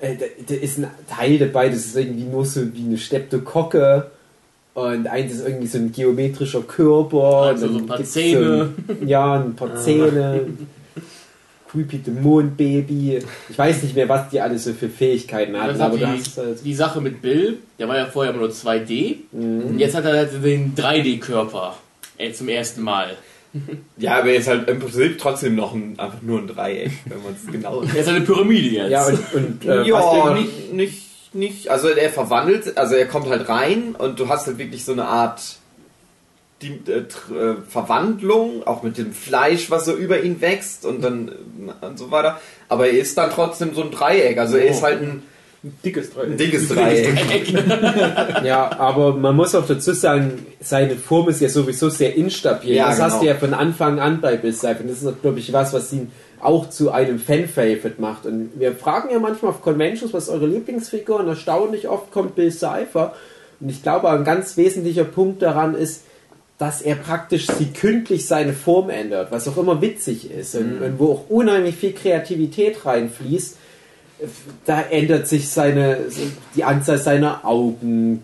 äh, 0.00 0.16
da, 0.16 0.24
da 0.48 0.54
ist 0.54 0.78
ein 0.78 0.88
Teil 1.08 1.38
dabei, 1.38 1.68
das 1.68 1.84
ist 1.84 1.96
irgendwie 1.96 2.24
nur 2.24 2.46
so 2.46 2.74
wie 2.74 2.84
eine 2.86 2.96
Steptokocke. 2.98 4.10
Und 4.72 5.06
eins 5.06 5.32
ist 5.32 5.46
irgendwie 5.46 5.66
so 5.66 5.78
ein 5.78 5.92
geometrischer 5.92 6.62
Körper. 6.62 7.42
Also 7.42 7.66
und 7.66 7.72
so 7.72 7.78
ein 7.80 7.86
paar 7.86 8.04
Zähne. 8.04 8.70
So 8.86 8.92
ein, 8.92 9.08
ja, 9.08 9.34
ein 9.34 9.54
paar 9.54 9.76
Zähne. 9.76 10.46
Creepy 11.76 11.98
Dämonenbaby. 11.98 13.18
Ich 13.50 13.58
weiß 13.58 13.82
nicht 13.82 13.94
mehr, 13.94 14.08
was 14.08 14.30
die 14.30 14.40
alle 14.40 14.58
so 14.58 14.72
für 14.72 14.88
Fähigkeiten 14.88 15.56
hatten, 15.56 15.74
hat 15.74 15.80
aber 15.80 15.98
die, 15.98 16.06
halt 16.06 16.64
die 16.64 16.74
Sache 16.74 17.00
mit 17.00 17.20
Bill, 17.20 17.58
der 17.78 17.88
war 17.88 17.96
ja 17.96 18.06
vorher 18.06 18.32
immer 18.32 18.42
nur 18.42 18.50
2D. 18.50 19.16
Mhm. 19.32 19.62
Und 19.62 19.78
jetzt 19.78 19.94
hat 19.94 20.04
er 20.04 20.16
halt 20.16 20.44
den 20.44 20.74
3D-Körper. 20.74 21.76
Äh, 22.18 22.32
zum 22.32 22.48
ersten 22.48 22.82
Mal. 22.82 23.16
Ja, 23.96 24.18
aber 24.18 24.28
er 24.30 24.36
ist 24.36 24.48
halt 24.48 24.68
im 24.68 24.80
Prinzip 24.80 25.18
trotzdem 25.18 25.54
noch 25.54 25.74
ein, 25.74 25.98
einfach 25.98 26.20
nur 26.20 26.40
ein 26.40 26.46
Dreieck, 26.46 26.92
wenn 27.06 27.22
man 27.22 27.34
es 27.34 27.50
genau 27.50 27.82
Er 27.82 28.00
ist 28.00 28.08
eine 28.08 28.20
Pyramide 28.20 28.68
jetzt. 28.68 28.90
Ja, 28.90 29.06
und, 29.06 29.34
und 29.34 29.64
äh, 29.64 29.82
ja, 29.82 30.34
nicht, 30.34 30.72
nicht, 30.72 31.34
nicht, 31.34 31.68
also 31.68 31.88
er 31.88 32.10
verwandelt, 32.10 32.76
also 32.76 32.94
er 32.94 33.06
kommt 33.06 33.28
halt 33.28 33.48
rein 33.48 33.94
und 33.96 34.18
du 34.18 34.28
hast 34.28 34.46
halt 34.46 34.58
wirklich 34.58 34.84
so 34.84 34.92
eine 34.92 35.06
Art 35.06 35.40
die, 36.62 36.80
äh, 36.88 37.00
äh, 37.00 37.56
Verwandlung, 37.68 38.66
auch 38.66 38.82
mit 38.82 38.98
dem 38.98 39.12
Fleisch, 39.12 39.70
was 39.70 39.84
so 39.84 39.94
über 39.94 40.22
ihn 40.22 40.40
wächst 40.40 40.86
und 40.86 41.02
dann 41.02 41.28
äh, 41.28 41.86
und 41.86 41.98
so 41.98 42.10
weiter. 42.10 42.40
Aber 42.68 42.86
er 42.86 42.98
ist 42.98 43.16
dann 43.18 43.30
trotzdem 43.30 43.74
so 43.74 43.82
ein 43.82 43.90
Dreieck, 43.90 44.38
also 44.38 44.56
er 44.56 44.70
ist 44.70 44.82
halt 44.82 45.02
ein, 45.02 45.22
Dickes 45.84 46.10
Dreieck. 46.10 46.28
ein 46.28 46.36
dickes 46.36 46.68
Dreieck. 46.68 48.44
Ja, 48.44 48.70
aber 48.78 49.14
man 49.14 49.34
muss 49.34 49.54
auch 49.54 49.66
dazu 49.66 49.92
sagen, 49.92 50.46
seine 50.60 50.94
Form 50.94 51.28
ist 51.28 51.40
ja 51.40 51.48
sowieso 51.48 51.88
sehr 51.88 52.14
instabil. 52.14 52.74
Ja, 52.74 52.88
das 52.88 53.00
hast 53.00 53.12
genau. 53.14 53.22
du 53.22 53.26
ja 53.28 53.34
von 53.34 53.54
Anfang 53.54 53.98
an 53.98 54.20
bei 54.20 54.36
Bill 54.36 54.52
Cipher. 54.52 54.84
Das 54.86 55.02
ist, 55.02 55.22
glaube 55.22 55.40
ich, 55.40 55.52
was, 55.52 55.72
was 55.72 55.92
ihn 55.92 56.12
auch 56.40 56.70
zu 56.70 56.92
einem 56.92 57.18
Fan-Favorite 57.18 58.00
macht. 58.00 58.26
Und 58.26 58.50
wir 58.54 58.76
fragen 58.76 59.10
ja 59.10 59.18
manchmal 59.18 59.50
auf 59.50 59.62
Conventions, 59.62 60.12
was 60.12 60.28
eure 60.28 60.46
Lieblingsfigur? 60.46 61.18
Und 61.20 61.28
erstaunlich 61.28 61.88
oft 61.88 62.12
kommt 62.12 62.36
Bill 62.36 62.52
Cipher. 62.52 63.14
Und 63.58 63.68
ich 63.68 63.82
glaube, 63.82 64.10
ein 64.10 64.24
ganz 64.24 64.56
wesentlicher 64.56 65.04
Punkt 65.04 65.42
daran 65.42 65.74
ist, 65.74 66.02
dass 66.58 66.80
er 66.80 66.94
praktisch 66.94 67.46
sekündlich 67.46 68.26
seine 68.26 68.54
Form 68.54 68.88
ändert, 68.88 69.30
was 69.30 69.46
auch 69.46 69.58
immer 69.58 69.82
witzig 69.82 70.30
ist 70.30 70.54
und, 70.54 70.80
und 70.80 70.98
wo 70.98 71.12
auch 71.12 71.28
unheimlich 71.28 71.76
viel 71.76 71.92
Kreativität 71.92 72.86
reinfließt. 72.86 73.56
Da 74.64 74.80
ändert 74.80 75.28
sich 75.28 75.50
seine, 75.50 75.98
die 76.54 76.64
Anzahl 76.64 76.96
seiner 76.96 77.44
Augen, 77.44 78.22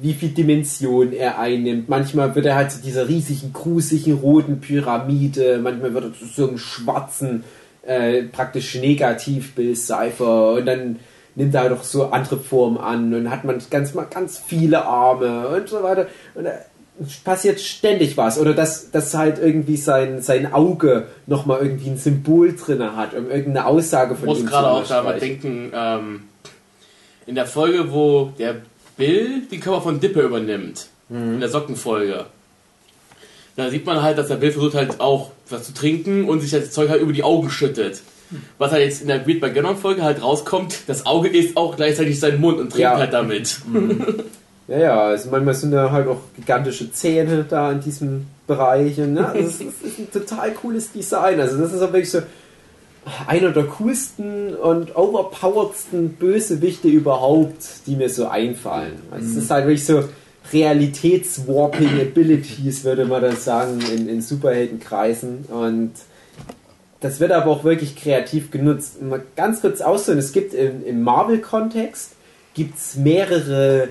wie 0.00 0.12
viel 0.12 0.28
Dimension 0.28 1.12
er 1.12 1.40
einnimmt. 1.40 1.88
Manchmal 1.88 2.34
wird 2.36 2.46
er 2.46 2.54
halt 2.54 2.70
zu 2.70 2.80
dieser 2.82 3.08
riesigen, 3.08 3.52
grusigen, 3.52 4.14
roten 4.14 4.60
Pyramide, 4.60 5.58
manchmal 5.60 5.94
wird 5.94 6.04
er 6.04 6.12
zu 6.12 6.26
so 6.26 6.46
einem 6.46 6.58
schwarzen, 6.58 7.42
äh, 7.84 8.22
praktisch 8.24 8.76
Negativbild 8.76 9.76
Cypher 9.76 10.52
und 10.54 10.66
dann 10.66 11.00
nimmt 11.34 11.54
er 11.54 11.62
halt 11.62 11.72
auch 11.72 11.82
so 11.82 12.06
andere 12.06 12.38
Formen 12.38 12.78
an 12.78 13.12
und 13.12 13.30
hat 13.30 13.44
man 13.44 13.60
ganz, 13.70 13.92
ganz 14.10 14.38
viele 14.38 14.84
Arme 14.84 15.48
und 15.48 15.68
so 15.68 15.82
weiter. 15.82 16.06
Und 16.34 16.44
da 16.44 16.52
passiert 17.24 17.60
ständig 17.60 18.16
was. 18.16 18.38
Oder 18.38 18.54
dass, 18.54 18.90
dass 18.90 19.14
halt 19.14 19.38
irgendwie 19.38 19.76
sein, 19.76 20.22
sein 20.22 20.52
Auge 20.52 21.06
nochmal 21.26 21.60
irgendwie 21.62 21.90
ein 21.90 21.98
Symbol 21.98 22.54
drin 22.54 22.82
hat, 22.96 23.14
um 23.14 23.30
irgendeine 23.30 23.66
Aussage 23.66 24.14
von 24.14 24.24
Ich 24.24 24.34
muss 24.34 24.40
ihm 24.40 24.46
gerade 24.46 24.68
auch 24.68 24.82
zu 24.82 24.88
daran 24.90 25.18
denken, 25.20 25.72
ähm, 25.74 26.22
in 27.26 27.34
der 27.34 27.46
Folge, 27.46 27.92
wo 27.92 28.32
der 28.38 28.56
Bill 28.96 29.42
den 29.50 29.60
Körper 29.60 29.82
von 29.82 30.00
Dipper 30.00 30.22
übernimmt, 30.22 30.86
in 31.10 31.38
der 31.40 31.48
Sockenfolge, 31.48 32.24
da 33.56 33.70
sieht 33.70 33.86
man 33.86 34.02
halt, 34.02 34.18
dass 34.18 34.28
der 34.28 34.36
Bill 34.36 34.52
versucht 34.52 34.74
halt 34.74 35.00
auch 35.00 35.30
was 35.48 35.64
zu 35.64 35.72
trinken 35.74 36.28
und 36.28 36.40
sich 36.40 36.50
das 36.50 36.70
Zeug 36.72 36.88
halt 36.90 37.00
über 37.00 37.12
die 37.12 37.22
Augen 37.22 37.48
schüttet. 37.50 38.02
Was 38.58 38.72
halt 38.72 38.82
jetzt 38.84 39.02
in 39.02 39.08
der 39.08 39.26
Weird 39.26 39.40
by 39.40 39.50
Ganon 39.50 39.76
Folge 39.76 40.02
halt 40.02 40.20
rauskommt, 40.20 40.80
das 40.88 41.06
Auge 41.06 41.28
ist 41.28 41.56
auch 41.56 41.76
gleichzeitig 41.76 42.18
sein 42.18 42.40
Mund 42.40 42.58
und 42.58 42.70
trinkt 42.70 42.80
Ja. 42.80 42.98
halt 42.98 43.12
damit. 43.12 43.60
Ja, 44.68 44.78
ja, 44.78 45.00
also 45.04 45.30
manchmal 45.30 45.54
sind 45.54 45.70
da 45.70 45.92
halt 45.92 46.08
auch 46.08 46.20
gigantische 46.34 46.90
Zähne 46.92 47.44
da 47.48 47.70
in 47.70 47.80
diesem 47.80 48.26
Bereich. 48.46 48.98
Und, 48.98 49.14
ne, 49.14 49.28
also 49.28 49.42
das, 49.42 49.60
ist, 49.60 49.74
das 49.82 49.92
ist 49.92 49.98
ein 49.98 50.10
total 50.10 50.50
cooles 50.52 50.92
Design. 50.92 51.40
Also 51.40 51.56
das 51.58 51.72
ist 51.72 51.82
auch 51.82 51.92
wirklich 51.92 52.10
so 52.10 52.22
einer 53.26 53.50
der 53.50 53.64
coolsten 53.64 54.54
und 54.54 54.96
overpoweredsten 54.96 56.14
Bösewichte 56.14 56.88
überhaupt, 56.88 57.86
die 57.86 57.94
mir 57.94 58.10
so 58.10 58.26
einfallen. 58.26 58.98
Also 59.12 59.26
es 59.26 59.44
ist 59.44 59.50
halt 59.50 59.66
wirklich 59.66 59.84
so 59.84 60.04
Realitätswarping 60.52 62.00
Abilities, 62.00 62.82
würde 62.84 63.04
man 63.04 63.22
das 63.22 63.44
sagen, 63.44 63.80
in, 63.94 64.08
in 64.08 64.20
Superheldenkreisen. 64.20 65.44
Und 65.48 65.92
das 67.00 67.20
wird 67.20 67.30
aber 67.30 67.50
auch 67.50 67.62
wirklich 67.62 67.94
kreativ 67.94 68.50
genutzt. 68.50 69.00
Mal 69.00 69.22
ganz 69.36 69.60
kurz 69.60 69.80
auszuholen, 69.80 70.18
es 70.18 70.32
gibt 70.32 70.54
im, 70.54 70.84
im 70.84 71.02
Marvel-Kontext 71.02 72.12
gibt's 72.54 72.96
mehrere 72.96 73.88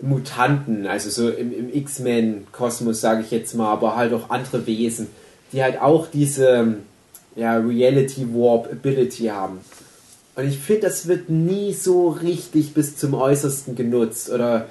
Mutanten, 0.00 0.86
also 0.86 1.10
so 1.10 1.28
im, 1.28 1.52
im 1.52 1.74
X-Men-Kosmos, 1.74 3.00
sage 3.00 3.22
ich 3.22 3.30
jetzt 3.30 3.54
mal, 3.54 3.70
aber 3.70 3.96
halt 3.96 4.12
auch 4.12 4.30
andere 4.30 4.66
Wesen, 4.66 5.08
die 5.52 5.62
halt 5.62 5.80
auch 5.80 6.06
diese 6.06 6.76
ja, 7.34 7.56
Reality 7.56 8.26
Warp 8.32 8.68
Ability 8.70 9.26
haben. 9.26 9.60
Und 10.36 10.46
ich 10.46 10.58
finde, 10.58 10.82
das 10.82 11.08
wird 11.08 11.30
nie 11.30 11.72
so 11.72 12.10
richtig 12.10 12.72
bis 12.72 12.96
zum 12.96 13.14
Äußersten 13.14 13.74
genutzt. 13.74 14.30
Oder 14.30 14.66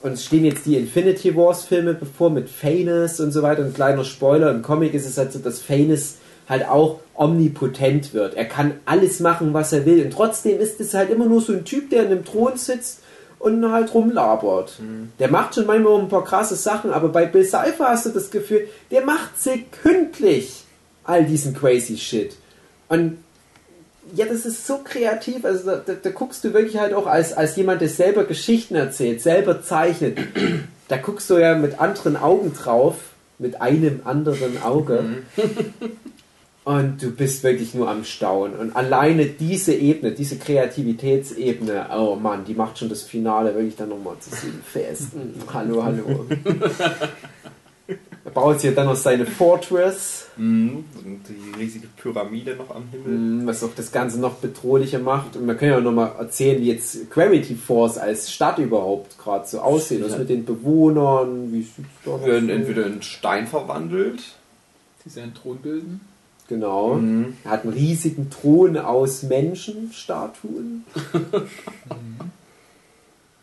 uns 0.00 0.24
stehen 0.24 0.46
jetzt 0.46 0.64
die 0.64 0.76
Infinity 0.76 1.36
Wars 1.36 1.64
Filme 1.64 1.92
bevor 1.92 2.30
mit 2.30 2.48
Phanes 2.48 3.20
und 3.20 3.30
so 3.30 3.42
weiter. 3.42 3.62
Ein 3.62 3.74
kleiner 3.74 4.04
Spoiler, 4.04 4.50
im 4.50 4.62
Comic 4.62 4.94
ist 4.94 5.06
es 5.06 5.18
halt 5.18 5.32
so, 5.32 5.38
dass 5.38 5.60
Phanes 5.60 6.16
halt 6.48 6.66
auch 6.66 7.00
omnipotent 7.14 8.14
wird. 8.14 8.34
Er 8.34 8.46
kann 8.46 8.74
alles 8.86 9.20
machen, 9.20 9.52
was 9.52 9.74
er 9.74 9.84
will. 9.84 10.02
Und 10.02 10.14
trotzdem 10.14 10.58
ist 10.58 10.80
es 10.80 10.94
halt 10.94 11.10
immer 11.10 11.26
nur 11.26 11.42
so 11.42 11.52
ein 11.52 11.66
Typ, 11.66 11.90
der 11.90 12.04
in 12.04 12.12
einem 12.12 12.24
Thron 12.24 12.56
sitzt 12.56 13.01
und 13.42 13.72
halt 13.72 13.92
rumlabert. 13.92 14.78
Der 15.18 15.28
macht 15.28 15.54
schon 15.56 15.66
manchmal 15.66 15.98
ein 15.98 16.08
paar 16.08 16.24
krasse 16.24 16.54
Sachen, 16.54 16.92
aber 16.92 17.08
bei 17.08 17.26
Bill 17.26 17.44
Cipher 17.44 17.88
hast 17.88 18.06
du 18.06 18.10
das 18.10 18.30
Gefühl, 18.30 18.68
der 18.90 19.04
macht 19.04 19.40
sekündlich 19.40 20.64
all 21.04 21.24
diesen 21.24 21.52
crazy 21.52 21.98
Shit. 21.98 22.36
Und 22.88 23.18
ja, 24.14 24.26
das 24.26 24.46
ist 24.46 24.66
so 24.66 24.78
kreativ. 24.84 25.44
Also 25.44 25.70
da, 25.70 25.76
da, 25.84 25.94
da 25.94 26.10
guckst 26.10 26.44
du 26.44 26.54
wirklich 26.54 26.78
halt 26.78 26.94
auch 26.94 27.06
als, 27.06 27.32
als 27.32 27.56
jemand, 27.56 27.80
der 27.80 27.88
selber 27.88 28.24
Geschichten 28.24 28.76
erzählt, 28.76 29.20
selber 29.20 29.62
zeichnet. 29.62 30.18
Da 30.88 30.98
guckst 30.98 31.30
du 31.30 31.38
ja 31.38 31.54
mit 31.54 31.80
anderen 31.80 32.18
Augen 32.18 32.52
drauf, 32.52 32.96
mit 33.38 33.62
einem 33.62 34.02
anderen 34.04 34.62
Auge. 34.62 35.22
Und 36.64 37.02
du 37.02 37.10
bist 37.10 37.42
wirklich 37.42 37.74
nur 37.74 37.90
am 37.90 38.04
Staunen. 38.04 38.56
Und 38.56 38.76
alleine 38.76 39.26
diese 39.26 39.74
Ebene, 39.74 40.12
diese 40.12 40.36
Kreativitätsebene, 40.36 41.86
oh 41.96 42.14
Mann, 42.14 42.44
die 42.44 42.54
macht 42.54 42.78
schon 42.78 42.88
das 42.88 43.02
Finale 43.02 43.54
wirklich 43.54 43.74
dann 43.74 43.88
nochmal 43.88 44.16
zu 44.20 44.30
sieben 44.30 44.62
fest. 44.62 45.08
Mm, 45.14 45.52
hallo, 45.52 45.82
hallo. 45.82 46.26
er 48.24 48.30
baut 48.30 48.60
sich 48.60 48.72
dann 48.76 48.86
noch 48.86 48.94
seine 48.94 49.26
Fortress. 49.26 50.28
Mhm. 50.36 50.84
Und 51.04 51.20
die 51.28 51.60
riesige 51.60 51.88
Pyramide 51.96 52.54
noch 52.54 52.72
am 52.72 52.84
Himmel. 52.92 53.42
Mm, 53.42 53.46
was 53.48 53.64
auch 53.64 53.74
das 53.74 53.90
Ganze 53.90 54.20
noch 54.20 54.34
bedrohlicher 54.34 55.00
macht. 55.00 55.34
Und 55.34 55.48
wir 55.48 55.56
können 55.56 55.72
ja 55.72 55.80
noch 55.80 55.90
mal 55.90 56.12
erzählen, 56.16 56.62
wie 56.62 56.68
jetzt 56.68 57.10
Gravity 57.10 57.56
Force 57.56 57.98
als 57.98 58.32
Stadt 58.32 58.58
überhaupt 58.58 59.18
gerade 59.18 59.48
so 59.48 59.58
aussieht. 59.58 60.04
Was 60.04 60.16
mit 60.16 60.28
den 60.28 60.44
Bewohnern, 60.44 61.52
wie 61.52 61.62
sieht's 61.62 61.88
da 62.04 62.12
noch 62.12 62.24
Werden 62.24 62.46
so? 62.46 62.52
entweder 62.52 62.86
in 62.86 63.02
Stein 63.02 63.48
verwandelt. 63.48 64.22
Die 65.04 65.08
seinen 65.10 65.34
Thron 65.34 65.58
bilden. 65.58 66.11
Genau. 66.48 66.94
Mhm. 66.94 67.36
Er 67.44 67.50
hat 67.52 67.64
einen 67.64 67.72
riesigen 67.72 68.28
Thron 68.30 68.76
aus 68.76 69.22
Menschenstatuen. 69.22 70.84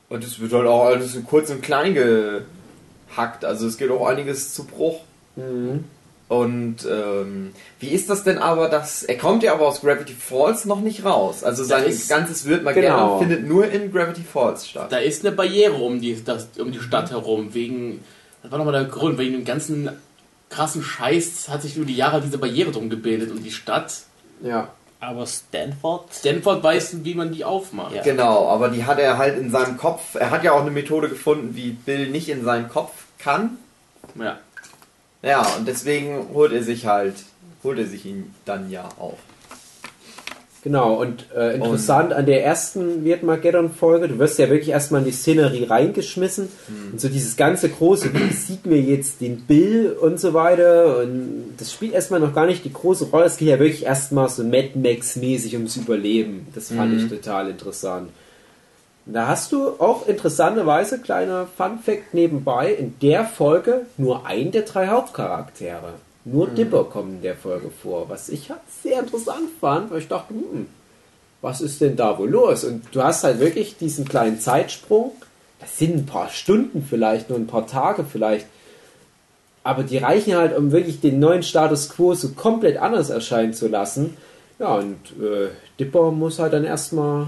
Und 0.09 0.23
es 0.23 0.39
wird 0.39 0.53
halt 0.53 0.65
auch 0.67 0.85
alles 0.85 1.13
so 1.13 1.21
kurz 1.21 1.49
und 1.51 1.61
klein 1.61 1.93
gehackt. 1.93 3.45
Also 3.45 3.67
es 3.67 3.77
geht 3.77 3.91
auch 3.91 4.07
einiges 4.07 4.53
zu 4.55 4.63
Bruch. 4.65 5.01
Mhm. 5.35 5.83
Und 6.27 6.77
ähm, 6.89 7.51
wie 7.79 7.89
ist 7.89 8.09
das 8.09 8.23
denn 8.23 8.37
aber, 8.37 8.69
dass 8.69 9.03
er 9.03 9.17
kommt 9.17 9.41
ja 9.43 9.53
aber 9.53 9.67
aus 9.67 9.81
Gravity 9.81 10.13
Falls 10.13 10.65
noch 10.65 10.79
nicht 10.81 11.03
raus. 11.05 11.43
Also 11.43 11.63
sein 11.63 11.85
ist- 11.85 12.07
ganzes 12.09 12.45
Wirt 12.45 12.63
mal 12.63 12.73
Genau. 12.73 13.17
findet 13.19 13.47
nur 13.47 13.67
in 13.69 13.91
Gravity 13.91 14.21
Falls 14.21 14.67
statt. 14.67 14.91
Da 14.91 14.97
ist 14.97 15.25
eine 15.25 15.35
Barriere 15.35 15.75
um 15.77 15.99
die, 16.01 16.23
das, 16.23 16.49
um 16.59 16.71
die 16.71 16.79
Stadt 16.79 17.09
herum, 17.11 17.53
wegen, 17.55 18.03
das 18.43 18.51
war 18.51 18.59
nochmal 18.59 18.73
der 18.75 18.85
Grund, 18.85 19.17
wegen 19.17 19.33
dem 19.33 19.45
ganzen 19.45 19.89
krassen 20.49 20.83
Scheiß 20.83 21.49
hat 21.49 21.61
sich 21.61 21.75
über 21.77 21.85
die 21.85 21.95
Jahre 21.95 22.21
diese 22.21 22.37
Barriere 22.37 22.71
drum 22.71 22.89
gebildet 22.89 23.31
und 23.31 23.43
die 23.43 23.51
Stadt, 23.51 23.93
Ja. 24.43 24.69
Aber 25.01 25.25
Stanford, 25.25 26.13
Stanford 26.13 26.61
weiß, 26.61 27.05
wie 27.05 27.15
man 27.15 27.31
die 27.31 27.45
aufmacht. 27.45 27.95
Ja. 27.95 28.03
Genau, 28.03 28.49
aber 28.49 28.67
die 28.67 28.83
hat 28.83 28.99
er 28.99 29.17
halt 29.17 29.37
in 29.37 29.49
seinem 29.49 29.77
Kopf. 29.77 30.15
Er 30.15 30.29
hat 30.29 30.43
ja 30.43 30.51
auch 30.51 30.59
eine 30.59 30.71
Methode 30.71 31.07
gefunden, 31.07 31.55
wie 31.55 31.71
Bill 31.71 32.09
nicht 32.09 32.27
in 32.27 32.43
seinen 32.43 32.67
Kopf 32.67 32.91
kann. 33.17 33.57
Ja. 34.15 34.39
Ja, 35.21 35.41
und 35.57 35.67
deswegen 35.67 36.27
holt 36.33 36.51
er 36.51 36.63
sich 36.63 36.85
halt, 36.85 37.15
holt 37.63 37.79
er 37.79 37.85
sich 37.85 38.05
ihn 38.05 38.33
dann 38.43 38.69
ja 38.69 38.89
auch. 38.99 39.17
Genau, 40.61 40.95
und 40.95 41.25
äh, 41.33 41.55
interessant 41.55 42.11
an 42.11 42.25
der 42.25 42.43
ersten 42.43 43.05
Vietmageddon-Folge, 43.05 44.09
du 44.09 44.19
wirst 44.19 44.39
ja 44.39 44.49
wirklich 44.49 44.69
erstmal 44.69 45.01
in 45.01 45.07
die 45.07 45.13
Szenerie 45.13 45.63
reingeschmissen 45.63 46.49
und 46.91 46.99
so 46.99 47.07
dieses 47.07 47.37
ganze 47.37 47.69
große, 47.69 48.13
wie 48.13 48.33
sieht 48.33 48.65
mir 48.65 48.81
jetzt 48.81 49.21
den 49.21 49.45
Bill 49.45 49.95
und 50.01 50.19
so 50.19 50.33
weiter 50.33 50.97
und 50.99 51.53
das 51.57 51.71
spielt 51.71 51.93
erstmal 51.93 52.19
noch 52.19 52.35
gar 52.35 52.45
nicht 52.45 52.65
die 52.65 52.73
große 52.73 53.05
Rolle, 53.05 53.25
es 53.25 53.37
geht 53.37 53.47
ja 53.47 53.57
wirklich 53.57 53.85
erstmal 53.85 54.27
so 54.27 54.43
Mad 54.43 54.71
Max-mäßig 54.75 55.53
ums 55.53 55.77
Überleben. 55.77 56.47
Das 56.53 56.73
fand 56.73 56.93
ich 56.93 57.07
total 57.07 57.49
interessant. 57.49 58.09
Und 59.05 59.13
Da 59.13 59.27
hast 59.27 59.53
du 59.53 59.69
auch 59.79 60.07
interessanterweise, 60.07 60.99
kleiner 60.99 61.47
Fun-Fact 61.57 62.13
nebenbei, 62.13 62.73
in 62.73 62.95
der 63.01 63.23
Folge 63.25 63.85
nur 63.97 64.25
einen 64.25 64.51
der 64.51 64.63
drei 64.63 64.87
Hauptcharaktere. 64.87 65.93
Nur 66.31 66.47
Dipper 66.47 66.83
kommen 66.85 67.15
in 67.15 67.21
der 67.21 67.35
Folge 67.35 67.69
vor, 67.69 68.09
was 68.09 68.29
ich 68.29 68.49
halt 68.49 68.61
sehr 68.83 68.99
interessant 68.99 69.49
fand, 69.59 69.91
weil 69.91 69.99
ich 69.99 70.07
dachte, 70.07 70.33
hm, 70.33 70.67
was 71.41 71.61
ist 71.61 71.81
denn 71.81 71.95
da 71.95 72.17
wohl 72.17 72.29
los? 72.29 72.63
Und 72.63 72.83
du 72.91 73.01
hast 73.01 73.23
halt 73.23 73.39
wirklich 73.39 73.77
diesen 73.77 74.05
kleinen 74.05 74.39
Zeitsprung, 74.39 75.13
das 75.59 75.77
sind 75.77 75.95
ein 75.95 76.05
paar 76.05 76.29
Stunden 76.29 76.85
vielleicht, 76.87 77.29
nur 77.29 77.37
ein 77.37 77.47
paar 77.47 77.67
Tage 77.67 78.03
vielleicht, 78.03 78.47
aber 79.63 79.83
die 79.83 79.97
reichen 79.97 80.35
halt, 80.35 80.57
um 80.57 80.71
wirklich 80.71 80.99
den 81.01 81.19
neuen 81.19 81.43
Status 81.43 81.89
quo 81.89 82.13
so 82.13 82.29
komplett 82.29 82.77
anders 82.77 83.09
erscheinen 83.09 83.53
zu 83.53 83.67
lassen. 83.67 84.17
Ja, 84.57 84.75
und 84.75 84.97
äh, 85.21 85.49
Dipper 85.79 86.11
muss 86.11 86.39
halt 86.39 86.53
dann 86.53 86.63
erstmal 86.65 87.27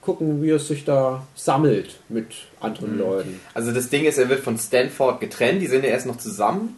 gucken, 0.00 0.42
wie 0.42 0.50
er 0.50 0.58
sich 0.58 0.84
da 0.84 1.26
sammelt 1.34 1.96
mit 2.08 2.26
anderen 2.60 2.98
Leuten. 2.98 3.40
Also 3.54 3.72
das 3.72 3.88
Ding 3.88 4.04
ist, 4.04 4.18
er 4.18 4.28
wird 4.28 4.40
von 4.40 4.58
Stanford 4.58 5.20
getrennt, 5.20 5.62
die 5.62 5.66
sind 5.66 5.84
ja 5.84 5.90
erst 5.90 6.06
noch 6.06 6.16
zusammen. 6.16 6.76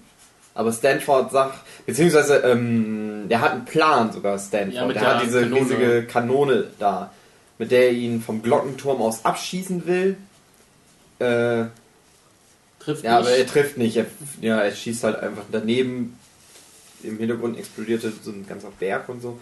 Aber 0.55 0.73
Stanford 0.73 1.31
sagt, 1.31 1.59
beziehungsweise 1.87 2.37
ähm, 2.39 3.27
der 3.29 3.41
hat 3.41 3.53
einen 3.53 3.65
Plan 3.65 4.13
sogar, 4.13 4.39
Stanford. 4.39 4.75
Ja, 4.75 4.87
mit 4.87 4.97
der 4.97 5.07
hat 5.07 5.21
der 5.21 5.25
diese 5.27 5.41
Kanone. 5.43 5.61
riesige 5.61 6.03
Kanone 6.07 6.67
da, 6.79 7.11
mit 7.59 7.71
der 7.71 7.87
er 7.87 7.93
ihn 7.93 8.21
vom 8.21 8.43
Glockenturm 8.43 9.01
aus 9.01 9.25
abschießen 9.25 9.87
will. 9.87 10.17
Äh, 11.19 11.65
Trifft 12.81 13.05
ja, 13.05 13.19
nicht. 13.19 13.29
aber 13.29 13.37
er 13.37 13.47
trifft 13.47 13.79
nicht. 13.79 13.97
Er, 13.97 14.07
ja, 14.41 14.61
er 14.61 14.73
schießt 14.73 15.05
halt 15.05 15.21
einfach 15.21 15.45
daneben. 15.51 16.19
Im 17.03 17.19
Hintergrund 17.19 17.59
explodierte 17.59 18.13
so 18.23 18.31
ein 18.31 18.47
ganzer 18.47 18.71
Berg 18.79 19.09
und 19.09 19.23
so. 19.23 19.39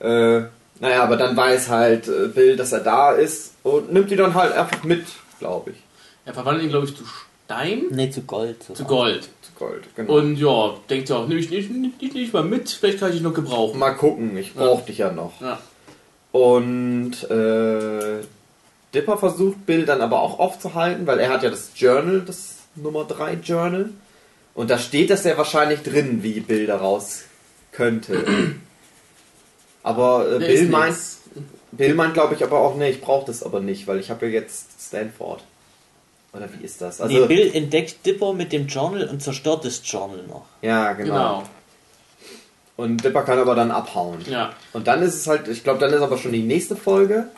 Äh, 0.00 0.42
naja, 0.80 1.02
aber 1.02 1.16
dann 1.16 1.36
weiß 1.36 1.68
halt 1.68 2.08
äh, 2.08 2.28
Bill, 2.28 2.56
dass 2.56 2.72
er 2.72 2.80
da 2.80 3.12
ist 3.12 3.52
und 3.62 3.92
nimmt 3.92 4.10
ihn 4.10 4.18
dann 4.18 4.34
halt 4.34 4.52
einfach 4.52 4.82
mit, 4.84 5.06
glaube 5.38 5.70
ich. 5.70 5.76
er 6.24 6.34
verwandelt 6.34 6.64
ihn, 6.64 6.70
glaube 6.70 6.86
ich, 6.86 6.96
zu 6.96 7.04
Dime 7.48 7.84
Nee, 7.90 8.10
zu 8.10 8.22
Gold. 8.22 8.62
sogar. 8.62 8.76
zu 8.76 8.84
Gold. 8.84 9.22
Zu 9.42 9.52
Gold, 9.58 9.84
genau. 9.96 10.14
Und 10.14 10.36
ja, 10.36 10.74
denkt 10.88 11.08
ja 11.08 11.16
auch, 11.16 11.28
nehme 11.28 11.40
ich 11.40 11.50
nicht, 11.50 11.70
nicht, 11.70 12.00
nicht, 12.00 12.14
nicht 12.14 12.32
mal 12.32 12.42
mit, 12.42 12.70
vielleicht 12.70 13.00
kann 13.00 13.10
ich 13.10 13.16
dich 13.16 13.22
noch 13.22 13.34
gebrauchen. 13.34 13.78
Mal 13.78 13.92
gucken, 13.92 14.36
ich 14.36 14.54
brauch 14.54 14.84
dich 14.84 14.98
ja 14.98 15.12
noch. 15.12 15.40
Ja. 15.40 15.58
Und 16.32 17.22
äh, 17.30 18.22
Dipper 18.94 19.18
versucht 19.18 19.66
Bill 19.66 19.84
dann 19.84 20.00
aber 20.00 20.20
auch 20.20 20.38
aufzuhalten, 20.38 21.06
weil 21.06 21.18
er 21.20 21.30
hat 21.30 21.42
ja 21.42 21.50
das 21.50 21.70
Journal, 21.76 22.22
das 22.22 22.56
Nummer 22.74 23.04
3 23.04 23.34
Journal. 23.34 23.90
Und 24.54 24.70
da 24.70 24.78
steht 24.78 25.10
das 25.10 25.24
ja 25.24 25.36
wahrscheinlich 25.36 25.82
drin, 25.82 26.22
wie 26.22 26.40
Bill 26.40 26.66
daraus 26.66 27.24
könnte. 27.72 28.24
aber 29.82 30.36
äh, 30.36 30.38
Bill 30.38 30.68
meint. 30.68 30.96
Bill 31.72 31.94
meint 31.94 32.14
glaube 32.14 32.34
ich 32.34 32.44
aber 32.44 32.60
auch, 32.60 32.76
nee, 32.76 32.90
ich 32.90 33.00
brauche 33.00 33.26
das 33.26 33.42
aber 33.42 33.60
nicht, 33.60 33.86
weil 33.88 33.98
ich 33.98 34.10
habe 34.10 34.26
ja 34.26 34.32
jetzt 34.32 34.80
Stanford. 34.80 35.42
Oder 36.34 36.48
wie 36.52 36.64
ist 36.64 36.80
das? 36.80 37.00
Also, 37.00 37.14
nee, 37.16 37.26
Bill 37.26 37.54
entdeckt 37.54 38.04
Dipper 38.04 38.32
mit 38.32 38.52
dem 38.52 38.66
Journal 38.66 39.08
und 39.08 39.22
zerstört 39.22 39.64
das 39.64 39.80
Journal 39.84 40.24
noch. 40.26 40.46
ja, 40.62 40.92
genau. 40.92 41.14
Genau. 41.14 41.42
Und 42.76 43.04
Dipper 43.04 43.22
kann 43.22 43.38
aber 43.38 43.54
dann 43.54 43.70
abhauen. 43.70 44.18
Ja. 44.28 44.52
Und 44.72 44.88
dann 44.88 45.00
ist 45.02 45.14
es 45.14 45.26
halt, 45.28 45.46
ich 45.46 45.62
glaube, 45.62 45.78
dann 45.78 45.92
ist 45.92 46.00
aber 46.00 46.18
schon 46.18 46.32
die 46.32 46.42
nächste 46.42 46.74
Folge. 46.74 47.28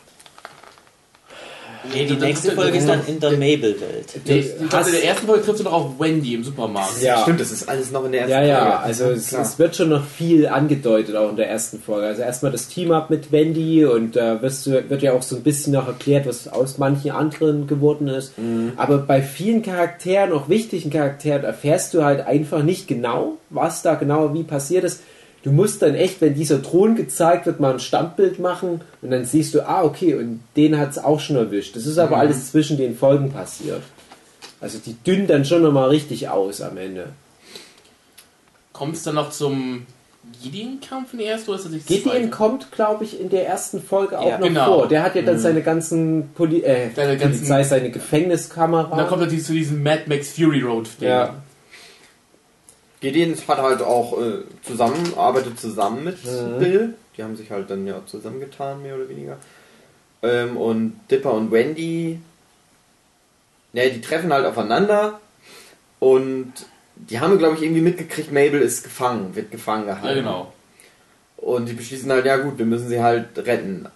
Nee, 1.93 2.05
die 2.05 2.13
Dann- 2.15 2.19
nächste 2.27 2.51
Folge 2.51 2.77
ist 2.77 2.87
dann 2.87 3.01
in 3.07 3.19
der 3.19 3.31
Mabel-Welt. 3.31 4.15
Ich 4.25 4.69
glaube, 4.69 4.85
in 4.89 4.91
der 4.95 5.03
ersten 5.05 5.27
Folge 5.27 5.43
triffst 5.43 5.59
du 5.59 5.63
noch 5.65 5.73
auf 5.73 5.99
Wendy 5.99 6.33
im 6.35 6.43
Supermarkt. 6.43 7.01
Ja. 7.01 7.21
Stimmt, 7.21 7.39
das 7.39 7.51
ist 7.51 7.67
alles 7.69 7.91
noch 7.91 8.05
in 8.05 8.11
der 8.11 8.21
ersten 8.21 8.33
Ja, 8.33 8.43
ja, 8.43 8.59
Folge. 8.59 8.79
also 8.79 9.03
es, 9.05 9.31
es 9.33 9.59
wird 9.59 9.75
schon 9.75 9.89
noch 9.89 10.03
viel 10.05 10.47
angedeutet, 10.47 11.15
auch 11.15 11.29
in 11.29 11.35
der 11.37 11.49
ersten 11.49 11.79
Folge. 11.81 12.07
Also 12.07 12.21
erstmal 12.21 12.51
das 12.51 12.67
Team-Up 12.67 13.09
mit 13.09 13.31
Wendy 13.31 13.85
und 13.85 14.15
da 14.15 14.41
wirst 14.41 14.65
du, 14.65 14.71
wird 14.89 15.01
ja 15.01 15.13
auch 15.13 15.21
so 15.23 15.35
ein 15.35 15.43
bisschen 15.43 15.73
noch 15.73 15.87
erklärt, 15.87 16.25
was 16.27 16.47
aus 16.47 16.77
manchen 16.77 17.11
anderen 17.11 17.67
geworden 17.67 18.07
ist. 18.07 18.33
Aber 18.77 18.97
bei 18.99 19.21
vielen 19.21 19.61
Charakteren, 19.61 20.31
auch 20.33 20.49
wichtigen 20.49 20.89
Charakteren, 20.89 21.43
erfährst 21.43 21.93
du 21.93 22.03
halt 22.03 22.25
einfach 22.27 22.63
nicht 22.63 22.87
genau, 22.87 23.33
was 23.49 23.81
da 23.81 23.95
genau 23.95 24.33
wie 24.33 24.43
passiert 24.43 24.83
ist. 24.83 25.01
Du 25.43 25.51
musst 25.51 25.81
dann 25.81 25.95
echt, 25.95 26.19
wenn 26.19 26.33
dieser 26.33 26.61
Thron 26.61 26.95
gezeigt 26.95 27.45
wird, 27.45 27.59
mal 27.59 27.73
ein 27.73 27.79
Standbild 27.79 28.39
machen 28.39 28.81
und 29.01 29.11
dann 29.11 29.23
siehst 29.23 29.53
du, 29.53 29.61
ah, 29.67 29.83
okay, 29.83 30.15
und 30.15 30.41
den 30.57 30.77
hat 30.77 30.91
es 30.91 30.97
auch 30.97 31.19
schon 31.19 31.35
erwischt. 31.37 31.75
Das 31.75 31.85
ist 31.85 31.97
aber 31.97 32.17
alles 32.17 32.51
zwischen 32.51 32.77
den 32.77 32.97
Folgen 32.97 33.31
passiert. 33.31 33.81
Also 34.59 34.79
die 34.83 34.95
dünnen 35.05 35.27
dann 35.27 35.45
schon 35.45 35.61
nochmal 35.61 35.89
richtig 35.89 36.27
aus 36.29 36.61
am 36.61 36.77
Ende. 36.77 37.09
Kommt 38.73 38.95
es 38.95 39.03
dann 39.03 39.15
noch 39.15 39.29
zum 39.29 39.85
Gideon-Kampf 40.43 41.13
in 41.13 41.19
der 41.19 41.29
ersten 41.29 41.49
oder 41.49 41.59
ist 41.59 41.65
das 41.65 41.71
nicht 41.71 41.87
Gideon 41.87 42.29
kommt, 42.29 42.71
glaube 42.71 43.05
ich, 43.05 43.19
in 43.19 43.29
der 43.29 43.47
ersten 43.47 43.81
Folge 43.81 44.19
auch 44.19 44.27
Ja, 44.27 44.37
noch 44.39 44.47
genau. 44.47 44.65
vor. 44.65 44.87
Der 44.87 45.03
hat 45.03 45.15
ja 45.15 45.21
dann 45.21 45.39
seine 45.39 45.61
ganzen, 45.61 46.29
Poli 46.35 46.61
äh, 46.63 46.89
Seine 46.95 47.17
ganzen- 47.17 47.37
Polizei, 47.39 47.63
seine 47.63 47.89
Gefängniskamera. 47.91 48.83
Und 48.91 48.97
dann 48.97 49.07
kommt 49.07 49.21
er 49.23 49.29
zu 49.29 49.53
diesem 49.53 49.81
Mad 49.83 50.03
Max 50.07 50.33
Fury 50.33 50.61
Road. 50.61 50.87
-Ding. 50.99 51.05
ja. 51.05 51.35
Gideon 52.99 53.35
hat 53.47 53.57
halt 53.59 53.81
auch 53.81 54.19
äh, 54.21 54.39
zusammen, 54.63 55.13
arbeitet 55.15 55.59
zusammen 55.59 56.03
mit 56.03 56.23
Mhm. 56.25 56.59
Bill. 56.59 56.93
Die 57.17 57.23
haben 57.23 57.35
sich 57.35 57.49
halt 57.51 57.69
dann 57.69 57.85
ja 57.87 58.01
zusammengetan, 58.05 58.81
mehr 58.81 58.95
oder 58.95 59.09
weniger. 59.09 59.37
Ähm, 60.23 60.57
und 60.57 60.99
Dipper 61.11 61.33
und 61.33 61.51
Wendy, 61.51 62.19
ja, 63.73 63.87
die 63.89 64.01
treffen 64.01 64.33
halt 64.33 64.45
aufeinander 64.45 65.19
und 65.99 66.53
die 66.95 67.19
haben, 67.19 67.37
glaube 67.37 67.55
ich, 67.55 67.61
irgendwie 67.63 67.81
mitgekriegt, 67.81 68.31
Mabel 68.31 68.61
ist 68.61 68.83
gefangen, 68.83 69.35
wird 69.35 69.51
gefangen 69.51 69.85
gehalten. 69.85 70.07
Ja, 70.07 70.13
genau. 70.15 70.53
Und 71.37 71.67
die 71.69 71.73
beschließen 71.73 72.11
halt, 72.11 72.25
ja 72.25 72.37
gut, 72.37 72.57
wir 72.57 72.65
müssen 72.65 72.89
sie 72.89 73.01
halt 73.01 73.37
retten. 73.37 73.87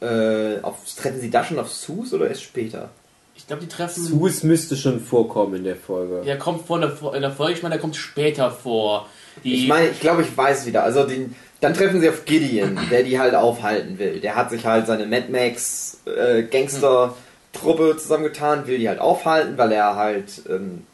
Äh, 0.00 0.60
auf, 0.62 0.76
treffen 0.96 1.20
sie 1.20 1.30
da 1.30 1.42
schon 1.44 1.58
auf 1.58 1.72
Sus 1.72 2.12
oder 2.12 2.28
erst 2.28 2.42
später? 2.44 2.90
Ich 3.36 3.46
glaube, 3.46 3.62
die 3.62 3.68
treffen. 3.68 4.02
Sus 4.02 4.42
müsste 4.42 4.76
schon 4.76 5.00
vorkommen 5.00 5.56
in 5.56 5.64
der 5.64 5.76
Folge. 5.76 6.22
Der 6.24 6.38
kommt 6.38 6.66
vor 6.66 6.82
in 6.82 6.88
der, 6.88 7.14
in 7.14 7.22
der 7.22 7.30
Folge, 7.30 7.54
ich 7.54 7.62
meine, 7.62 7.74
der 7.74 7.80
kommt 7.80 7.96
später 7.96 8.50
vor. 8.50 9.08
Die, 9.44 9.54
Ich 9.54 9.68
meine, 9.68 9.90
ich 9.90 10.00
glaube, 10.00 10.22
ich 10.22 10.36
weiß 10.36 10.66
wieder. 10.66 10.82
Also 10.82 11.04
den, 11.04 11.34
dann 11.60 11.74
treffen 11.74 12.00
sie 12.00 12.08
auf 12.08 12.24
Gideon, 12.24 12.78
der 12.90 13.02
die 13.02 13.18
halt 13.18 13.34
aufhalten 13.34 13.98
will. 13.98 14.20
Der 14.20 14.34
hat 14.34 14.50
sich 14.50 14.64
halt 14.66 14.86
seine 14.86 15.06
Mad 15.06 15.26
Max 15.30 16.00
äh, 16.06 16.42
Gangster-Truppe 16.42 17.96
zusammengetan, 17.98 18.66
will 18.66 18.78
die 18.78 18.88
halt 18.88 19.00
aufhalten, 19.00 19.58
weil 19.58 19.72
er 19.72 19.96
halt 19.96 20.42
ähm, 20.48 20.84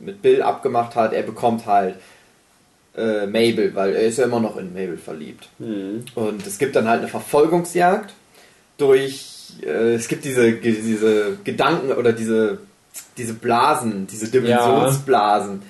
mit 0.00 0.22
Bill 0.22 0.42
abgemacht 0.42 0.94
hat, 0.94 1.12
er 1.12 1.22
bekommt 1.22 1.66
halt 1.66 1.96
äh, 2.96 3.26
Mabel, 3.26 3.74
weil 3.74 3.94
er 3.94 4.02
ist 4.02 4.18
ja 4.18 4.24
immer 4.24 4.40
noch 4.40 4.56
in 4.56 4.72
Mabel 4.72 4.98
verliebt. 4.98 5.48
Mhm. 5.58 6.04
Und 6.14 6.46
es 6.46 6.58
gibt 6.58 6.76
dann 6.76 6.88
halt 6.88 7.00
eine 7.00 7.08
Verfolgungsjagd 7.08 8.12
durch, 8.78 9.35
äh, 9.62 9.94
es 9.94 10.08
gibt 10.08 10.24
diese, 10.24 10.52
diese 10.52 11.38
Gedanken 11.44 11.92
oder 11.92 12.12
diese, 12.12 12.58
diese 13.16 13.34
Blasen, 13.34 14.06
diese 14.06 14.28
Dimensionsblasen, 14.30 15.62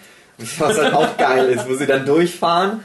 was 0.58 0.78
halt 0.78 0.94
auch 0.94 1.16
geil 1.16 1.50
ist, 1.50 1.68
wo 1.68 1.74
sie 1.74 1.86
dann 1.86 2.04
durchfahren 2.04 2.80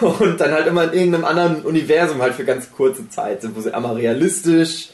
und 0.00 0.40
dann 0.40 0.52
halt 0.52 0.66
immer 0.66 0.84
in 0.84 0.92
irgendeinem 0.98 1.24
anderen 1.24 1.62
Universum 1.62 2.20
halt 2.22 2.34
für 2.34 2.44
ganz 2.44 2.70
kurze 2.72 3.08
Zeit 3.10 3.42
sind, 3.42 3.54
wo 3.56 3.60
sie 3.60 3.74
einmal 3.74 3.94
realistisch 3.96 4.90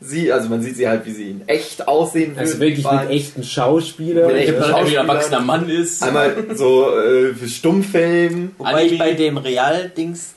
sie, 0.00 0.32
also 0.32 0.48
man 0.48 0.62
sieht 0.62 0.76
sie 0.76 0.88
halt, 0.88 1.06
wie 1.06 1.12
sie 1.12 1.30
in 1.30 1.48
echt 1.48 1.88
aussehen 1.88 2.34
Also 2.36 2.54
würden, 2.54 2.60
wirklich 2.60 2.90
mit 2.90 3.10
echten 3.10 3.42
Schauspielern. 3.42 4.26
Mit 4.26 4.36
der 4.36 4.42
echten 4.42 4.60
dann 4.60 4.70
irgendwie 4.70 4.98
ein 4.98 5.08
erwachsener 5.08 5.40
Mann 5.40 5.68
ist. 5.68 6.02
Einmal 6.02 6.36
so 6.54 6.96
äh, 6.96 7.34
für 7.34 7.48
Stummfilm. 7.48 8.52
Wobei 8.58 8.70
Anime. 8.70 8.92
ich 8.92 8.98
bei 8.98 9.12
dem 9.14 9.36
Real-Dings, 9.36 10.34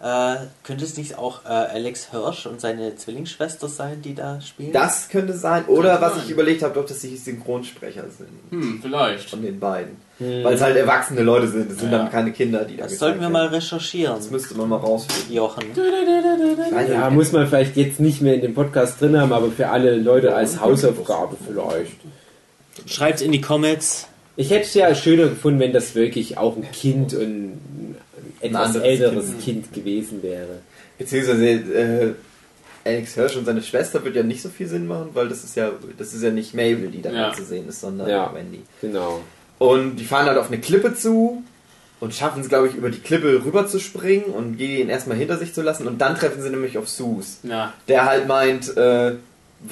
äh, 0.00 0.36
könnte 0.62 0.84
es 0.84 0.96
nicht 0.96 1.16
auch 1.18 1.44
äh, 1.44 1.48
Alex 1.48 2.10
Hirsch 2.10 2.46
und 2.46 2.60
seine 2.60 2.96
Zwillingsschwester 2.96 3.68
sein, 3.68 4.02
die 4.02 4.14
da 4.14 4.40
spielen? 4.40 4.72
Das 4.72 5.08
könnte 5.08 5.32
sein. 5.32 5.64
Oder 5.66 5.90
Könnte 5.92 6.02
was 6.06 6.14
sein. 6.14 6.22
ich 6.26 6.30
überlegt 6.30 6.62
habe, 6.62 6.74
doch, 6.74 6.84
dass 6.86 7.00
sie 7.00 7.16
Synchronsprecher 7.16 8.04
sind. 8.16 8.28
Hm, 8.50 8.78
vielleicht. 8.82 9.30
Von 9.30 9.42
den 9.42 9.58
beiden. 9.58 9.96
Weil 10.18 10.54
es 10.54 10.60
halt 10.62 10.76
erwachsene 10.76 11.22
Leute 11.22 11.48
sind. 11.48 11.70
Es 11.70 11.78
sind 11.78 11.92
Ja. 11.92 11.98
dann 11.98 12.10
keine 12.10 12.32
Kinder, 12.32 12.64
die 12.64 12.76
da 12.76 12.84
das 12.84 12.98
sollten 12.98 13.20
wir 13.20 13.28
mal 13.28 13.46
recherchieren, 13.48 14.16
Das 14.16 14.30
müsste 14.30 14.54
man 14.56 14.68
mal 14.68 14.76
rausfinden. 14.78 15.34
Jochen. 15.34 15.64
Weiß 15.76 16.88
Ja, 16.90 17.10
muss 17.10 17.32
man 17.32 17.46
vielleicht 17.46 17.76
jetzt 17.76 18.00
nicht 18.00 18.22
mehr 18.22 18.34
in 18.34 18.40
dem 18.40 18.54
Podcast 18.54 19.00
drin 19.00 19.18
haben, 19.20 19.32
aber 19.32 19.50
für 19.50 19.68
alle 19.68 19.96
Leute 19.96 20.34
als 20.34 20.60
Hausaufgabe 20.60 21.36
vielleicht. 21.46 21.92
Schreibt 22.86 23.20
in 23.22 23.32
die 23.32 23.40
Comments. 23.40 24.06
Ich 24.36 24.50
hätte 24.50 24.64
es 24.66 24.74
ja 24.74 24.94
schöner 24.94 25.24
gefunden, 25.28 25.60
wenn 25.60 25.72
das 25.72 25.94
wirklich 25.94 26.36
auch 26.38 26.56
ein 26.56 26.70
Kind 26.70 27.14
und 27.14 27.22
ein 27.22 27.96
etwas 28.40 28.66
anderes 28.66 28.84
älteres 28.84 29.26
Kind. 29.26 29.40
kind 29.40 29.72
gewesen 29.72 30.22
wäre. 30.22 30.58
Beziehungsweise 30.98 31.46
äh, 31.46 32.12
Alex 32.84 33.14
Hirsch 33.14 33.36
und 33.36 33.44
seine 33.46 33.62
Schwester 33.62 34.04
wird 34.04 34.14
ja 34.16 34.22
nicht 34.22 34.42
so 34.42 34.48
viel 34.48 34.66
Sinn 34.68 34.86
machen, 34.86 35.10
weil 35.14 35.28
das 35.28 35.42
ist 35.44 35.56
ja 35.56 35.70
das 35.98 36.14
ist 36.14 36.22
ja 36.22 36.30
nicht 36.30 36.54
Mabel, 36.54 36.88
die 36.88 37.02
da 37.02 37.10
Ja. 37.10 37.32
zu 37.32 37.44
sehen 37.44 37.68
ist, 37.68 37.80
sondern 37.80 38.08
Ja. 38.08 38.32
Wendy. 38.34 38.62
Genau. 38.80 39.20
Und 39.58 39.96
die 39.96 40.04
fahren 40.04 40.26
halt 40.26 40.38
auf 40.38 40.48
eine 40.48 40.60
Klippe 40.60 40.94
zu 40.94 41.42
und 41.98 42.14
schaffen 42.14 42.42
es, 42.42 42.48
glaube 42.48 42.68
ich, 42.68 42.74
über 42.74 42.90
die 42.90 42.98
Klippe 42.98 43.42
rüber 43.44 43.66
zu 43.66 43.80
springen 43.80 44.24
und 44.26 44.58
Gideon 44.58 44.88
erstmal 44.90 45.16
hinter 45.16 45.38
sich 45.38 45.54
zu 45.54 45.62
lassen. 45.62 45.86
Und 45.86 45.98
dann 46.00 46.14
treffen 46.14 46.42
sie 46.42 46.50
nämlich 46.50 46.76
auf 46.78 46.88
Sus. 46.88 47.38
Ja. 47.42 47.72
der 47.88 48.04
halt 48.04 48.28
meint, 48.28 48.76
äh, 48.76 49.14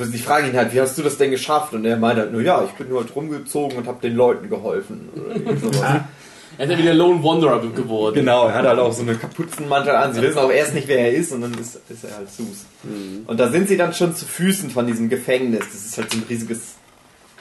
sie 0.01 0.19
fragen 0.19 0.49
ihn 0.49 0.57
halt, 0.57 0.73
wie 0.73 0.81
hast 0.81 0.97
du 0.97 1.03
das 1.03 1.19
denn 1.19 1.31
geschafft? 1.31 1.75
Und 1.75 1.85
er 1.85 1.99
meint 1.99 2.19
halt 2.19 2.33
nur, 2.33 2.41
ja, 2.41 2.65
ich 2.65 2.71
bin 2.73 2.89
nur 2.89 3.01
halt 3.03 3.15
rumgezogen 3.15 3.77
und 3.77 3.87
habe 3.87 4.01
den 4.01 4.17
Leuten 4.17 4.49
geholfen. 4.49 5.09
Oder 5.45 5.57
sowas. 5.59 6.01
Er 6.59 6.65
ist 6.67 6.71
ja 6.73 6.79
wieder 6.79 6.95
Lone 6.95 7.23
Wanderer 7.23 7.61
geworden. 7.61 8.15
genau, 8.15 8.47
er 8.49 8.55
hat 8.55 8.67
halt 8.67 8.79
auch 8.79 8.93
so 8.93 9.03
eine 9.03 9.15
Kapuzenmantel 9.17 9.95
an. 9.95 10.15
Sie 10.15 10.23
wissen 10.23 10.39
auch 10.39 10.51
erst 10.51 10.75
nicht, 10.75 10.87
wer 10.89 10.99
er 10.99 11.13
ist 11.13 11.33
und 11.33 11.41
dann 11.43 11.55
ist, 11.55 11.81
ist 11.89 12.05
er 12.05 12.17
halt 12.17 12.31
Sus. 12.31 12.67
Und 13.27 13.41
da 13.41 13.49
sind 13.51 13.69
sie 13.69 13.77
dann 13.77 13.93
schon 13.93 14.15
zu 14.15 14.25
Füßen 14.25 14.71
von 14.71 14.87
diesem 14.87 15.09
Gefängnis. 15.09 15.65
Das 15.73 15.85
ist 15.85 15.99
halt 15.99 16.13
so 16.13 16.19
ein 16.19 16.25
riesiges 16.29 16.75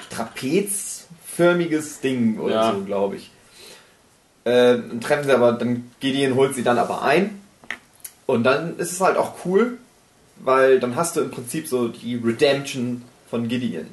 trapezförmiges 0.09 1.99
Ding 2.01 2.39
oder 2.39 2.55
Ja. 2.55 2.71
so, 2.73 2.81
glaube 2.81 3.15
ich. 3.17 3.31
Äh, 4.45 4.77
treffen 4.99 5.23
sie 5.25 5.31
aber, 5.33 5.53
dann 5.53 5.91
Gideon 5.99 6.35
holt 6.35 6.53
sie 6.55 6.63
dann 6.63 6.77
aber 6.77 7.01
ein. 7.03 7.39
Und 8.25 8.43
dann 8.43 8.77
ist 8.77 8.91
es 8.91 9.01
halt 9.01 9.17
auch 9.17 9.33
cool, 9.45 9.77
weil 10.43 10.79
dann 10.79 10.95
hast 10.95 11.15
du 11.15 11.21
im 11.21 11.31
Prinzip 11.31 11.67
so 11.67 11.87
die 11.87 12.15
Redemption 12.15 13.03
von 13.29 13.47
Gideon 13.47 13.87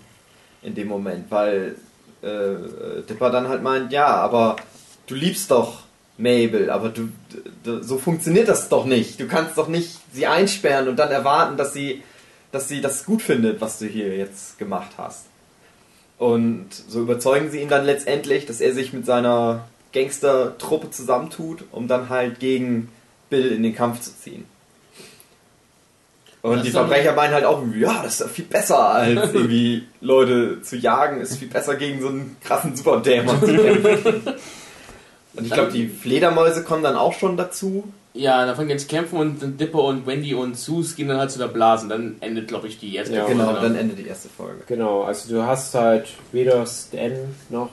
in 0.63 0.75
dem 0.75 0.89
Moment, 0.89 1.31
weil 1.31 1.77
äh, 2.23 3.03
Dipper 3.09 3.31
dann 3.31 3.49
halt 3.49 3.63
meint, 3.63 3.93
ja, 3.93 4.07
aber 4.09 4.57
du 5.11 5.15
liebst 5.15 5.51
doch 5.51 5.81
Mabel, 6.19 6.71
aber 6.71 6.91
du, 6.91 7.09
du 7.65 7.83
so 7.83 7.99
funktioniert 7.99 8.49
das 8.49 8.69
doch 8.69 8.85
nicht. 8.85 9.19
Du 9.21 9.27
kannst 9.27 9.57
doch 9.57 9.69
nicht 9.69 9.99
sie 10.13 10.27
einsperren 10.27 10.89
und 10.89 10.97
dann 10.97 11.11
erwarten, 11.11 11.57
dass 11.57 11.73
sie 11.73 12.03
dass 12.53 12.69
sie 12.69 12.81
das 12.81 13.05
gut 13.05 13.23
findet, 13.23 13.61
was 13.61 13.79
du 13.79 13.87
hier 13.87 14.17
jetzt 14.17 14.59
gemacht 14.59 14.91
hast. 14.99 15.27
Und 16.19 16.69
so 16.89 17.01
überzeugen 17.01 17.51
sie 17.51 17.61
ihn 17.61 17.69
dann 17.69 17.87
letztendlich, 17.87 18.47
dass 18.47 18.61
er 18.61 18.75
sich 18.75 18.93
mit 18.93 19.07
seiner 19.07 19.69
Gangster-Truppe 19.93 20.91
zusammentut, 20.91 21.65
um 21.73 21.89
dann 21.89 22.09
halt 22.09 22.41
gegen 22.41 22.91
Bill 23.31 23.53
in 23.53 23.63
den 23.63 23.75
Kampf 23.75 24.01
zu 24.01 24.11
ziehen. 24.19 24.45
Und 26.43 26.57
Das 26.57 26.63
die 26.65 26.71
Verbrecher 26.71 27.15
meinen 27.15 27.35
halt 27.35 27.45
auch, 27.45 27.63
ja, 27.75 28.03
das 28.03 28.15
ist 28.15 28.21
ja 28.21 28.29
viel 28.29 28.45
besser, 28.47 28.91
als 28.91 29.33
irgendwie 29.35 29.87
Leute 30.01 30.63
zu 30.63 30.77
jagen, 30.77 31.21
ist 31.21 31.37
viel 31.37 31.49
besser 31.49 31.77
gegen 31.77 32.01
so 32.01 32.09
einen 32.09 32.37
krassen 32.43 32.77
Superdämon 32.77 33.41
zu 33.41 33.47
kämpfen. 33.57 34.35
Und 35.35 35.47
ich 35.47 35.53
glaube, 35.53 35.71
die 35.73 35.87
Fledermäuse 35.89 36.65
kommen 36.65 36.83
dann 36.83 36.97
auch 36.97 37.13
schon 37.13 37.37
dazu. 37.37 37.85
Ja, 38.15 38.45
dann 38.45 38.57
fangen 38.57 38.67
die 38.69 38.73
an 38.75 38.81
zu 38.81 38.89
kämpfen 38.89 39.19
und 39.19 39.41
dann 39.41 39.57
Dipper 39.57 39.85
und 39.85 40.05
Wendy 40.07 40.35
und 40.35 40.57
Sus 40.57 40.97
gehen 40.97 41.07
dann 41.07 41.19
halt 41.19 41.31
zu 41.31 41.39
der 41.39 41.47
Blase. 41.47 41.85
Und 41.85 41.91
dann 41.91 42.17
endet, 42.21 42.49
glaube 42.49 42.67
ich, 42.67 42.79
die 42.79 42.97
erste 42.97 43.15
Ja, 43.15 43.25
Folge. 43.25 43.39
Genau, 43.41 43.53
dann 43.55 43.77
endet 43.77 43.99
die 43.99 44.07
erste 44.09 44.29
Folge. 44.29 44.63
Genau, 44.67 45.03
also 45.03 45.33
du 45.33 45.43
hast 45.47 45.73
halt 45.75 46.09
weder 46.33 46.67
Stan 46.67 47.13
noch 47.49 47.69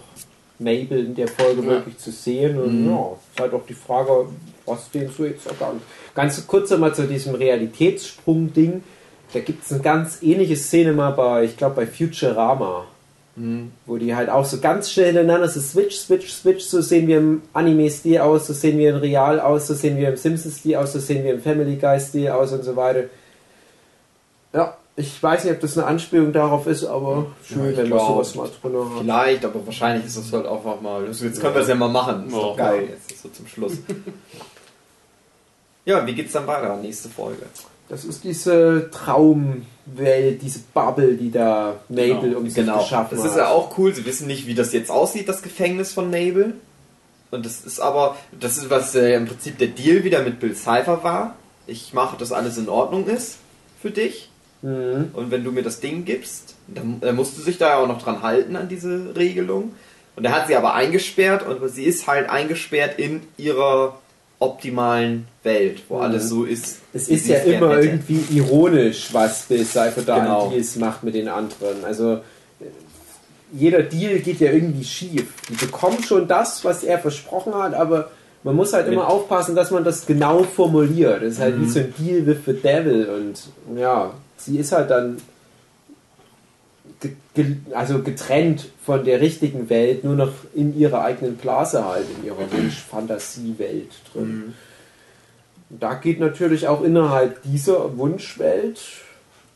Mabel 0.59 1.05
in 1.05 1.15
der 1.15 1.27
Folge 1.27 1.61
Ja. 1.63 1.67
wirklich 1.67 1.97
zu 1.97 2.11
sehen. 2.11 2.59
Und 2.59 2.83
Mhm. 2.85 2.91
ja, 2.91 3.11
ist 3.33 3.39
halt 3.41 3.53
auch 3.53 3.65
die 3.67 3.73
Frage, 3.73 4.27
was 4.67 4.91
denen 4.91 5.09
so 5.15 5.25
jetzt 5.25 5.47
ergangen. 5.47 5.81
Ganz 6.13 6.45
kurz 6.45 6.71
einmal 6.71 6.93
zu 6.93 7.07
diesem 7.07 7.33
Realitätssprung-Ding. 7.35 8.83
Da 9.33 9.39
gibt 9.39 9.65
es 9.65 9.71
eine 9.71 9.81
ganz 9.81 10.21
ähnliche 10.21 10.55
Szene 10.55 10.93
mal 10.93 11.11
bei, 11.11 11.43
ich 11.45 11.57
glaube, 11.57 11.75
bei 11.77 11.87
Futurama. 11.87 12.85
Mhm. 13.37 13.71
Wo 13.85 13.97
die 13.97 14.15
halt 14.15 14.29
auch 14.29 14.45
so 14.45 14.59
ganz 14.59 14.89
schnell 14.91 15.07
hintereinander 15.13 15.47
so 15.47 15.59
switch, 15.59 15.95
switch, 15.95 16.33
switch, 16.33 16.63
so 16.65 16.81
sehen 16.81 17.07
wir 17.07 17.19
im 17.19 17.43
Anime-Stil 17.53 18.17
aus, 18.17 18.47
so 18.47 18.53
sehen 18.53 18.79
wir 18.79 18.89
im 18.89 18.95
Real 18.97 19.39
aus, 19.39 19.67
so 19.67 19.75
sehen 19.75 19.95
wir 19.97 20.09
im 20.09 20.17
Simpsons-Stil 20.17 20.75
aus, 20.75 20.93
so 20.93 20.99
sehen 20.99 21.23
wir 21.23 21.35
im 21.35 21.41
Family 21.41 21.75
Guy-Stil 21.75 22.29
aus 22.29 22.51
und 22.51 22.63
so 22.63 22.75
weiter. 22.75 23.03
Ja, 24.53 24.75
ich 24.95 25.21
weiß 25.21 25.43
nicht, 25.43 25.53
ob 25.53 25.59
das 25.59 25.77
eine 25.77 25.85
Anspielung 25.85 26.33
darauf 26.33 26.65
ist, 26.65 26.83
aber 26.83 27.27
schön, 27.47 27.69
Ja, 27.71 27.77
wenn 27.77 27.89
man 27.89 27.99
sowas 27.99 28.33
mal 28.33 28.49
drin 28.59 28.73
hat. 28.73 28.99
Vielleicht, 29.01 29.45
aber 29.45 29.63
wahrscheinlich 29.67 30.07
ist 30.07 30.17
es 30.17 30.33
halt 30.33 30.47
einfach 30.47 30.81
mal. 30.81 31.05
Jetzt 31.05 31.39
können 31.39 31.53
wir 31.53 31.61
es 31.61 31.67
ja 31.67 31.75
mal 31.75 31.89
machen. 31.89 32.25
Ist 32.25 32.35
doch 32.35 32.57
Ja. 32.57 32.71
geil. 32.71 32.87
Jetzt 32.89 33.11
ist 33.11 33.21
so 33.21 33.29
zum 33.29 33.45
Schluss. 33.45 33.73
ja, 35.85 36.03
wie 36.07 36.15
geht's 36.15 36.33
dann 36.33 36.47
weiter? 36.47 36.75
Nächste 36.77 37.09
Folge. 37.09 37.43
Das 37.89 38.03
ist 38.03 38.23
diese 38.23 38.89
Traumwelt, 38.91 40.41
diese 40.41 40.59
Bubble, 40.73 41.15
die 41.15 41.31
da 41.31 41.75
Mabel 41.89 42.19
Genau, 42.21 42.37
um 42.39 42.45
sich 42.45 42.55
Genau. 42.55 42.79
geschaffen 42.79 43.15
Das 43.15 43.23
hat. 43.25 43.31
ist 43.31 43.37
ja 43.37 43.47
auch 43.49 43.77
cool. 43.77 43.93
Sie 43.93 44.05
wissen 44.05 44.27
nicht, 44.27 44.45
wie 44.47 44.55
das 44.55 44.73
jetzt 44.73 44.91
aussieht, 44.91 45.29
das 45.29 45.41
Gefängnis 45.41 45.93
von 45.93 46.09
Mabel. 46.09 46.55
Und 47.31 47.45
das 47.45 47.61
ist 47.61 47.79
aber, 47.79 48.15
das 48.39 48.57
ist 48.57 48.69
was 48.69 48.95
äh, 48.95 49.13
im 49.15 49.25
Prinzip 49.25 49.57
der 49.57 49.67
Deal 49.67 50.03
wieder 50.03 50.21
mit 50.21 50.39
Bill 50.39 50.55
Cipher 50.55 51.03
war. 51.03 51.35
Ich 51.65 51.93
mache, 51.93 52.17
dass 52.17 52.31
alles 52.31 52.57
in 52.57 52.69
Ordnung 52.69 53.07
ist 53.07 53.37
für 53.81 53.91
dich. 53.91 54.29
Mhm. 54.61 55.09
Und 55.13 55.31
wenn 55.31 55.43
du 55.43 55.51
mir 55.51 55.63
das 55.63 55.79
Ding 55.79 56.05
gibst, 56.05 56.55
dann 56.67 57.01
äh, 57.01 57.11
musst 57.11 57.37
du 57.37 57.41
sich 57.41 57.57
da 57.57 57.69
ja 57.69 57.77
auch 57.77 57.87
noch 57.87 58.01
dran 58.01 58.21
halten 58.21 58.55
an 58.55 58.69
diese 58.69 59.13
Regelung. 59.15 59.73
Und 60.15 60.25
er 60.25 60.31
hat 60.31 60.47
sie 60.47 60.55
aber 60.55 60.73
eingesperrt 60.73 61.45
und 61.45 61.67
sie 61.69 61.83
ist 61.83 62.07
halt 62.07 62.29
eingesperrt 62.29 62.97
in 62.97 63.21
ihrer 63.37 63.99
optimalen 64.39 65.27
Welt, 65.43 65.81
wo 65.89 65.95
Mhm. 65.95 66.01
alles 66.01 66.29
so 66.29 66.43
ist. 66.43 66.77
Es 66.93 67.07
ist 67.09 67.27
ja 67.27 67.37
immer 67.39 67.75
hätte. 67.77 67.87
irgendwie 67.87 68.23
ironisch, 68.37 69.09
was 69.11 69.43
Bill 69.43 69.65
Cipher 69.65 70.01
da 70.05 70.19
Genau. 70.19 70.45
an 70.45 70.51
Deals 70.51 70.75
macht 70.75 71.03
mit 71.03 71.15
den 71.15 71.27
anderen. 71.27 71.83
Also 71.83 72.13
äh, 72.13 72.19
jeder 73.51 73.83
Deal 73.83 74.19
geht 74.19 74.39
ja 74.39 74.51
irgendwie 74.51 74.83
schief. 74.83 75.25
Die 75.49 75.53
bekommen 75.65 76.03
schon 76.03 76.27
das, 76.27 76.63
was 76.65 76.83
er 76.83 76.99
versprochen 76.99 77.53
hat, 77.55 77.73
aber 77.73 78.11
man 78.43 78.55
muss 78.55 78.73
halt 78.73 78.87
immer 78.87 79.01
Mit- 79.03 79.09
aufpassen, 79.09 79.55
dass 79.55 79.71
man 79.71 79.83
das 79.83 80.05
genau 80.05 80.43
formuliert. 80.43 81.21
Das 81.23 81.33
ist 81.33 81.39
halt 81.39 81.57
Mhm. 81.57 81.65
wie 81.65 81.69
so 81.69 81.79
ein 81.79 81.93
Deal 81.97 82.25
with 82.27 82.37
the 82.45 82.53
Devil 82.53 83.07
und 83.09 83.77
ja, 83.79 84.11
sie 84.37 84.57
ist 84.59 84.71
halt 84.71 84.89
dann 84.91 85.17
also 87.73 88.01
getrennt 88.01 88.69
von 88.83 89.05
der 89.05 89.21
richtigen 89.21 89.69
Welt, 89.69 90.03
nur 90.03 90.15
noch 90.15 90.33
in 90.55 90.77
ihrer 90.77 91.03
eigenen 91.03 91.35
Blase 91.35 91.85
halt, 91.85 92.05
in 92.17 92.25
ihrer 92.25 92.51
Wunsch-Fantasiewelt 92.51 93.91
drin. 94.11 94.29
Mhm. 94.29 94.53
Da 95.69 95.95
geht 95.95 96.19
natürlich 96.19 96.67
auch 96.67 96.81
innerhalb 96.83 97.41
dieser 97.43 97.97
Wunschwelt 97.97 98.79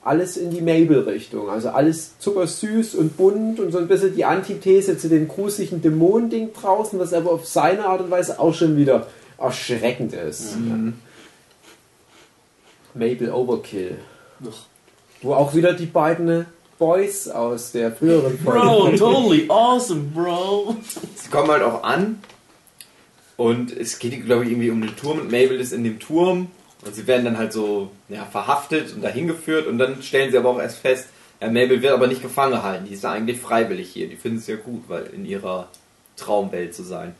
alles 0.03 0.35
in 0.35 0.49
die 0.49 0.61
Mabel-Richtung. 0.61 1.49
Also 1.49 1.69
alles 1.69 2.17
zuckersüß 2.19 2.95
und 2.95 3.17
bunt 3.17 3.59
und 3.59 3.71
so 3.71 3.77
ein 3.77 3.87
bisschen 3.87 4.15
die 4.15 4.25
Antithese 4.25 4.97
zu 4.97 5.09
dem 5.09 5.27
gruseligen 5.27 5.81
Dämonending 5.81 6.53
draußen, 6.53 6.99
was 6.99 7.13
aber 7.13 7.31
auf 7.31 7.47
seine 7.47 7.85
Art 7.85 8.01
und 8.01 8.11
Weise 8.11 8.39
auch 8.39 8.53
schon 8.53 8.77
wieder 8.77 9.07
erschreckend 9.37 10.13
ist. 10.13 10.57
Mhm. 10.57 10.93
Mabel 12.93 13.31
Overkill. 13.31 13.97
Ach. 14.43 14.65
Wo 15.21 15.33
auch 15.33 15.53
wieder 15.53 15.73
die 15.73 15.85
beiden 15.85 16.45
Boys 16.81 17.27
aus 17.27 17.71
der 17.73 17.91
früheren 17.91 18.39
Bro, 18.39 18.51
Folge. 18.81 18.97
totally 18.97 19.45
awesome, 19.49 20.01
bro. 20.15 20.75
Sie 21.15 21.29
kommen 21.29 21.51
halt 21.51 21.61
auch 21.61 21.83
an 21.83 22.19
und 23.37 23.71
es 23.71 23.99
geht, 23.99 24.25
glaube 24.25 24.45
ich, 24.45 24.49
irgendwie 24.51 24.71
um 24.71 24.81
den 24.81 24.95
Turm 24.97 25.19
und 25.19 25.25
Mabel 25.31 25.59
ist 25.59 25.73
in 25.73 25.83
dem 25.83 25.99
Turm 25.99 26.47
und 26.83 26.95
sie 26.95 27.05
werden 27.05 27.23
dann 27.25 27.37
halt 27.37 27.53
so 27.53 27.91
ja, 28.09 28.25
verhaftet 28.25 28.93
und 28.95 29.03
dahin 29.03 29.27
geführt 29.27 29.67
und 29.67 29.77
dann 29.77 30.01
stellen 30.01 30.31
sie 30.31 30.37
aber 30.39 30.49
auch 30.49 30.59
erst 30.59 30.79
fest, 30.79 31.09
ja, 31.39 31.47
Mabel 31.49 31.83
wird 31.83 31.93
aber 31.93 32.07
nicht 32.07 32.23
gefangen 32.23 32.53
gehalten, 32.53 32.85
die 32.87 32.95
ist 32.95 33.03
ja 33.03 33.11
eigentlich 33.11 33.39
freiwillig 33.39 33.91
hier, 33.91 34.07
die 34.09 34.15
finden 34.15 34.39
es 34.39 34.47
ja 34.47 34.55
gut, 34.55 34.85
weil 34.87 35.03
in 35.13 35.23
ihrer 35.25 35.67
Traumwelt 36.17 36.73
zu 36.73 36.81
sein. 36.81 37.13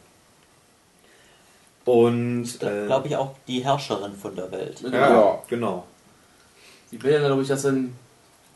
Und 1.85 2.61
äh, 2.63 2.85
glaube 2.87 3.07
ich, 3.09 3.15
auch 3.15 3.35
die 3.47 3.63
Herrscherin 3.63 4.13
von 4.15 4.35
der 4.35 4.51
Welt. 4.51 4.81
ja, 4.81 4.89
Ja. 4.91 5.39
genau. 5.47 5.85
Die 6.91 7.01
will 7.03 7.13
dann, 7.13 7.25
glaube 7.25 7.41
ich, 7.43 7.47
dass 7.47 7.61
dann 7.61 7.93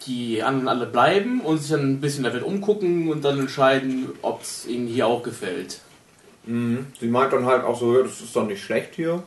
die 0.05 0.43
anderen 0.43 0.67
alle 0.67 0.85
bleiben 0.85 1.41
und 1.41 1.57
sich 1.57 1.71
dann 1.71 1.93
ein 1.93 2.01
bisschen 2.01 2.19
in 2.19 2.23
der 2.25 2.33
Welt 2.33 2.43
umgucken 2.43 3.09
und 3.09 3.23
dann 3.23 3.39
entscheiden, 3.39 4.09
ob 4.21 4.41
es 4.41 4.67
ihnen 4.67 4.87
hier 4.87 5.07
auch 5.07 5.23
gefällt. 5.23 5.79
Mhm. 6.45 6.87
Sie 6.99 7.07
meint 7.07 7.33
dann 7.33 7.45
halt 7.45 7.63
auch 7.63 7.79
so, 7.79 8.01
das 8.01 8.21
ist 8.21 8.35
doch 8.35 8.45
nicht 8.45 8.63
schlecht 8.63 8.95
hier 8.95 9.23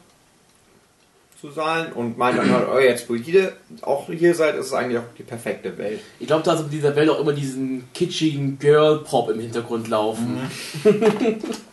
zu 1.40 1.50
sein 1.50 1.92
und 1.92 2.18
meint 2.18 2.36
dann 2.36 2.50
halt, 2.50 2.66
oh, 2.68 2.78
jetzt 2.80 3.08
wo 3.08 3.14
ihr 3.14 3.52
auch 3.82 4.08
hier 4.08 4.34
seid, 4.34 4.56
ist 4.56 4.66
es 4.66 4.72
eigentlich 4.72 4.98
auch 4.98 5.14
die 5.16 5.22
perfekte 5.22 5.78
Welt. 5.78 6.00
Ich 6.18 6.26
glaube, 6.26 6.42
da 6.42 6.54
ist 6.54 6.62
in 6.62 6.70
dieser 6.70 6.96
Welt 6.96 7.08
auch 7.10 7.20
immer 7.20 7.32
diesen 7.32 7.84
kitschigen 7.94 8.58
Girl-Pop 8.58 9.30
im 9.30 9.38
Hintergrund 9.40 9.86
laufen. 9.88 10.40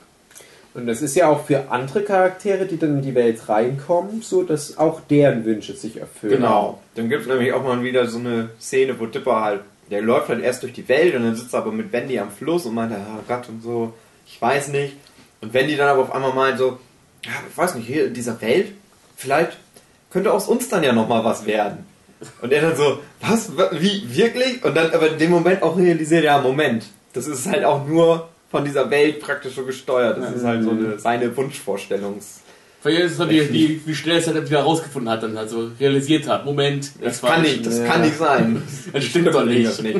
Und 0.75 0.87
das 0.87 1.01
ist 1.01 1.15
ja 1.15 1.29
auch 1.29 1.45
für 1.45 1.71
andere 1.71 2.03
Charaktere, 2.03 2.65
die 2.65 2.77
dann 2.77 2.97
in 2.97 3.01
die 3.01 3.15
Welt 3.15 3.47
reinkommen, 3.47 4.21
so, 4.21 4.43
dass 4.43 4.77
auch 4.77 4.99
deren 5.09 5.45
Wünsche 5.45 5.73
sich 5.73 5.97
erfüllen. 5.97 6.35
Genau. 6.35 6.81
Dann 6.95 7.07
gibt 7.09 7.21
es 7.21 7.27
nämlich 7.29 7.53
auch 7.53 7.63
mal 7.63 7.81
wieder 7.81 8.05
so 8.07 8.19
eine 8.19 8.49
Szene, 8.59 8.99
wo 8.99 9.05
Dipper 9.05 9.39
halt, 9.41 9.61
der 9.89 10.01
läuft 10.01 10.27
halt 10.27 10.43
erst 10.43 10.63
durch 10.63 10.73
die 10.73 10.87
Welt 10.89 11.15
und 11.15 11.23
dann 11.23 11.35
sitzt 11.35 11.53
er 11.53 11.59
aber 11.59 11.71
mit 11.71 11.93
Wendy 11.93 12.19
am 12.19 12.29
Fluss 12.29 12.65
und 12.65 12.75
meint, 12.75 12.91
oh 12.91 13.21
Gott 13.27 13.47
und 13.47 13.63
so, 13.63 13.93
ich 14.27 14.41
weiß 14.41 14.67
nicht. 14.69 14.97
Und 15.41 15.53
Wendy 15.53 15.77
dann 15.77 15.87
aber 15.87 16.01
auf 16.01 16.13
einmal 16.13 16.33
meint 16.33 16.57
so, 16.57 16.77
ja, 17.23 17.31
ich 17.49 17.57
weiß 17.57 17.75
nicht, 17.75 17.87
hier 17.87 18.07
in 18.07 18.13
dieser 18.13 18.41
Welt, 18.41 18.73
vielleicht 19.15 19.57
könnte 20.11 20.33
aus 20.33 20.47
uns 20.49 20.67
dann 20.67 20.83
ja 20.83 20.91
nochmal 20.91 21.23
was 21.23 21.45
werden. 21.45 21.85
Und 22.41 22.51
er 22.51 22.61
dann 22.61 22.75
so, 22.75 22.99
was, 23.21 23.55
Wa- 23.55 23.69
wie, 23.71 24.03
wirklich? 24.15 24.63
Und 24.65 24.75
dann 24.75 24.91
aber 24.91 25.09
in 25.11 25.19
dem 25.19 25.31
Moment 25.31 25.61
auch 25.63 25.77
realisiert, 25.77 26.25
ja, 26.25 26.37
Moment, 26.41 26.85
das 27.13 27.27
ist 27.27 27.45
halt 27.47 27.63
auch 27.63 27.87
nur 27.87 28.27
von 28.55 28.63
dieser 28.63 28.89
Welt 28.89 29.19
praktisch 29.19 29.53
so 29.55 29.65
gesteuert. 29.65 30.17
Das 30.17 30.33
ist 30.33 30.45
halt 30.45 30.63
so 30.63 30.69
eine, 30.71 30.97
seine 30.97 31.35
Wunschvorstellungs... 31.35 32.39
Vielleicht 32.81 33.01
ist 33.05 33.11
es 33.13 33.17
dann 33.17 33.29
wie, 33.31 33.51
wie, 33.51 33.81
wie 33.83 33.95
schnell 33.95 34.17
es 34.19 34.27
halt 34.27 34.47
wieder 34.47 34.61
rausgefunden 34.61 35.11
hat, 35.11 35.23
dann 35.23 35.35
also 35.35 35.71
realisiert 35.79 36.27
hat. 36.27 36.45
Moment, 36.45 36.91
Das 37.01 37.23
war 37.23 37.31
kann 37.31 37.41
nicht, 37.41 37.65
das 37.65 37.79
Ja. 37.79 37.85
kann 37.85 38.01
nicht 38.01 38.15
sein. 38.15 38.61
Das 38.93 39.03
stimmt 39.03 39.33
doch 39.33 39.43
nicht. 39.43 39.67
Das 39.67 39.81
nicht. 39.81 39.97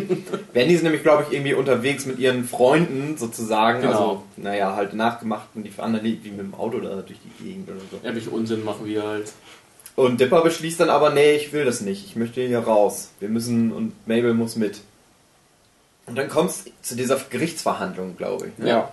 Wendy 0.53 0.75
ist 0.75 0.83
nämlich, 0.83 1.01
glaube 1.01 1.25
ich, 1.27 1.35
irgendwie 1.35 1.55
unterwegs 1.55 2.05
mit 2.05 2.19
ihren 2.19 2.45
Freunden 2.45 3.17
sozusagen. 3.17 3.81
Genau. 3.81 3.91
Also, 3.91 4.23
naja, 4.37 4.75
halt 4.75 4.93
nachgemacht 4.93 5.47
und 5.55 5.63
die 5.63 5.71
anderen 5.81 6.05
wie 6.05 6.29
mit 6.29 6.39
dem 6.39 6.53
Auto 6.53 6.79
da 6.79 7.01
durch 7.01 7.17
die 7.25 7.43
Gegend 7.43 7.69
oder 7.69 7.79
so. 7.91 7.97
Ja, 8.07 8.13
welchen 8.13 8.29
Unsinn 8.29 8.63
machen 8.63 8.85
wir 8.85 9.01
halt. 9.01 9.33
Und 9.95 10.21
Dipper 10.21 10.43
beschließt 10.43 10.79
dann 10.79 10.91
aber, 10.91 11.09
nee, 11.09 11.35
ich 11.37 11.51
will 11.53 11.65
das 11.65 11.81
nicht. 11.81 12.05
Ich 12.05 12.15
möchte 12.15 12.41
hier 12.41 12.59
raus. 12.59 13.09
Wir 13.19 13.29
müssen 13.29 13.71
und 13.71 13.93
Mabel 14.07 14.35
muss 14.35 14.57
mit. 14.57 14.77
Und 16.07 16.15
dann 16.15 16.29
kommt 16.29 16.51
es 16.51 16.65
zu 16.81 16.95
dieser 16.95 17.17
Gerichtsverhandlung, 17.17 18.15
glaube 18.15 18.47
ich. 18.47 18.57
Ne? 18.57 18.69
Ja. 18.69 18.91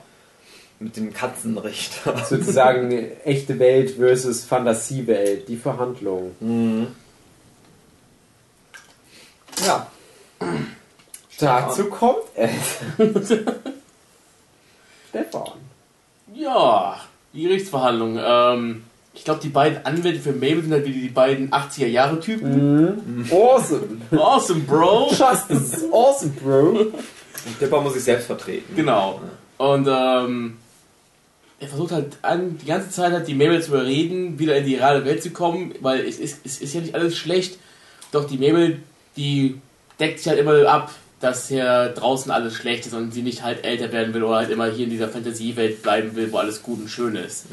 Mit 0.79 0.97
dem 0.97 1.13
Katzenrichter. 1.13 2.17
Sozusagen 2.25 2.91
echte 3.25 3.59
Welt 3.59 3.93
versus 3.93 4.45
Fantasiewelt, 4.45 5.49
die 5.49 5.57
Verhandlung. 5.57 6.35
Mhm. 6.41 6.89
Ja. 9.67 9.87
Dazu 11.39 11.85
kommt 11.87 12.25
es. 12.35 12.51
Stefan. 15.11 15.53
Ja, 16.35 17.01
die 17.33 17.43
Gerichtsverhandlung. 17.43 18.19
Ähm, 18.19 18.85
ich 19.15 19.25
glaube, 19.25 19.41
die 19.43 19.49
beiden 19.49 19.85
Anwälte 19.85 20.21
für 20.21 20.33
Mabel 20.33 20.63
sind 20.63 20.73
halt 20.73 20.87
wie 20.87 20.93
die 20.93 21.09
beiden 21.09 21.51
80er-Jahre-Typen. 21.51 22.97
Mhm. 23.19 23.27
Awesome. 23.31 23.87
Awesome, 24.11 24.61
Bro! 24.61 25.11
Justice. 25.11 25.85
Awesome, 25.93 26.33
Bro. 26.43 26.69
Und 26.71 27.61
Dipper 27.61 27.81
muss 27.81 27.95
sich 27.95 28.05
selbst 28.05 28.27
vertreten. 28.27 28.75
Genau. 28.75 29.21
Und 29.59 29.87
ähm, 29.91 30.57
er 31.61 31.69
versucht 31.69 31.93
halt 31.93 32.19
an, 32.23 32.59
die 32.59 32.67
ganze 32.67 32.91
Zeit 32.91 33.13
halt 33.13 33.29
die 33.29 33.35
Mabel 33.35 33.63
zu 33.63 33.71
überreden, 33.71 34.39
wieder 34.39 34.57
in 34.57 34.65
die 34.65 34.77
reale 34.77 35.05
Welt 35.05 35.23
zu 35.23 35.31
kommen, 35.31 35.75
weil 35.81 36.01
es 36.07 36.19
ist, 36.19 36.41
es 36.45 36.61
ist 36.61 36.75
ja 36.75 36.81
nicht 36.81 36.95
alles 36.95 37.17
schlecht. 37.17 37.59
Doch 38.11 38.27
die 38.27 38.39
Mabel, 38.39 38.83
die 39.17 39.61
deckt 40.01 40.19
sich 40.19 40.29
halt 40.29 40.41
immer 40.41 40.67
ab, 40.67 40.91
dass 41.21 41.49
hier 41.49 41.91
draußen 41.95 42.33
alles 42.33 42.55
schlecht 42.55 42.87
ist 42.87 42.95
und 42.95 43.13
sie 43.13 43.23
nicht 43.23 43.45
halt 43.45 43.65
älter 43.65 43.93
werden 43.93 44.13
will 44.13 44.25
oder 44.25 44.37
halt 44.37 44.51
immer 44.51 44.67
hier 44.67 44.85
in 44.85 44.91
dieser 44.91 45.09
Fantasiewelt 45.09 45.83
bleiben 45.83 46.17
will, 46.17 46.33
wo 46.33 46.39
alles 46.39 46.63
gut 46.63 46.81
und 46.81 46.89
schön 46.89 47.15
ist. 47.15 47.47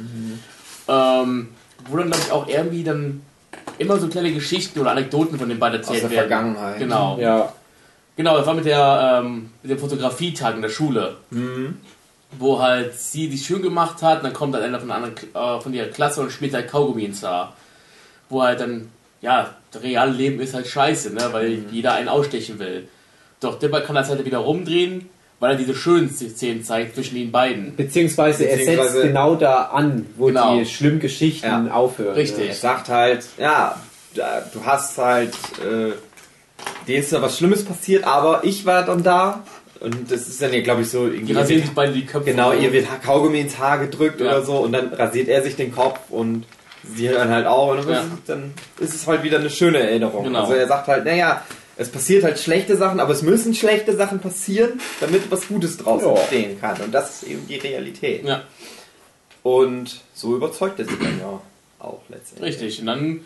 Ähm, 0.90 1.50
wo 1.88 1.98
dann, 1.98 2.08
glaube 2.10 2.24
ich, 2.26 2.32
auch 2.32 2.48
irgendwie 2.48 2.84
dann 2.84 3.22
immer 3.78 3.98
so 4.00 4.08
kleine 4.08 4.34
Geschichten 4.34 4.80
oder 4.80 4.92
Anekdoten 4.92 5.38
von 5.40 5.48
den 5.48 5.60
beiden 5.60 5.80
Aus 5.80 5.86
erzählt 5.88 6.04
der 6.04 6.10
werden. 6.12 6.28
Vergangenheit. 6.30 6.80
Genau. 6.80 7.18
Ja. 7.20 7.54
Genau, 8.18 8.38
das 8.38 8.46
war 8.48 8.54
mit 8.54 8.66
der, 8.66 9.22
ähm, 9.24 9.52
mit 9.64 9.72
dem 9.72 9.80
Fotografietag 9.80 10.56
in 10.56 10.62
der 10.62 10.70
Schule. 10.70 11.18
Mhm. 11.32 11.78
wo 12.38 12.60
halt 12.62 12.94
sie 12.94 13.28
die 13.28 13.40
schön 13.40 13.64
gemacht 13.64 14.04
hat, 14.04 14.18
und 14.20 14.26
dann 14.26 14.34
kommt 14.34 14.54
dann 14.54 14.62
einer 14.62 14.80
von, 14.80 14.92
einer 14.92 15.06
anderen, 15.08 15.34
äh, 15.34 15.62
von 15.62 15.74
ihrer 15.74 15.88
Klasse 15.88 16.22
und 16.22 16.32
schmiert 16.32 16.54
halt 16.54 16.70
Kaugummi 16.70 17.06
ins 17.06 17.24
Haar. 17.24 17.56
Wo 18.30 18.44
halt 18.44 18.60
dann, 18.60 18.90
ja, 19.22 19.56
das 19.72 19.82
reale 19.82 20.12
Leben 20.12 20.40
ist 20.40 20.54
halt 20.54 20.68
scheiße, 20.68 21.12
ne, 21.16 21.30
weil 21.32 21.50
Mhm. 21.58 21.66
jeder 21.72 21.94
einen 21.94 22.08
ausstechen 22.08 22.60
will. 22.60 22.88
Doch 23.40 23.58
Dipper 23.58 23.82
kann 23.82 23.96
das 23.96 24.10
halt 24.10 24.24
wieder 24.26 24.38
rumdrehen, 24.40 25.10
weil 25.40 25.52
er 25.52 25.58
diese 25.58 25.74
schönen 25.76 26.10
Szenen 26.10 26.64
zeigt 26.64 26.96
zwischen 26.96 27.16
den 27.16 27.32
beiden. 27.32 27.76
Beziehungsweise, 27.76 28.46
er 28.46 28.58
setzt 28.58 28.68
Beziehungsweise- 28.68 29.08
genau 29.08 29.36
da 29.36 29.64
an, 29.74 30.06
wo 30.18 30.26
Genau. 30.28 30.58
die 30.60 30.66
schlimmen 30.66 31.00
Geschichten 31.00 31.46
Ja. 31.68 31.72
aufhören. 31.74 32.16
Richtig. 32.16 32.50
Er 32.50 32.56
sagt 32.56 32.90
halt, 32.90 33.26
ja, 33.38 33.76
du 34.16 34.66
hast 34.66 34.98
halt, 34.98 35.34
äh, 35.60 35.94
dir 36.88 37.00
ist 37.00 37.14
da 37.14 37.22
was 37.22 37.38
Schlimmes 37.38 37.64
passiert, 37.64 38.04
aber 38.06 38.42
ich 38.44 38.66
war 38.66 38.84
dann 38.84 39.04
da. 39.04 39.44
Und 39.80 40.12
das 40.12 40.28
ist 40.28 40.42
dann 40.42 40.52
ja, 40.52 40.60
glaube 40.62 40.82
ich, 40.82 40.90
so 40.90 41.08
Die 41.08 41.16
irgendwie. 41.16 41.34
rasieren 41.34 41.62
sich 41.62 41.72
beide 41.72 41.94
die 41.94 42.06
Köpfe. 42.06 42.32
Genau, 42.32 42.52
ihr 42.52 42.74
wird 42.74 42.86
Kaugummi 43.02 43.40
ins 43.40 43.58
Haar 43.60 43.78
gedrückt 43.80 44.20
Ja. 44.20 44.28
oder 44.28 44.42
so 44.44 44.58
und 44.58 44.74
dann 44.74 44.94
rasiert 44.94 45.30
er 45.30 45.42
sich 45.42 45.56
den 45.56 45.74
Kopf 45.74 46.00
und 46.10 46.44
sie 46.96 47.08
dann 47.08 47.30
halt 47.30 47.46
auch. 47.48 47.70
Und 47.72 47.78
dann, 47.86 47.90
Ja. 47.90 48.00
ist, 48.02 48.06
es- 48.08 48.26
dann 48.28 48.54
ist 48.80 48.94
es 48.94 49.08
halt 49.08 49.24
wieder 49.24 49.40
eine 49.40 49.50
schöne 49.50 49.80
Erinnerung. 49.80 50.26
Genau. 50.26 50.42
Also 50.42 50.54
er 50.54 50.68
sagt 50.68 50.88
halt, 50.90 51.06
naja, 51.06 51.44
es 51.80 51.90
passiert 51.90 52.24
halt 52.24 52.38
schlechte 52.40 52.76
Sachen, 52.78 53.00
aber 53.00 53.14
es 53.14 53.22
müssen 53.24 53.54
schlechte 53.56 53.96
Sachen 53.96 54.20
passieren, 54.20 54.80
damit 55.00 55.32
was 55.32 55.48
Gutes 55.48 55.78
draus 55.78 56.04
Ja. 56.04 56.12
entstehen 56.12 56.60
kann. 56.62 56.80
Und 56.82 56.92
das 56.92 57.24
ist 57.24 57.30
eben 57.30 57.48
die 57.48 57.56
Realität. 57.56 58.26
Ja, 58.26 58.44
Und 59.44 60.02
so 60.14 60.36
überzeugt 60.36 60.80
er 60.80 60.86
sich 60.86 61.00
dann 61.00 61.20
ja 61.20 61.42
auch 61.80 62.02
letztendlich. 62.10 62.50
richtig. 62.56 62.80
Und 62.82 62.86
dann 62.88 63.22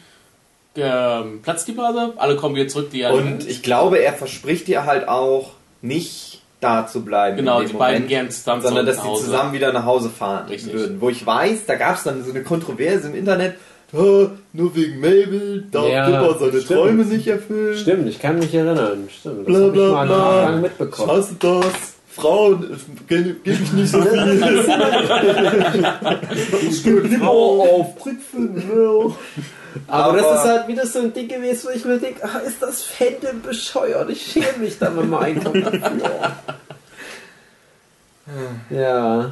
ähm, 0.75 1.41
platzt 1.41 1.67
die 1.67 1.71
Blase, 1.73 2.13
alle 2.17 2.35
kommen 2.35 2.55
wieder 2.55 2.67
zurück, 2.67 2.89
die 2.91 3.03
Und 3.05 3.47
ich 3.47 3.61
glaube, 3.63 3.97
er 3.97 4.13
verspricht 4.13 4.67
dir 4.67 4.85
halt 4.85 5.07
auch, 5.07 5.51
nicht 5.81 6.41
da 6.61 6.87
zu 6.87 7.03
bleiben. 7.03 7.35
Genau, 7.37 7.59
die 7.61 7.67
dem 7.67 7.77
beiden 7.77 8.03
Moment, 8.03 8.09
gern 8.09 8.31
zusammen 8.31 8.61
Sondern 8.61 8.85
dass 8.85 8.95
die 8.95 9.01
Hause. 9.03 9.25
zusammen 9.25 9.51
wieder 9.53 9.73
nach 9.73 9.83
Hause 9.85 10.09
fahren 10.09 10.47
Richtig. 10.47 10.73
würden. 10.73 11.01
Wo 11.01 11.09
ich 11.09 11.25
weiß, 11.25 11.65
da 11.67 11.75
gab 11.75 11.97
es 11.97 12.03
dann 12.03 12.23
so 12.23 12.29
eine 12.29 12.41
Kontroverse 12.43 13.07
im 13.09 13.15
Internet, 13.15 13.55
"Ah, 13.93 14.27
nur 14.53 14.75
wegen 14.75 14.99
Mabel 14.99 15.65
darf 15.71 15.87
Ja, 15.87 16.05
Dipper 16.09 16.37
seine 16.39 16.51
stimmt. 16.61 16.67
Träume 16.79 17.05
nicht 17.05 17.27
erfüllen. 17.27 17.77
Stimmt, 17.77 18.07
ich 18.09 18.19
kann 18.19 18.39
mich 18.39 18.53
erinnern. 18.53 19.07
Stimmt, 19.09 19.39
das 19.39 19.45
Bla 19.45 19.57
habe 19.59 19.67
ich 19.67 19.73
bla 19.73 19.91
mal 19.91 20.05
bla. 20.07 20.17
nachher 20.41 20.57
mitbekommen. 20.57 21.09
Ich 21.11 21.17
hasse 21.17 21.35
das. 21.39 21.65
Frauen, 22.15 22.79
gebe 23.07 23.33
geb 23.43 23.59
ich 23.59 23.71
nicht 23.73 23.91
so 23.91 23.99
viel. 24.03 24.63
ich 26.69 26.83
gebe 26.83 26.99
lieber 27.07 27.27
auf 27.29 27.95
Brickfilm. 27.95 28.61
Aber, 29.87 30.03
Aber- 30.09 30.17
das 30.17 30.43
ist 30.43 30.47
halt 30.51 30.67
wieder 30.67 30.85
so 30.85 30.99
ein 30.99 31.11
Ding 31.13 31.27
gewesen, 31.27 31.67
wo 31.67 31.75
ich 31.75 31.83
mir 31.85 31.97
denke, 31.97 32.23
ah, 32.23 32.37
ist 32.45 32.61
das 32.61 32.83
Fandom 32.83 33.41
bescheuert? 33.41 34.11
Ich 34.11 34.21
schäme 34.31 34.59
mich 34.59 34.77
da, 34.77 34.95
wenn 34.95 35.09
man 35.09 35.23
einkauft. 35.23 35.55
ja. 38.69 39.31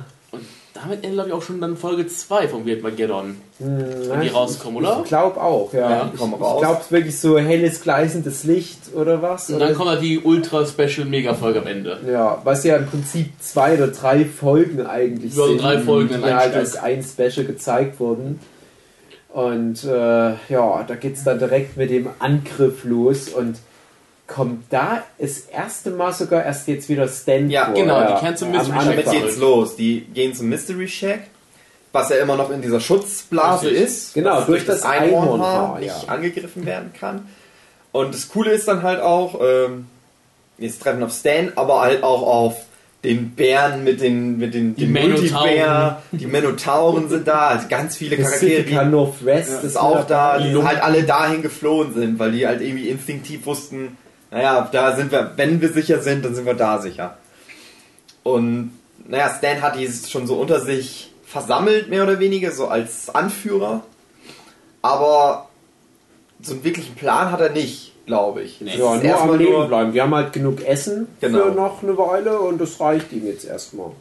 Damit 0.81 1.03
endet, 1.03 1.13
glaube 1.13 1.29
ich, 1.29 1.35
auch 1.35 1.41
schon 1.41 1.61
dann 1.61 1.77
Folge 1.77 2.07
2 2.07 2.47
von 2.47 2.65
Weird 2.65 2.81
Mageddon. 2.81 3.37
Wenn 3.59 4.21
die 4.21 4.29
rauskommen, 4.29 4.77
oder? 4.77 5.01
Ich 5.03 5.09
glaube 5.09 5.39
auch, 5.39 5.71
ja. 5.73 5.89
Ja, 5.89 6.11
ich 6.13 6.19
ich 6.19 6.27
glaube 6.27 6.79
es 6.81 6.91
wirklich 6.91 7.19
so 7.19 7.37
helles, 7.37 7.81
gleißendes 7.81 8.43
Licht 8.45 8.93
oder 8.95 9.21
was. 9.21 9.49
Und 9.49 9.57
oder? 9.57 9.67
dann 9.67 9.75
kommt 9.75 9.89
halt 9.89 10.01
die 10.01 10.19
Ultra-Special-Mega-Folge 10.19 11.61
am 11.61 11.67
Ende. 11.67 11.99
Ja, 12.11 12.41
was 12.43 12.63
ja 12.63 12.77
im 12.77 12.87
Prinzip 12.87 13.31
zwei 13.39 13.75
oder 13.75 13.89
drei 13.89 14.25
Folgen 14.25 14.85
eigentlich 14.85 15.35
Ja, 15.35 15.45
sind, 15.45 15.61
drei 15.61 15.79
Folgen 15.79 16.15
in 16.15 16.21
die 16.21 16.27
ein 16.27 16.35
halt 16.35 16.55
als 16.55 16.75
ein 16.75 17.03
Special 17.03 17.45
gezeigt 17.45 17.99
wurden. 17.99 18.39
Und 19.29 19.83
äh, 19.83 19.89
ja, 20.49 20.83
da 20.85 20.95
geht's 20.95 21.23
dann 21.23 21.39
direkt 21.39 21.77
mit 21.77 21.89
dem 21.89 22.09
Angriff 22.19 22.83
los 22.83 23.29
und 23.29 23.57
kommt 24.33 24.63
da 24.69 25.03
das 25.19 25.39
erste 25.39 25.91
Mal 25.91 26.13
sogar 26.13 26.45
erst 26.45 26.67
jetzt 26.67 26.87
wieder 26.87 27.07
Stan 27.07 27.49
Ja, 27.49 27.65
vor. 27.65 27.73
genau, 27.75 28.07
die 28.07 28.19
kehren 28.19 28.37
zum 28.37 28.51
Mystery 28.51 28.79
Shack 28.79 29.05
Damit 29.05 29.11
geht's 29.11 29.37
los. 29.37 29.75
Die 29.75 30.01
gehen 30.13 30.33
zum 30.33 30.47
Mystery 30.47 30.87
Shack, 30.87 31.19
was 31.91 32.09
ja 32.09 32.15
immer 32.17 32.37
noch 32.37 32.49
in 32.49 32.61
dieser 32.61 32.79
Schutzblase 32.79 33.67
Richtig. 33.67 33.83
ist. 33.83 34.13
Genau, 34.13 34.37
was 34.37 34.45
durch 34.45 34.65
das 34.65 34.83
Einhornhaar, 34.83 35.79
nicht 35.79 36.03
ja. 36.03 36.13
angegriffen 36.13 36.65
werden 36.65 36.93
kann. 36.97 37.27
Und 37.91 38.13
das 38.13 38.29
Coole 38.29 38.51
ist 38.51 38.67
dann 38.69 38.83
halt 38.83 39.01
auch, 39.01 39.39
ähm, 39.41 39.87
jetzt 40.57 40.81
treffen 40.81 41.03
auf 41.03 41.11
Stan, 41.11 41.51
aber 41.55 41.81
halt 41.81 42.03
auch 42.03 42.21
auf 42.21 42.55
den 43.03 43.31
Bären 43.31 43.83
mit 43.83 43.99
den, 43.99 44.37
mit 44.37 44.53
den, 44.53 44.75
Die 44.75 44.85
den 44.85 44.93
Menotauren. 44.93 45.31
Multibär, 45.31 46.01
die 46.11 46.27
Menotauren 46.27 47.09
sind 47.09 47.27
da, 47.27 47.47
also 47.47 47.67
ganz 47.67 47.97
viele 47.97 48.15
Charaktere, 48.15 48.63
die 48.63 48.75
Northwest 48.75 49.63
ist 49.63 49.75
auch 49.75 50.05
da, 50.05 50.37
die 50.37 50.55
halt 50.63 50.81
alle 50.81 51.03
dahin 51.03 51.41
geflohen 51.41 51.93
sind, 51.93 52.19
weil 52.19 52.31
die 52.31 52.45
halt 52.45 52.61
irgendwie 52.61 52.89
instinktiv 52.89 53.45
wussten, 53.45 53.97
naja, 54.31 54.67
da 54.71 54.95
sind 54.95 55.11
wir, 55.11 55.31
wenn 55.35 55.61
wir 55.61 55.69
sicher 55.69 56.01
sind, 56.01 56.25
dann 56.25 56.33
sind 56.35 56.45
wir 56.45 56.53
da 56.53 56.79
sicher. 56.79 57.17
Und 58.23 58.71
naja, 59.07 59.33
Stan 59.37 59.61
hat 59.61 59.75
die 59.77 59.87
schon 59.87 60.25
so 60.27 60.35
unter 60.35 60.59
sich 60.61 61.11
versammelt, 61.25 61.89
mehr 61.89 62.03
oder 62.03 62.19
weniger, 62.19 62.51
so 62.51 62.67
als 62.67 63.09
Anführer. 63.09 63.81
Aber 64.81 65.49
so 66.41 66.53
einen 66.53 66.63
wirklichen 66.63 66.95
Plan 66.95 67.31
hat 67.31 67.41
er 67.41 67.49
nicht, 67.51 67.93
glaube 68.05 68.41
ich. 68.43 68.61
Nee. 68.61 68.71
Ja, 68.71 68.77
nur 68.77 68.91
am 68.93 69.01
erstmal 69.03 69.37
Leben 69.37 69.51
nur- 69.51 69.67
bleiben. 69.67 69.93
Wir 69.93 70.03
haben 70.03 70.15
halt 70.15 70.33
genug 70.33 70.61
Essen 70.65 71.07
Genau. 71.19 71.43
für 71.45 71.51
noch 71.51 71.83
eine 71.83 71.97
Weile 71.97 72.39
und 72.39 72.59
das 72.59 72.79
reicht 72.79 73.11
ihm 73.11 73.25
jetzt 73.27 73.45
erstmal. 73.45 73.91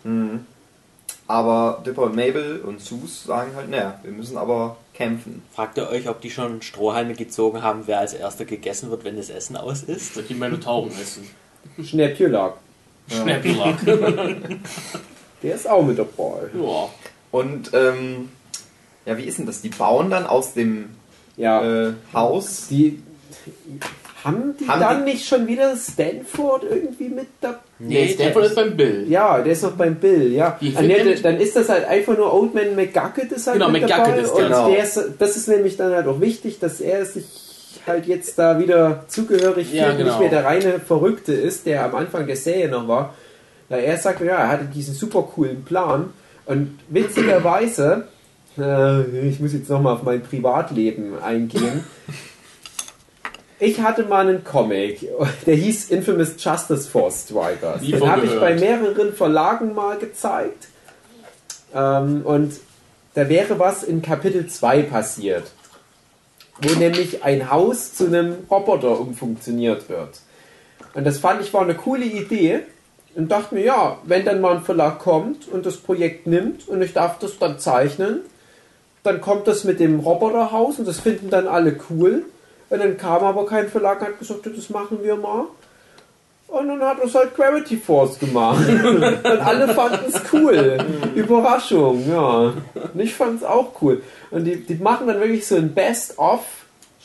Aber 1.31 1.81
Dipper 1.87 2.03
und 2.03 2.17
Mabel 2.17 2.61
und 2.61 2.81
Sus 2.81 3.23
sagen 3.23 3.53
halt, 3.55 3.71
naja, 3.71 4.01
wir 4.03 4.11
müssen 4.11 4.37
aber 4.37 4.79
kämpfen. 4.95 5.43
Fragt 5.55 5.79
ihr 5.79 5.89
euch, 5.89 6.09
ob 6.09 6.21
die 6.21 6.31
schon 6.31 6.61
Strohhalme 6.61 7.15
gezogen 7.15 7.63
haben, 7.63 7.83
wer 7.87 8.01
als 8.01 8.15
erster 8.15 8.45
gegessen 8.45 8.91
wird, 8.91 9.05
wenn 9.05 9.17
das 9.17 9.31
Essen 9.31 9.57
aus 9.57 9.85
ist? 9.85 10.17
Wird 10.17 10.29
die 10.29 10.35
Menotauren 10.35 10.91
essen. 11.01 11.31
Schnäppchenlag. 11.81 12.55
Schnäppelack. 13.09 13.77
Der 15.45 15.55
ist 15.55 15.69
auch 15.71 15.85
mit 15.85 16.01
dabei. 16.01 16.49
ja. 16.53 16.89
Und 17.31 17.71
ähm, 17.75 18.31
ja, 19.07 19.17
wie 19.17 19.23
ist 19.23 19.39
denn 19.39 19.47
das? 19.47 19.63
Die 19.63 19.69
bauen 19.69 20.11
dann 20.11 20.27
aus 20.27 20.53
dem 20.55 20.91
Ja, 21.37 21.63
äh, 21.91 21.93
Haus. 22.13 22.67
die 22.67 23.01
haben 24.25 24.57
die 24.59 24.67
Haben 24.67 24.81
dann 24.81 25.05
nicht 25.05 25.29
schon 25.29 25.47
wieder 25.47 25.77
Stanford 25.77 26.65
irgendwie 26.65 27.09
mit 27.09 27.29
dabei? 27.41 27.61
Nee, 27.83 28.09
Stanford 28.09 28.45
ist 28.47 28.55
beim 28.55 28.77
Bill. 28.77 29.07
Ja, 29.09 29.41
der 29.41 29.53
ist 29.55 29.63
noch 29.63 29.73
beim 29.73 29.95
Bill, 29.97 30.33
ja. 30.33 30.59
Die 30.61 30.75
Ah, 30.77 30.83
nee, 30.83 31.15
dann 31.23 31.37
ist 31.39 31.57
das 31.57 31.69
halt 31.71 31.87
einfach 31.87 32.17
nur 32.17 32.33
Old 32.33 32.55
Man 32.55 32.77
McGucket 32.77 33.33
ist 33.33 33.47
halt 33.47 33.55
Genau, 33.55 33.71
mit 33.71 33.83
McGucket 33.83 34.07
dabei. 34.07 34.21
ist 34.21 34.31
und 34.33 34.43
genau. 34.45 34.69
der 34.71 34.85
ist, 34.85 35.01
das 35.19 35.37
ist 35.37 35.49
nämlich 35.49 35.77
dann 35.79 35.93
halt 35.95 36.07
auch 36.07 36.21
wichtig, 36.21 36.59
dass 36.59 36.81
er 36.81 37.05
sich 37.07 37.25
halt 37.87 38.07
jetzt 38.07 38.39
da 38.39 38.59
wieder 38.59 39.05
zugehörig 39.09 39.69
fühlt, 39.69 39.81
Ja, 39.81 39.91
und 39.93 39.97
genau. 39.99 40.11
nicht 40.11 40.21
mehr 40.21 40.29
der 40.29 40.45
reine 40.45 40.79
Verrückte 40.81 41.33
ist, 41.33 41.65
der 41.67 41.85
am 41.87 41.95
Anfang 41.95 42.27
der 42.27 42.37
Serie 42.37 42.69
noch 42.69 42.87
war. 42.87 43.15
Ja, 43.71 43.77
er 43.79 43.97
sagt, 43.97 44.21
ja, 44.21 44.37
er 44.37 44.49
hatte 44.49 44.65
diesen 44.67 44.95
super 44.95 45.23
coolen 45.23 45.65
Plan 45.65 46.11
und 46.47 46.79
witzigerweise, 46.89 48.09
äh, 48.59 49.29
ich 49.29 49.41
muss 49.41 49.53
jetzt 49.53 49.71
nochmal 49.71 49.95
auf 49.95 50.03
mein 50.03 50.23
Privatleben 50.23 51.19
eingehen. 51.23 51.85
Ich 53.63 53.81
hatte 53.81 54.05
mal 54.05 54.27
einen 54.27 54.43
Comic, 54.43 55.07
der 55.47 55.55
hieß 55.55 55.91
Infamous 55.91 56.35
Justice 56.39 56.89
Force 56.89 57.25
Strikers. 57.25 57.83
Nie 57.83 57.93
Den 57.93 58.11
habe 58.11 58.25
ich 58.25 58.41
bei 58.41 58.55
mehreren 58.55 59.13
Verlagen 59.13 59.75
mal 59.75 59.99
gezeigt. 59.99 60.69
Ähm, 61.75 62.23
und 62.25 62.55
da 63.15 63.29
wäre 63.29 63.59
was 63.59 63.83
in 63.83 64.01
Kapitel 64.01 64.47
2 64.47 64.85
passiert, 64.85 65.51
wo 66.63 66.79
nämlich 66.79 67.23
ein 67.23 67.51
Haus 67.51 67.95
zu 67.95 68.07
einem 68.07 68.37
Roboter 68.51 68.99
umfunktioniert 68.99 69.91
wird. 69.91 70.21
Und 70.95 71.05
das 71.05 71.19
fand 71.19 71.43
ich 71.43 71.53
war 71.53 71.63
eine 71.63 71.75
coole 71.75 72.07
Idee 72.07 72.61
und 73.15 73.31
dachte 73.31 73.55
mir, 73.55 73.65
ja, 73.65 73.99
wenn 74.05 74.25
dann 74.25 74.41
mal 74.41 74.57
ein 74.57 74.63
Verlag 74.63 75.01
kommt 75.01 75.49
und 75.49 75.67
das 75.67 75.77
Projekt 75.77 76.27
nimmt 76.27 76.67
und 76.67 76.81
ich 76.81 76.95
darf 76.95 77.19
das 77.19 77.39
dann 77.39 77.59
zeichnen, 77.59 78.21
dann 79.03 79.21
kommt 79.21 79.47
das 79.49 79.65
mit 79.65 79.81
dem 79.81 80.01
Roboterhaus 80.01 80.79
und 80.79 80.89
das 80.89 81.01
finden 81.01 81.29
dann 81.29 81.47
alle 81.47 81.79
cool. 81.91 82.25
Und 82.71 82.79
dann 82.79 82.97
kam 82.97 83.25
aber 83.25 83.45
kein 83.47 83.69
Verlag 83.69 84.01
und 84.01 84.07
hat 84.07 84.19
gesagt, 84.19 84.47
das 84.47 84.71
machen 84.71 84.99
wir 85.03 85.17
mal. 85.17 85.47
Und 86.47 86.69
dann 86.69 86.81
hat 86.81 86.99
es 87.05 87.15
halt 87.15 87.35
Gravity 87.37 87.77
Force 87.77 88.19
gemacht. 88.19 88.65
und 88.69 89.27
alle 89.27 89.69
fanden 89.75 90.07
es 90.09 90.21
cool. 90.33 90.79
Überraschung, 91.15 92.09
ja. 92.09 92.55
Und 92.75 93.01
ich 93.01 93.15
fand 93.15 93.39
es 93.39 93.45
auch 93.45 93.73
cool. 93.83 94.03
Und 94.31 94.45
die, 94.45 94.57
die 94.57 94.75
machen 94.77 95.07
dann 95.07 95.21
wirklich 95.21 95.47
so 95.47 95.57
ein 95.57 95.75
Best-of. 95.75 96.41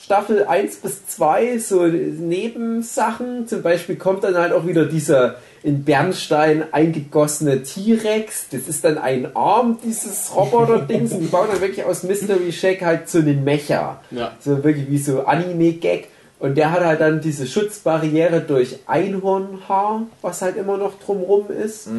Staffel 0.02 0.46
1 0.46 0.78
bis 0.78 1.08
2, 1.08 1.58
so 1.58 1.84
Nebensachen. 1.86 3.48
Zum 3.48 3.64
Beispiel 3.64 3.96
kommt 3.96 4.24
dann 4.24 4.36
halt 4.36 4.54
auch 4.54 4.68
wieder 4.68 4.86
dieser 4.86 5.38
in 5.66 5.84
Bernstein 5.84 6.64
eingegossene 6.72 7.64
T-Rex. 7.64 8.50
Das 8.52 8.68
ist 8.68 8.86
dann 8.86 9.00
ein 9.00 9.36
Arm 9.36 9.80
dieses 9.84 10.32
Roboter-Dings. 10.36 11.14
Und 11.14 11.22
die 11.22 11.26
bauen 11.26 11.48
dann 11.52 11.60
wirklich 11.60 11.84
aus 11.84 12.04
Mystery 12.04 12.52
Shack 12.52 12.84
halt 12.84 13.10
so 13.10 13.18
einen 13.18 13.44
Mecha. 13.44 14.00
Ja. 14.12 14.34
So 14.40 14.64
wirklich 14.64 14.90
wie 14.92 15.00
so 15.00 15.26
Anime-Gag. 15.26 16.10
Und 16.38 16.56
der 16.56 16.72
hat 16.72 16.86
halt 16.86 17.02
dann 17.02 17.20
diese 17.20 17.48
Schutzbarriere 17.48 18.42
durch 18.42 18.78
Einhornhaar, 18.86 20.04
was 20.22 20.44
halt 20.44 20.56
immer 20.56 20.78
noch 20.78 21.00
drumrum 21.00 21.50
ist. 21.50 21.90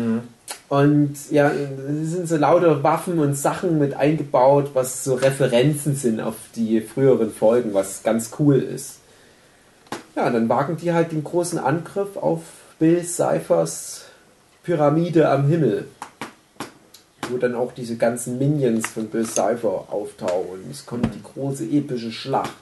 Und 0.68 1.14
ja, 1.30 1.50
es 1.50 2.10
sind 2.12 2.28
so 2.28 2.36
lauter 2.36 2.84
Waffen 2.84 3.18
und 3.18 3.34
Sachen 3.34 3.80
mit 3.80 3.94
eingebaut, 3.94 4.70
was 4.74 5.02
so 5.02 5.14
Referenzen 5.14 5.96
sind 5.96 6.20
auf 6.20 6.34
die 6.54 6.80
früheren 6.80 7.32
Folgen, 7.32 7.74
was 7.74 8.04
ganz 8.04 8.30
cool 8.38 8.56
ist. 8.56 8.98
Ja, 10.14 10.30
dann 10.30 10.48
wagen 10.48 10.76
die 10.76 10.92
halt 10.92 11.10
den 11.10 11.24
großen 11.24 11.58
Angriff 11.58 12.16
auf 12.16 12.42
Bill 12.78 13.02
Cyphers 13.04 14.04
Pyramide 14.62 15.28
am 15.28 15.48
Himmel. 15.48 15.88
wo 17.28 17.38
dann 17.38 17.56
auch 17.56 17.72
diese 17.72 17.96
ganzen 17.96 18.38
Minions 18.38 18.86
von 18.88 19.08
Bill 19.08 19.26
Cipher 19.26 19.86
auftauchen. 19.90 20.68
Es 20.70 20.86
kommt 20.86 21.12
die 21.12 21.22
große 21.22 21.64
epische 21.64 22.12
Schlacht. 22.12 22.52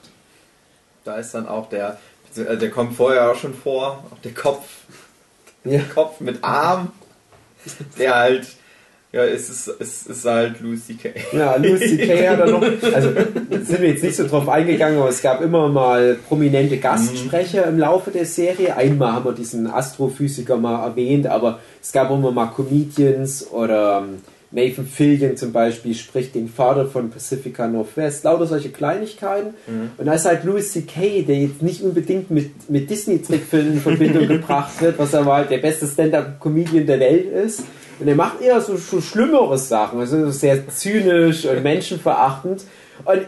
Da 1.03 1.17
ist 1.17 1.33
dann 1.35 1.47
auch 1.47 1.69
der, 1.69 1.99
also 2.35 2.55
der 2.55 2.71
kommt 2.71 2.95
vorher 2.95 3.31
auch 3.31 3.35
schon 3.35 3.53
vor, 3.53 4.03
auch 4.09 4.17
der 4.23 4.33
Kopf, 4.33 4.65
Ja. 5.63 5.81
Kopf 5.93 6.19
mit 6.19 6.43
Arm, 6.43 6.91
der 7.99 8.15
halt, 8.15 8.47
ja, 9.15 9.23
es 9.23 9.49
ist, 9.49 9.73
es 9.79 10.07
ist 10.07 10.25
halt 10.25 10.59
Louis 10.59 10.85
C.K. 10.87 11.13
Ja, 11.31 11.55
Lucy 11.55 11.97
Kay 12.05 12.27
hat 12.27 12.37
er 12.37 12.47
noch. 12.47 12.61
Also 12.61 13.11
sind 13.63 13.81
wir 13.81 13.87
jetzt 13.87 14.03
nicht 14.03 14.17
so 14.17 14.27
drauf 14.27 14.49
eingegangen, 14.49 14.99
aber 14.99 15.07
es 15.07 15.21
gab 15.21 15.39
immer 15.39 15.69
mal 15.69 16.17
prominente 16.27 16.75
Gastsprecher 16.79 17.65
im 17.65 17.79
Laufe 17.79 18.11
der 18.11 18.25
Serie. 18.25 18.75
Einmal 18.75 19.13
haben 19.13 19.23
wir 19.23 19.31
diesen 19.31 19.67
Astrophysiker 19.67 20.57
mal 20.57 20.85
erwähnt, 20.85 21.27
aber 21.27 21.59
es 21.81 21.93
gab 21.93 22.11
immer 22.11 22.29
mal 22.33 22.47
Comedians 22.47 23.49
oder 23.49 24.03
ähm, 24.03 24.21
Nathan 24.51 24.85
Fillion 24.85 25.37
zum 25.37 25.53
Beispiel 25.53 25.95
spricht 25.95 26.35
den 26.35 26.49
Vater 26.49 26.85
von 26.85 27.09
Pacifica 27.09 27.69
Northwest. 27.69 28.25
Lauter 28.25 28.47
solche 28.47 28.69
Kleinigkeiten. 28.69 29.53
Und 29.97 30.07
da 30.07 30.13
ist 30.15 30.25
halt 30.25 30.43
Louis 30.43 30.73
C.K., 30.73 31.21
der 31.21 31.37
jetzt 31.37 31.61
nicht 31.61 31.81
unbedingt 31.81 32.31
mit, 32.31 32.69
mit 32.69 32.89
Disney-Trickfilmen 32.89 33.73
in 33.75 33.79
Verbindung 33.79 34.27
gebracht 34.27 34.81
wird, 34.81 34.99
was 34.99 35.15
aber 35.15 35.35
halt 35.35 35.51
der 35.51 35.59
beste 35.59 35.87
Stand-Up-Comedian 35.87 36.85
der 36.85 36.99
Welt 36.99 37.31
ist. 37.31 37.63
Und 37.99 38.07
er 38.07 38.15
macht 38.15 38.41
eher 38.41 38.59
so, 38.61 38.75
so 38.77 39.01
schlimmere 39.01 39.57
Sachen, 39.57 39.99
also 39.99 40.29
sehr 40.31 40.67
zynisch 40.69 41.45
und 41.45 41.63
menschenverachtend. 41.63 42.63
Und 43.05 43.21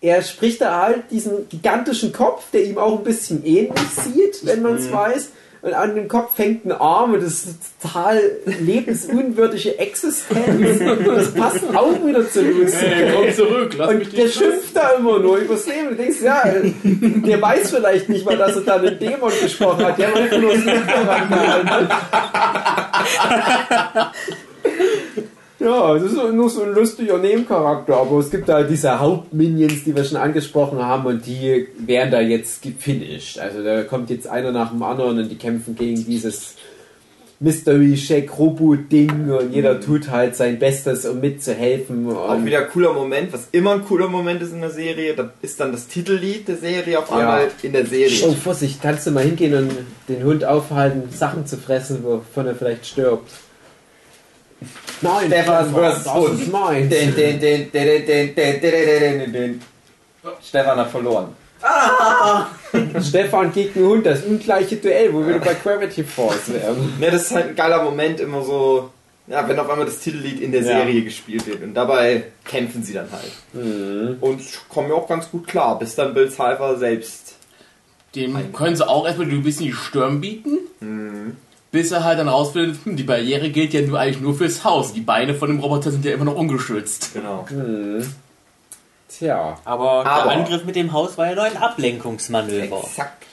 er 0.00 0.22
spricht 0.22 0.60
da 0.60 0.82
halt 0.82 1.10
diesen 1.10 1.48
gigantischen 1.48 2.12
Kopf, 2.12 2.50
der 2.52 2.64
ihm 2.64 2.78
auch 2.78 2.98
ein 2.98 3.04
bisschen 3.04 3.44
ähnlich 3.44 3.88
sieht, 3.90 4.44
wenn 4.44 4.62
man 4.62 4.74
es 4.74 4.92
weiß. 4.92 5.30
Und 5.64 5.72
an 5.72 5.94
dem 5.94 6.08
Kopf 6.08 6.36
hängt 6.36 6.66
ein 6.66 6.72
Arm 6.72 7.14
und 7.14 7.22
das 7.22 7.32
ist 7.32 7.46
eine 7.46 7.56
total 7.80 8.20
lebensunwürdige 8.44 9.78
Existenz. 9.78 10.78
Das 11.06 11.32
passt 11.32 11.64
auch 11.74 12.04
wieder 12.04 12.28
zu 12.28 12.42
Lucy. 12.42 12.76
Hey, 12.76 13.10
komm 13.14 13.32
zurück, 13.32 13.72
lass 13.78 13.94
mich 13.94 14.08
Und 14.08 14.16
der 14.18 14.24
nicht 14.26 14.36
schimpft 14.36 14.76
da 14.76 14.90
immer 14.90 15.20
nur 15.20 15.38
übers 15.38 15.66
Leben. 15.66 15.88
Du 15.88 15.94
denkst, 15.94 16.20
ja, 16.22 16.44
der 16.82 17.40
weiß 17.40 17.70
vielleicht 17.70 18.10
nicht 18.10 18.26
mal, 18.26 18.36
dass 18.36 18.56
er 18.56 18.60
da 18.60 18.74
einen 18.74 18.98
Dämon 18.98 19.32
gesprochen 19.40 19.86
hat. 19.86 19.96
Der 19.96 20.08
hat 20.08 20.16
einfach 20.16 20.38
nur 20.38 20.52
das 20.52 20.66
rangehalten. 21.08 21.88
Ja, 25.64 25.94
das 25.94 26.02
ist 26.04 26.16
nur 26.32 26.50
so 26.50 26.62
ein 26.62 26.74
lustiger 26.74 27.16
Nebencharakter, 27.18 27.96
aber 27.96 28.18
es 28.18 28.30
gibt 28.30 28.48
da 28.48 28.62
diese 28.62 29.00
Hauptminions, 29.00 29.84
die 29.84 29.96
wir 29.96 30.04
schon 30.04 30.18
angesprochen 30.18 30.78
haben 30.84 31.06
und 31.06 31.24
die 31.26 31.68
werden 31.78 32.10
da 32.10 32.20
jetzt 32.20 32.60
gefinisht. 32.62 33.38
Also 33.38 33.62
da 33.64 33.82
kommt 33.84 34.10
jetzt 34.10 34.26
einer 34.26 34.52
nach 34.52 34.70
dem 34.70 34.82
anderen 34.82 35.18
und 35.18 35.28
die 35.30 35.36
kämpfen 35.38 35.74
gegen 35.74 36.04
dieses 36.04 36.56
Mystery 37.40 37.96
Shack 37.96 38.38
Robot 38.38 38.92
Ding 38.92 39.30
und 39.30 39.52
jeder 39.52 39.80
tut 39.80 40.08
halt 40.10 40.36
sein 40.36 40.58
Bestes, 40.58 41.04
um 41.04 41.20
mitzuhelfen. 41.20 42.08
Auch 42.14 42.44
wieder 42.44 42.58
ein 42.60 42.68
cooler 42.72 42.92
Moment, 42.92 43.32
was 43.32 43.48
immer 43.52 43.72
ein 43.72 43.84
cooler 43.84 44.08
Moment 44.08 44.40
ist 44.42 44.52
in 44.52 44.60
der 44.60 44.70
Serie, 44.70 45.14
da 45.14 45.30
ist 45.42 45.58
dann 45.60 45.72
das 45.72 45.86
Titellied 45.88 46.46
der 46.46 46.56
Serie 46.56 46.98
auf 46.98 47.10
Ja. 47.10 47.16
einmal 47.18 47.48
in 47.62 47.72
der 47.72 47.86
Serie. 47.86 48.28
Oh, 48.28 48.32
Vorsicht, 48.32 48.80
kannst 48.82 49.06
du 49.06 49.10
mal 49.10 49.24
hingehen 49.24 49.54
und 49.54 49.70
den 50.08 50.24
Hund 50.24 50.44
aufhalten, 50.44 51.02
Sachen 51.10 51.46
zu 51.46 51.56
fressen, 51.56 52.04
wovon 52.04 52.46
er 52.46 52.54
vielleicht 52.54 52.86
stirbt? 52.86 53.30
Nein, 55.00 55.26
Stefan 55.26 55.74
vs. 55.74 56.14
Hund. 56.14 56.40
Stefan 60.42 60.78
hat 60.78 60.90
verloren. 60.90 61.28
Ah! 61.62 62.46
Stefan 63.00 63.52
gegen 63.52 63.86
Hund, 63.86 64.06
das 64.06 64.22
ungleiche 64.22 64.76
Duell, 64.76 65.12
wo 65.12 65.26
wir 65.26 65.38
bei 65.38 65.54
Gravity 65.54 66.04
Falls 66.04 66.52
wären. 66.52 66.92
Ja, 67.00 67.10
das 67.10 67.22
ist 67.22 67.34
halt 67.34 67.48
ein 67.48 67.56
geiler 67.56 67.82
Moment, 67.82 68.20
immer 68.20 68.42
so, 68.42 68.90
ja, 69.26 69.48
wenn 69.48 69.58
auf 69.58 69.70
einmal 69.70 69.86
das 69.86 70.00
Titellied 70.00 70.40
in 70.40 70.52
der 70.52 70.62
ja. 70.62 70.66
Serie 70.66 71.02
gespielt 71.02 71.46
wird 71.46 71.62
und 71.62 71.72
dabei 71.74 72.24
kämpfen 72.44 72.82
sie 72.82 72.92
dann 72.92 73.08
halt. 73.10 73.32
Mhm. 73.52 74.18
Und 74.20 74.42
kommen 74.68 74.88
ja 74.90 74.94
auch 74.94 75.08
ganz 75.08 75.30
gut 75.30 75.46
klar, 75.46 75.78
bis 75.78 75.94
dann 75.94 76.12
Bill 76.12 76.30
Cipher 76.30 76.76
selbst. 76.76 77.36
Dem 78.14 78.52
können 78.52 78.76
sie 78.76 78.86
auch 78.86 79.06
erstmal 79.06 79.28
ein 79.28 79.42
bisschen 79.42 79.66
die 79.66 79.72
Stirn 79.72 80.20
bieten. 80.20 80.58
Mhm. 80.80 81.36
Bis 81.74 81.90
er 81.90 82.04
halt 82.04 82.20
dann 82.20 82.28
rausfindet, 82.28 82.78
hm, 82.84 82.94
die 82.96 83.02
Barriere 83.02 83.50
gilt 83.50 83.74
ja 83.74 83.80
nur 83.82 83.98
eigentlich 83.98 84.20
nur 84.20 84.36
fürs 84.36 84.62
Haus. 84.62 84.92
Die 84.92 85.00
Beine 85.00 85.34
von 85.34 85.48
dem 85.48 85.58
Roboter 85.58 85.90
sind 85.90 86.04
ja 86.04 86.12
immer 86.14 86.24
noch 86.24 86.36
ungeschützt. 86.36 87.14
Genau. 87.14 87.44
Tja, 89.08 89.58
Aber, 89.64 90.06
Aber- 90.06 90.30
der 90.30 90.38
Angriff 90.38 90.64
mit 90.64 90.76
dem 90.76 90.92
Haus 90.92 91.18
war 91.18 91.26
ja 91.28 91.34
nur 91.34 91.42
ein 91.44 91.56
Ablenkungsmanöver. 91.56 92.78
Exakt. 92.78 93.24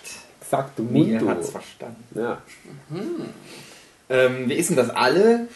sagt 0.50 0.80
du 0.80 0.84
Mundo. 0.84 1.30
hat's 1.30 1.52
verstanden. 1.52 2.04
Ja. 2.16 2.40
Ähm, 4.10 4.50
wie 4.50 4.54
ist 4.56 4.70
denn 4.70 4.76
das? 4.78 4.90
Alle 4.90 5.48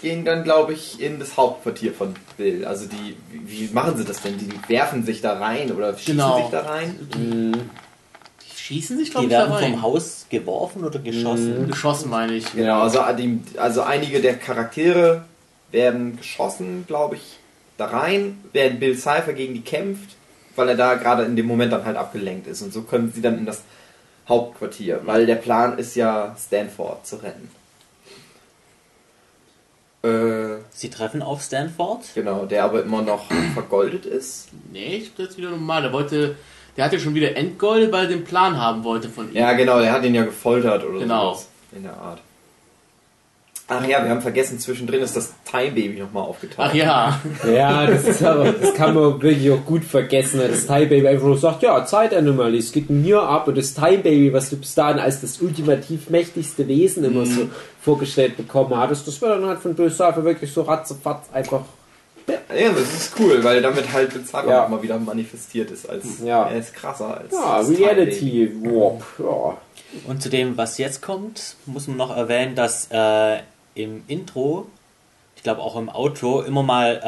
gehen 0.00 0.24
dann, 0.24 0.44
glaube 0.44 0.72
ich, 0.74 1.00
in 1.02 1.18
das 1.18 1.36
Hauptquartier 1.36 1.92
von 1.92 2.14
Bill. 2.36 2.64
Also 2.64 2.86
die, 2.86 3.16
wie, 3.30 3.68
wie 3.68 3.74
machen 3.74 3.96
sie 3.96 4.04
das 4.04 4.22
denn? 4.22 4.38
Die 4.38 4.48
werfen 4.68 5.04
sich 5.04 5.20
da 5.20 5.34
rein 5.38 5.72
oder 5.72 5.96
schießen 5.98 6.12
Genau. 6.16 6.38
sich 6.42 6.50
da 6.50 6.60
rein? 6.60 6.96
Die 7.14 7.52
schießen 8.68 8.98
sich, 8.98 9.10
glaube 9.10 9.26
Die 9.26 9.32
ich, 9.32 9.38
da 9.38 9.44
werden 9.48 9.54
rein. 9.54 9.72
vom 9.72 9.82
Haus 9.82 10.26
geworfen 10.28 10.84
oder 10.84 10.98
geschossen. 10.98 11.68
Geschossen, 11.68 12.10
meine 12.10 12.34
ich. 12.34 12.52
Genau, 12.52 12.82
also, 12.82 13.00
die, 13.16 13.40
also 13.56 13.82
einige 13.82 14.20
der 14.20 14.36
Charaktere 14.36 15.24
werden 15.72 16.18
geschossen, 16.18 16.84
glaube 16.86 17.16
ich, 17.16 17.38
da 17.78 17.86
rein, 17.86 18.38
während 18.52 18.78
Bill 18.80 18.94
Cipher 18.94 19.32
gegen 19.32 19.54
die 19.54 19.62
kämpft, 19.62 20.16
weil 20.54 20.68
er 20.68 20.76
da 20.76 20.94
gerade 20.96 21.24
in 21.24 21.34
dem 21.34 21.46
Moment 21.46 21.72
dann 21.72 21.84
halt 21.86 21.96
abgelenkt 21.96 22.46
ist. 22.46 22.60
Und 22.60 22.72
so 22.72 22.82
können 22.82 23.10
sie 23.14 23.22
dann 23.22 23.38
in 23.38 23.46
das 23.46 23.62
Hauptquartier, 24.28 25.00
weil 25.04 25.24
der 25.24 25.36
Plan 25.36 25.78
ist 25.78 25.94
ja, 25.96 26.36
Stanford 26.38 27.06
zu 27.06 27.16
retten. 27.16 27.50
Äh, 30.02 30.60
Sie 30.70 30.90
treffen 30.90 31.22
auf 31.22 31.42
Stanford. 31.42 32.00
genau, 32.14 32.44
der 32.44 32.64
aber 32.64 32.82
immer 32.82 33.00
noch 33.02 33.24
vergoldet 33.54 34.04
ist. 34.04 34.48
Nee, 34.72 34.96
ich 34.96 35.14
bin 35.14 35.24
jetzt 35.24 35.38
wieder 35.38 35.50
normal. 35.50 35.82
Der 35.82 35.92
wollte, 35.92 36.36
der 36.78 36.84
hatte 36.84 37.00
schon 37.00 37.14
wieder 37.14 37.36
Endgold, 37.36 37.90
weil 37.92 38.04
er 38.04 38.08
den 38.08 38.24
Plan 38.24 38.56
haben 38.56 38.84
wollte 38.84 39.08
von 39.08 39.28
ihm. 39.28 39.36
Ja, 39.36 39.52
genau, 39.52 39.80
der 39.80 39.92
hat 39.92 40.04
ihn 40.04 40.14
ja 40.14 40.24
gefoltert 40.24 40.84
oder 40.84 41.00
Genau. 41.00 41.34
sowas 41.34 41.48
in 41.76 41.82
der 41.82 41.92
Art. 41.94 42.20
Ach 43.70 43.84
ja, 43.86 44.02
wir 44.02 44.10
haben 44.10 44.22
vergessen, 44.22 44.58
zwischendrin 44.58 45.02
ist 45.02 45.14
das 45.14 45.34
Time 45.44 45.72
Baby 45.72 46.00
nochmal 46.00 46.22
aufgetaucht. 46.22 46.68
Ach 46.70 46.74
ja. 46.74 47.20
Ja, 47.46 47.84
das 47.86 48.04
ist 48.08 48.22
aber, 48.22 48.50
das 48.52 48.72
kann 48.74 48.94
man 48.94 49.20
wirklich 49.20 49.50
auch 49.50 49.62
gut 49.66 49.84
vergessen, 49.84 50.40
weil 50.40 50.48
das 50.48 50.66
Time 50.66 50.86
Baby 50.86 51.06
einfach 51.08 51.26
nur 51.26 51.36
sagt, 51.36 51.62
ja, 51.64 51.84
Zeitanomalie, 51.84 52.60
es 52.60 52.72
geht 52.72 52.88
mir 52.88 53.20
ab 53.20 53.46
und 53.46 53.58
das 53.58 53.74
Time 53.74 53.98
Baby, 53.98 54.32
was 54.32 54.48
du 54.48 54.56
bis 54.56 54.74
dahin 54.74 54.98
als 55.00 55.20
das 55.20 55.42
ultimativ 55.42 56.08
mächtigste 56.08 56.66
Wesen 56.66 57.04
immer 57.04 57.26
so 57.26 57.48
vorgestellt 57.82 58.38
bekommen 58.38 58.74
hattest, 58.74 59.06
das 59.06 59.20
war 59.20 59.30
dann 59.30 59.44
halt 59.46 59.58
von 59.58 59.76
Cipher 59.76 60.24
wirklich 60.24 60.50
so 60.50 60.62
ratzefatz 60.62 61.26
einfach, 61.34 61.62
Ja, 62.28 62.72
das 62.72 62.92
ist 62.94 63.12
cool, 63.18 63.42
weil 63.42 63.62
damit 63.62 63.92
halt 63.92 64.12
Cipher 64.12 64.48
Ja. 64.48 64.64
auch 64.64 64.68
mal 64.68 64.82
wieder 64.82 64.98
manifestiert 64.98 65.70
ist. 65.70 65.88
Als, 65.88 66.20
Ja. 66.24 66.48
Er 66.48 66.58
ist 66.58 66.74
krasser 66.74 67.16
als 67.18 67.32
ja. 67.32 67.58
Reality 67.60 68.50
Warp, 68.62 69.02
ja. 69.18 69.56
Und 70.06 70.22
zu 70.22 70.28
dem, 70.28 70.56
was 70.58 70.76
jetzt 70.78 71.00
kommt, 71.00 71.56
muss 71.66 71.86
man 71.88 71.96
noch 71.96 72.14
erwähnen, 72.14 72.54
dass 72.54 72.88
äh, 72.90 73.38
im 73.74 74.02
Intro, 74.06 74.66
ich 75.36 75.42
glaube 75.42 75.62
auch 75.62 75.76
im 75.76 75.88
Outro, 75.88 76.42
immer 76.42 76.62
mal 76.62 77.00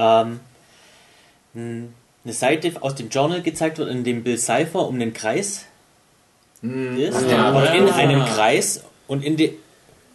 ähm, 1.55 1.91
eine 2.25 2.33
Seite 2.33 2.73
aus 2.81 2.95
dem 2.95 3.09
Journal 3.09 3.43
gezeigt 3.43 3.79
wird, 3.79 3.91
in 3.91 4.05
dem 4.05 4.23
Bill 4.23 4.39
Cipher 4.39 4.87
um 4.87 4.99
den 4.99 5.13
Kreis 5.13 5.65
ist. 6.63 7.31
ja, 7.31 7.51
und 7.53 7.65
in 7.75 7.89
einem 7.91 8.25
Kreis 8.25 8.83
und 9.09 9.25
in, 9.25 9.37
de, 9.37 9.55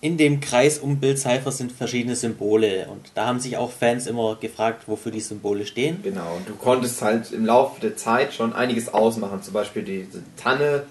in 0.01 0.17
dem 0.17 0.39
Kreis 0.39 0.77
um 0.79 0.99
Bill 0.99 1.17
Cipher 1.17 1.51
sind 1.51 1.71
verschiedene 1.71 2.15
Symbole. 2.15 2.87
Und 2.91 3.11
da 3.15 3.25
haben 3.27 3.39
sich 3.39 3.57
auch 3.57 3.71
Fans 3.71 4.05
immer 4.07 4.35
gefragt, 4.39 4.83
wofür 4.87 5.11
die 5.11 5.21
Symbole 5.21 5.65
stehen. 5.65 5.99
Genau, 6.03 6.35
und 6.37 6.47
du 6.47 6.53
konntest 6.55 7.01
halt 7.01 7.31
im 7.31 7.45
Laufe 7.45 7.81
der 7.81 7.95
Zeit 7.97 8.33
schon 8.33 8.53
einiges 8.53 8.93
ausmachen. 8.93 9.41
Zum 9.41 9.53
Beispiel 9.53 9.83
diese 9.83 10.21
Tanne, 10.37 10.83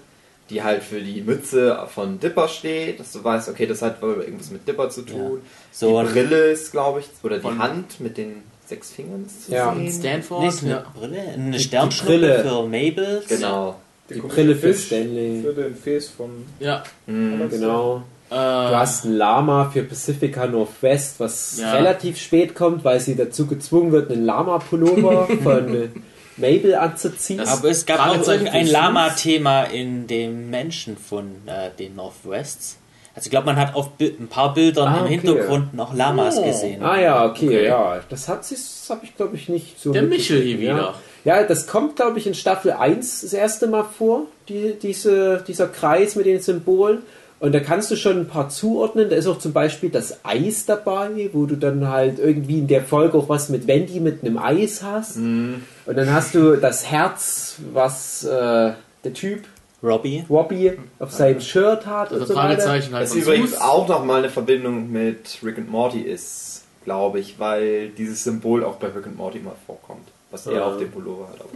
die 0.49 0.63
halt 0.63 0.83
für 0.83 1.01
die 1.01 1.21
Mütze 1.21 1.87
von 1.93 2.19
Dipper 2.19 2.47
steht, 2.49 2.99
dass 2.99 3.11
du 3.13 3.23
weißt, 3.23 3.47
okay, 3.49 3.65
das 3.67 3.81
hat 3.81 4.01
wohl 4.01 4.21
irgendwas 4.21 4.51
mit 4.51 4.67
Dipper 4.67 4.89
zu 4.89 5.03
tun. 5.03 5.39
So 5.71 6.01
die 6.03 6.07
Brille 6.11 6.51
ist, 6.51 6.71
glaube 6.71 6.99
ich, 6.99 7.05
oder 7.23 7.37
die 7.37 7.41
Von- 7.41 7.59
Hand 7.59 7.99
mit 8.01 8.17
den 8.17 8.43
sechs 8.67 8.91
Fingern 8.91 9.25
ist 9.27 9.45
zu 9.45 9.51
Ja. 9.53 9.73
sehen. 9.75 9.91
Stanford. 9.91 10.41
Nee, 10.41 10.47
ist 10.49 10.63
eine 10.63 10.71
ja. 10.71 10.83
Brille, 10.93 11.21
eine 11.21 11.43
Brille. 11.51 11.59
Sternschnuppe 11.59 12.39
für 12.43 12.63
Mabel. 12.63 13.23
Genau. 13.29 13.75
Die 14.09 14.19
komische 14.19 14.35
Brille 14.35 14.55
für 14.55 14.73
Stanley. 14.73 15.41
Für 15.41 15.53
den 15.53 15.75
Fes 15.75 16.09
vom. 16.09 16.29
Ja. 16.59 16.83
Mhm. 17.07 17.49
Genau. 17.49 18.03
Äh, 18.29 18.33
Du 18.35 18.75
hast 18.75 19.05
ein 19.05 19.13
Lama 19.17 19.69
für 19.71 19.83
Pacifica 19.83 20.47
Northwest, 20.47 21.19
was 21.19 21.59
Ja. 21.59 21.73
relativ 21.73 22.17
spät 22.19 22.55
kommt, 22.55 22.83
weil 22.83 22.99
sie 22.99 23.15
dazu 23.15 23.45
gezwungen 23.45 23.91
wird, 23.91 24.11
einen 24.11 24.25
Lama-Pullover 24.25 25.27
von 25.43 25.89
Mabel 26.37 26.75
anzuziehen. 26.75 27.37
Das- 27.39 27.59
Aber 27.59 27.69
es 27.69 27.85
gab 27.85 27.99
auch 28.09 28.27
irgendein 28.27 28.65
für 28.65 28.71
Lama-Thema 28.73 29.63
in 29.65 30.07
dem 30.07 30.49
Menschen 30.49 30.97
von 30.97 31.25
äh, 31.45 31.69
den 31.77 31.95
Northwests. 31.95 32.77
Also 33.13 33.27
ich 33.27 33.31
glaube, 33.31 33.45
man 33.45 33.55
hat 33.55 33.75
auf 33.75 33.91
ein 34.01 34.27
paar 34.27 34.53
Bildern 34.53 34.89
Ah, 34.89 34.97
im 34.97 35.03
okay. 35.05 35.13
Hintergrund 35.13 35.73
noch 35.73 35.93
Lamas 35.93 36.37
Oh. 36.37 36.43
gesehen. 36.43 36.83
Ah 36.83 36.99
ja, 36.99 37.25
okay, 37.25 37.45
Okay. 37.47 37.65
ja. 37.67 37.99
Das 38.09 38.27
hat 38.27 38.39
das 38.51 38.87
habe 38.89 39.05
ich 39.05 39.15
glaube 39.15 39.37
ich 39.37 39.47
nicht 39.47 39.79
so. 39.79 39.93
Der 39.93 40.01
Michel 40.01 40.41
hier 40.41 40.57
mitgekriegt, 40.57 40.75
wieder. 40.75 40.95
Ja. 41.23 41.37
ja, 41.37 41.43
das 41.43 41.65
kommt 41.67 41.95
glaube 41.95 42.19
ich 42.19 42.27
in 42.27 42.33
Staffel 42.33 42.71
1 42.73 43.21
das 43.21 43.31
erste 43.31 43.67
Mal 43.67 43.85
vor, 43.85 44.23
die, 44.49 44.73
diese, 44.81 45.41
dieser 45.47 45.67
Kreis 45.67 46.15
mit 46.17 46.25
den 46.25 46.41
Symbolen. 46.41 47.03
Und 47.45 47.51
da 47.51 47.59
kannst 47.59 47.91
du 47.91 47.95
schon 47.95 48.21
ein 48.21 48.27
paar 48.27 48.49
zuordnen. 48.49 49.07
Da 49.07 49.15
ist 49.15 49.27
auch 49.27 49.37
zum 49.37 49.53
Beispiel 49.53 49.91
das 49.91 50.25
Eis 50.25 50.65
dabei, 50.65 51.29
wo 51.31 51.45
du 51.45 51.55
dann 51.55 51.87
halt 51.87 52.17
irgendwie 52.17 52.57
in 52.57 52.65
der 52.65 52.81
Folge 52.81 53.19
auch 53.19 53.29
was 53.29 53.49
mit 53.49 53.67
Wendy 53.67 53.99
mit 53.99 54.23
einem 54.23 54.39
Eis 54.39 54.81
hast. 54.81 55.17
Mhm. 55.17 55.61
Und 55.85 55.95
dann 55.95 56.11
hast 56.11 56.33
du 56.33 56.55
das 56.55 56.89
Herz, 56.89 57.57
was 57.71 58.23
äh, 58.23 58.71
der 59.03 59.13
Typ 59.13 59.43
Robbie. 59.83 60.25
Robbie 60.27 60.71
auf 60.97 61.11
seinem 61.11 61.39
Shirt 61.39 61.85
hat 61.85 62.11
Also 62.11 62.21
und 62.21 62.27
so 62.29 62.35
weiter. 62.35 62.67
Halt 62.67 63.13
übrigens 63.13 63.61
auch 63.61 63.87
nochmal 63.87 64.21
eine 64.23 64.29
Verbindung 64.29 64.91
mit 64.91 65.37
Rick 65.43 65.59
and 65.59 65.69
Morty 65.69 65.99
ist, 65.99 66.63
glaube 66.83 67.19
ich, 67.19 67.37
weil 67.37 67.89
dieses 67.89 68.23
Symbol 68.23 68.63
auch 68.63 68.77
bei 68.77 68.87
Rick 68.87 69.05
and 69.05 69.17
Morty 69.17 69.37
mal 69.37 69.53
vorkommt. 69.67 70.07
Was 70.35 70.47
er 70.47 70.53
Ja. 70.53 70.65
auf 70.65 70.77
dem 70.77 70.91
Pullover 70.91 71.29
hat. 71.29 71.39
Aber 71.39 71.49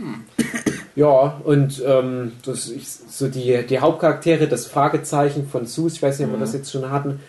Ja, 0.95 1.39
und 1.43 1.83
ähm, 1.85 2.31
das, 2.45 2.69
ich, 2.69 2.87
so 2.89 3.27
die, 3.27 3.65
die 3.67 3.79
Hauptcharaktere, 3.79 4.47
das 4.47 4.67
Fragezeichen 4.67 5.49
von 5.49 5.65
Sus, 5.65 5.93
ich 5.95 6.01
weiß 6.01 6.19
nicht, 6.19 6.27
ob 6.29 6.35
wir 6.35 6.39
das 6.39 6.53
jetzt 6.53 6.71
schon 6.71 6.89
hatten. 6.89 7.19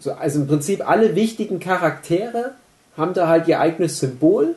So, 0.00 0.12
also 0.12 0.40
im 0.40 0.48
Prinzip 0.48 0.88
alle 0.88 1.14
wichtigen 1.14 1.60
Charaktere 1.60 2.52
haben 2.96 3.14
da 3.14 3.28
halt 3.28 3.46
ihr 3.46 3.60
eigenes 3.60 4.00
Symbol. 4.00 4.56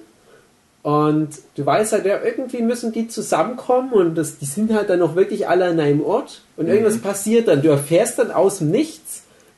Und 0.82 1.30
du 1.56 1.66
weißt 1.66 1.92
halt, 1.94 2.06
ja, 2.06 2.20
irgendwie 2.24 2.64
müssen 2.64 2.94
die 2.94 3.08
zusammenkommen 3.08 3.92
und 3.92 4.16
das, 4.16 4.40
die 4.40 4.46
sind 4.46 4.74
halt 4.74 4.90
dann 4.90 5.02
auch 5.04 5.16
wirklich 5.16 5.48
alle 5.48 5.66
an 5.66 5.80
einem 5.80 6.02
Ort 6.02 6.42
und 6.58 6.68
irgendwas 6.68 6.98
passiert 7.00 7.48
dann. 7.48 7.62
Du 7.62 7.68
erfährst 7.70 8.18
dann 8.18 8.32
aus 8.32 8.58
dem 8.60 8.72
Nichts, 8.72 9.09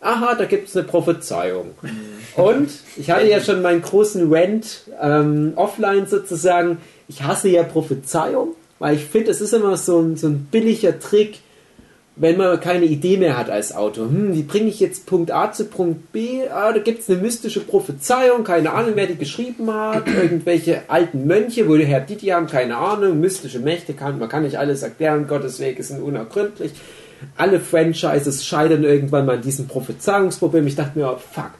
aha, 0.01 0.35
da 0.35 0.45
gibt 0.45 0.67
es 0.67 0.75
eine 0.75 0.85
Prophezeiung. 0.85 1.71
Und 2.35 2.69
ich 2.97 3.11
hatte 3.11 3.27
ja 3.27 3.39
schon 3.39 3.61
meinen 3.61 3.81
großen 3.81 4.33
Rant 4.33 4.81
ähm, 5.01 5.53
offline 5.55 6.07
sozusagen. 6.07 6.79
Ich 7.07 7.23
hasse 7.23 7.49
ja 7.49 7.63
Prophezeiung, 7.63 8.55
weil 8.79 8.95
ich 8.95 9.05
finde, 9.05 9.31
es 9.31 9.41
ist 9.41 9.53
immer 9.53 9.77
so 9.77 9.99
ein, 9.99 10.17
so 10.17 10.27
ein 10.27 10.47
billiger 10.51 10.99
Trick, 10.99 11.39
wenn 12.15 12.37
man 12.37 12.59
keine 12.59 12.85
Idee 12.85 13.17
mehr 13.17 13.37
hat 13.37 13.49
als 13.49 13.73
Autor. 13.73 14.05
Hm, 14.05 14.33
wie 14.33 14.43
bringe 14.43 14.67
ich 14.67 14.79
jetzt 14.79 15.05
Punkt 15.05 15.31
A 15.31 15.51
zu 15.51 15.65
Punkt 15.65 16.11
B? 16.11 16.47
Ah, 16.49 16.73
da 16.73 16.79
gibt 16.79 17.01
es 17.01 17.09
eine 17.09 17.21
mystische 17.21 17.61
Prophezeiung, 17.61 18.43
keine 18.43 18.73
Ahnung, 18.73 18.93
wer 18.95 19.07
die 19.07 19.17
geschrieben 19.17 19.71
hat. 19.73 20.07
Irgendwelche 20.07 20.81
alten 20.87 21.25
Mönche, 21.25 21.67
woher 21.67 21.99
die 22.01 22.15
die 22.15 22.33
haben, 22.33 22.47
keine 22.47 22.77
Ahnung. 22.77 23.19
Mystische 23.19 23.59
Mächte, 23.59 23.93
kann, 23.93 24.19
man 24.19 24.29
kann 24.29 24.43
nicht 24.43 24.57
alles 24.57 24.83
erklären. 24.83 25.27
Gottes 25.27 25.59
Wege 25.59 25.83
sind 25.83 26.01
unergründlich. 26.01 26.71
Alle 27.37 27.59
Franchises 27.59 28.45
scheitern 28.45 28.83
irgendwann 28.83 29.25
mal 29.25 29.35
an 29.35 29.41
diesem 29.41 29.67
Prophezeiungsproblem. 29.67 30.67
Ich 30.67 30.75
dachte 30.75 30.97
mir, 30.97 31.11
oh, 31.11 31.17
fuck, 31.17 31.51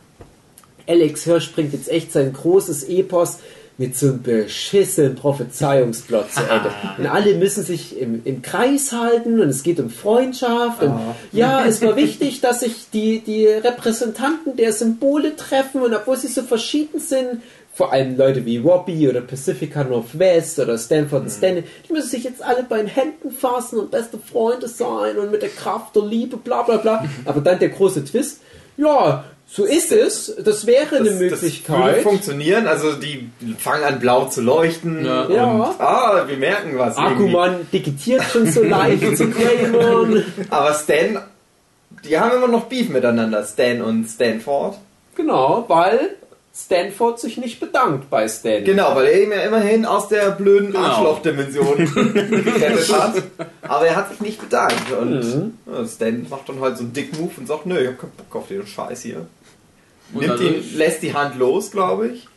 Alex 0.88 1.24
Hirsch 1.24 1.52
bringt 1.54 1.74
jetzt 1.74 1.90
echt 1.90 2.12
sein 2.12 2.34
großes 2.34 2.84
Epos 2.84 3.40
mit 3.78 3.98
so 3.98 4.08
einem 4.08 4.22
beschissenen 4.22 5.16
Prophezeiungsplot 5.16 6.32
zu 6.32 6.42
Ende. 6.42 6.72
Und 6.98 7.08
alle 7.08 7.36
müssen 7.36 7.64
sich 7.64 8.00
im, 8.00 8.22
im 8.26 8.42
Kreis 8.42 8.92
halten 8.92 9.40
und 9.40 9.50
es 9.50 9.64
geht 9.64 9.80
um 9.80 9.90
Freundschaft. 9.90 10.84
Und 10.84 10.94
ja, 11.32 11.66
es 11.66 11.82
war 11.82 11.96
wichtig, 11.96 12.42
dass 12.42 12.60
sich 12.60 12.90
die, 12.94 13.22
die 13.22 13.48
Repräsentanten 13.48 14.56
der 14.56 14.72
Symbole 14.74 15.36
treffen 15.36 15.82
und 15.82 15.94
obwohl 15.96 16.18
sie 16.18 16.28
so 16.28 16.44
verschieden 16.44 17.00
sind, 17.00 17.42
vor 17.74 17.94
allem 17.94 18.18
Leute 18.18 18.46
wie 18.46 18.58
Robbie 18.58 19.08
oder 19.08 19.22
Pacifica 19.22 19.84
Northwest 19.84 20.60
oder 20.60 20.78
Stanford 20.78 21.24
und 21.24 21.30
Stanley, 21.30 21.64
die 21.88 21.94
müssen 21.94 22.10
sich 22.10 22.24
jetzt 22.24 22.44
alle 22.44 22.64
bei 22.64 22.78
den 22.78 22.88
Händen 22.88 23.32
fassen 23.32 23.80
und 23.80 23.92
beste 23.92 24.18
Freunde 24.20 24.68
sein 24.68 25.18
und 25.18 25.32
mit 25.32 25.42
der 25.42 25.50
Kraft 25.50 25.96
der 25.96 26.04
Liebe, 26.04 26.38
bla 26.38 26.64
bla 26.64 26.78
bla. 26.78 27.06
Aber 27.26 27.40
dann 27.42 27.60
der 27.60 27.70
große 27.70 28.04
Twist, 28.04 28.42
ja, 28.78 29.24
so 29.48 29.66
ist 29.66 29.92
es, 29.92 30.34
das 30.44 30.66
wäre 30.66 30.96
eine 30.98 31.06
das, 31.06 31.14
das 31.14 31.20
würde 31.20 31.36
Möglichkeit. 31.36 32.04
funktionieren. 32.04 32.68
Also 32.68 32.94
die 32.94 33.30
fangen 33.58 33.84
an 33.84 34.00
blau 34.00 34.26
zu 34.26 34.42
leuchten. 34.42 35.04
Ja. 35.06 35.24
Und, 35.24 35.34
Ja. 35.34 35.76
Ah, 35.78 36.24
wir 36.28 36.38
merken 36.38 36.78
was. 36.78 36.98
Akuman 36.98 37.68
digitiert 37.72 38.24
schon 38.24 38.50
so 38.50 38.64
leicht 38.64 39.18
zu 39.18 39.30
Greymon. 39.32 40.24
Aber 40.50 40.74
Stan, 40.74 41.20
die 42.06 42.18
haben 42.18 42.36
immer 42.38 42.48
noch 42.48 42.66
Beef 42.66 42.90
miteinander, 42.90 43.44
Stan 43.44 43.82
und 43.82 44.08
Stanford. 44.08 44.78
Genau, 45.16 45.66
weil 45.68 46.16
Stanford 46.54 47.20
sich 47.20 47.38
nicht 47.38 47.60
bedankt 47.62 48.10
bei 48.10 48.28
Stan. 48.28 48.64
Genau, 48.66 48.94
weil 48.96 49.06
er 49.08 49.24
ihn 49.24 49.32
ja 49.32 49.42
immerhin 49.42 49.86
aus 49.86 50.10
der 50.10 50.32
blöden 50.32 50.68
Genau. 50.74 50.84
Arschloch-Dimension 50.86 51.78
gerettet 51.96 52.94
hat. 52.94 53.24
Aber 53.62 53.88
er 53.88 53.96
hat 53.96 54.10
sich 54.10 54.20
nicht 54.20 54.40
bedankt. 54.42 54.92
Und 54.92 55.22
Mhm. 55.66 55.88
Stan 55.88 56.28
macht 56.30 56.50
dann 56.50 56.60
halt 56.60 56.78
so 56.78 56.84
einen 56.84 56.94
Dick-Move 56.94 57.32
und 57.38 57.48
sagt, 57.48 57.66
nö, 57.66 57.80
ich 57.80 57.88
hab 57.88 58.00
keinen 58.00 58.12
Bock 58.12 58.36
auf 58.42 58.48
den 58.50 58.68
Scheiß 58.68 59.02
hier. 59.02 59.26
Und 60.14 60.20
Nimmt 60.22 60.32
also- 60.32 60.44
ihn, 60.44 60.78
lässt 60.78 61.02
die 61.04 61.14
Hand 61.14 61.38
los, 61.40 61.72
glaube 61.72 62.10
ich. 62.10 62.28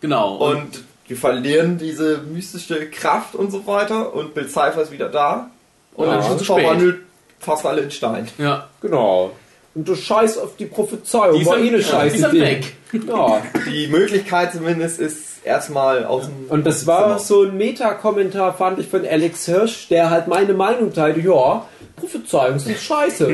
Genau. 0.00 0.36
Und, 0.36 0.56
Und 0.56 0.84
wir 1.08 1.16
verlieren 1.16 1.76
diese 1.78 2.18
mystische 2.18 2.88
Kraft 2.88 3.34
und 3.34 3.50
so 3.50 3.66
weiter. 3.66 4.14
Und 4.14 4.34
Bill 4.34 4.48
Cipher 4.48 4.82
ist 4.82 4.92
wieder 4.92 5.08
da. 5.08 5.50
Und 5.94 6.06
Ja, 6.06 6.18
dann 6.18 6.38
verwandelt 6.38 7.00
fast 7.40 7.66
alle 7.66 7.82
in 7.82 7.90
Stein. 7.90 8.28
ja. 8.38 8.68
Genau. 8.80 9.32
Und 9.76 9.86
du 9.86 9.94
scheiß 9.94 10.38
auf 10.38 10.56
die 10.56 10.64
Prophezeiung, 10.64 11.38
Die 11.38 11.44
war 11.44 11.58
eh 11.58 11.68
eine 11.68 11.76
ja, 11.78 11.82
scheiß 11.82 12.12
die 12.14 12.18
sind 12.18 12.32
weg. 12.32 12.72
Ja. 13.06 13.42
Die 13.70 13.88
Möglichkeit 13.88 14.52
zumindest 14.52 14.98
ist 14.98 15.44
erstmal 15.44 16.06
aus 16.06 16.24
dem 16.24 16.46
Und 16.48 16.66
das 16.66 16.86
war 16.86 17.04
Zimmer. 17.04 17.18
so 17.18 17.42
ein 17.42 17.58
Meta-Kommentar, 17.58 18.54
fand 18.54 18.78
ich, 18.80 18.88
von 18.88 19.06
Alex 19.06 19.44
Hirsch, 19.44 19.88
der 19.88 20.08
halt 20.08 20.28
meine 20.28 20.54
Meinung 20.54 20.94
teilte, 20.94 21.20
ja, 21.20 21.66
Prophezeiungen 21.96 22.58
sind 22.58 22.78
scheiße. 22.78 23.30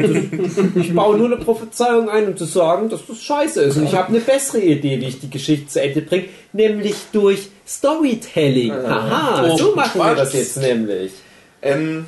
Ich 0.77 0.93
baue 0.95 1.17
nur 1.17 1.27
eine 1.27 1.37
Prophezeiung 1.37 2.09
ein, 2.11 2.27
um 2.29 2.37
zu 2.37 2.45
sagen, 2.45 2.89
dass 2.89 3.07
das 3.07 3.23
scheiße 3.23 3.63
ist. 3.63 3.77
Und 3.77 3.85
ich 3.85 3.95
habe 3.95 4.09
eine 4.09 4.19
bessere 4.21 4.61
Idee, 4.61 5.01
wie 5.01 5.07
ich 5.07 5.21
die 5.21 5.31
Geschichte 5.31 5.69
zu 5.69 5.81
Ende 5.81 6.03
bringe, 6.03 6.25
nämlich 6.53 6.95
durch 7.13 7.49
Storytelling. 7.67 8.73
Haha, 8.73 9.45
Oh, 9.53 9.57
so 9.57 9.75
machen 9.77 10.01
wir 10.01 10.15
das 10.17 10.33
jetzt 10.33 10.57
nämlich. 10.59 11.13
Ähm, 11.61 12.07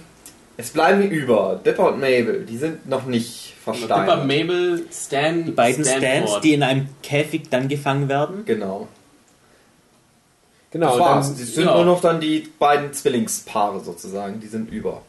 es 0.57 0.71
bleiben 0.71 1.03
über 1.11 1.61
Dipper 1.65 1.89
und 1.93 2.01
Mabel. 2.01 2.45
Die 2.49 2.57
sind 2.57 2.89
noch 2.89 3.07
nicht 3.07 3.55
Dipper, 3.67 3.75
versteinert. 3.75 4.27
Mabel, 4.27 4.87
Stan, 4.93 5.45
Die 5.45 5.51
beiden 5.51 5.85
Stanford. 5.85 6.45
die 6.45 6.55
in 6.55 6.63
einem 6.63 6.89
Käfig 7.03 7.51
dann 7.51 7.69
gefangen 7.69 8.09
werden. 8.09 8.45
Genau. 8.45 8.89
Genau, 10.71 10.87
Das 10.87 10.95
und 10.97 11.01
war's. 11.01 11.27
dann, 11.29 11.37
Die 11.37 11.43
sind 11.45 11.65
ja. 11.67 11.75
nur 11.77 11.85
noch 11.85 12.01
dann 12.01 12.21
die 12.21 12.49
beiden 12.59 12.93
Zwillingspaare 12.93 13.81
sozusagen. 13.81 14.41
Die 14.41 14.49
sind 14.49 14.71
über. 14.71 15.03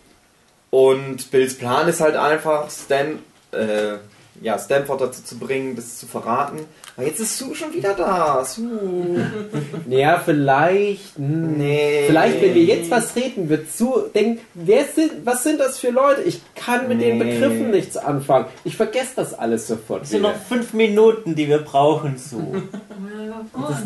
Und 0.69 1.31
Bills 1.31 1.57
Plan 1.57 1.88
ist 1.88 2.01
halt 2.01 2.15
einfach, 2.15 2.69
Stan, 2.69 3.19
äh, 3.51 3.93
ja, 4.41 4.57
Stanford 4.60 5.02
dazu 5.02 5.24
zu 5.24 5.38
bringen, 5.38 5.76
das 5.76 5.98
zu 5.99 6.06
verraten. 6.07 6.60
Aber 6.98 7.06
jetzt 7.06 7.20
ist 7.20 7.38
Sue 7.38 7.53
schon 7.56 7.74
wieder 7.74 7.94
da. 7.94 8.44
Sue. 8.45 9.26
ja, 9.90 10.22
vielleicht, 10.24 11.16
hm, 11.18 11.57
Nee. 11.57 12.03
vielleicht, 12.07 12.41
wenn 12.41 12.53
wir 12.56 12.64
jetzt 12.64 12.90
was 12.91 13.16
reden, 13.16 13.49
wird 13.49 13.72
zu 13.72 14.06
denken, 14.14 14.40
wer 14.53 14.86
sind, 14.86 15.26
was 15.26 15.44
sind 15.44 15.60
das 15.60 15.78
für 15.80 15.90
Leute? 15.90 16.22
Ich 16.24 16.41
kann 16.56 16.88
mit 16.88 17.02
den 17.02 17.18
Nee. 17.18 17.24
Begriffen 17.24 17.72
nichts 17.72 17.98
anfangen. 17.98 18.45
Ich 18.64 18.76
vergesse 18.78 19.12
das 19.18 19.34
alles 19.34 19.68
sofort. 19.68 20.03
Es 20.03 20.10
sind 20.12 20.22
noch 20.22 20.36
fünf 20.36 20.74
Minuten, 20.74 21.36
die 21.36 21.48
wir 21.49 21.60
brauchen, 21.60 22.18
so. 22.18 22.38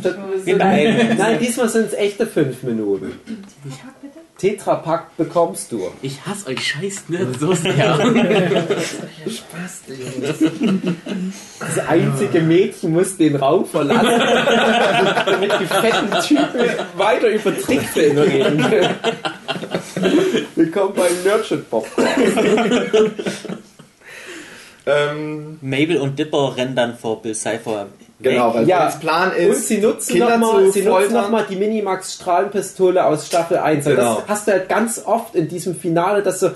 Das- 0.02 0.16
Nein. 0.46 1.16
Nein, 1.18 1.40
diesmal 1.40 1.70
sind 1.70 1.88
es 1.88 1.94
echte 1.94 2.26
fünf 2.26 2.64
Minuten. 2.64 3.14
Tetrapack 4.40 5.18
bekommst 5.18 5.72
du. 5.72 5.91
Ich 6.02 6.26
hasse 6.26 6.48
euch 6.48 6.66
scheiß 6.66 7.10
ne? 7.10 7.28
So 7.38 7.53
sehr. 7.53 7.95
Spaß, 9.28 9.82
Das 11.60 11.88
einzige 11.88 12.40
Mädchen 12.41 12.94
muss 12.94 13.18
den 13.18 13.36
Raum 13.36 13.66
verlassen, 13.66 14.07
damit 15.26 15.52
die 15.60 15.66
fetten 15.66 16.22
Typen 16.26 16.70
weiter 16.95 17.28
über 17.28 17.56
Trickfilme 17.57 18.24
reden 18.24 18.61
können. 18.61 18.95
Willkommen 20.56 20.94
beim 20.95 21.24
Nerdship 21.26 21.70
Popcorn. 21.70 22.07
ähm, 24.86 25.60
Mabel 25.61 25.98
und 25.98 26.18
Dipper 26.18 26.56
rennen 26.56 26.76
dann 26.78 26.98
vor 26.98 27.22
Bill 27.22 27.36
Cipher 27.36 27.88
weg. 27.88 27.99
Genau, 28.22 28.54
weil 28.54 28.68
Ja, 28.68 28.86
Bills 28.86 29.00
Plan 29.00 29.32
Und 29.32 29.38
ist, 29.38 29.68
sie 29.68 29.78
nutzen 29.80 30.12
Kinder 30.14 30.38
nochmal 30.38 30.66
zu 30.66 30.72
sie 30.72 30.80
nutzen 30.82 30.91
foltern. 30.91 31.14
noch 31.14 31.30
mal 31.30 31.46
die 31.50 31.56
Minimax 31.56 32.16
Strahlenpistole 32.16 33.06
aus 33.06 33.28
Staffel 33.28 33.58
1. 33.58 33.86
Und 33.88 33.96
Genau. 33.96 34.16
Das 34.16 34.28
hast 34.28 34.48
du 34.48 34.52
halt 34.52 34.70
ganz 34.70 35.02
oft 35.06 35.36
in 35.36 35.48
diesem 35.48 35.76
Finale, 35.76 36.22
dass 36.24 36.40
so 36.40 36.52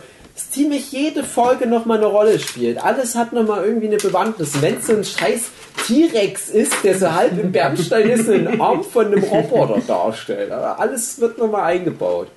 ziemlich 0.51 0.91
jede 0.91 1.23
Folge 1.23 1.67
nochmal 1.67 1.97
eine 1.97 2.07
Rolle 2.07 2.39
spielt. 2.39 2.83
Alles 2.83 3.15
hat 3.15 3.33
nochmal 3.33 3.63
irgendwie 3.65 3.87
eine 3.87 3.97
Bewandtnis. 3.97 4.61
Wenn 4.61 4.77
es 4.77 4.87
so 4.87 4.93
ein 4.93 5.03
scheiß 5.03 5.51
T-Rex 5.87 6.49
ist, 6.49 6.73
der 6.83 6.97
so 6.97 7.11
halb 7.13 7.39
im 7.39 7.51
Bernstein 7.51 8.09
ist 8.09 8.27
und 8.27 8.47
einen 8.47 8.59
Arm 8.61 8.83
von 8.83 9.07
einem 9.07 9.23
Roboter 9.23 9.79
darstellt. 9.85 10.51
Aber 10.51 10.79
alles 10.79 11.19
wird 11.21 11.37
nochmal 11.37 11.63
eingebaut. 11.63 12.27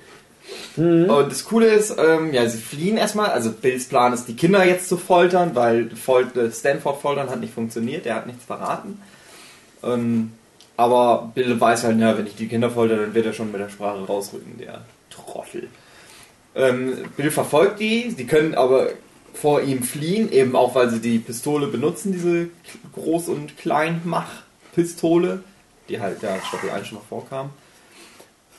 Und 0.77 1.07
das 1.31 1.43
Coole 1.45 1.67
ist, 1.67 1.95
ähm, 1.97 2.33
ja, 2.33 2.47
sie 2.47 2.59
fliehen 2.59 2.97
erstmal. 2.97 3.31
Also 3.31 3.51
Bills 3.51 3.85
Plan 3.85 4.13
ist, 4.13 4.27
die 4.27 4.35
Kinder 4.35 4.63
jetzt 4.63 4.87
zu 4.87 4.97
foltern, 4.97 5.51
weil 5.55 5.89
Fol 5.95 6.27
äh, 6.35 6.51
Stanford 6.51 7.01
foltern 7.01 7.29
hat 7.29 7.39
nicht 7.39 7.53
funktioniert. 7.53 8.05
Er 8.05 8.15
hat 8.15 8.27
nichts 8.27 8.45
verraten. 8.45 9.01
Ähm, 9.87 10.31
aber 10.75 11.31
Bill 11.33 11.59
weiß 11.59 11.85
halt, 11.85 11.97
na, 11.97 12.17
wenn 12.17 12.27
ich 12.27 12.35
die 12.35 12.47
Kinder 12.47 12.69
folter, 12.69 12.97
dann 12.97 13.13
wird 13.13 13.25
er 13.25 13.33
schon 13.33 13.51
mit 13.51 13.59
der 13.59 13.69
Sprache 13.69 14.05
rausrücken, 14.05 14.59
der 14.59 14.85
Trottel. 15.09 15.69
Ähm, 16.55 17.05
Bill 17.15 17.31
verfolgt 17.31 17.79
die, 17.79 18.13
die 18.13 18.27
können 18.27 18.55
aber 18.55 18.89
vor 19.33 19.61
ihm 19.61 19.83
fliehen, 19.83 20.31
eben 20.31 20.55
auch 20.55 20.75
weil 20.75 20.89
sie 20.89 20.99
die 20.99 21.19
Pistole 21.19 21.67
benutzen, 21.67 22.11
diese 22.11 22.49
Groß- 22.95 23.29
und 23.29 23.57
Kleinmach-Pistole, 23.57 25.43
die 25.89 25.99
halt 25.99 26.21
ja 26.21 26.39
Staffel 26.41 26.71
1 26.71 26.87
schon 26.87 26.97
mal 26.97 27.03
vorkam. 27.07 27.49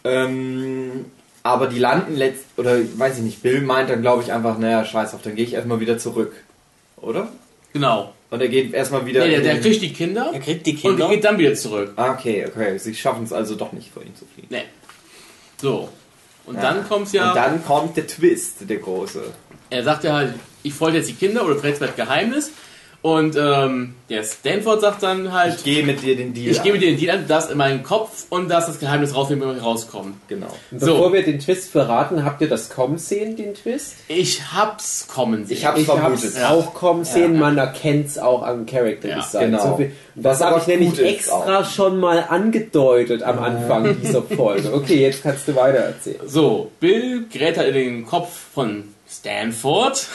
Ähm, 0.05 1.07
aber 1.43 1.67
die 1.67 1.79
landen 1.79 2.15
letzt 2.17 2.45
oder 2.57 2.79
weiß 2.79 3.19
ich 3.19 3.25
nicht, 3.25 3.43
Bill 3.43 3.61
meint 3.63 3.91
dann 3.91 4.03
glaube 4.03 4.23
ich 4.23 4.33
einfach, 4.33 4.59
naja, 4.59 4.85
scheiß 4.85 5.15
auf, 5.15 5.23
dann 5.23 5.35
gehe 5.35 5.45
ich 5.45 5.55
erstmal 5.55 5.81
wieder 5.81 5.99
zurück. 5.99 6.33
Oder? 6.97 7.29
Genau. 7.73 8.13
Und 8.31 8.41
er 8.43 8.49
geht 8.49 8.75
erstmal 8.75 9.07
wieder. 9.07 9.25
Nee, 9.25 9.31
der, 9.31 9.41
der 9.41 9.61
kriegt 9.61 9.81
die 9.81 9.93
Kinder 9.93 10.31
Er 10.35 10.41
kriegt 10.41 10.67
die 10.67 10.73
und 10.75 10.81
Kinder. 10.81 11.09
geht 11.09 11.25
dann 11.25 11.39
wieder 11.39 11.55
zurück. 11.55 11.93
Ah, 11.97 12.13
okay, 12.13 12.47
okay. 12.47 12.77
Sie 12.79 12.95
schaffen 12.95 13.25
es 13.25 13.33
also 13.33 13.55
doch 13.55 13.73
nicht, 13.73 13.91
vor 13.91 14.03
ihm 14.03 14.15
zu 14.15 14.27
fliehen. 14.27 14.49
Nee. 14.51 14.65
So. 15.61 15.89
Und 16.45 16.57
Ja. 16.57 16.61
dann 16.63 16.89
kommt's 16.89 17.13
ja. 17.13 17.31
Und 17.31 17.37
dann 17.37 17.65
kommt 17.65 17.97
der 17.97 18.07
Twist, 18.07 18.69
der 18.69 18.77
große. 18.79 19.23
er 19.71 19.83
sagt 19.83 20.05
ja 20.05 20.13
halt, 20.15 20.35
ich 20.63 20.73
folge 20.75 20.99
jetzt 20.99 21.09
die 21.09 21.15
Kinder 21.15 21.45
oder 21.45 21.57
verletze 21.57 21.87
das 21.87 21.97
Geheimnis. 21.97 22.51
Und 23.01 23.37
ähm, 23.41 23.95
der 24.11 24.25
Stanford 24.25 24.81
sagt 24.81 25.05
dann 25.05 25.33
halt, 25.33 25.55
Ich 25.59 25.65
gehe 25.65 25.87
mit 25.87 26.03
dir 26.03 26.17
den 26.17 26.35
Deal. 26.35 26.51
ich 26.51 26.63
gebe 26.65 26.75
ein. 26.77 26.81
dir 26.81 26.89
den 26.91 26.99
Deal 26.99 27.17
an, 27.17 27.25
das 27.29 27.49
in 27.49 27.57
meinen 27.57 27.85
Kopf 27.85 28.27
und 28.29 28.49
das 28.51 28.67
das 28.67 28.81
Geheimnis 28.81 29.15
rausnehmen, 29.15 29.49
wenn 29.49 29.55
wir 29.57 29.63
rauskommen. 29.63 30.15
Genau. 30.27 30.49
Und 30.73 30.81
So. 30.81 30.95
bevor 30.95 31.13
wir 31.13 31.23
den 31.23 31.39
Twist 31.39 31.71
verraten, 31.71 32.25
habt 32.25 32.41
ihr 32.41 32.49
das 32.49 32.71
kommen 32.71 32.99
sehen, 32.99 33.37
den 33.37 33.55
Twist? 33.55 33.95
Ich 34.09 34.43
hab's 34.53 35.07
kommen 35.07 35.47
sehen. 35.47 35.57
Ich 35.57 35.65
hab's 35.65 35.81
Ich 35.81 35.89
hab's 35.89 36.01
vermutet. 36.25 36.45
auch 36.45 36.75
kommen 36.75 37.05
sehen, 37.05 37.39
man 37.39 37.57
erkennt's 37.57 38.19
auch 38.19 38.43
am 38.43 38.67
Character 38.67 39.09
Ja, 39.11 39.21
Design. 39.21 39.53
genau. 39.53 39.77
So 39.79 39.85
das 40.17 40.41
Was 40.41 40.47
habe 40.47 40.59
ich 40.61 40.67
nämlich 40.67 40.99
extra 41.01 41.65
schon 41.65 41.99
mal 42.01 42.25
angedeutet 42.29 43.23
am 43.23 43.39
Anfang 43.39 43.97
dieser 44.03 44.23
Folge. 44.25 44.73
Okay, 44.75 45.03
jetzt 45.03 45.23
kannst 45.23 45.47
du 45.47 45.55
weiter 45.55 45.79
erzählen. 45.79 46.19
So, 46.27 46.73
Bill 46.81 47.27
gerät 47.33 47.57
halt 47.59 47.69
in 47.69 47.75
den 47.75 48.07
Kopf 48.07 48.29
von 48.53 48.83
Stanford, 49.11 50.07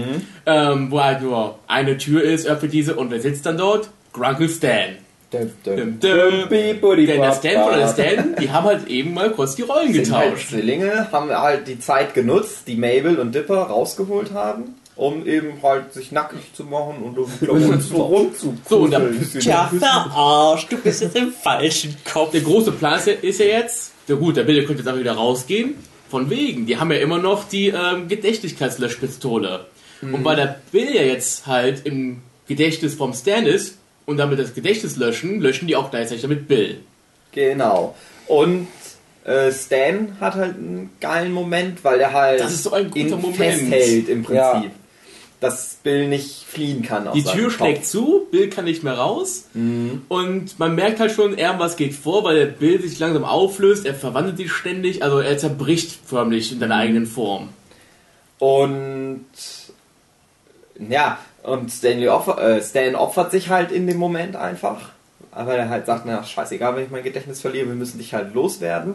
ähm, 0.46 0.90
wo 0.90 1.02
halt 1.02 1.22
nur 1.22 1.58
eine 1.66 1.96
Tür 1.96 2.22
ist, 2.22 2.46
öffnet 2.46 2.72
diese 2.72 2.94
und 2.96 3.10
wer 3.10 3.20
sitzt 3.20 3.46
dann 3.46 3.56
dort? 3.56 3.88
Grunkle 4.12 4.48
Stan. 4.48 4.96
Dum, 5.30 5.50
dum. 5.64 5.98
Dum, 5.98 6.48
Denn 6.50 7.06
der 7.06 7.32
Stanford 7.32 7.72
und 7.72 7.78
der. 7.78 7.88
Stan, 7.88 8.36
die 8.38 8.50
haben 8.50 8.66
halt 8.66 8.86
eben 8.88 9.14
mal 9.14 9.30
kurz 9.30 9.54
die 9.56 9.62
Rollen 9.62 9.92
Sind 9.92 10.12
halt 10.12 10.30
getauscht. 10.32 10.50
Zwillinge, 10.50 11.10
haben 11.10 11.30
halt 11.30 11.66
die 11.66 11.80
Zeit 11.80 12.12
genutzt, 12.12 12.64
die 12.66 12.76
Mabel 12.76 13.18
und 13.18 13.34
Dipper 13.34 13.62
rausgeholt 13.62 14.32
haben, 14.34 14.74
um 14.94 15.26
eben 15.26 15.62
halt 15.62 15.94
sich 15.94 16.12
nackig 16.12 16.52
zu 16.52 16.64
machen 16.64 16.96
und 17.02 17.18
um 17.18 17.30
Und 17.48 17.94
rumzu. 17.94 18.58
So, 18.68 18.80
und 18.80 18.90
der, 18.90 19.00
Tja, 19.40 19.70
verarscht, 19.78 20.70
du 20.70 20.76
bist 20.76 21.00
jetzt 21.00 21.16
im 21.16 21.32
falschen 21.42 21.96
Kopf. 22.12 22.32
der 22.32 22.42
große 22.42 22.72
Plan 22.72 23.00
ist 23.22 23.40
ja, 23.40 23.46
jetzt, 23.46 23.92
der 24.08 24.16
gut, 24.16 24.36
der 24.36 24.42
Bill 24.42 24.58
könnte 24.66 24.82
jetzt 24.82 24.88
einfach 24.88 25.00
wieder 25.00 25.14
rausgehen. 25.14 25.76
Von 26.12 26.28
wegen, 26.28 26.66
die 26.66 26.76
haben 26.76 26.92
ja 26.92 26.98
immer 26.98 27.16
noch 27.16 27.48
die 27.48 27.68
ähm, 27.68 28.06
Gedächtlichkeitslöschpistole. 28.06 29.64
Und 30.02 30.22
weil 30.26 30.36
der 30.36 30.60
Bill 30.70 30.94
ja 30.94 31.00
jetzt 31.00 31.46
halt 31.46 31.86
im 31.86 32.20
Gedächtnis 32.46 32.94
vom 32.96 33.14
Stan 33.14 33.46
ist 33.46 33.78
und 34.04 34.18
damit 34.18 34.38
das 34.38 34.52
Gedächtnis 34.52 34.96
löschen, 34.96 35.40
löschen 35.40 35.66
die 35.68 35.74
auch 35.74 35.90
gleichzeitig 35.90 36.20
damit 36.20 36.48
Bill. 36.48 36.80
Genau. 37.32 37.94
Und 38.26 38.68
äh, 39.24 39.50
Stan 39.52 40.14
hat 40.20 40.34
halt 40.34 40.56
einen 40.56 40.90
geilen 41.00 41.32
Moment, 41.32 41.82
weil 41.82 41.98
er 41.98 42.12
halt 42.12 42.40
Das 42.40 42.52
ist 42.52 42.64
so 42.64 42.72
ein 42.72 42.90
guter 42.90 43.00
ihn 43.06 43.10
Moment. 43.12 43.36
festhält 43.36 44.10
im 44.10 44.22
Prinzip. 44.22 44.36
Ja. 44.36 44.64
Dass 45.42 45.76
Bill 45.82 46.08
nicht 46.08 46.44
fliehen 46.44 46.82
kann. 46.82 47.08
Die 47.12 47.24
Tür 47.24 47.48
Kopf. 47.48 47.56
schlägt 47.56 47.84
zu, 47.84 48.28
Bill 48.30 48.48
kann 48.48 48.64
nicht 48.64 48.84
mehr 48.84 48.94
raus. 48.94 49.48
Und 50.08 50.58
man 50.58 50.74
merkt 50.74 51.00
halt 51.00 51.10
schon, 51.10 51.36
irgendwas 51.36 51.76
geht 51.76 51.94
vor, 51.94 52.22
weil 52.22 52.36
der 52.36 52.46
Bill 52.46 52.80
sich 52.80 52.98
langsam 53.00 53.24
auflöst, 53.24 53.84
er 53.84 53.94
verwandelt 53.94 54.36
sich 54.36 54.52
ständig, 54.52 55.02
also 55.02 55.18
er 55.18 55.36
zerbricht 55.36 55.98
förmlich 56.06 56.52
in 56.52 56.60
seiner 56.60 56.76
eigenen 56.76 57.06
Form. 57.06 57.48
Und 58.38 59.26
ja, 60.88 61.18
und 61.42 61.70
Stanley 61.70 62.08
opfer, 62.08 62.38
äh, 62.38 62.62
Stan 62.62 62.94
opfert 62.94 63.32
sich 63.32 63.48
halt 63.48 63.72
in 63.72 63.86
dem 63.86 63.98
Moment 63.98 64.36
einfach. 64.36 64.90
Aber 65.32 65.54
er 65.54 65.68
halt 65.68 65.86
sagt, 65.86 66.04
na 66.06 66.22
scheißegal, 66.22 66.76
wenn 66.76 66.84
ich 66.84 66.90
mein 66.90 67.02
Gedächtnis 67.02 67.40
verliere, 67.40 67.66
wir 67.66 67.74
müssen 67.74 67.98
dich 67.98 68.14
halt 68.14 68.34
loswerden. 68.34 68.94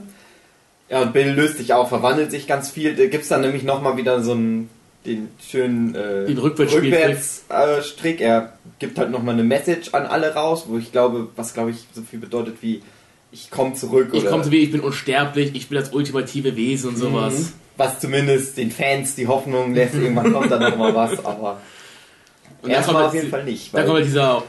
Ja, 0.90 1.02
und 1.02 1.12
Bill 1.12 1.32
löst 1.32 1.58
sich 1.58 1.74
auf, 1.74 1.90
verwandelt 1.90 2.32
sich 2.32 2.48
ganz 2.48 2.70
viel. 2.70 2.96
Da 2.96 3.08
gibt's 3.08 3.28
dann 3.28 3.42
nämlich 3.42 3.64
nochmal 3.64 3.98
wieder 3.98 4.22
so 4.22 4.32
einen 4.32 4.70
den 5.06 5.30
schönen 5.46 5.96
äh, 5.96 6.26
Den 6.26 6.38
Rückwärtsspieltrick. 6.38 6.94
Rückwärts, 6.94 7.46
äh. 7.50 8.24
Er 8.24 8.54
gibt 8.80 8.98
halt 8.98 9.12
nochmal 9.12 9.36
eine 9.36 9.44
Message 9.44 9.94
an 9.94 10.06
alle 10.06 10.34
raus, 10.34 10.66
wo 10.68 10.78
ich 10.78 10.92
glaube, 10.92 11.30
was 11.36 11.54
glaube 11.54 11.72
ich 11.72 11.78
so 11.94 12.02
viel 12.02 12.20
bedeutet 12.20 12.58
wie 12.62 12.82
ich 13.32 13.50
komme 13.50 13.74
zurück 13.74 14.10
Ich 14.14 14.26
komme 14.26 14.44
zu 14.44 14.50
mir, 14.50 14.58
ich 14.58 14.72
bin 14.72 14.82
unsterblich, 14.82 15.52
ich 15.54 15.68
bin 15.70 15.78
das 15.80 15.94
ultimative 15.94 16.56
Wesen 16.56 16.90
und 16.92 16.98
sowas. 16.98 17.54
was 17.76 18.00
zumindest 18.00 18.58
den 18.58 18.72
Fans 18.72 19.16
die 19.16 19.28
Hoffnung 19.28 19.74
lässt, 19.74 19.96
irgendwann 19.96 20.34
kommt 20.34 20.52
da 20.52 20.60
nochmal 20.60 20.96
was, 20.96 21.24
aber 21.26 21.62
erstmal 22.68 23.06
auf 23.06 23.14
jeden 23.14 23.30
Fall 23.30 23.44
nicht. 23.44 23.74
dann 23.74 23.80
weil- 23.80 23.86
kommt 23.86 23.98
halt 23.98 24.08
dieser 24.08 24.44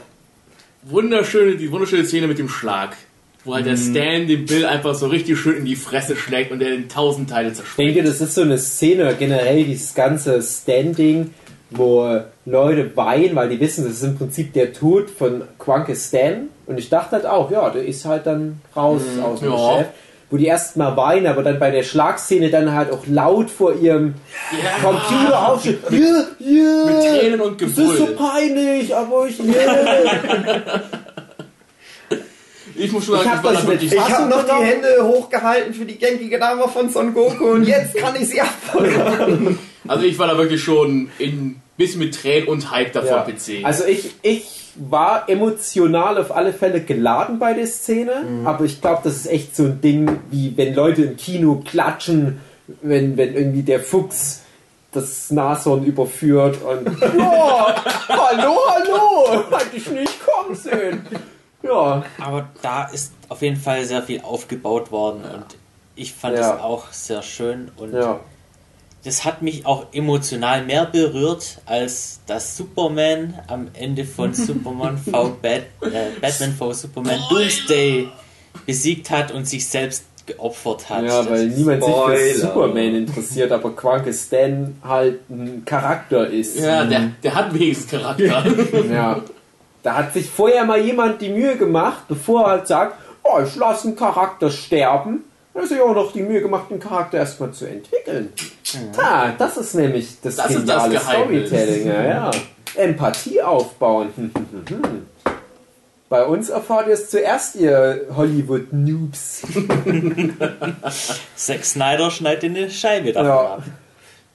wunderschöne, 0.83 1.57
die 1.57 1.71
wunderschöne 1.71 2.05
Szene 2.05 2.27
mit 2.27 2.37
dem 2.39 2.49
Schlag. 2.49 2.95
Wo 3.45 3.53
halt 3.55 3.65
der 3.65 3.73
Mhm. 3.77 3.77
Stan 3.95 4.27
den 4.27 4.45
Bill 4.45 4.65
einfach 4.65 4.93
so 4.95 5.07
richtig 5.07 5.39
schön 5.39 5.57
in 5.57 5.65
die 5.65 5.75
Fresse 5.77 6.15
schlägt 6.15 6.51
und 6.51 6.59
der 6.59 6.73
in 6.73 6.89
tausend 6.89 7.29
Teile 7.29 7.49
Ich 7.49 7.55
zerspringt. 7.55 7.95
denke, 7.95 8.09
das 8.09 8.19
ist 8.21 8.35
so 8.35 8.41
eine 8.41 8.57
Szene, 8.57 9.15
generell 9.17 9.63
dieses 9.63 9.93
ganze 9.95 10.41
Standing, 10.41 11.33
wo 11.71 12.19
Leute 12.45 12.95
weinen, 12.97 13.35
weil 13.35 13.47
die 13.49 13.59
wissen, 13.59 13.85
das 13.85 13.93
ist 13.93 14.03
im 14.03 14.17
Prinzip 14.17 14.53
der 14.53 14.73
Tod 14.73 15.09
von 15.09 15.43
Quanke 15.57 15.95
Stan. 15.95 16.49
Und 16.65 16.77
ich 16.79 16.89
dachte 16.89 17.11
halt 17.17 17.25
auch, 17.25 17.49
ja, 17.51 17.69
der 17.69 17.85
ist 17.85 18.05
halt 18.05 18.25
dann 18.25 18.59
raus 18.75 19.01
aus 19.23 19.39
dem 19.39 19.51
Ja. 19.51 19.71
Geschäft. 19.73 19.91
Wo 20.31 20.37
die 20.37 20.45
erstmal 20.45 20.95
weinen, 20.95 21.25
aber 21.25 21.41
dann 21.41 21.57
bei 21.57 21.71
der 21.71 21.81
Schlagszene 21.81 22.51
dann 22.51 22.71
halt 22.75 22.91
auch 22.91 23.07
laut 23.07 23.49
vor 23.49 23.73
ihrem 23.73 24.13
Computer 24.83 25.49
aufstehen. 25.49 25.79
Ja, 25.89 25.97
ja, 26.39 26.85
Mit 26.85 27.19
Tränen 27.19 27.41
und 27.41 27.59
Das 27.59 27.69
ist 27.69 27.77
so 27.97 28.07
peinlich, 28.15 28.95
aber 28.95 29.25
ich 29.27 29.39
yeah. 29.43 30.81
Ich 32.79 32.91
muss 32.91 33.05
schon 33.05 33.15
Ich 33.15 33.23
sagen, 33.23 33.37
hab 33.37 33.43
war 33.43 33.53
das 33.53 33.63
da 33.63 33.67
mit 33.69 33.81
wirklich 33.81 33.93
Ich 33.93 33.99
habe 33.99 34.11
Fassung 34.11 34.29
noch 34.29 34.43
die. 34.59 34.65
Hände 34.65 34.87
hochgehalten 35.01 35.73
für 35.73 35.85
die 35.85 35.97
gängige 35.97 36.39
Dame 36.39 36.67
von 36.67 36.89
Son 36.89 37.13
Goku 37.13 37.51
und 37.51 37.63
jetzt 37.65 37.95
kann 37.97 38.15
ich 38.15 38.29
sie 38.29 38.41
abfeuern. 38.41 39.59
Also 39.87 40.05
ich 40.05 40.17
war 40.17 40.27
da 40.27 40.37
wirklich 40.37 40.63
schon 40.63 41.09
in 41.17 41.61
bisschen 41.77 41.99
mit 41.99 42.15
Tränen 42.15 42.47
und 42.47 42.71
Hype 42.71 42.93
davor 42.93 43.09
Ja. 43.09 43.21
PC. 43.23 43.63
Also 43.65 43.85
ich, 43.85 44.11
ich 44.21 44.71
war 44.75 45.27
emotional 45.29 46.17
auf 46.17 46.33
alle 46.35 46.53
Fälle 46.53 46.81
geladen 46.81 47.39
bei 47.39 47.53
der 47.53 47.67
Szene, 47.67 48.23
aber 48.45 48.65
ich 48.65 48.81
glaube, 48.81 49.01
das 49.03 49.15
ist 49.15 49.27
echt 49.27 49.55
so 49.55 49.63
ein 49.63 49.81
Ding, 49.81 50.19
wie 50.31 50.53
wenn 50.57 50.73
Leute 50.75 51.03
im 51.03 51.17
Kino 51.17 51.61
klatschen, 51.65 52.39
wenn, 52.81 53.17
wenn 53.17 53.33
irgendwie 53.33 53.63
der 53.63 53.79
Fuchs 53.81 54.41
das 54.91 55.31
Nashorn 55.31 55.83
überführt 55.85 56.57
und 56.61 56.87
ja, 57.17 57.75
hallo, 58.09 58.57
hallo, 58.67 59.43
hatte 59.51 59.75
ich 59.75 59.89
nicht 59.89 60.17
kommen 60.25 60.55
sehen. 60.55 61.01
Ja, 61.61 62.03
Aber 62.19 62.47
da 62.61 62.85
ist 62.85 63.11
auf 63.27 63.41
jeden 63.41 63.57
Fall 63.57 63.83
sehr 63.85 64.01
viel 64.03 64.21
aufgebaut 64.21 64.91
worden 64.91 65.21
und 65.23 65.45
ich 65.95 66.13
fand 66.13 66.37
Ja. 66.37 66.55
es 66.55 66.61
auch 66.61 66.91
sehr 66.93 67.21
schön 67.21 67.69
und 67.75 67.93
ja. 67.93 68.19
das 69.03 69.25
hat 69.25 69.41
mich 69.41 69.65
auch 69.65 69.87
emotional 69.91 70.63
mehr 70.65 70.85
berührt, 70.85 71.59
als 71.65 72.21
dass 72.27 72.55
Superman 72.55 73.33
am 73.47 73.67
Ende 73.73 74.05
von 74.05 74.33
Superman 74.47 74.97
v 74.97 75.35
Bat, 75.41 75.63
äh, 75.81 76.19
Batman 76.21 76.53
v 76.53 76.71
Superman 76.73 77.19
Doomsday 77.29 78.07
besiegt 78.65 79.09
hat 79.09 79.31
und 79.31 79.45
sich 79.45 79.67
selbst 79.67 80.05
geopfert 80.25 80.89
hat. 80.89 81.03
Ja, 81.03 81.29
weil 81.29 81.49
Das- 81.49 81.57
niemand 81.57 81.83
sich 81.83 81.93
für. 81.93 82.35
Superman 82.39 82.95
interessiert, 82.95 83.51
aber 83.51 83.75
Quanke 83.75 84.13
Stan 84.13 84.75
halt 84.83 85.29
ein 85.29 85.63
Charakter 85.65 86.27
ist. 86.27 86.57
ja, 86.57 86.85
der, 86.85 87.11
der 87.21 87.35
hat 87.35 87.53
wenigstens 87.53 87.91
Charakter. 87.91 88.45
Ja. 88.89 89.21
Da 89.83 89.95
hat 89.95 90.13
sich 90.13 90.29
vorher 90.29 90.65
mal 90.65 90.79
jemand 90.79 91.21
die 91.21 91.29
Mühe 91.29 91.55
gemacht, 91.57 92.03
bevor 92.07 92.43
er 92.43 92.49
halt 92.51 92.67
sagt, 92.67 92.95
oh, 93.23 93.39
ich 93.45 93.55
lasse 93.55 93.87
einen 93.87 93.95
Charakter 93.97 94.49
sterben. 94.51 95.23
Da 95.53 95.61
hat 95.61 95.69
sich 95.69 95.79
auch 95.81 95.93
noch 95.95 96.11
die 96.11 96.21
Mühe 96.21 96.41
gemacht, 96.41 96.69
den 96.69 96.79
Charakter 96.79 97.17
erstmal 97.17 97.51
zu 97.51 97.65
entwickeln. 97.65 98.33
Ah, 98.97 99.31
das 99.37 99.57
ist 99.57 99.73
nämlich 99.75 100.19
das, 100.21 100.35
Das 100.35 100.51
ist 100.51 100.67
das 100.67 100.83
geniale 100.85 100.93
Geheimnis. 100.93 101.47
Storytelling. 101.49 101.87
Ja, 101.87 102.03
ja. 102.03 102.31
Empathie 102.75 103.41
aufbauen. 103.41 104.13
Bei 106.09 106.25
uns 106.25 106.49
erfahrt 106.49 106.87
ihr 106.87 106.93
es 106.93 107.09
zuerst, 107.09 107.55
ihr 107.55 108.07
Hollywood-Noobs. 108.15 109.41
Zack 111.35 111.65
Snyder 111.65 112.09
schneidet 112.11 112.43
eine 112.45 112.69
Scheibe 112.69 113.13
davon 113.13 113.27
Ja. 113.27 113.53
ab. 113.55 113.63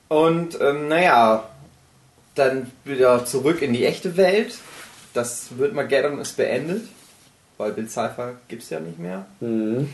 Und 0.09 0.59
ähm, 0.61 0.89
naja, 0.89 1.45
dann 2.35 2.71
wieder 2.85 3.25
zurück 3.25 3.63
in 3.63 3.73
die 3.73 3.85
echte 3.85 4.17
Welt. 4.17 4.55
Das 5.15 5.57
wird 5.57 5.73
Mageddon 5.75 6.19
ist 6.19 6.37
beendet, 6.37 6.83
weil 7.57 7.73
Bill 7.73 7.89
Cipher 7.89 8.35
gibt's 8.49 8.69
ja 8.71 8.81
nicht 8.81 8.99
mehr. 8.99 9.25
Mhm. 9.41 9.89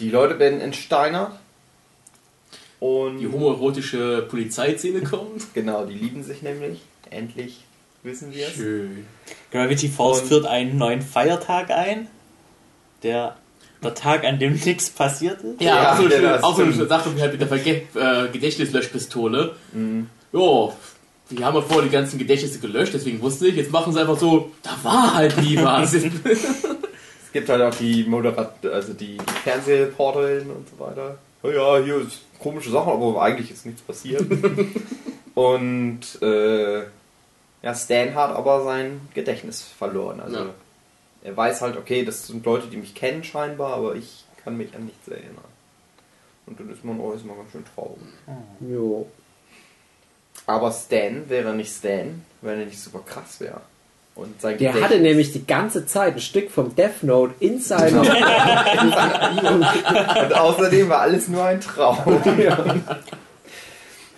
Die 0.00 0.10
Leute 0.10 0.38
werden 0.38 0.60
entsteinert. 0.60 1.32
Und 2.80 3.20
Die 3.20 3.28
homoerotische 3.28 4.26
Polizeiszene 4.28 5.02
kommt. 5.02 5.54
genau, 5.54 5.86
die 5.86 5.94
lieben 5.94 6.22
sich 6.24 6.42
nämlich. 6.42 6.80
Endlich 7.10 7.60
wissen 8.02 8.32
wir 8.34 8.48
es. 8.48 8.54
Schön. 8.54 9.06
Gravity 9.52 9.88
Falls 9.88 10.22
Und- 10.22 10.28
führt 10.28 10.46
einen 10.46 10.76
neuen 10.78 11.02
Feiertag 11.02 11.70
ein, 11.70 12.08
der 13.02 13.36
der 13.84 13.94
Tag, 13.94 14.24
an 14.24 14.38
dem 14.38 14.52
nichts 14.54 14.90
passiert 14.90 15.40
ist. 15.42 15.60
Ja, 15.60 15.96
Ja, 15.96 16.40
auch 16.42 16.56
so 16.56 16.62
eine. 16.62 16.86
Sache 16.86 17.16
wie 17.16 17.20
halt 17.20 17.32
mit 17.32 17.40
der 17.40 17.48
Verge 17.48 17.82
äh, 17.96 18.28
Gedächtnislöschpistole. 18.32 19.56
Jo, 20.32 20.72
die 21.36 21.44
haben 21.44 21.54
ja 21.54 21.60
vorher 21.62 21.82
die 21.84 21.90
ganzen 21.90 22.18
Gedächtnisse 22.18 22.58
gelöscht, 22.58 22.94
deswegen 22.94 23.20
wusste 23.20 23.48
ich, 23.48 23.56
jetzt 23.56 23.70
machen 23.72 23.92
sie 23.92 24.00
einfach 24.00 24.18
so, 24.18 24.50
da 24.62 24.70
war 24.82 25.14
halt 25.14 25.36
nie 25.38 25.56
was. 25.56 25.94
Es 27.24 27.32
gibt 27.40 27.48
halt 27.48 27.62
auch 27.62 27.74
die 27.74 28.04
Moderat 28.04 28.56
also 28.66 28.92
die, 28.92 29.16
die 29.16 29.32
Fernsehreporterin 29.44 30.50
und 30.50 30.68
so 30.68 30.78
weiter. 30.78 31.16
Oh 31.42 31.48
ja, 31.48 31.78
hier 31.82 31.96
ist 32.02 32.20
komische 32.38 32.68
Sachen, 32.70 32.92
aber 32.92 33.22
eigentlich 33.22 33.50
ist 33.50 33.64
nichts 33.64 33.80
passiert. 33.80 34.26
und 35.34 36.00
äh, 36.20 36.80
Ja, 37.62 37.74
Stan 37.74 38.14
hat 38.14 38.36
aber 38.36 38.64
sein 38.64 39.00
Gedächtnis 39.14 39.62
verloren. 39.62 40.20
Also 40.20 40.36
Ja. 40.36 40.46
er 41.24 41.34
weiß 41.36 41.62
halt, 41.62 41.78
okay, 41.78 42.04
das 42.04 42.26
sind 42.26 42.44
Leute, 42.44 42.66
die 42.66 42.76
mich 42.76 42.94
kennen 42.94 43.24
scheinbar, 43.24 43.74
aber 43.76 43.94
ich 43.96 44.24
kann 44.44 44.58
mich 44.58 44.74
an 44.74 44.84
nichts 44.84 45.08
erinnern. 45.08 45.38
Und 46.44 46.60
dann 46.60 46.68
ist 46.70 46.84
man 46.84 47.00
auch 47.00 47.12
erstmal 47.12 47.36
ganz 47.36 47.52
schön 47.52 47.64
traurig. 47.74 47.96
Jo. 48.60 49.06
Aber 50.46 50.70
Stan 50.72 51.28
wäre 51.28 51.52
nicht 51.54 51.72
Stan, 51.74 52.22
wenn 52.40 52.58
er 52.60 52.66
nicht 52.66 52.80
super 52.80 53.00
krass 53.06 53.38
wäre. 53.40 53.60
Und 54.14 54.40
sein 54.42 54.58
Der 54.58 54.72
Gedächtnis- 54.72 54.84
hatte 54.84 54.98
nämlich 55.00 55.32
die 55.32 55.46
ganze 55.46 55.86
Zeit 55.86 56.14
ein 56.14 56.20
Stück 56.20 56.50
vom 56.50 56.74
Death 56.76 57.02
Note 57.02 57.32
in 57.40 57.58
seiner. 57.60 58.02
Und 60.22 60.34
außerdem 60.34 60.88
war 60.90 61.00
alles 61.00 61.28
nur 61.28 61.42
ein 61.44 61.60
Traum. 61.62 62.20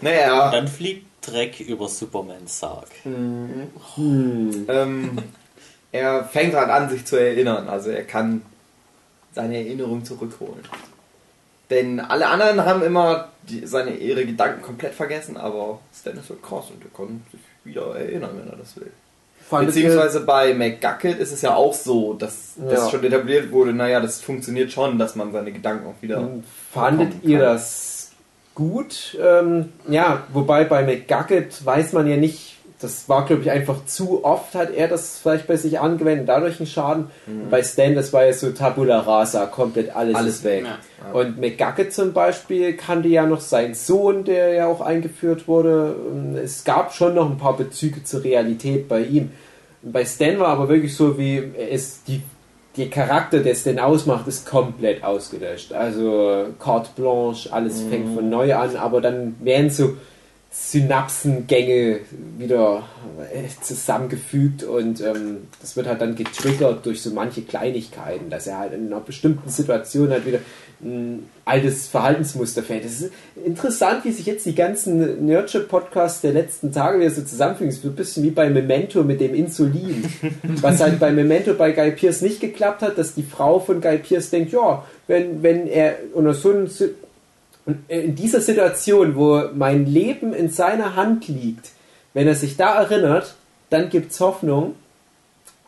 Naja, 0.01 0.51
Dann 0.51 0.67
fliegt 0.69 1.07
Dreck 1.25 1.61
über 1.61 1.89
Supermans 1.89 2.59
Sarg. 2.59 2.89
ähm, 3.07 3.71
er 5.93 6.25
fängt 6.25 6.55
halt 6.55 6.71
an, 6.71 6.91
sich 6.91 7.05
zu 7.05 7.17
erinnern. 7.17 7.69
Also 7.69 7.91
er 7.91 8.03
kann 8.05 8.43
seine 9.33 9.57
Erinnerung 9.59 10.05
zurückholen. 10.05 10.65
Denn 11.71 12.01
alle 12.01 12.27
anderen 12.29 12.65
haben 12.65 12.83
immer 12.83 13.29
die, 13.49 13.67
seine, 13.67 13.97
ihre 13.97 14.25
Gedanken 14.27 14.63
komplett 14.63 14.95
vergessen, 14.95 15.37
aber 15.37 15.81
Stan 15.99 16.17
ist 16.17 16.29
halt 16.31 16.43
krass 16.43 16.67
und 16.71 16.83
er 16.85 16.97
kann 16.97 17.23
sich 17.31 17.41
wieder 17.65 17.95
erinnern, 17.97 18.31
wenn 18.35 18.49
er 18.51 18.57
das 18.57 18.77
will. 18.77 18.91
Beziehungsweise 19.51 20.21
bei 20.21 20.55
McGucket 20.55 21.19
ist 21.19 21.33
es 21.33 21.43
ja 21.43 21.55
auch 21.55 21.75
so, 21.75 22.15
dass 22.15 22.55
das 22.57 22.85
Ja. 22.85 22.91
schon 22.91 23.05
etabliert 23.05 23.53
wurde, 23.53 23.73
naja, 23.75 24.01
das 24.01 24.21
funktioniert 24.21 24.73
schon, 24.73 24.99
dass 24.99 25.17
man 25.17 25.33
seine 25.33 25.53
Gedanken 25.53 25.87
auch 25.87 26.03
wieder... 26.03 26.29
Fandet 26.73 27.11
bekommen 27.11 27.31
ihr 27.31 27.39
das 27.41 28.13
gut? 28.55 29.19
Ähm, 29.23 29.73
ja, 29.89 30.23
wobei 30.33 30.65
bei 30.65 30.83
McGucket 30.83 31.65
weiß 31.65 31.93
man 31.93 32.07
ja 32.07 32.17
nicht, 32.17 32.54
das 32.85 33.09
war 33.09 33.25
glaube 33.25 33.43
ich 33.43 33.51
einfach 33.51 33.85
zu 33.87 34.25
oft, 34.25 34.55
hat 34.55 34.73
er 34.73 34.87
das 34.89 35.19
vielleicht 35.19 35.47
bei 35.47 35.57
sich 35.57 35.81
angewendet, 35.81 36.29
dadurch 36.29 36.61
einen 36.61 36.67
Schaden. 36.67 37.07
Bei 37.51 37.63
Stan, 37.63 37.95
das 37.95 38.13
war 38.13 38.25
ja 38.25 38.33
so 38.33 38.51
Tabula 38.51 39.01
Rasa, 39.01 39.47
komplett 39.47 39.95
alles, 39.97 40.15
Alles 40.15 40.45
weg. 40.45 40.65
Ja. 40.65 41.13
Und 41.13 41.41
McGucket 41.41 41.93
zum 41.93 42.13
Beispiel 42.13 42.75
kannte 42.75 43.09
ja 43.09 43.27
noch 43.27 43.41
seinen 43.41 43.75
Sohn, 43.75 44.25
der 44.25 44.53
ja 44.53 44.67
auch 44.67 44.81
eingeführt 44.81 45.49
wurde. 45.49 45.97
Es 46.43 46.65
gab 46.65 46.93
schon 46.93 47.15
noch 47.15 47.31
ein 47.31 47.39
paar 47.39 47.57
Bezüge 47.57 48.05
zur 48.05 48.23
Realität 48.23 48.89
bei 48.89 49.01
ihm. 49.01 49.33
Bei 49.83 50.05
Stan 50.05 50.39
war 50.39 50.49
aber 50.49 50.69
wirklich 50.69 50.95
so, 50.95 51.19
wie 51.19 51.37
ist 51.37 52.09
die, 52.09 52.23
der 52.77 52.89
Charakter, 52.89 53.41
der 53.41 53.55
Stan 53.55 53.79
ausmacht, 53.79 54.27
ist 54.29 54.47
komplett 54.47 55.03
ausgelöscht. 55.03 55.73
Also 55.73 56.47
carte 56.59 56.91
blanche, 56.97 57.53
alles 57.53 57.83
fängt 57.83 58.15
von 58.15 58.29
neu 58.29 58.55
an, 58.55 58.77
aber 58.77 59.01
dann 59.01 59.37
werden 59.41 59.71
so 59.71 59.97
Synapsengänge 60.57 62.01
wieder 62.39 62.85
äh, 63.33 63.49
zusammengefügt 63.61 64.63
und 64.63 65.01
ähm, 65.01 65.49
das 65.61 65.77
wird 65.77 65.89
halt 65.89 66.01
dann 66.01 66.15
getriggert 66.15 66.87
durch 66.87 67.03
so 67.03 67.11
manche 67.11 67.43
Kleinigkeiten, 67.43 68.31
dass 68.31 68.47
er 68.47 68.59
halt 68.59 68.73
in 68.73 68.87
einer 68.87 69.01
bestimmten 69.01 69.51
Situation 69.51 70.11
halt 70.11 70.25
wieder 70.27 70.39
ein 70.81 71.29
altes 71.45 71.89
Verhaltensmuster 71.89 72.63
fällt. 72.63 72.85
Das 72.85 73.01
ist 73.01 73.11
interessant, 73.45 74.05
wie 74.05 74.13
sich 74.13 74.27
jetzt 74.27 74.47
die 74.47 74.55
ganzen 74.55 75.27
Nurture-Podcasts 75.27 76.21
der 76.21 76.33
letzten 76.33 76.71
Tage 76.71 77.01
wieder 77.01 77.11
so 77.11 77.23
zusammenfügen. 77.23 77.73
Es 77.73 77.83
wird 77.83 77.95
ein 77.95 77.97
bisschen 77.97 78.23
wie 78.23 78.31
bei 78.31 78.49
Memento 78.49 79.03
mit 79.03 79.21
dem 79.21 79.35
Insulin. 79.35 80.05
Was 80.61 80.81
halt 80.81 81.01
bei 81.01 81.11
Memento 81.11 81.55
bei 81.55 81.73
Guy 81.73 81.91
Pierce 81.93 82.23
nicht 82.23 82.41
geklappt 82.41 82.83
hat, 82.83 82.97
dass 82.97 83.15
die 83.15 83.23
Frau 83.25 83.59
von 83.59 83.81
Guy 83.81 83.99
Pierce 83.99 84.31
denkt, 84.31 84.53
ja, 84.53 84.85
wenn, 85.07 85.43
wenn 85.43 85.67
er 85.67 85.97
unter 86.13 86.35
so 86.35 86.51
einem 86.51 86.69
und 87.67 87.79
in 87.89 88.15
dieser 88.15 88.41
Situation, 88.41 89.17
wo 89.17 89.45
mein 89.55 89.87
Leben 89.87 90.33
in 90.35 90.51
seiner 90.51 90.97
Hand 90.97 91.29
liegt, 91.29 91.71
wenn 92.13 92.27
er 92.29 92.35
sich 92.35 92.57
da 92.57 92.75
erinnert, 92.83 93.35
dann 93.71 93.89
gibt 93.91 94.13
es 94.13 94.21
Hoffnung. 94.21 94.75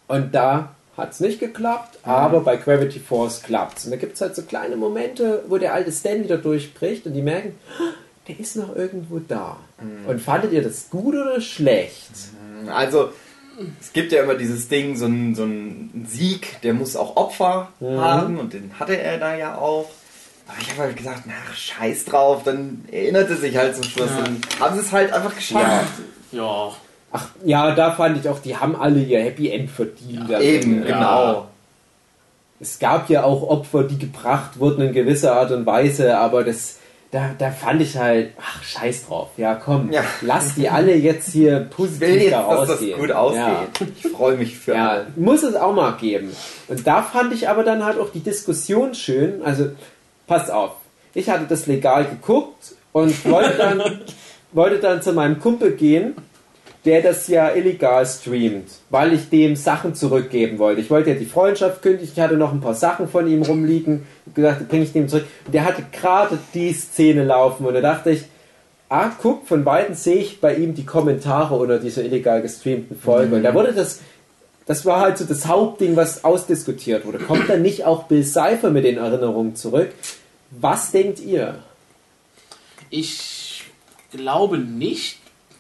Und 0.09 0.35
da 0.35 0.71
hat 0.97 1.13
es 1.13 1.21
nicht 1.21 1.41
geklappt, 1.41 1.99
aber 2.05 2.41
bei 2.41 2.57
Gravity 2.57 3.01
Force 3.01 3.43
klappt 3.43 3.85
Und 3.85 3.91
da 3.91 3.97
gibt 3.97 4.15
es 4.15 4.21
halt 4.21 4.37
so 4.37 4.43
kleine 4.43 4.77
Momente, 4.77 5.43
wo 5.49 5.59
der 5.59 5.75
alte 5.75 5.91
Stan 5.93 6.23
wieder 6.23 6.39
durchbricht 6.39 7.07
und 7.07 7.13
die 7.15 7.23
merken, 7.23 7.55
"Ah, 7.79 7.93
der 8.29 8.39
ist 8.41 8.57
noch 8.57 8.75
irgendwo 8.77 9.19
da. 9.19 9.57
Und 10.07 10.21
fandet 10.21 10.53
ihr 10.53 10.63
das 10.63 10.89
gut 10.91 11.15
oder 11.15 11.41
schlecht? 11.41 12.11
Also, 12.73 13.11
es 13.81 13.93
gibt 13.93 14.11
ja 14.13 14.23
immer 14.23 14.35
dieses 14.35 14.69
Ding, 14.69 14.97
so 14.97 15.07
ein, 15.07 15.35
so 15.35 15.45
ein 15.45 16.07
Sieg, 16.09 16.61
der 16.63 16.73
muss 16.75 16.97
auch 16.97 17.17
Opfer 17.17 17.69
Mhm. 17.81 18.01
haben 18.01 18.39
und 18.39 18.53
den 18.53 18.71
hatte 18.79 18.97
er 18.99 19.19
da 19.19 19.35
ja 19.37 19.57
auch. 19.59 19.89
Aber 20.49 20.57
ich 20.61 20.71
habe 20.71 20.83
halt 20.83 20.97
gesagt, 20.97 21.23
na, 21.27 21.33
scheiß 21.55 22.05
drauf, 22.05 22.43
dann 22.45 22.85
erinnerte 22.91 23.37
sich 23.37 23.57
halt 23.57 23.75
zum 23.75 23.85
Schluss 23.85 24.11
Ja. 24.17 24.25
und 24.25 24.61
haben 24.61 24.75
sie 24.77 24.81
es 24.83 24.93
halt 24.93 25.13
einfach 25.13 25.35
geschafft. 25.35 25.93
Ja. 26.33 26.71
Ach 27.13 27.27
ja, 27.45 27.75
da 27.75 27.93
fand 27.93 28.19
ich 28.19 28.29
auch, 28.29 28.39
die 28.39 28.57
haben 28.57 28.77
alle 28.77 29.01
ihr 29.01 29.21
Happy 29.21 29.51
End 29.51 29.71
verdient. 29.71 30.33
am 30.33 30.41
Eben, 30.43 30.85
genau. 30.85 31.49
es 32.61 32.79
gab 32.79 33.09
ja 33.11 33.25
auch 33.25 33.43
Opfer, 33.43 33.85
die 33.85 33.99
gebracht 33.99 34.59
wurden 34.59 34.83
in 34.83 34.93
gewisser 34.93 35.35
Art 35.37 35.51
und 35.51 35.67
Weise, 35.67 36.17
aber 36.19 36.45
das, 36.45 36.77
da, 37.11 37.31
da 37.39 37.51
fand 37.51 37.81
ich 37.83 37.97
halt, 37.97 38.33
ach, 38.41 38.63
scheiß 38.63 39.07
drauf. 39.07 39.31
Ja, 39.37 39.55
komm, 39.55 39.91
Ja. 39.93 40.03
lass 40.21 40.55
die 40.55 40.69
alle 40.69 40.95
jetzt 40.95 41.31
hier 41.33 41.53
Ich 41.71 41.79
will 41.79 41.87
positiv 41.89 42.09
jetzt, 42.23 42.33
da 42.33 42.43
dass 42.57 42.61
das 42.69 42.71
ausgehen. 42.79 42.99
gut 43.01 43.13
ausgeht. 43.13 43.41
Ja. 43.43 43.67
Ich 44.05 44.13
freue 44.13 44.37
mich 44.37 44.57
für 44.59 44.75
Ja, 44.75 44.89
alle. 44.91 45.07
muss 45.17 45.43
es 45.43 45.55
auch 45.55 45.73
mal 45.75 45.93
geben. 45.93 46.31
Und 46.69 46.87
da 46.87 47.03
fand 47.03 47.33
ich 47.33 47.49
aber 47.49 47.63
dann 47.65 47.85
halt 47.85 47.99
auch 47.99 48.11
die 48.11 48.21
Diskussion 48.21 48.95
schön. 48.95 49.43
Also, 49.45 49.71
pass 50.27 50.51
auf. 50.51 50.73
Ich 51.15 51.31
hatte 51.31 51.47
das 51.49 51.67
legal 51.67 52.05
geguckt 52.05 52.75
und 52.93 53.25
wollte 53.31 53.57
dann, 53.57 53.83
wollte 54.53 54.79
dann 54.79 55.03
zu 55.03 55.13
meinem 55.13 55.41
Kumpel 55.41 55.73
gehen, 55.73 56.15
der 56.87 57.03
das 57.03 57.27
ja 57.27 57.51
illegal 57.51 58.07
streamt, 58.07 58.71
weil 58.91 59.13
ich 59.13 59.29
dem 59.29 59.57
Sachen 59.57 59.95
zurückgeben 59.95 60.59
wollte. 60.59 60.81
Ich 60.81 60.89
wollte 60.89 61.11
ja 61.11 61.17
die 61.17 61.27
Freundschaft 61.27 61.83
kündigen, 61.83 62.09
ich 62.13 62.21
hatte 62.21 62.37
noch 62.37 62.53
ein 62.53 62.61
paar 62.61 62.75
Sachen 62.75 63.09
von 63.09 63.27
ihm 63.27 63.43
rumliegen, 63.43 64.07
die 64.25 64.31
bringe 64.41 64.85
ich 64.85 64.93
dem 64.93 65.09
zurück. 65.09 65.27
Und 65.47 65.55
der 65.55 65.65
hatte 65.65 65.85
gerade 65.91 66.39
die 66.55 66.73
Szene 66.73 67.25
laufen 67.25 67.67
und 67.67 67.75
da 67.75 67.81
dachte 67.81 68.11
ich, 68.11 68.25
ah, 68.89 69.11
guck, 69.21 69.47
von 69.49 69.65
beiden 69.65 69.97
sehe 69.97 70.17
ich 70.17 70.41
bei 70.41 70.55
ihm 70.55 70.75
die 70.75 70.87
Kommentare 70.87 71.57
unter 71.57 71.79
dieser 71.79 72.05
illegal 72.05 72.41
gestreamten 72.41 72.97
Folge. 72.97 73.35
Und 73.35 73.43
da 73.43 73.53
wurde 73.53 73.73
das, 73.73 74.01
das 74.67 74.87
war 74.87 75.01
halt 75.01 75.19
so 75.19 75.25
das 75.25 75.47
Hauptding, 75.47 75.97
was 75.97 76.25
ausdiskutiert 76.25 77.05
wurde. 77.05 77.19
Kommt 77.19 77.49
dann 77.49 77.63
nicht 77.63 77.85
auch 77.85 78.05
Bill 78.05 78.25
Cipher 78.25 78.71
mit 78.71 78.85
den 78.85 78.99
Erinnerungen 78.99 79.57
zurück? 79.57 79.89
Was 80.51 80.93
denkt 80.93 81.21
ihr? 81.21 81.59
Ich 82.91 83.65
glaube 84.13 84.59
nicht, 84.59 85.19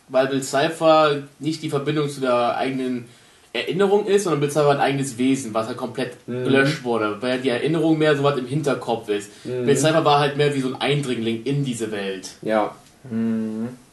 weil 0.08 0.28
Bill 0.28 0.42
Cipher 0.42 1.22
nicht 1.38 1.62
die 1.62 1.70
Verbindung 1.70 2.08
zu 2.08 2.20
der 2.20 2.56
eigenen 2.56 3.06
Erinnerung 3.52 4.06
ist, 4.06 4.24
sondern 4.24 4.40
Bill 4.40 4.50
Cipher 4.50 4.68
hat 4.68 4.76
ein 4.76 4.82
eigenes 4.82 5.18
Wesen, 5.18 5.54
was 5.54 5.66
halt 5.66 5.76
komplett 5.76 6.12
gelöscht 6.26 6.84
wurde, 6.84 7.20
weil 7.20 7.40
die 7.40 7.48
Erinnerung 7.48 7.98
mehr 7.98 8.16
so 8.16 8.22
was 8.22 8.38
im 8.38 8.46
Hinterkopf 8.46 9.08
ist. 9.08 9.30
Bill 9.44 9.76
Cipher 9.76 10.04
war 10.04 10.20
halt 10.20 10.36
mehr 10.36 10.54
wie 10.54 10.60
so 10.60 10.68
ein 10.68 10.80
Eindringling 10.80 11.42
in 11.44 11.64
diese 11.64 11.90
Welt. 11.90 12.30
Ja. 12.42 12.74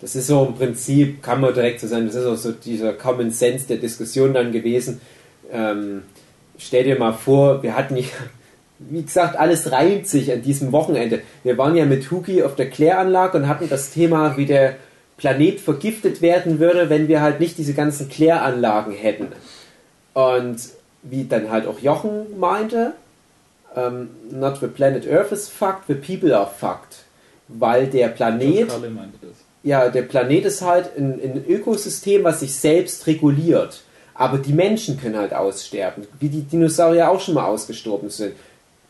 Das 0.01 0.15
ist 0.15 0.27
so 0.27 0.45
im 0.45 0.55
Prinzip, 0.55 1.21
kann 1.21 1.39
man 1.39 1.53
direkt 1.53 1.79
so 1.79 1.87
sagen, 1.87 2.07
das 2.07 2.15
ist 2.15 2.25
auch 2.25 2.35
so 2.35 2.51
dieser 2.51 2.93
Common 2.93 3.31
Sense 3.31 3.67
der 3.67 3.77
Diskussion 3.77 4.33
dann 4.33 4.51
gewesen. 4.51 5.01
Ähm, 5.51 6.01
stell 6.57 6.83
dir 6.83 6.97
mal 6.97 7.13
vor, 7.13 7.61
wir 7.61 7.75
hatten 7.75 7.95
ja, 7.95 8.05
wie 8.89 9.03
gesagt, 9.03 9.37
alles 9.37 9.71
reimt 9.71 10.07
sich 10.07 10.31
an 10.31 10.41
diesem 10.41 10.71
Wochenende. 10.71 11.21
Wir 11.43 11.57
waren 11.57 11.75
ja 11.75 11.85
mit 11.85 12.09
Hugi 12.09 12.43
auf 12.43 12.55
der 12.55 12.69
Kläranlage 12.69 13.37
und 13.37 13.47
hatten 13.47 13.69
das 13.69 13.91
Thema, 13.91 14.37
wie 14.37 14.45
der 14.45 14.75
Planet 15.17 15.59
vergiftet 15.59 16.21
werden 16.21 16.59
würde, 16.59 16.89
wenn 16.89 17.07
wir 17.07 17.21
halt 17.21 17.39
nicht 17.39 17.57
diese 17.57 17.73
ganzen 17.73 18.09
Kläranlagen 18.09 18.93
hätten. 18.93 19.27
Und 20.13 20.57
wie 21.03 21.25
dann 21.25 21.49
halt 21.49 21.67
auch 21.67 21.79
Jochen 21.79 22.39
meinte, 22.39 22.93
ähm, 23.75 24.09
not 24.31 24.59
the 24.59 24.67
planet 24.67 25.07
Earth 25.11 25.31
is 25.31 25.49
fucked, 25.49 25.87
the 25.87 25.95
people 25.95 26.35
are 26.35 26.49
fucked. 26.59 27.03
Weil 27.47 27.87
der 27.87 28.09
Planet 28.09 28.69
ja, 29.63 29.87
der 29.89 30.01
Planet 30.01 30.45
ist 30.45 30.61
halt 30.61 30.97
ein, 30.97 31.19
ein 31.23 31.45
Ökosystem, 31.47 32.23
was 32.23 32.41
sich 32.41 32.53
selbst 32.55 33.07
reguliert. 33.07 33.81
Aber 34.13 34.37
die 34.37 34.53
Menschen 34.53 34.99
können 34.99 35.17
halt 35.17 35.33
aussterben, 35.33 36.05
wie 36.19 36.29
die 36.29 36.41
Dinosaurier 36.41 37.09
auch 37.09 37.19
schon 37.19 37.33
mal 37.33 37.45
ausgestorben 37.45 38.09
sind. 38.09 38.33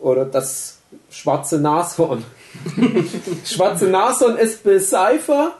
Oder 0.03 0.25
das 0.25 0.79
schwarze 1.09 1.59
Nashorn. 1.59 2.25
schwarze 3.45 3.85
Nashorn 3.85 4.37
ist 4.37 4.63
Bill 4.63 4.81
Cipher 4.81 5.53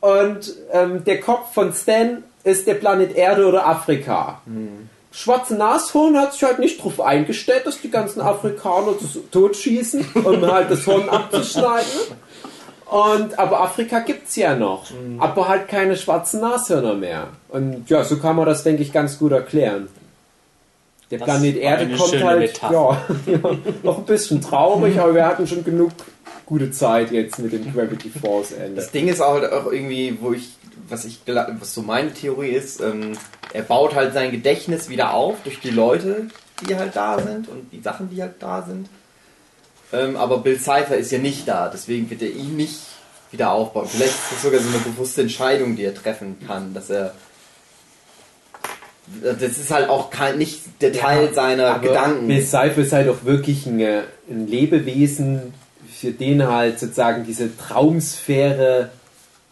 und 0.00 0.52
ähm, 0.72 1.04
der 1.04 1.20
Kopf 1.20 1.54
von 1.54 1.72
Stan 1.72 2.24
ist 2.42 2.66
der 2.66 2.74
Planet 2.74 3.16
Erde 3.16 3.46
oder 3.46 3.66
Afrika. 3.66 4.42
Schwarze 5.12 5.54
Nashorn 5.54 6.18
hat 6.18 6.32
sich 6.32 6.42
halt 6.42 6.58
nicht 6.58 6.80
darauf 6.80 7.00
eingestellt, 7.00 7.66
dass 7.66 7.80
die 7.80 7.90
ganzen 7.90 8.20
Afrikaner 8.20 8.94
das 9.00 9.16
totschießen, 9.30 10.04
um 10.24 10.44
halt 10.46 10.70
das 10.70 10.86
Horn 10.86 11.08
abzuschneiden. 11.08 11.88
Und, 12.86 13.38
aber 13.38 13.60
Afrika 13.60 14.00
gibt's 14.00 14.34
ja 14.36 14.56
noch. 14.56 14.86
Aber 15.18 15.46
halt 15.48 15.68
keine 15.68 15.96
schwarzen 15.96 16.40
Nashörner 16.40 16.94
mehr. 16.94 17.28
Und 17.48 17.88
ja, 17.88 18.02
so 18.02 18.18
kann 18.18 18.36
man 18.36 18.46
das, 18.46 18.64
denke 18.64 18.82
ich, 18.82 18.92
ganz 18.92 19.18
gut 19.18 19.32
erklären. 19.32 19.88
Der 21.10 21.18
Das 21.18 21.26
Planet 21.26 21.56
Erde 21.56 21.96
kommt 21.96 22.22
halt 22.22 22.60
ja, 22.62 22.70
ja, 23.26 23.38
noch 23.82 23.98
ein 23.98 24.04
bisschen 24.04 24.42
traurig, 24.42 24.98
aber 25.00 25.14
wir 25.14 25.24
hatten 25.24 25.46
schon 25.46 25.64
genug 25.64 25.92
gute 26.44 26.70
Zeit 26.70 27.10
jetzt 27.12 27.38
mit 27.38 27.52
dem 27.52 27.72
Gravity 27.72 28.10
Falls 28.10 28.52
Ende. 28.52 28.76
Das 28.76 28.90
Ding 28.90 29.08
ist 29.08 29.20
auch 29.20 29.40
halt 29.40 29.52
auch 29.52 29.72
irgendwie, 29.72 30.18
wo 30.20 30.32
ich, 30.32 30.50
was 30.88 31.04
ich, 31.04 31.20
was 31.26 31.74
so 31.74 31.82
meine 31.82 32.12
Theorie 32.12 32.50
ist, 32.50 32.80
ähm, 32.80 33.12
er 33.52 33.62
baut 33.62 33.94
halt 33.94 34.12
sein 34.12 34.30
Gedächtnis 34.30 34.88
wieder 34.88 35.14
auf 35.14 35.36
durch 35.44 35.60
die 35.60 35.70
Leute, 35.70 36.28
die 36.66 36.76
halt 36.76 36.94
da 36.94 37.18
sind 37.18 37.48
und 37.48 37.70
die 37.72 37.80
Sachen, 37.80 38.10
die 38.10 38.20
halt 38.20 38.34
da 38.40 38.62
sind. 38.62 38.88
Ähm, 39.92 40.16
aber 40.16 40.38
Bill 40.38 40.58
Cipher 40.58 40.96
ist 40.96 41.10
ja 41.10 41.18
nicht 41.18 41.48
da, 41.48 41.70
deswegen 41.72 42.10
wird 42.10 42.20
er 42.20 42.30
ihn 42.30 42.56
nicht 42.56 42.80
wieder 43.30 43.52
aufbauen. 43.52 43.86
Vielleicht 43.88 44.12
ist 44.12 44.32
das 44.32 44.42
sogar 44.42 44.60
so 44.60 44.68
eine 44.68 44.78
bewusste 44.78 45.22
Entscheidung, 45.22 45.76
die 45.76 45.84
er 45.84 45.94
treffen 45.94 46.36
kann, 46.46 46.74
dass 46.74 46.90
er 46.90 47.14
das 49.22 49.58
ist 49.58 49.70
halt 49.70 49.88
auch 49.88 50.10
kein, 50.10 50.38
nicht 50.38 50.62
der 50.80 50.92
Teil 50.92 51.34
seiner 51.34 51.74
Aber 51.74 51.88
Gedanken. 51.88 52.28
Bill 52.28 52.42
Cipher 52.42 52.78
ist 52.78 52.92
halt 52.92 53.08
auch 53.08 53.24
wirklich 53.24 53.66
ein, 53.66 53.80
äh, 53.80 54.02
ein 54.30 54.46
Lebewesen, 54.46 55.54
für 55.92 56.12
den 56.12 56.46
halt 56.46 56.78
sozusagen 56.78 57.24
diese 57.24 57.56
Traumsphäre 57.56 58.90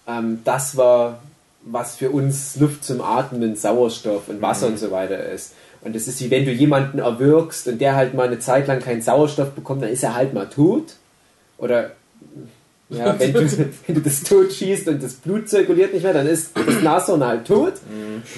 ähm, 0.06 0.40
das 0.44 0.76
war, 0.76 1.20
was 1.62 1.96
für 1.96 2.10
uns 2.10 2.56
Luft 2.56 2.84
zum 2.84 3.00
Atmen, 3.00 3.56
Sauerstoff 3.56 4.28
und 4.28 4.40
Wasser 4.40 4.68
und 4.68 4.78
so 4.78 4.90
weiter 4.90 5.24
ist. 5.30 5.54
Und 5.82 5.94
es 5.96 6.08
ist 6.08 6.20
wie 6.20 6.30
wenn 6.30 6.44
du 6.44 6.52
jemanden 6.52 6.98
erwürgst 6.98 7.68
und 7.68 7.80
der 7.80 7.96
halt 7.96 8.14
mal 8.14 8.26
eine 8.26 8.38
Zeit 8.38 8.66
lang 8.66 8.80
keinen 8.80 9.02
Sauerstoff 9.02 9.50
bekommt, 9.50 9.82
dann 9.82 9.90
ist 9.90 10.02
er 10.02 10.14
halt 10.14 10.32
mal 10.32 10.46
tot. 10.46 10.94
Oder 11.58 11.92
ja, 12.88 13.14
wenn, 13.18 13.32
du, 13.32 13.40
wenn 13.86 13.94
du 13.94 14.00
das 14.00 14.22
tot 14.22 14.52
schießt 14.52 14.88
und 14.88 15.02
das 15.02 15.14
Blut 15.14 15.48
zirkuliert 15.48 15.92
nicht 15.92 16.02
mehr, 16.02 16.14
dann 16.14 16.26
ist 16.26 16.52
das 16.54 16.82
Nashorn 16.82 17.24
halt 17.24 17.46
tot. 17.46 17.74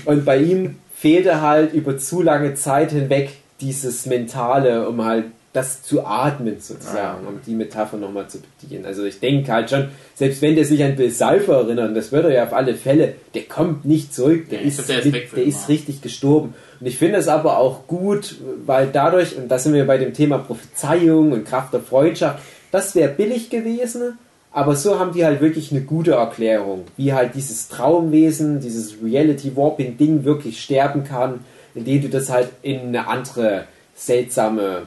Und 0.05 0.25
bei 0.25 0.39
ihm 0.39 0.77
fehlte 1.01 1.41
halt 1.41 1.73
über 1.75 1.97
zu 1.99 2.23
lange 2.23 2.55
Zeit 2.55 2.91
hinweg 2.91 3.31
dieses 3.61 4.07
Mentale, 4.07 4.89
um 4.89 5.05
halt 5.05 5.27
das 5.53 5.83
zu 5.83 6.05
atmen 6.05 6.61
sozusagen, 6.61 7.27
um 7.27 7.41
die 7.47 7.55
Metapher 7.55 7.97
nochmal 7.97 8.29
zu 8.29 8.39
bedienen. 8.41 8.85
Also 8.85 9.05
ich 9.05 9.19
denke 9.19 9.51
halt 9.51 9.71
schon, 9.71 9.89
selbst 10.15 10.43
wenn 10.43 10.55
der 10.55 10.65
sich 10.65 10.85
an 10.85 10.97
Bill 10.97 11.11
Cipher 11.11 11.63
erinnert, 11.63 11.89
und 11.89 11.95
das 11.95 12.13
wird 12.13 12.25
er 12.25 12.33
ja 12.33 12.45
auf 12.45 12.53
alle 12.53 12.75
Fälle, 12.75 13.15
der 13.35 13.43
kommt 13.43 13.85
nicht 13.85 14.15
zurück, 14.15 14.49
der, 14.51 14.61
ich 14.61 14.79
ist, 14.79 14.89
der 14.89 15.05
ist 15.05 15.37
der 15.37 15.45
ist 15.45 15.69
richtig 15.69 16.03
gestorben. 16.03 16.55
Und 16.81 16.87
ich 16.87 16.99
finde 16.99 17.19
es 17.19 17.29
aber 17.29 17.59
auch 17.59 17.87
gut, 17.87 18.37
weil 18.67 18.89
dadurch, 18.93 19.37
und 19.37 19.49
da 19.49 19.59
sind 19.59 19.75
wir 19.75 19.87
bei 19.87 19.99
dem 19.99 20.13
Thema 20.13 20.39
Prophezeiung 20.39 21.33
und 21.33 21.45
Kraft 21.45 21.73
der 21.73 21.81
Freundschaft, 21.81 22.41
das 22.71 22.95
wäre 22.95 23.11
billig 23.11 23.51
gewesen, 23.51 24.19
aber 24.53 24.75
so 24.77 24.99
haben 24.99 25.13
die 25.13 25.25
halt 25.25 25.41
wirklich 25.41 25.71
eine 25.73 25.83
gute 25.83 26.13
Erklärung, 26.13 26.85
wie 26.97 27.13
halt 27.13 27.35
dieses 27.35 27.69
Traumwesen, 27.69 28.61
dieses 28.61 28.95
Reality-Warping-Ding 29.03 30.25
wirklich 30.25 30.63
sterben 30.63 31.05
kann, 31.05 31.45
indem 31.75 32.03
du 32.03 32.09
das 32.09 32.31
halt 32.31 32.51
in 32.63 32.81
eine 32.89 33.07
andere 33.09 33.65
seltsame 33.95 34.87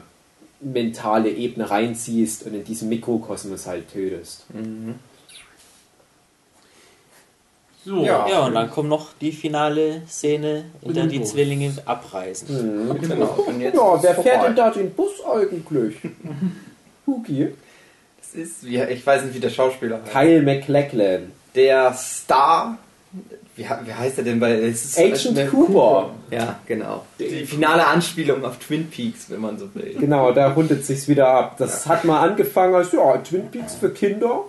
mentale 0.60 1.30
Ebene 1.30 1.68
reinziehst 1.70 2.46
und 2.46 2.54
in 2.54 2.64
diesem 2.64 2.88
Mikrokosmos 2.88 3.66
halt 3.66 3.90
tötest. 3.92 4.44
So, 7.84 8.04
Ja. 8.04 8.28
Ja, 8.28 8.46
und 8.46 8.54
dann 8.54 8.70
kommt 8.70 8.88
noch 8.88 9.08
die 9.20 9.32
finale 9.32 10.02
Szene, 10.06 10.66
in 10.82 10.94
der 10.94 11.06
die 11.06 11.18
Bus. 11.18 11.30
Zwillinge 11.30 11.72
abreisen. 11.84 12.96
Genau. 13.00 13.44
Und 13.46 13.60
jetzt 13.60 13.74
Ja, 13.74 14.02
wer 14.02 14.14
vorbei. 14.14 14.30
fährt 14.30 14.44
denn 14.44 14.54
da 14.56 14.70
den 14.70 14.90
Bus 14.92 15.10
eigentlich? 15.24 15.96
Huki. 17.06 17.48
Das 18.34 18.40
ist, 18.48 18.64
wie, 18.64 18.80
ich 18.82 19.06
weiß 19.06 19.24
nicht, 19.24 19.34
wie 19.34 19.40
der 19.40 19.50
Schauspieler 19.50 20.00
heißt. 20.02 20.12
Kyle 20.12 20.42
MacLachlan. 20.42 21.32
Der 21.54 21.92
Star. 21.94 22.78
Wie, 23.56 23.64
wie 23.84 23.92
heißt 23.92 24.16
er 24.18 24.24
denn 24.24 24.40
bei. 24.40 24.52
Es 24.54 24.96
Agent 24.98 25.38
eine- 25.38 25.48
Cooper. 25.50 26.14
Ja, 26.30 26.58
genau. 26.66 27.04
Die 27.18 27.44
finale 27.44 27.86
Anspielung 27.86 28.42
auf 28.44 28.58
Twin 28.58 28.88
Peaks, 28.88 29.28
wenn 29.28 29.40
man 29.42 29.58
so 29.58 29.68
will. 29.74 29.94
Genau, 30.00 30.32
da 30.32 30.50
rundet 30.52 30.86
sich's 30.86 31.06
wieder 31.08 31.28
ab. 31.28 31.56
Das 31.58 31.86
hat 31.86 32.04
mal 32.04 32.26
angefangen 32.26 32.74
als 32.74 32.90
ja, 32.92 33.18
Twin 33.18 33.50
Peaks 33.50 33.74
für 33.74 33.90
Kinder 33.90 34.44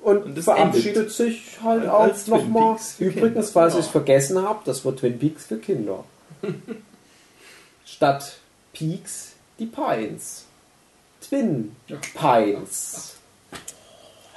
und, 0.00 0.24
Und 0.24 0.36
das 0.36 0.44
verabschiedet 0.46 0.96
endet 0.96 1.12
sich 1.12 1.58
halt 1.62 1.86
als 1.86 2.24
auch 2.24 2.38
nochmal. 2.38 2.76
Übrigens, 2.98 3.50
falls 3.50 3.74
Ja. 3.74 3.80
ich 3.80 3.86
vergessen 3.86 4.42
habe, 4.42 4.58
das 4.64 4.84
war 4.84 4.96
Twin 4.96 5.16
Peaks 5.20 5.46
für 5.46 5.58
Kinder. 5.58 6.02
Statt 7.86 8.38
Peaks 8.72 9.32
die 9.58 9.66
Pines. 9.66 10.44
Twin 11.20 11.76
Pines. 12.14 13.16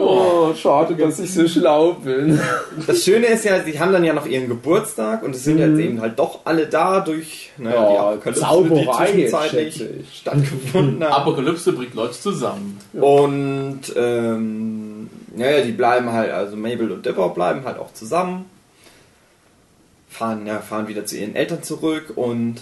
Oh, 0.00 0.54
schade, 0.54 0.94
dass 0.94 1.18
ich 1.18 1.32
so 1.32 1.46
schlau 1.46 1.92
bin. 1.92 2.40
Das 2.86 3.04
Schöne 3.04 3.26
ist 3.26 3.44
ja, 3.44 3.62
sie 3.62 3.78
haben 3.78 3.92
dann 3.92 4.04
ja 4.04 4.12
noch 4.12 4.26
ihren 4.26 4.48
Geburtstag 4.48 5.22
und 5.22 5.34
es 5.34 5.44
sind 5.44 5.58
jetzt 5.58 5.78
eben 5.78 6.00
halt 6.00 6.18
doch 6.18 6.40
alle 6.44 6.66
da 6.66 7.00
durch 7.00 7.50
ne, 7.58 7.72
Ja, 7.74 7.90
die 7.90 7.98
Apokalypse, 7.98 8.40
Zauberei, 8.40 9.12
die 9.12 9.26
zwischenzeitlich 9.26 9.80
ich. 10.00 10.18
stattgefunden 10.18 11.04
hat. 11.04 11.12
Apokalypse 11.12 11.72
bringt 11.72 11.94
Leute 11.94 12.14
zusammen. 12.14 12.80
Und 12.92 13.80
ähm, 13.96 15.10
naja, 15.36 15.60
die 15.62 15.72
bleiben 15.72 16.10
halt, 16.12 16.30
also 16.32 16.56
Mabel 16.56 16.90
und 16.92 17.04
Dipper 17.04 17.28
bleiben 17.30 17.64
halt 17.64 17.78
auch 17.78 17.92
zusammen. 17.92 18.46
Fahren, 20.08 20.46
ja, 20.46 20.58
fahren 20.58 20.88
wieder 20.88 21.06
zu 21.06 21.16
ihren 21.16 21.36
Eltern 21.36 21.62
zurück 21.62 22.12
und 22.16 22.56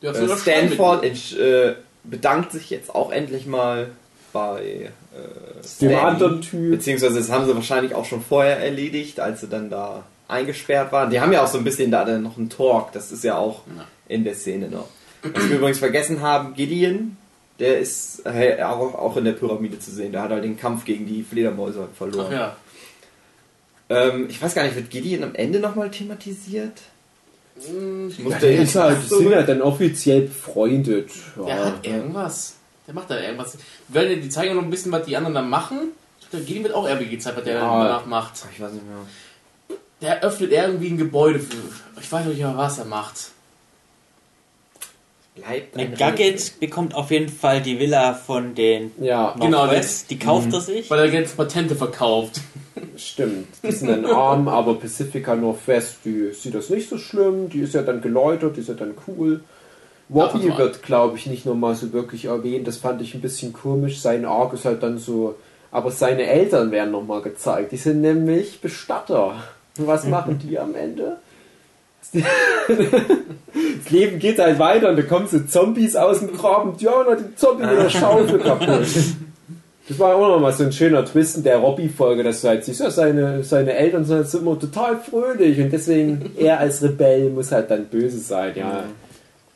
Ja, 0.00 0.12
äh, 0.12 0.36
Stanford 0.36 1.04
äh, 1.04 1.74
bedankt 2.04 2.52
sich 2.52 2.70
jetzt 2.70 2.94
auch 2.94 3.10
endlich 3.10 3.46
mal 3.46 3.88
bei 4.32 4.90
äh, 5.16 5.80
Dem 5.80 5.98
anderen 5.98 6.40
Typ. 6.42 6.70
Beziehungsweise 6.70 7.18
das 7.18 7.30
haben 7.30 7.46
sie 7.46 7.54
wahrscheinlich 7.54 7.94
auch 7.94 8.04
schon 8.04 8.20
vorher 8.22 8.58
erledigt, 8.58 9.20
als 9.20 9.40
sie 9.40 9.48
dann 9.48 9.70
da 9.70 10.04
eingesperrt 10.28 10.92
waren. 10.92 11.10
Die 11.10 11.20
haben 11.20 11.32
ja 11.32 11.42
auch 11.44 11.48
so 11.48 11.58
ein 11.58 11.64
bisschen 11.64 11.90
da 11.90 12.04
dann 12.04 12.22
noch 12.22 12.36
einen 12.36 12.50
Talk, 12.50 12.92
das 12.92 13.12
ist 13.12 13.24
ja 13.24 13.36
auch 13.36 13.62
Ja. 13.76 13.84
in 14.08 14.24
der 14.24 14.34
Szene 14.34 14.68
noch. 14.68 14.88
Was 15.22 15.48
wir 15.48 15.56
übrigens 15.56 15.78
vergessen 15.78 16.20
haben, 16.20 16.54
Gideon, 16.54 17.16
der 17.58 17.78
ist 17.78 18.22
auch, 18.26 19.16
in 19.16 19.24
der 19.24 19.32
Pyramide 19.32 19.78
zu 19.78 19.90
sehen. 19.90 20.12
Der 20.12 20.22
hat 20.22 20.30
halt 20.30 20.44
den 20.44 20.56
Kampf 20.58 20.84
gegen 20.84 21.06
die 21.06 21.22
Fledermäuse 21.22 21.88
verloren. 21.96 22.26
Ach 22.28 22.32
ja. 22.32 22.56
Ähm, 23.88 24.26
ich 24.28 24.40
weiß 24.42 24.54
gar 24.54 24.64
nicht, 24.64 24.74
wird 24.76 24.90
Gideon 24.90 25.22
am 25.24 25.34
Ende 25.34 25.60
nochmal 25.60 25.90
thematisiert? 25.90 26.82
Muss 27.56 28.14
Ja, 28.32 28.38
der 28.38 28.60
ist 28.60 28.74
halt, 28.74 28.98
die 29.04 29.08
sind 29.14 29.30
ja 29.30 29.42
dann 29.42 29.62
offiziell 29.62 30.22
befreundet. 30.22 31.10
Ja. 31.46 31.66
hat 31.66 31.86
irgendwas. 31.86 32.55
Der 32.86 32.94
macht 32.94 33.10
da 33.10 33.20
irgendwas. 33.20 33.58
Wenn 33.88 34.20
die 34.20 34.28
zeigen 34.28 34.54
noch 34.54 34.62
ein 34.62 34.70
bisschen, 34.70 34.92
was 34.92 35.04
die 35.06 35.16
anderen 35.16 35.34
da 35.34 35.42
machen. 35.42 35.88
Der 36.32 36.40
Gini 36.40 36.62
wird 36.64 36.74
auch 36.74 36.86
irgendwie 36.88 37.08
gezeigt, 37.10 37.36
was 37.36 37.44
der 37.44 37.54
Ja. 37.54 37.82
danach 37.84 38.06
macht. 38.06 38.32
Ich 38.52 38.60
weiß 38.60 38.72
nicht 38.72 38.84
mehr. 38.86 39.78
Der 40.02 40.22
öffnet 40.22 40.52
irgendwie 40.52 40.88
ein 40.90 40.98
Gebäude 40.98 41.38
für. 41.38 41.56
Ich 42.00 42.10
weiß 42.10 42.26
nicht 42.26 42.38
mehr, 42.38 42.56
was 42.56 42.78
er 42.78 42.84
macht. 42.84 43.30
Bleibt 45.34 45.98
Gagget 45.98 46.60
bekommt 46.60 46.94
auf 46.94 47.10
jeden 47.10 47.28
Fall 47.28 47.60
die 47.60 47.78
Villa 47.78 48.14
von 48.14 48.54
den 48.54 48.92
Ja, 48.98 49.34
Genau, 49.38 49.66
Northwest. 49.66 50.10
Die 50.10 50.18
kauft 50.18 50.52
er 50.52 50.62
sich. 50.62 50.90
Weil 50.90 51.00
er 51.00 51.12
jetzt 51.12 51.36
Patente 51.36 51.76
verkauft. 51.76 52.40
stimmt. 52.96 53.46
Die 53.62 53.70
sind 53.72 53.88
dann 53.88 54.06
arm, 54.06 54.48
aber 54.48 54.74
Pacifica 54.76 55.36
Northwest, 55.36 55.98
die 56.06 56.32
sieht 56.32 56.54
das 56.54 56.70
nicht 56.70 56.88
so 56.88 56.96
schlimm. 56.96 57.50
Die 57.50 57.60
ist 57.60 57.74
ja 57.74 57.82
dann 57.82 58.00
geläutert, 58.00 58.56
die 58.56 58.60
ist 58.60 58.68
ja 58.68 58.74
dann 58.74 58.94
cool. 59.06 59.40
War- 60.08 60.58
wird, 60.58 60.82
glaube 60.82 61.16
ich, 61.16 61.26
nicht 61.26 61.46
nochmal 61.46 61.74
so 61.74 61.92
wirklich 61.92 62.26
erwähnt. 62.26 62.66
Das 62.68 62.76
fand 62.76 63.02
ich 63.02 63.14
ein 63.14 63.20
bisschen 63.20 63.52
komisch. 63.52 64.00
Sein 64.00 64.24
Arc 64.24 64.52
ist 64.52 64.64
halt 64.64 64.82
dann 64.82 64.98
so. 64.98 65.34
Aber 65.72 65.90
seine 65.90 66.22
Eltern 66.26 66.70
werden 66.70 66.92
nochmal 66.92 67.22
gezeigt. 67.22 67.72
Die 67.72 67.76
sind 67.76 68.00
nämlich 68.00 68.60
Bestatter. 68.60 69.34
Und 69.78 69.86
was 69.86 70.04
machen 70.08 70.38
die 70.42 70.58
am 70.58 70.74
Ende? 70.74 71.16
Das 73.78 73.90
Leben 73.90 74.18
geht 74.18 74.38
halt 74.38 74.58
weiter 74.58 74.90
und 74.90 74.96
da 74.96 75.02
kommen 75.02 75.26
so 75.28 75.38
Zombies 75.40 75.96
aus 75.96 76.20
dem 76.20 76.32
Graben. 76.36 76.74
Ja, 76.78 76.92
und 76.92 77.06
hat 77.10 77.20
die 77.20 77.34
Zombie 77.36 77.64
mit 77.66 77.78
der 77.78 77.90
Schaufel 77.90 78.38
kaputt. 78.44 78.86
Das 79.88 79.98
war 79.98 80.16
auch 80.16 80.28
nochmal 80.28 80.52
so 80.52 80.64
ein 80.64 80.72
schöner 80.72 81.04
Twist 81.04 81.36
in 81.36 81.42
der 81.44 81.58
Robbie-Folge, 81.58 82.24
dass 82.24 82.40
du 82.42 82.48
halt 82.48 82.64
siehst, 82.64 82.80
ja, 82.80 82.90
seine, 82.90 83.44
seine 83.44 83.72
Eltern 83.74 84.04
sind 84.04 84.16
halt 84.16 84.34
immer 84.34 84.58
total 84.58 84.96
fröhlich 84.98 85.60
und 85.60 85.72
deswegen 85.72 86.32
er 86.36 86.58
als 86.58 86.82
Rebell 86.82 87.30
muss 87.30 87.52
halt 87.52 87.70
dann 87.70 87.84
böse 87.84 88.18
sein, 88.18 88.52
ja. 88.56 88.82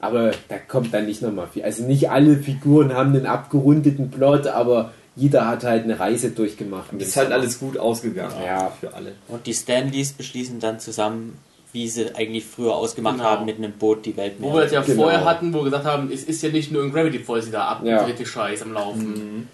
Aber 0.00 0.30
da 0.48 0.56
kommt 0.58 0.94
dann 0.94 1.06
nicht 1.06 1.20
nochmal 1.22 1.46
viel. 1.52 1.62
Also 1.62 1.82
nicht 1.84 2.10
alle 2.10 2.36
Figuren 2.36 2.94
haben 2.94 3.14
einen 3.14 3.26
abgerundeten 3.26 4.10
Plot, 4.10 4.46
aber 4.46 4.92
jeder 5.14 5.46
hat 5.46 5.64
halt 5.64 5.84
eine 5.84 6.00
Reise 6.00 6.30
durchgemacht. 6.30 6.92
Ist 6.94 7.16
halt 7.16 7.32
alles 7.32 7.58
gut 7.58 7.76
ausgegangen. 7.76 8.34
Ja. 8.44 8.70
Für 8.80 8.94
alle. 8.94 9.12
Und 9.28 9.46
die 9.46 9.52
Stanleys 9.52 10.12
beschließen 10.12 10.58
dann 10.58 10.80
zusammen, 10.80 11.36
wie 11.72 11.86
sie 11.86 12.14
eigentlich 12.16 12.46
früher 12.46 12.74
ausgemacht 12.74 13.16
Genau. 13.18 13.28
haben, 13.28 13.44
mit 13.44 13.58
einem 13.58 13.72
Boot 13.72 14.06
die 14.06 14.16
Welt 14.16 14.34
Wo 14.38 14.54
wir 14.54 14.62
das 14.62 14.72
ja 14.72 14.80
Genau. 14.82 15.02
vorher 15.02 15.24
hatten, 15.24 15.52
wo 15.52 15.58
wir 15.58 15.64
gesagt 15.64 15.84
haben, 15.84 16.10
es 16.10 16.24
ist 16.24 16.42
ja 16.42 16.48
nicht 16.48 16.72
nur 16.72 16.82
in 16.82 16.92
Gravity 16.92 17.18
Falls 17.20 17.44
die 17.44 17.50
da 17.52 17.58
Ja. 17.84 17.98
abgedrehte 18.00 18.24
Scheiß 18.26 18.62
am 18.62 18.72
Laufen. 18.72 19.48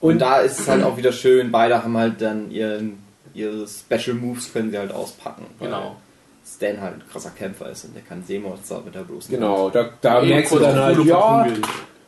Und, 0.00 0.18
da 0.20 0.38
ist 0.38 0.60
es 0.60 0.68
halt 0.68 0.82
auch 0.84 0.96
wieder 0.96 1.12
schön, 1.12 1.50
beide 1.50 1.82
haben 1.82 1.96
halt 1.98 2.22
dann 2.22 2.50
ihren, 2.50 3.02
ihre 3.34 3.66
Special 3.68 4.16
Moves 4.16 4.50
können 4.52 4.70
sie 4.70 4.78
halt 4.78 4.92
auspacken. 4.92 5.44
Genau. 5.58 5.96
Stan 6.56 6.80
halt 6.80 6.94
ein 6.94 7.02
krasser 7.10 7.30
Kämpfer 7.30 7.70
ist 7.70 7.84
und 7.84 7.94
der 7.94 8.02
kann 8.02 8.22
Seemonster 8.26 8.82
mit 8.84 8.94
der 8.94 9.00
bloßen 9.00 9.34
Genau, 9.34 9.70
da, 9.70 9.90
da 10.00 10.22
merkst 10.22 10.52
du 10.52 10.58
dann 10.58 10.78
auf 10.78 10.84
halt, 10.84 11.04
ja, 11.04 11.46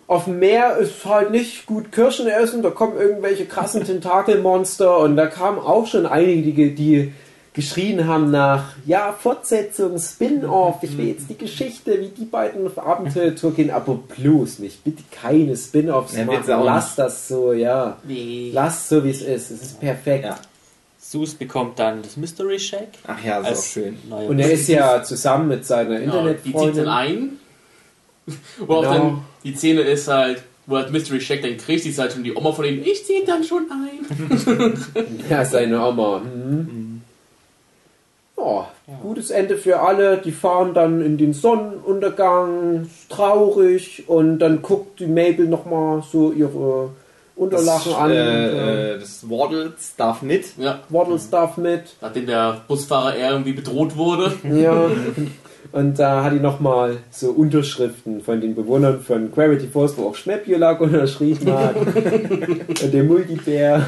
auf 0.07 0.25
dem 0.25 0.39
Meer 0.39 0.77
ist 0.77 1.05
halt 1.05 1.31
nicht 1.31 1.67
gut 1.67 1.93
Kirschen 1.93 2.27
essen, 2.27 2.63
da 2.63 2.71
kommen 2.71 2.99
irgendwelche 2.99 3.47
krassen 3.47 3.85
Tentakelmonster 3.85 4.99
und 4.99 5.17
da 5.17 5.27
kamen 5.27 5.59
auch 5.59 5.87
schon 5.87 6.07
einige, 6.07 6.53
die, 6.53 6.75
die 6.75 7.13
geschrien 7.55 8.07
haben 8.07 8.31
nach, 8.31 8.75
ja, 8.87 9.13
Fortsetzung, 9.13 9.99
Spin-off, 9.99 10.83
ich 10.83 10.97
will 10.97 11.09
jetzt 11.09 11.29
die 11.29 11.37
Geschichte, 11.37 12.01
wie 12.01 12.09
die 12.09 12.25
beiden 12.25 12.67
auf 12.67 12.79
Abenteuertour 12.79 13.53
gehen, 13.53 13.71
aber 13.71 13.95
bloß 13.95 14.61
nicht, 14.61 14.83
bitte 14.85 15.03
keine 15.11 15.57
Spin-offs 15.57 16.17
Ja, 16.17 16.25
machen, 16.25 16.43
lass 16.47 16.95
das 16.95 17.29
so, 17.29 17.53
ja. 17.53 17.99
Nee. 18.05 18.51
Lass 18.55 18.89
so, 18.89 19.05
wie 19.05 19.11
es 19.11 19.21
ist, 19.21 19.51
es 19.51 19.63
ist 19.63 19.81
perfekt. 19.81 20.25
Ja. 20.25 20.39
Sus 21.13 21.35
bekommt 21.35 21.79
dann 21.79 22.01
das 22.01 22.17
Mystery 22.17 22.59
Shack. 22.59 22.89
Ach 23.07 23.23
ja, 23.23 23.41
ist 23.41 23.59
auch 23.59 23.63
schön. 23.63 23.99
Und 24.11 24.39
er 24.39 24.51
ist 24.51 24.67
ja 24.69 25.03
zusammen 25.03 25.49
mit 25.49 25.67
seiner 25.67 26.01
Genau, 26.01 26.27
die 26.27 26.37
zieht 26.43 26.47
Internetfreundin. 26.55 26.85
dann 26.85 26.89
ein. 26.89 27.39
Wo 28.67 28.75
auch 28.77 28.81
Genau. 28.83 28.93
dann 28.95 29.19
die 29.45 29.55
Szene 29.55 29.83
ist 29.83 30.09
halt, 30.09 30.43
wo 30.67 30.77
halt 30.77 30.91
Mystery 30.91 31.21
Shack 31.21 31.43
dann 31.43 31.57
kriegt, 31.59 31.85
die 31.85 31.91
ist 31.91 31.99
halt 31.99 32.13
schon 32.13 32.25
die 32.25 32.35
Oma 32.35 32.53
von 32.53 32.65
ihm, 32.65 32.81
ich 32.85 33.05
zieh 33.05 33.23
dann 33.27 33.45
schon 33.45 33.67
ein. 33.71 34.77
Ja, 35.29 35.45
seine 35.45 35.85
Oma. 35.87 36.21
Mhm. 36.21 37.03
Ja, 38.39 38.69
gutes 39.03 39.31
Ende 39.31 39.57
für 39.57 39.81
alle. 39.81 40.17
Die 40.19 40.33
fahren 40.33 40.73
dann 40.75 41.01
in 41.05 41.17
den 41.19 41.33
Sonnenuntergang, 41.33 42.89
traurig 43.09 44.05
und 44.09 44.39
dann 44.41 44.63
guckt 44.63 44.99
die 44.99 45.07
Mabel 45.07 45.47
nochmal 45.47 46.03
so 46.11 46.33
ihre 46.33 46.91
Unterlagen 47.35 47.95
an. 47.95 48.11
und, 48.11 48.17
äh, 48.17 48.95
äh, 48.95 48.99
das 48.99 49.29
Waddles 49.29 49.95
darf 49.97 50.23
mit. 50.23 50.57
Ja, 50.59 50.81
Waddles 50.91 51.31
darf 51.31 51.57
mit. 51.57 51.83
nachdem 52.01 52.27
der 52.27 52.61
Busfahrer 52.69 53.17
irgendwie 53.17 53.53
bedroht 53.53 53.97
wurde. 53.97 54.33
Ja. 54.45 54.91
Und 55.71 55.99
da 55.99 56.25
hat 56.25 56.33
die 56.35 56.41
nochmal 56.41 56.99
so 57.11 57.31
Unterschriften 57.31 58.21
von 58.21 58.41
den 58.41 58.55
Bewohnern 58.55 59.01
von 59.01 59.31
Gravity 59.33 59.69
Force, 59.69 59.97
wo 59.97 60.09
auch 60.09 60.15
Schmeppjolak 60.15 60.81
unterschrieben 60.81 61.51
hat. 61.53 61.77
und 61.77 62.83
der 62.93 63.05
Multibär. 63.05 63.81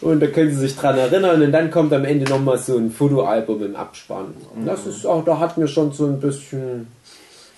und 0.00 0.20
da 0.20 0.26
können 0.28 0.50
sie 0.50 0.60
sich 0.60 0.76
dran 0.76 0.96
erinnern. 0.96 1.42
Und 1.42 1.52
dann 1.52 1.70
kommt 1.70 1.92
am 1.92 2.04
Ende 2.04 2.30
nochmal 2.30 2.56
so 2.58 2.78
ein 2.78 2.90
Fotoalbum 2.90 3.62
im 3.62 3.76
Abspann. 3.76 4.34
Und 4.54 4.66
das 4.66 4.86
ist 4.86 5.04
auch, 5.04 5.24
da 5.24 5.38
hat 5.38 5.58
mir 5.58 5.68
schon 5.68 5.92
so 5.92 6.06
ein 6.06 6.20
bisschen. 6.20 6.86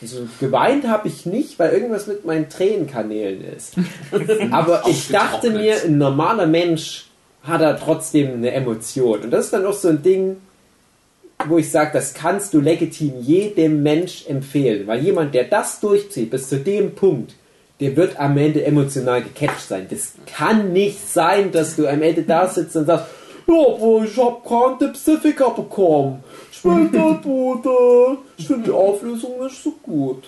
Also 0.02 0.26
geweint 0.40 0.86
habe 0.86 1.08
ich 1.08 1.26
nicht, 1.26 1.58
weil 1.58 1.72
irgendwas 1.72 2.06
mit 2.06 2.24
meinen 2.24 2.48
Tränenkanälen 2.48 3.44
ist. 3.56 3.74
Aber 4.50 4.82
ich 4.88 5.08
dachte 5.08 5.50
mir, 5.50 5.84
ein 5.84 5.96
normaler 5.96 6.46
Mensch 6.46 7.06
hat 7.42 7.60
da 7.60 7.74
trotzdem 7.74 8.34
eine 8.34 8.52
Emotion. 8.52 9.20
Und 9.20 9.30
das 9.30 9.46
ist 9.46 9.52
dann 9.52 9.64
auch 9.64 9.72
so 9.72 9.88
ein 9.88 10.02
Ding, 10.02 10.36
wo 11.46 11.58
ich 11.58 11.70
sage, 11.70 11.90
das 11.92 12.14
kannst 12.14 12.54
du 12.54 12.60
legitim 12.60 13.20
jedem 13.20 13.82
Mensch 13.82 14.26
empfehlen. 14.28 14.86
Weil 14.86 15.00
jemand, 15.00 15.34
der 15.34 15.44
das 15.44 15.80
durchzieht 15.80 16.30
bis 16.30 16.48
zu 16.48 16.58
dem 16.58 16.94
Punkt, 16.94 17.34
der 17.80 17.96
wird 17.96 18.18
am 18.18 18.36
Ende 18.38 18.64
emotional 18.64 19.22
gecatcht 19.22 19.66
sein. 19.68 19.86
Das 19.90 20.14
kann 20.26 20.72
nicht 20.72 21.08
sein, 21.08 21.50
dass 21.50 21.76
du 21.76 21.88
am 21.88 22.02
Ende 22.02 22.22
da 22.22 22.46
sitzt 22.48 22.76
und 22.76 22.86
sagst, 22.86 23.06
ja, 23.48 24.04
ich 24.04 24.16
hab 24.16 24.44
gerade 24.44 24.78
den 24.78 24.92
Pacifica 24.92 25.48
bekommen. 25.48 26.22
Später, 26.62 27.14
Bruder. 27.14 28.18
Ich 28.36 28.46
finde 28.46 28.64
die 28.64 28.70
Auflösung 28.70 29.42
nicht 29.44 29.62
so 29.62 29.72
gut. 29.82 30.24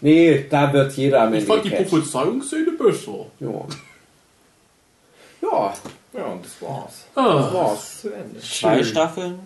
Nee, 0.00 0.44
da 0.50 0.70
wird 0.72 0.92
jeder 0.94 1.22
am 1.22 1.32
Ich 1.32 1.40
Ende 1.40 1.52
fand 1.52 1.64
die 1.64 1.70
gecatcht. 1.70 1.88
Prophezeiungsszene 1.90 2.72
besser. 2.72 3.26
Ja. 3.40 3.66
Ja, 5.40 5.74
Ja, 6.12 6.24
und 6.26 6.44
das 6.44 6.60
war's. 6.60 7.04
Ah, 7.14 7.38
das 7.42 7.54
war's. 7.54 8.00
Zu 8.02 8.12
Ende. 8.12 8.40
Zwei 8.40 8.82
Staffeln. 8.84 9.38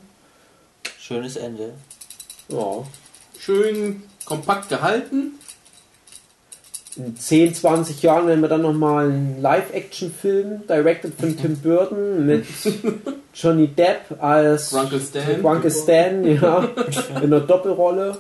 Schönes 0.99 1.37
Ende. 1.37 1.75
Ja. 2.49 2.85
schön 3.39 4.03
kompakt 4.25 4.69
gehalten. 4.69 5.39
In 6.97 7.17
10, 7.17 7.55
20 7.55 8.03
Jahren, 8.03 8.27
wenn 8.27 8.41
wir 8.41 8.49
dann 8.49 8.63
nochmal 8.63 9.07
einen 9.07 9.41
Live-Action-Film, 9.41 10.67
directed 10.69 11.15
von 11.19 11.37
Tim 11.37 11.57
Burton, 11.57 12.27
mit 12.27 12.45
Johnny 13.35 13.69
Depp 13.69 14.23
als 14.23 14.71
Grunkle 14.71 15.01
Stan. 15.01 15.41
Grunkle 15.41 15.71
Stan, 15.71 16.25
ja, 16.25 16.69
in 17.17 17.23
einer 17.23 17.41
Doppelrolle. 17.41 18.19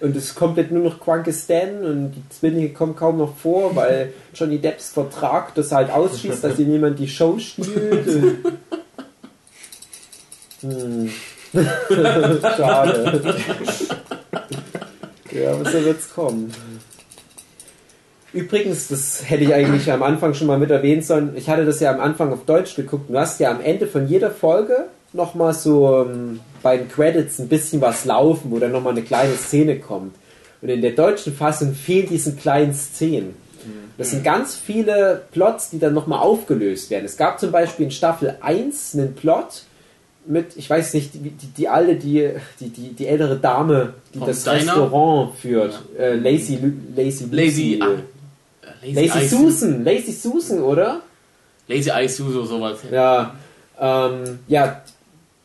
Und 0.00 0.16
es 0.16 0.24
ist 0.24 0.34
komplett 0.34 0.72
nur 0.72 0.82
noch 0.82 0.98
Grunkle 0.98 1.32
Stan 1.32 1.84
und 1.84 2.12
die 2.12 2.28
Zwillinge 2.28 2.70
kommen 2.70 2.96
kaum 2.96 3.18
noch 3.18 3.36
vor, 3.36 3.76
weil 3.76 4.12
Johnny 4.34 4.58
Depps 4.58 4.90
Vertrag 4.90 5.54
das 5.54 5.70
halt 5.70 5.90
ausschließt, 5.90 6.42
dass 6.42 6.58
ihm 6.58 6.72
jemand 6.72 6.98
die 6.98 7.08
Show 7.08 7.38
stiehlt. 7.38 8.38
Hm. 10.62 11.10
Schade. 12.40 13.34
ja, 15.32 15.52
aber 15.52 15.70
so 15.70 15.84
wird's 15.84 16.14
kommen. 16.14 16.52
Übrigens, 18.32 18.88
das 18.88 19.22
hätte 19.28 19.44
ich 19.44 19.52
eigentlich 19.52 19.90
am 19.92 20.02
Anfang 20.02 20.32
schon 20.34 20.46
mal 20.46 20.58
mit 20.58 20.70
erwähnen 20.70 21.02
sollen. 21.02 21.32
Ich 21.36 21.48
hatte 21.50 21.64
das 21.66 21.80
ja 21.80 21.92
am 21.92 22.00
Anfang 22.00 22.32
auf 22.32 22.44
Deutsch 22.46 22.74
geguckt. 22.76 23.10
Du 23.10 23.18
hast 23.18 23.38
ja 23.40 23.50
am 23.50 23.60
Ende 23.60 23.86
von 23.86 24.08
jeder 24.08 24.30
Folge 24.30 24.86
nochmal 25.12 25.52
so 25.52 26.06
ähm, 26.08 26.40
bei 26.62 26.78
den 26.78 26.88
Credits 26.88 27.38
ein 27.38 27.48
bisschen 27.48 27.80
was 27.82 28.04
laufen, 28.06 28.50
wo 28.50 28.58
dann 28.58 28.72
nochmal 28.72 28.92
eine 28.92 29.02
kleine 29.02 29.34
Szene 29.34 29.78
kommt. 29.78 30.14
Und 30.62 30.68
in 30.70 30.80
der 30.80 30.92
deutschen 30.92 31.34
Fassung 31.34 31.74
fehlen 31.74 32.06
diese 32.08 32.34
kleinen 32.34 32.72
Szenen. 32.74 33.34
Das 33.98 34.10
sind 34.10 34.24
ganz 34.24 34.56
viele 34.56 35.22
Plots, 35.32 35.70
die 35.70 35.78
dann 35.78 35.92
nochmal 35.92 36.20
aufgelöst 36.20 36.90
werden. 36.90 37.04
Es 37.04 37.16
gab 37.16 37.38
zum 37.38 37.52
Beispiel 37.52 37.84
in 37.86 37.90
Staffel 37.92 38.36
1 38.40 38.94
einen 38.94 39.14
Plot 39.14 39.64
mit, 40.26 40.56
ich 40.56 40.68
weiß 40.70 40.94
nicht, 40.94 41.14
die, 41.14 41.18
die, 41.30 41.46
die 41.58 41.68
alte, 41.68 41.96
die, 41.96 42.30
die, 42.60 42.68
die, 42.70 42.88
die 42.94 43.06
ältere 43.06 43.36
Dame, 43.36 43.92
die 44.14 44.18
Vom 44.18 44.26
das 44.28 44.44
Diner? 44.44 44.56
Restaurant 44.56 45.36
führt. 45.36 45.80
Äh, 45.98 46.14
Lazy, 46.14 46.58
Lu- 46.62 46.72
Lazy, 46.96 47.26
Lazy, 47.30 47.80
Lazy 48.82 49.18
Eye 49.18 49.28
Susan, 49.28 49.84
Lazy 49.84 50.12
Susan, 50.12 50.60
oder? 50.60 51.00
Lazy 51.68 51.90
Eye 51.90 52.08
Suso, 52.08 52.44
sowas. 52.44 52.78
Ja, 52.90 53.34
ähm, 53.80 54.40
ja, 54.48 54.82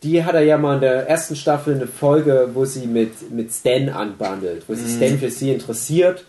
die 0.03 0.23
hat 0.23 0.35
er 0.35 0.41
ja 0.41 0.57
mal 0.57 0.76
in 0.76 0.81
der 0.81 1.07
ersten 1.07 1.35
Staffel 1.35 1.76
eine 1.76 1.88
Folge, 1.88 2.49
wo 2.53 2.65
sie 2.65 2.88
mit, 2.88 3.31
mit 3.31 3.51
Stan 3.51 3.89
anbandelt, 3.89 4.64
wo 4.68 4.73
sich 4.73 4.95
Stan 4.95 5.18
für 5.18 5.30
sie 5.30 5.51
interessiert. 5.51 6.23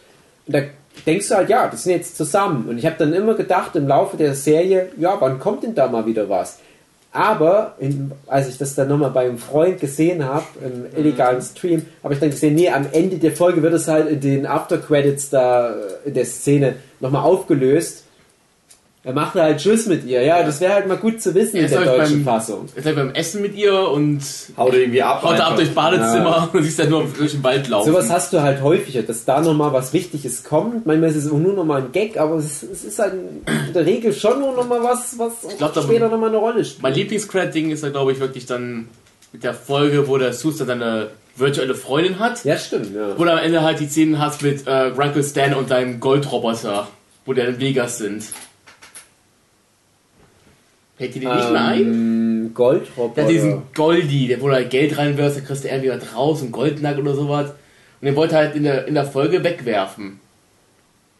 Und 0.46 0.54
da 0.54 0.60
denkst 1.06 1.28
du 1.28 1.34
halt, 1.34 1.48
ja, 1.48 1.68
das 1.68 1.84
sind 1.84 1.92
jetzt 1.92 2.16
zusammen. 2.16 2.68
Und 2.68 2.78
ich 2.78 2.86
habe 2.86 2.96
dann 2.98 3.12
immer 3.12 3.34
gedacht 3.34 3.76
im 3.76 3.86
Laufe 3.86 4.16
der 4.16 4.34
Serie, 4.34 4.90
ja, 4.98 5.16
wann 5.20 5.38
kommt 5.38 5.62
denn 5.62 5.74
da 5.74 5.88
mal 5.88 6.06
wieder 6.06 6.28
was? 6.28 6.58
Aber 7.10 7.74
in, 7.78 8.12
als 8.26 8.48
ich 8.48 8.58
das 8.58 8.74
dann 8.74 8.88
nochmal 8.88 9.10
bei 9.10 9.26
einem 9.26 9.38
Freund 9.38 9.80
gesehen 9.80 10.24
habe, 10.24 10.44
im 10.62 10.86
illegalen 10.98 11.40
Stream, 11.40 11.86
habe 12.02 12.14
ich 12.14 12.20
dann 12.20 12.30
gesehen, 12.30 12.54
nee, 12.54 12.68
am 12.68 12.86
Ende 12.92 13.16
der 13.16 13.32
Folge 13.32 13.62
wird 13.62 13.72
es 13.74 13.88
halt 13.88 14.08
in 14.08 14.20
den 14.20 14.46
After-Credits 14.46 15.30
da 15.30 15.70
äh, 15.70 16.08
in 16.08 16.14
der 16.14 16.26
Szene 16.26 16.74
nochmal 17.00 17.22
aufgelöst. 17.22 18.04
Er 19.04 19.12
macht 19.14 19.34
halt 19.36 19.58
Tschüss 19.58 19.86
mit 19.86 20.04
ihr. 20.04 20.22
Ja, 20.22 20.42
das 20.42 20.60
wäre 20.60 20.74
halt 20.74 20.86
mal 20.88 20.96
gut 20.98 21.22
zu 21.22 21.34
wissen 21.34 21.56
Er 21.56 21.60
in 21.60 21.64
ist 21.66 21.70
der 21.70 21.78
halt 21.86 22.00
deutschen 22.00 22.24
beim- 22.24 22.34
Fassung. 22.34 22.68
Ist 22.74 22.84
halt 22.84 22.96
beim 22.96 23.10
Essen 23.12 23.40
mit 23.40 23.54
ihr 23.54 23.88
und 23.88 24.20
Haut 24.56 24.74
irgendwie 24.74 25.00
ab. 25.02 25.22
haut 25.22 25.36
er 25.38 25.46
ab 25.46 25.56
durchs 25.56 25.72
Badezimmer 25.72 26.50
und 26.52 26.62
siehst 26.62 26.80
dann 26.80 26.90
nur 26.90 27.04
durch 27.16 27.30
den 27.30 27.42
Wald 27.44 27.68
laufen. 27.68 27.90
Sowas 27.92 28.10
hast 28.10 28.32
du 28.32 28.42
halt 28.42 28.60
häufiger, 28.60 29.02
dass 29.02 29.24
da 29.24 29.40
nochmal 29.40 29.72
was 29.72 29.92
Wichtiges 29.94 30.42
kommt. 30.44 30.84
Manchmal 30.84 31.10
ist 31.10 31.16
es 31.16 31.30
auch 31.30 31.38
nur 31.38 31.54
nochmal 31.54 31.82
ein 31.82 31.92
Gag, 31.92 32.18
aber 32.18 32.36
es, 32.36 32.62
es 32.64 32.84
ist 32.84 32.98
halt 32.98 33.14
in 33.14 33.72
der 33.72 33.86
Regel 33.86 34.12
schon 34.12 34.40
nur 34.40 34.52
nochmal 34.52 34.82
was, 34.82 35.16
was 35.18 35.56
glaub, 35.56 35.74
später 35.78 36.08
nochmal 36.08 36.28
eine 36.30 36.38
Rolle 36.38 36.64
spielt. 36.64 36.82
Mein 36.82 36.94
Lieblingscred-Ding 36.94 37.70
ist 37.70 37.84
da, 37.84 37.88
glaube 37.90 38.12
ich, 38.12 38.20
wirklich 38.20 38.44
dann 38.46 38.88
mit 39.32 39.42
der 39.44 39.54
Folge, 39.54 40.08
wo 40.08 40.18
der 40.18 40.32
Sus 40.34 40.58
dann 40.58 40.66
seine 40.66 41.08
virtuelle 41.38 41.74
Freundin 41.74 42.18
hat. 42.18 42.44
Ja, 42.44 42.58
stimmt, 42.58 42.94
ja. 42.94 43.18
Wo 43.18 43.24
du 43.24 43.32
am 43.32 43.38
Ende 43.38 43.62
halt 43.62 43.80
die 43.80 43.86
Szenen 43.88 44.18
hast 44.18 44.42
mit 44.42 44.66
äh, 44.66 44.90
Grunkle 44.90 45.22
Stan 45.24 45.54
und 45.54 45.70
deinem 45.70 46.00
Goldroboter, 46.00 46.88
wo 47.24 47.32
der 47.32 47.48
in 47.48 47.60
Vegas 47.60 47.98
sind. 47.98 48.24
Fällt 50.96 51.14
dir 51.14 51.20
die 51.20 51.26
nicht 51.26 51.52
mehr 51.52 51.64
ein? 51.64 51.80
Ähm, 51.80 52.50
Goldroboter. 52.54 53.14
Der 53.14 53.24
hat 53.24 53.30
diesen 53.30 53.62
Goldi, 53.74 54.26
der 54.26 54.40
wo 54.40 54.48
du 54.48 54.54
halt 54.54 54.70
Geld 54.70 54.98
reinwirfst, 54.98 55.38
dann 55.38 55.44
kriegst 55.46 55.64
du 55.64 55.68
irgendwie 55.68 55.90
was 55.90 56.14
raus, 56.16 56.42
ein 56.42 56.50
Goldnack 56.50 56.98
oder 56.98 57.14
sowas. 57.14 57.50
Und 58.00 58.06
den 58.06 58.16
wollte 58.16 58.34
er 58.34 58.40
halt 58.40 58.56
in 58.56 58.64
der, 58.64 58.86
in 58.86 58.94
der 58.94 59.04
Folge 59.04 59.44
wegwerfen. 59.44 60.20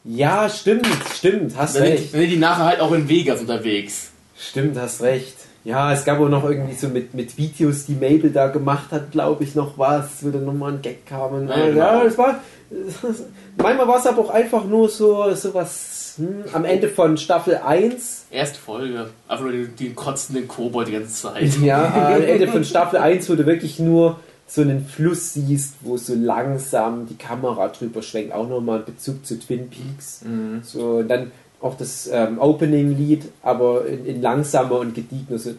Ja, 0.05 0.49
stimmt, 0.49 0.87
stimmt, 1.15 1.57
hast 1.57 1.77
Dann 1.77 1.83
sind, 1.83 1.93
recht. 1.93 2.15
dann 2.15 2.21
sind 2.21 2.31
die 2.31 2.37
nachher 2.37 2.65
halt 2.65 2.81
auch 2.81 2.93
in 2.93 3.09
Vegas 3.09 3.41
unterwegs. 3.41 4.11
Stimmt, 4.39 4.77
hast 4.77 5.03
recht. 5.03 5.35
Ja, 5.65 5.93
es 5.93 6.05
gab 6.05 6.21
auch 6.21 6.29
noch 6.29 6.49
irgendwie 6.49 6.75
so 6.75 6.89
mit, 6.89 7.15
mit 7.15 7.37
Videos, 7.37 7.87
die 7.87 7.95
Mabel 7.95 8.31
da 8.31 8.49
gemacht 8.49 8.91
hat, 8.91 9.11
glaube 9.11 9.45
ich, 9.45 9.55
noch 9.55 9.77
was, 9.77 10.25
wo 10.25 10.31
dann 10.31 10.45
nochmal 10.45 10.75
ein 10.75 10.83
Gag 10.83 11.05
kam. 11.05 11.35
Und, 11.35 11.49
Ja, 11.49 11.59
ja, 11.59 11.71
genau. 11.71 12.05
das 12.05 12.19
war. 12.19 12.41
Manchmal 13.57 13.89
war 13.89 13.99
es 13.99 14.07
aber 14.07 14.23
auch 14.23 14.31
einfach 14.31 14.65
nur 14.65 14.89
so, 14.89 15.35
so 15.35 15.55
was 15.55 16.15
hm, 16.17 16.45
am 16.53 16.65
Ende 16.65 16.89
von 16.89 17.17
Staffel 17.17 17.57
1. 17.57 18.27
Erste 18.31 18.59
Folge. 18.59 19.09
Einfach 19.27 19.45
nur 19.45 19.53
den, 19.53 19.75
den 19.77 19.95
kotzenden 19.95 20.47
Kobold 20.47 20.89
die 20.89 20.93
ganze 20.93 21.13
Zeit. 21.15 21.59
Ja, 21.61 22.13
am 22.15 22.23
Ende 22.23 22.49
von 22.49 22.65
Staffel 22.65 22.99
1, 22.99 23.29
wo 23.29 23.35
du 23.35 23.47
wirklich 23.47 23.79
nur 23.79 24.21
so 24.47 24.63
einen 24.63 24.87
Fluss 24.87 25.35
siehst, 25.35 25.75
wo 25.83 25.97
so 25.97 26.15
langsam 26.15 27.07
die 27.07 27.17
Kamera 27.17 27.69
drüber 27.69 28.01
schwenkt. 28.01 28.33
Auch 28.33 28.49
nochmal 28.49 28.79
ein 28.79 28.85
Bezug 28.85 29.27
zu 29.27 29.39
Twin 29.39 29.69
Peaks. 29.69 30.25
So, 30.63 30.99
und 30.99 31.09
dann 31.09 31.31
auch 31.61 31.77
das 31.77 32.09
ähm, 32.13 32.39
Opening-Lied, 32.39 33.25
aber 33.43 33.87
in, 33.87 34.07
in, 34.07 34.23
langsamer 34.23 34.79
und 34.79 34.95
gediegener 34.95 35.39
so, 35.39 35.51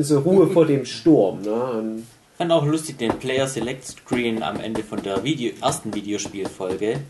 so 0.00 0.18
Ruhe 0.20 0.46
vor 0.48 0.66
dem 0.66 0.84
Sturm. 0.84 1.40
Ne? 1.42 2.02
Fand 2.36 2.52
auch 2.52 2.66
lustig 2.66 2.98
den 2.98 3.12
Player 3.18 3.46
Select 3.46 3.86
Screen 3.86 4.42
am 4.42 4.60
Ende 4.60 4.82
von 4.82 5.02
der 5.02 5.24
Video 5.24 5.52
ersten 5.60 5.94
Videospielfolge, 5.94 7.00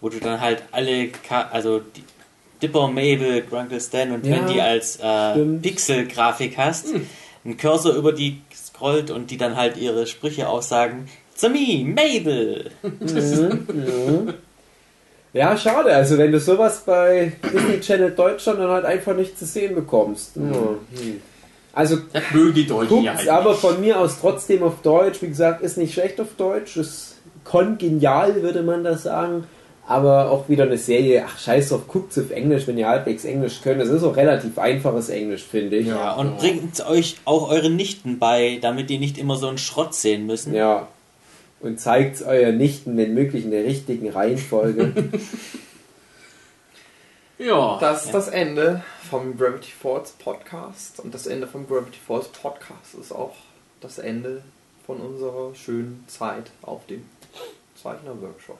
wo 0.00 0.08
du 0.08 0.18
dann 0.18 0.40
halt 0.40 0.64
alle, 0.72 1.08
Ka 1.08 1.42
also 1.52 1.78
die, 1.78 2.02
Dipper, 2.62 2.88
Mabel, 2.88 3.42
Grunkle 3.42 3.80
Stan 3.80 4.12
und 4.12 4.24
ja, 4.24 4.64
als 4.64 4.96
äh, 5.02 5.44
Pixel-Grafik 5.60 6.56
hast, 6.56 6.92
hm. 6.92 7.06
einen 7.44 7.56
Cursor 7.56 7.94
über 7.94 8.12
die 8.12 8.40
scrollt 8.54 9.10
und 9.10 9.30
die 9.30 9.36
dann 9.36 9.56
halt 9.56 9.76
ihre 9.76 10.06
Sprüche 10.06 10.48
aussagen, 10.48 11.08
It's 11.42 11.52
me, 11.52 11.84
Mabel! 11.84 12.70
Ja, 15.32 15.56
schade. 15.56 15.94
Also 15.94 16.18
wenn 16.18 16.30
du 16.30 16.38
sowas 16.38 16.82
bei 16.84 17.32
Disney 17.42 17.80
Channel 17.80 18.10
Deutschland 18.10 18.60
dann 18.60 18.68
halt 18.68 18.84
einfach 18.84 19.16
nicht 19.16 19.38
zu 19.38 19.46
sehen 19.46 19.74
bekommst. 19.74 20.36
Ja. 20.36 20.42
Hm. 20.42 21.20
Also 21.72 21.96
Das 22.12 22.22
mögen 22.32 22.52
die 22.52 22.66
Deutschen 22.66 23.02
ja 23.02 23.14
halt 23.14 23.28
aber 23.30 23.54
von 23.54 23.80
mir 23.80 23.98
aus 23.98 24.18
trotzdem 24.20 24.62
auf 24.62 24.82
Deutsch. 24.82 25.22
Wie 25.22 25.28
gesagt, 25.28 25.62
ist 25.62 25.78
nicht 25.78 25.94
schlecht 25.94 26.20
auf 26.20 26.34
Deutsch. 26.36 26.76
Ist 26.76 27.16
kongenial, 27.44 28.42
würde 28.42 28.62
man 28.62 28.84
das 28.84 29.04
sagen. 29.04 29.44
Aber 29.86 30.30
auch 30.30 30.48
wieder 30.48 30.64
eine 30.64 30.78
Serie, 30.78 31.24
ach 31.26 31.38
scheiß 31.38 31.70
drauf, 31.70 31.88
guckt's 31.88 32.16
auf 32.18 32.30
Englisch, 32.30 32.66
wenn 32.68 32.78
ihr 32.78 32.86
halbwegs 32.86 33.24
Englisch 33.24 33.62
könnt. 33.62 33.80
Das 33.80 33.88
ist 33.88 34.04
auch 34.04 34.16
relativ 34.16 34.58
einfaches 34.58 35.08
Englisch, 35.08 35.42
finde 35.42 35.76
ich. 35.76 35.88
Ja, 35.88 36.12
und 36.12 36.38
bringt 36.38 36.86
euch 36.86 37.16
auch 37.24 37.50
euren 37.50 37.74
Nichten 37.74 38.18
bei, 38.18 38.58
damit 38.60 38.90
die 38.90 38.98
nicht 38.98 39.18
immer 39.18 39.36
so 39.36 39.48
einen 39.48 39.58
Schrott 39.58 39.94
sehen 39.94 40.26
müssen. 40.26 40.54
Ja. 40.54 40.88
Und 41.62 41.80
zeigt 41.80 42.22
euren 42.22 42.58
Nichten, 42.58 42.96
wenn 42.96 43.14
möglich, 43.14 43.44
in 43.44 43.50
der 43.50 43.64
richtigen 43.64 44.10
Reihenfolge. 44.10 44.92
Ja. 47.38 47.76
Das 47.80 48.04
ist 48.04 48.14
das 48.14 48.28
Ende 48.28 48.84
vom 49.10 49.36
Gravity 49.36 49.72
Falls 49.72 50.12
Podcast. 50.12 51.00
Und 51.00 51.12
das 51.12 51.26
Ende 51.26 51.48
vom 51.48 51.66
Gravity 51.66 51.98
Falls 52.06 52.28
Podcast 52.28 52.94
ist 52.94 53.10
auch 53.10 53.34
das 53.80 53.98
Ende 53.98 54.44
von 54.86 54.98
unserer 55.00 55.52
schönen 55.54 56.04
Zeit 56.06 56.52
auf 56.62 56.86
dem 56.86 57.04
Zeichner-Workshop. 57.82 58.58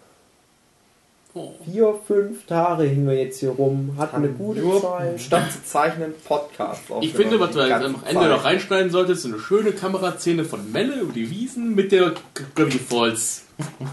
Vier, 1.64 1.94
fünf 2.06 2.44
Tage 2.46 2.82
hingen 2.82 3.06
wir 3.08 3.14
jetzt 3.16 3.40
hier 3.40 3.50
rum, 3.50 3.94
hatten 3.96 4.16
eine 4.16 4.28
gute 4.28 4.60
nur 4.60 4.82
Zeit. 4.82 5.18
statt 5.18 5.50
zu 5.50 5.64
zeichnen 5.64 6.12
Podcast. 6.28 6.82
Ich 7.00 7.14
finde, 7.14 7.40
was 7.40 7.52
du 7.52 7.60
am 7.60 7.70
Ende 8.04 8.20
Zeit. 8.20 8.30
noch 8.30 8.44
reinschneiden 8.44 8.90
solltest, 8.90 9.22
so 9.22 9.28
eine 9.28 9.38
schöne 9.38 9.72
Kameraszene 9.72 10.44
von 10.44 10.70
Melle 10.72 10.96
über 11.00 11.12
die 11.14 11.30
Wiesen 11.30 11.74
mit 11.74 11.90
der 11.90 12.12
Gravity 12.54 12.78
Falls 12.78 13.44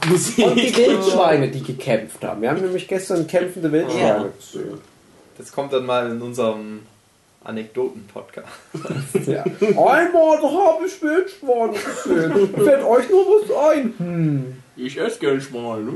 Musik. 0.09 0.45
Und 0.45 0.55
die 0.57 0.75
Wildschweine, 0.77 1.47
die 1.49 1.63
gekämpft 1.63 2.21
haben. 2.25 2.41
Wir 2.41 2.49
haben 2.49 2.59
nämlich 2.61 2.87
gestern 2.89 3.25
kämpfende 3.25 3.71
Wildschweine 3.71 4.03
Ja. 4.03 4.25
gesehen. 4.37 4.77
Das 5.37 5.51
kommt 5.53 5.71
dann 5.71 5.85
mal 5.85 6.11
in 6.11 6.21
unserem 6.21 6.81
Anekdoten-Podcast. 7.45 8.47
Ja. 9.27 9.43
Einmal 9.61 10.41
habe 10.41 10.85
ich 10.85 11.01
Wildschweine 11.01 11.71
gesehen. 11.73 12.49
Fällt 12.65 12.83
euch 12.83 13.09
nur 13.09 13.25
was 13.25 13.71
ein? 13.75 13.93
Hm. 13.97 14.57
Ich 14.81 14.97
esse 14.97 15.19
gern 15.19 15.41
Schmal. 15.41 15.83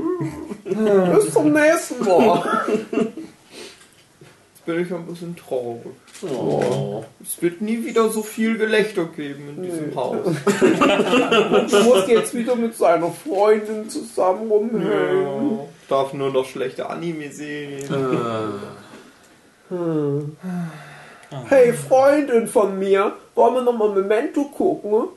Ne? 0.64 1.12
Bis 1.14 1.32
zum 1.32 1.52
nächsten 1.52 2.02
Mal. 2.04 2.42
Jetzt 2.90 4.64
bin 4.64 4.80
ich 4.80 4.92
ein 4.92 5.04
bisschen 5.04 5.36
traurig. 5.36 5.92
Oh. 6.22 7.04
Es 7.22 7.42
wird 7.42 7.60
nie 7.60 7.84
wieder 7.84 8.08
so 8.08 8.22
viel 8.22 8.56
Gelächter 8.56 9.04
geben 9.04 9.50
in 9.56 9.62
diesem 9.62 9.94
Haus. 9.94 10.16
muss 11.84 12.08
jetzt 12.08 12.34
wieder 12.34 12.56
mit 12.56 12.74
seiner 12.74 13.10
Freundin 13.10 13.90
zusammen 13.90 14.50
rumhängen. 14.50 15.58
Ja, 15.58 15.66
darf 15.90 16.14
nur 16.14 16.30
noch 16.30 16.46
schlechte 16.46 16.88
Anime 16.88 17.30
sehen. 17.30 17.84
Hey, 21.48 21.74
Freundin 21.74 22.48
von 22.48 22.78
mir, 22.78 23.12
wollen 23.34 23.54
wir 23.54 23.62
nochmal 23.62 23.90
Memento 23.90 24.44
gucken? 24.44 25.08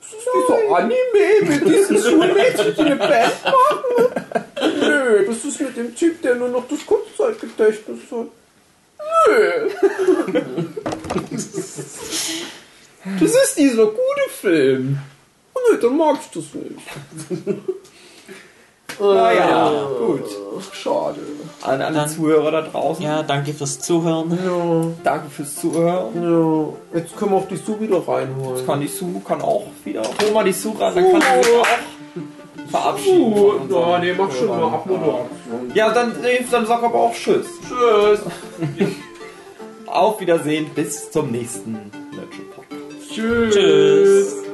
Das 0.00 0.12
ist 0.12 0.28
dieser 0.34 0.76
Anime 0.76 0.96
mit 1.42 1.66
diesen 1.68 2.02
Schulmädchen, 2.02 2.74
die 2.74 2.80
eine 2.80 2.96
Band 2.96 3.44
machen? 3.44 4.80
Nö, 4.80 5.26
das 5.26 5.44
ist 5.44 5.60
mit 5.60 5.76
dem 5.76 5.94
Typ, 5.94 6.22
der 6.22 6.34
nur 6.36 6.48
noch 6.48 6.66
das 6.68 6.84
Kurzzeitgedächtnis 6.86 8.00
hat. 8.10 8.28
Nö. 9.26 9.70
Das 13.20 13.30
ist 13.30 13.54
dieser 13.56 13.86
gute 13.86 14.30
Film. 14.40 14.98
Nö, 15.54 15.78
dann 15.78 15.96
mag 15.96 16.18
ich 16.20 16.30
das 16.30 16.54
nicht. 16.54 16.80
Naja, 19.00 19.72
gut. 19.98 20.24
Schade. 20.72 21.16
An 21.62 21.82
alle 21.82 21.94
Dann- 21.96 22.08
Zuhörer 22.08 22.50
da 22.50 22.62
draußen, 22.62 23.04
Ja, 23.04 23.22
danke 23.22 23.52
fürs 23.52 23.78
Zuhören. 23.80 24.30
Ja, 24.44 24.86
danke 25.04 25.28
fürs 25.30 25.56
Zuhören. 25.56 26.08
ja. 26.92 26.98
Jetzt 26.98 27.16
können 27.16 27.32
wir 27.32 27.36
auch 27.38 27.48
die 27.48 27.56
Sue 27.56 27.80
wieder 27.80 27.98
reinholen. 28.06 28.64
Kann 28.66 28.80
die 28.80 28.88
Sue, 28.88 29.20
kann 29.26 29.40
auch 29.42 29.64
wieder. 29.84 30.02
Hol 30.02 30.32
mal 30.32 30.44
die 30.44 30.52
Sue 30.52 30.72
ran, 30.80 30.94
dann 30.94 31.10
kann 31.12 31.20
sie 31.20 31.48
sich 31.48 31.58
auch 31.58 31.66
verabschieden. 32.70 33.32
unseren 33.32 33.88
Ja, 33.90 33.98
nee, 33.98 34.14
mach 34.16 34.30
schon 34.32 34.48
mal 34.48 34.62
Abmoderation. 34.62 35.72
Ja, 35.74 35.90
dann, 35.90 36.12
dann 36.50 36.66
sag 36.66 36.82
aber 36.82 36.94
auch 36.98 37.12
Tschüss. 37.14 37.46
Tschüss. 37.68 38.20
Auf 39.86 40.20
Wiedersehen, 40.20 40.66
bis 40.74 41.10
zum 41.10 41.30
nächsten 41.30 41.72
Nerdship 42.14 42.54
Podcast. 42.54 43.10
Tschüss. 43.14 43.54
Tschüss. 43.54 44.47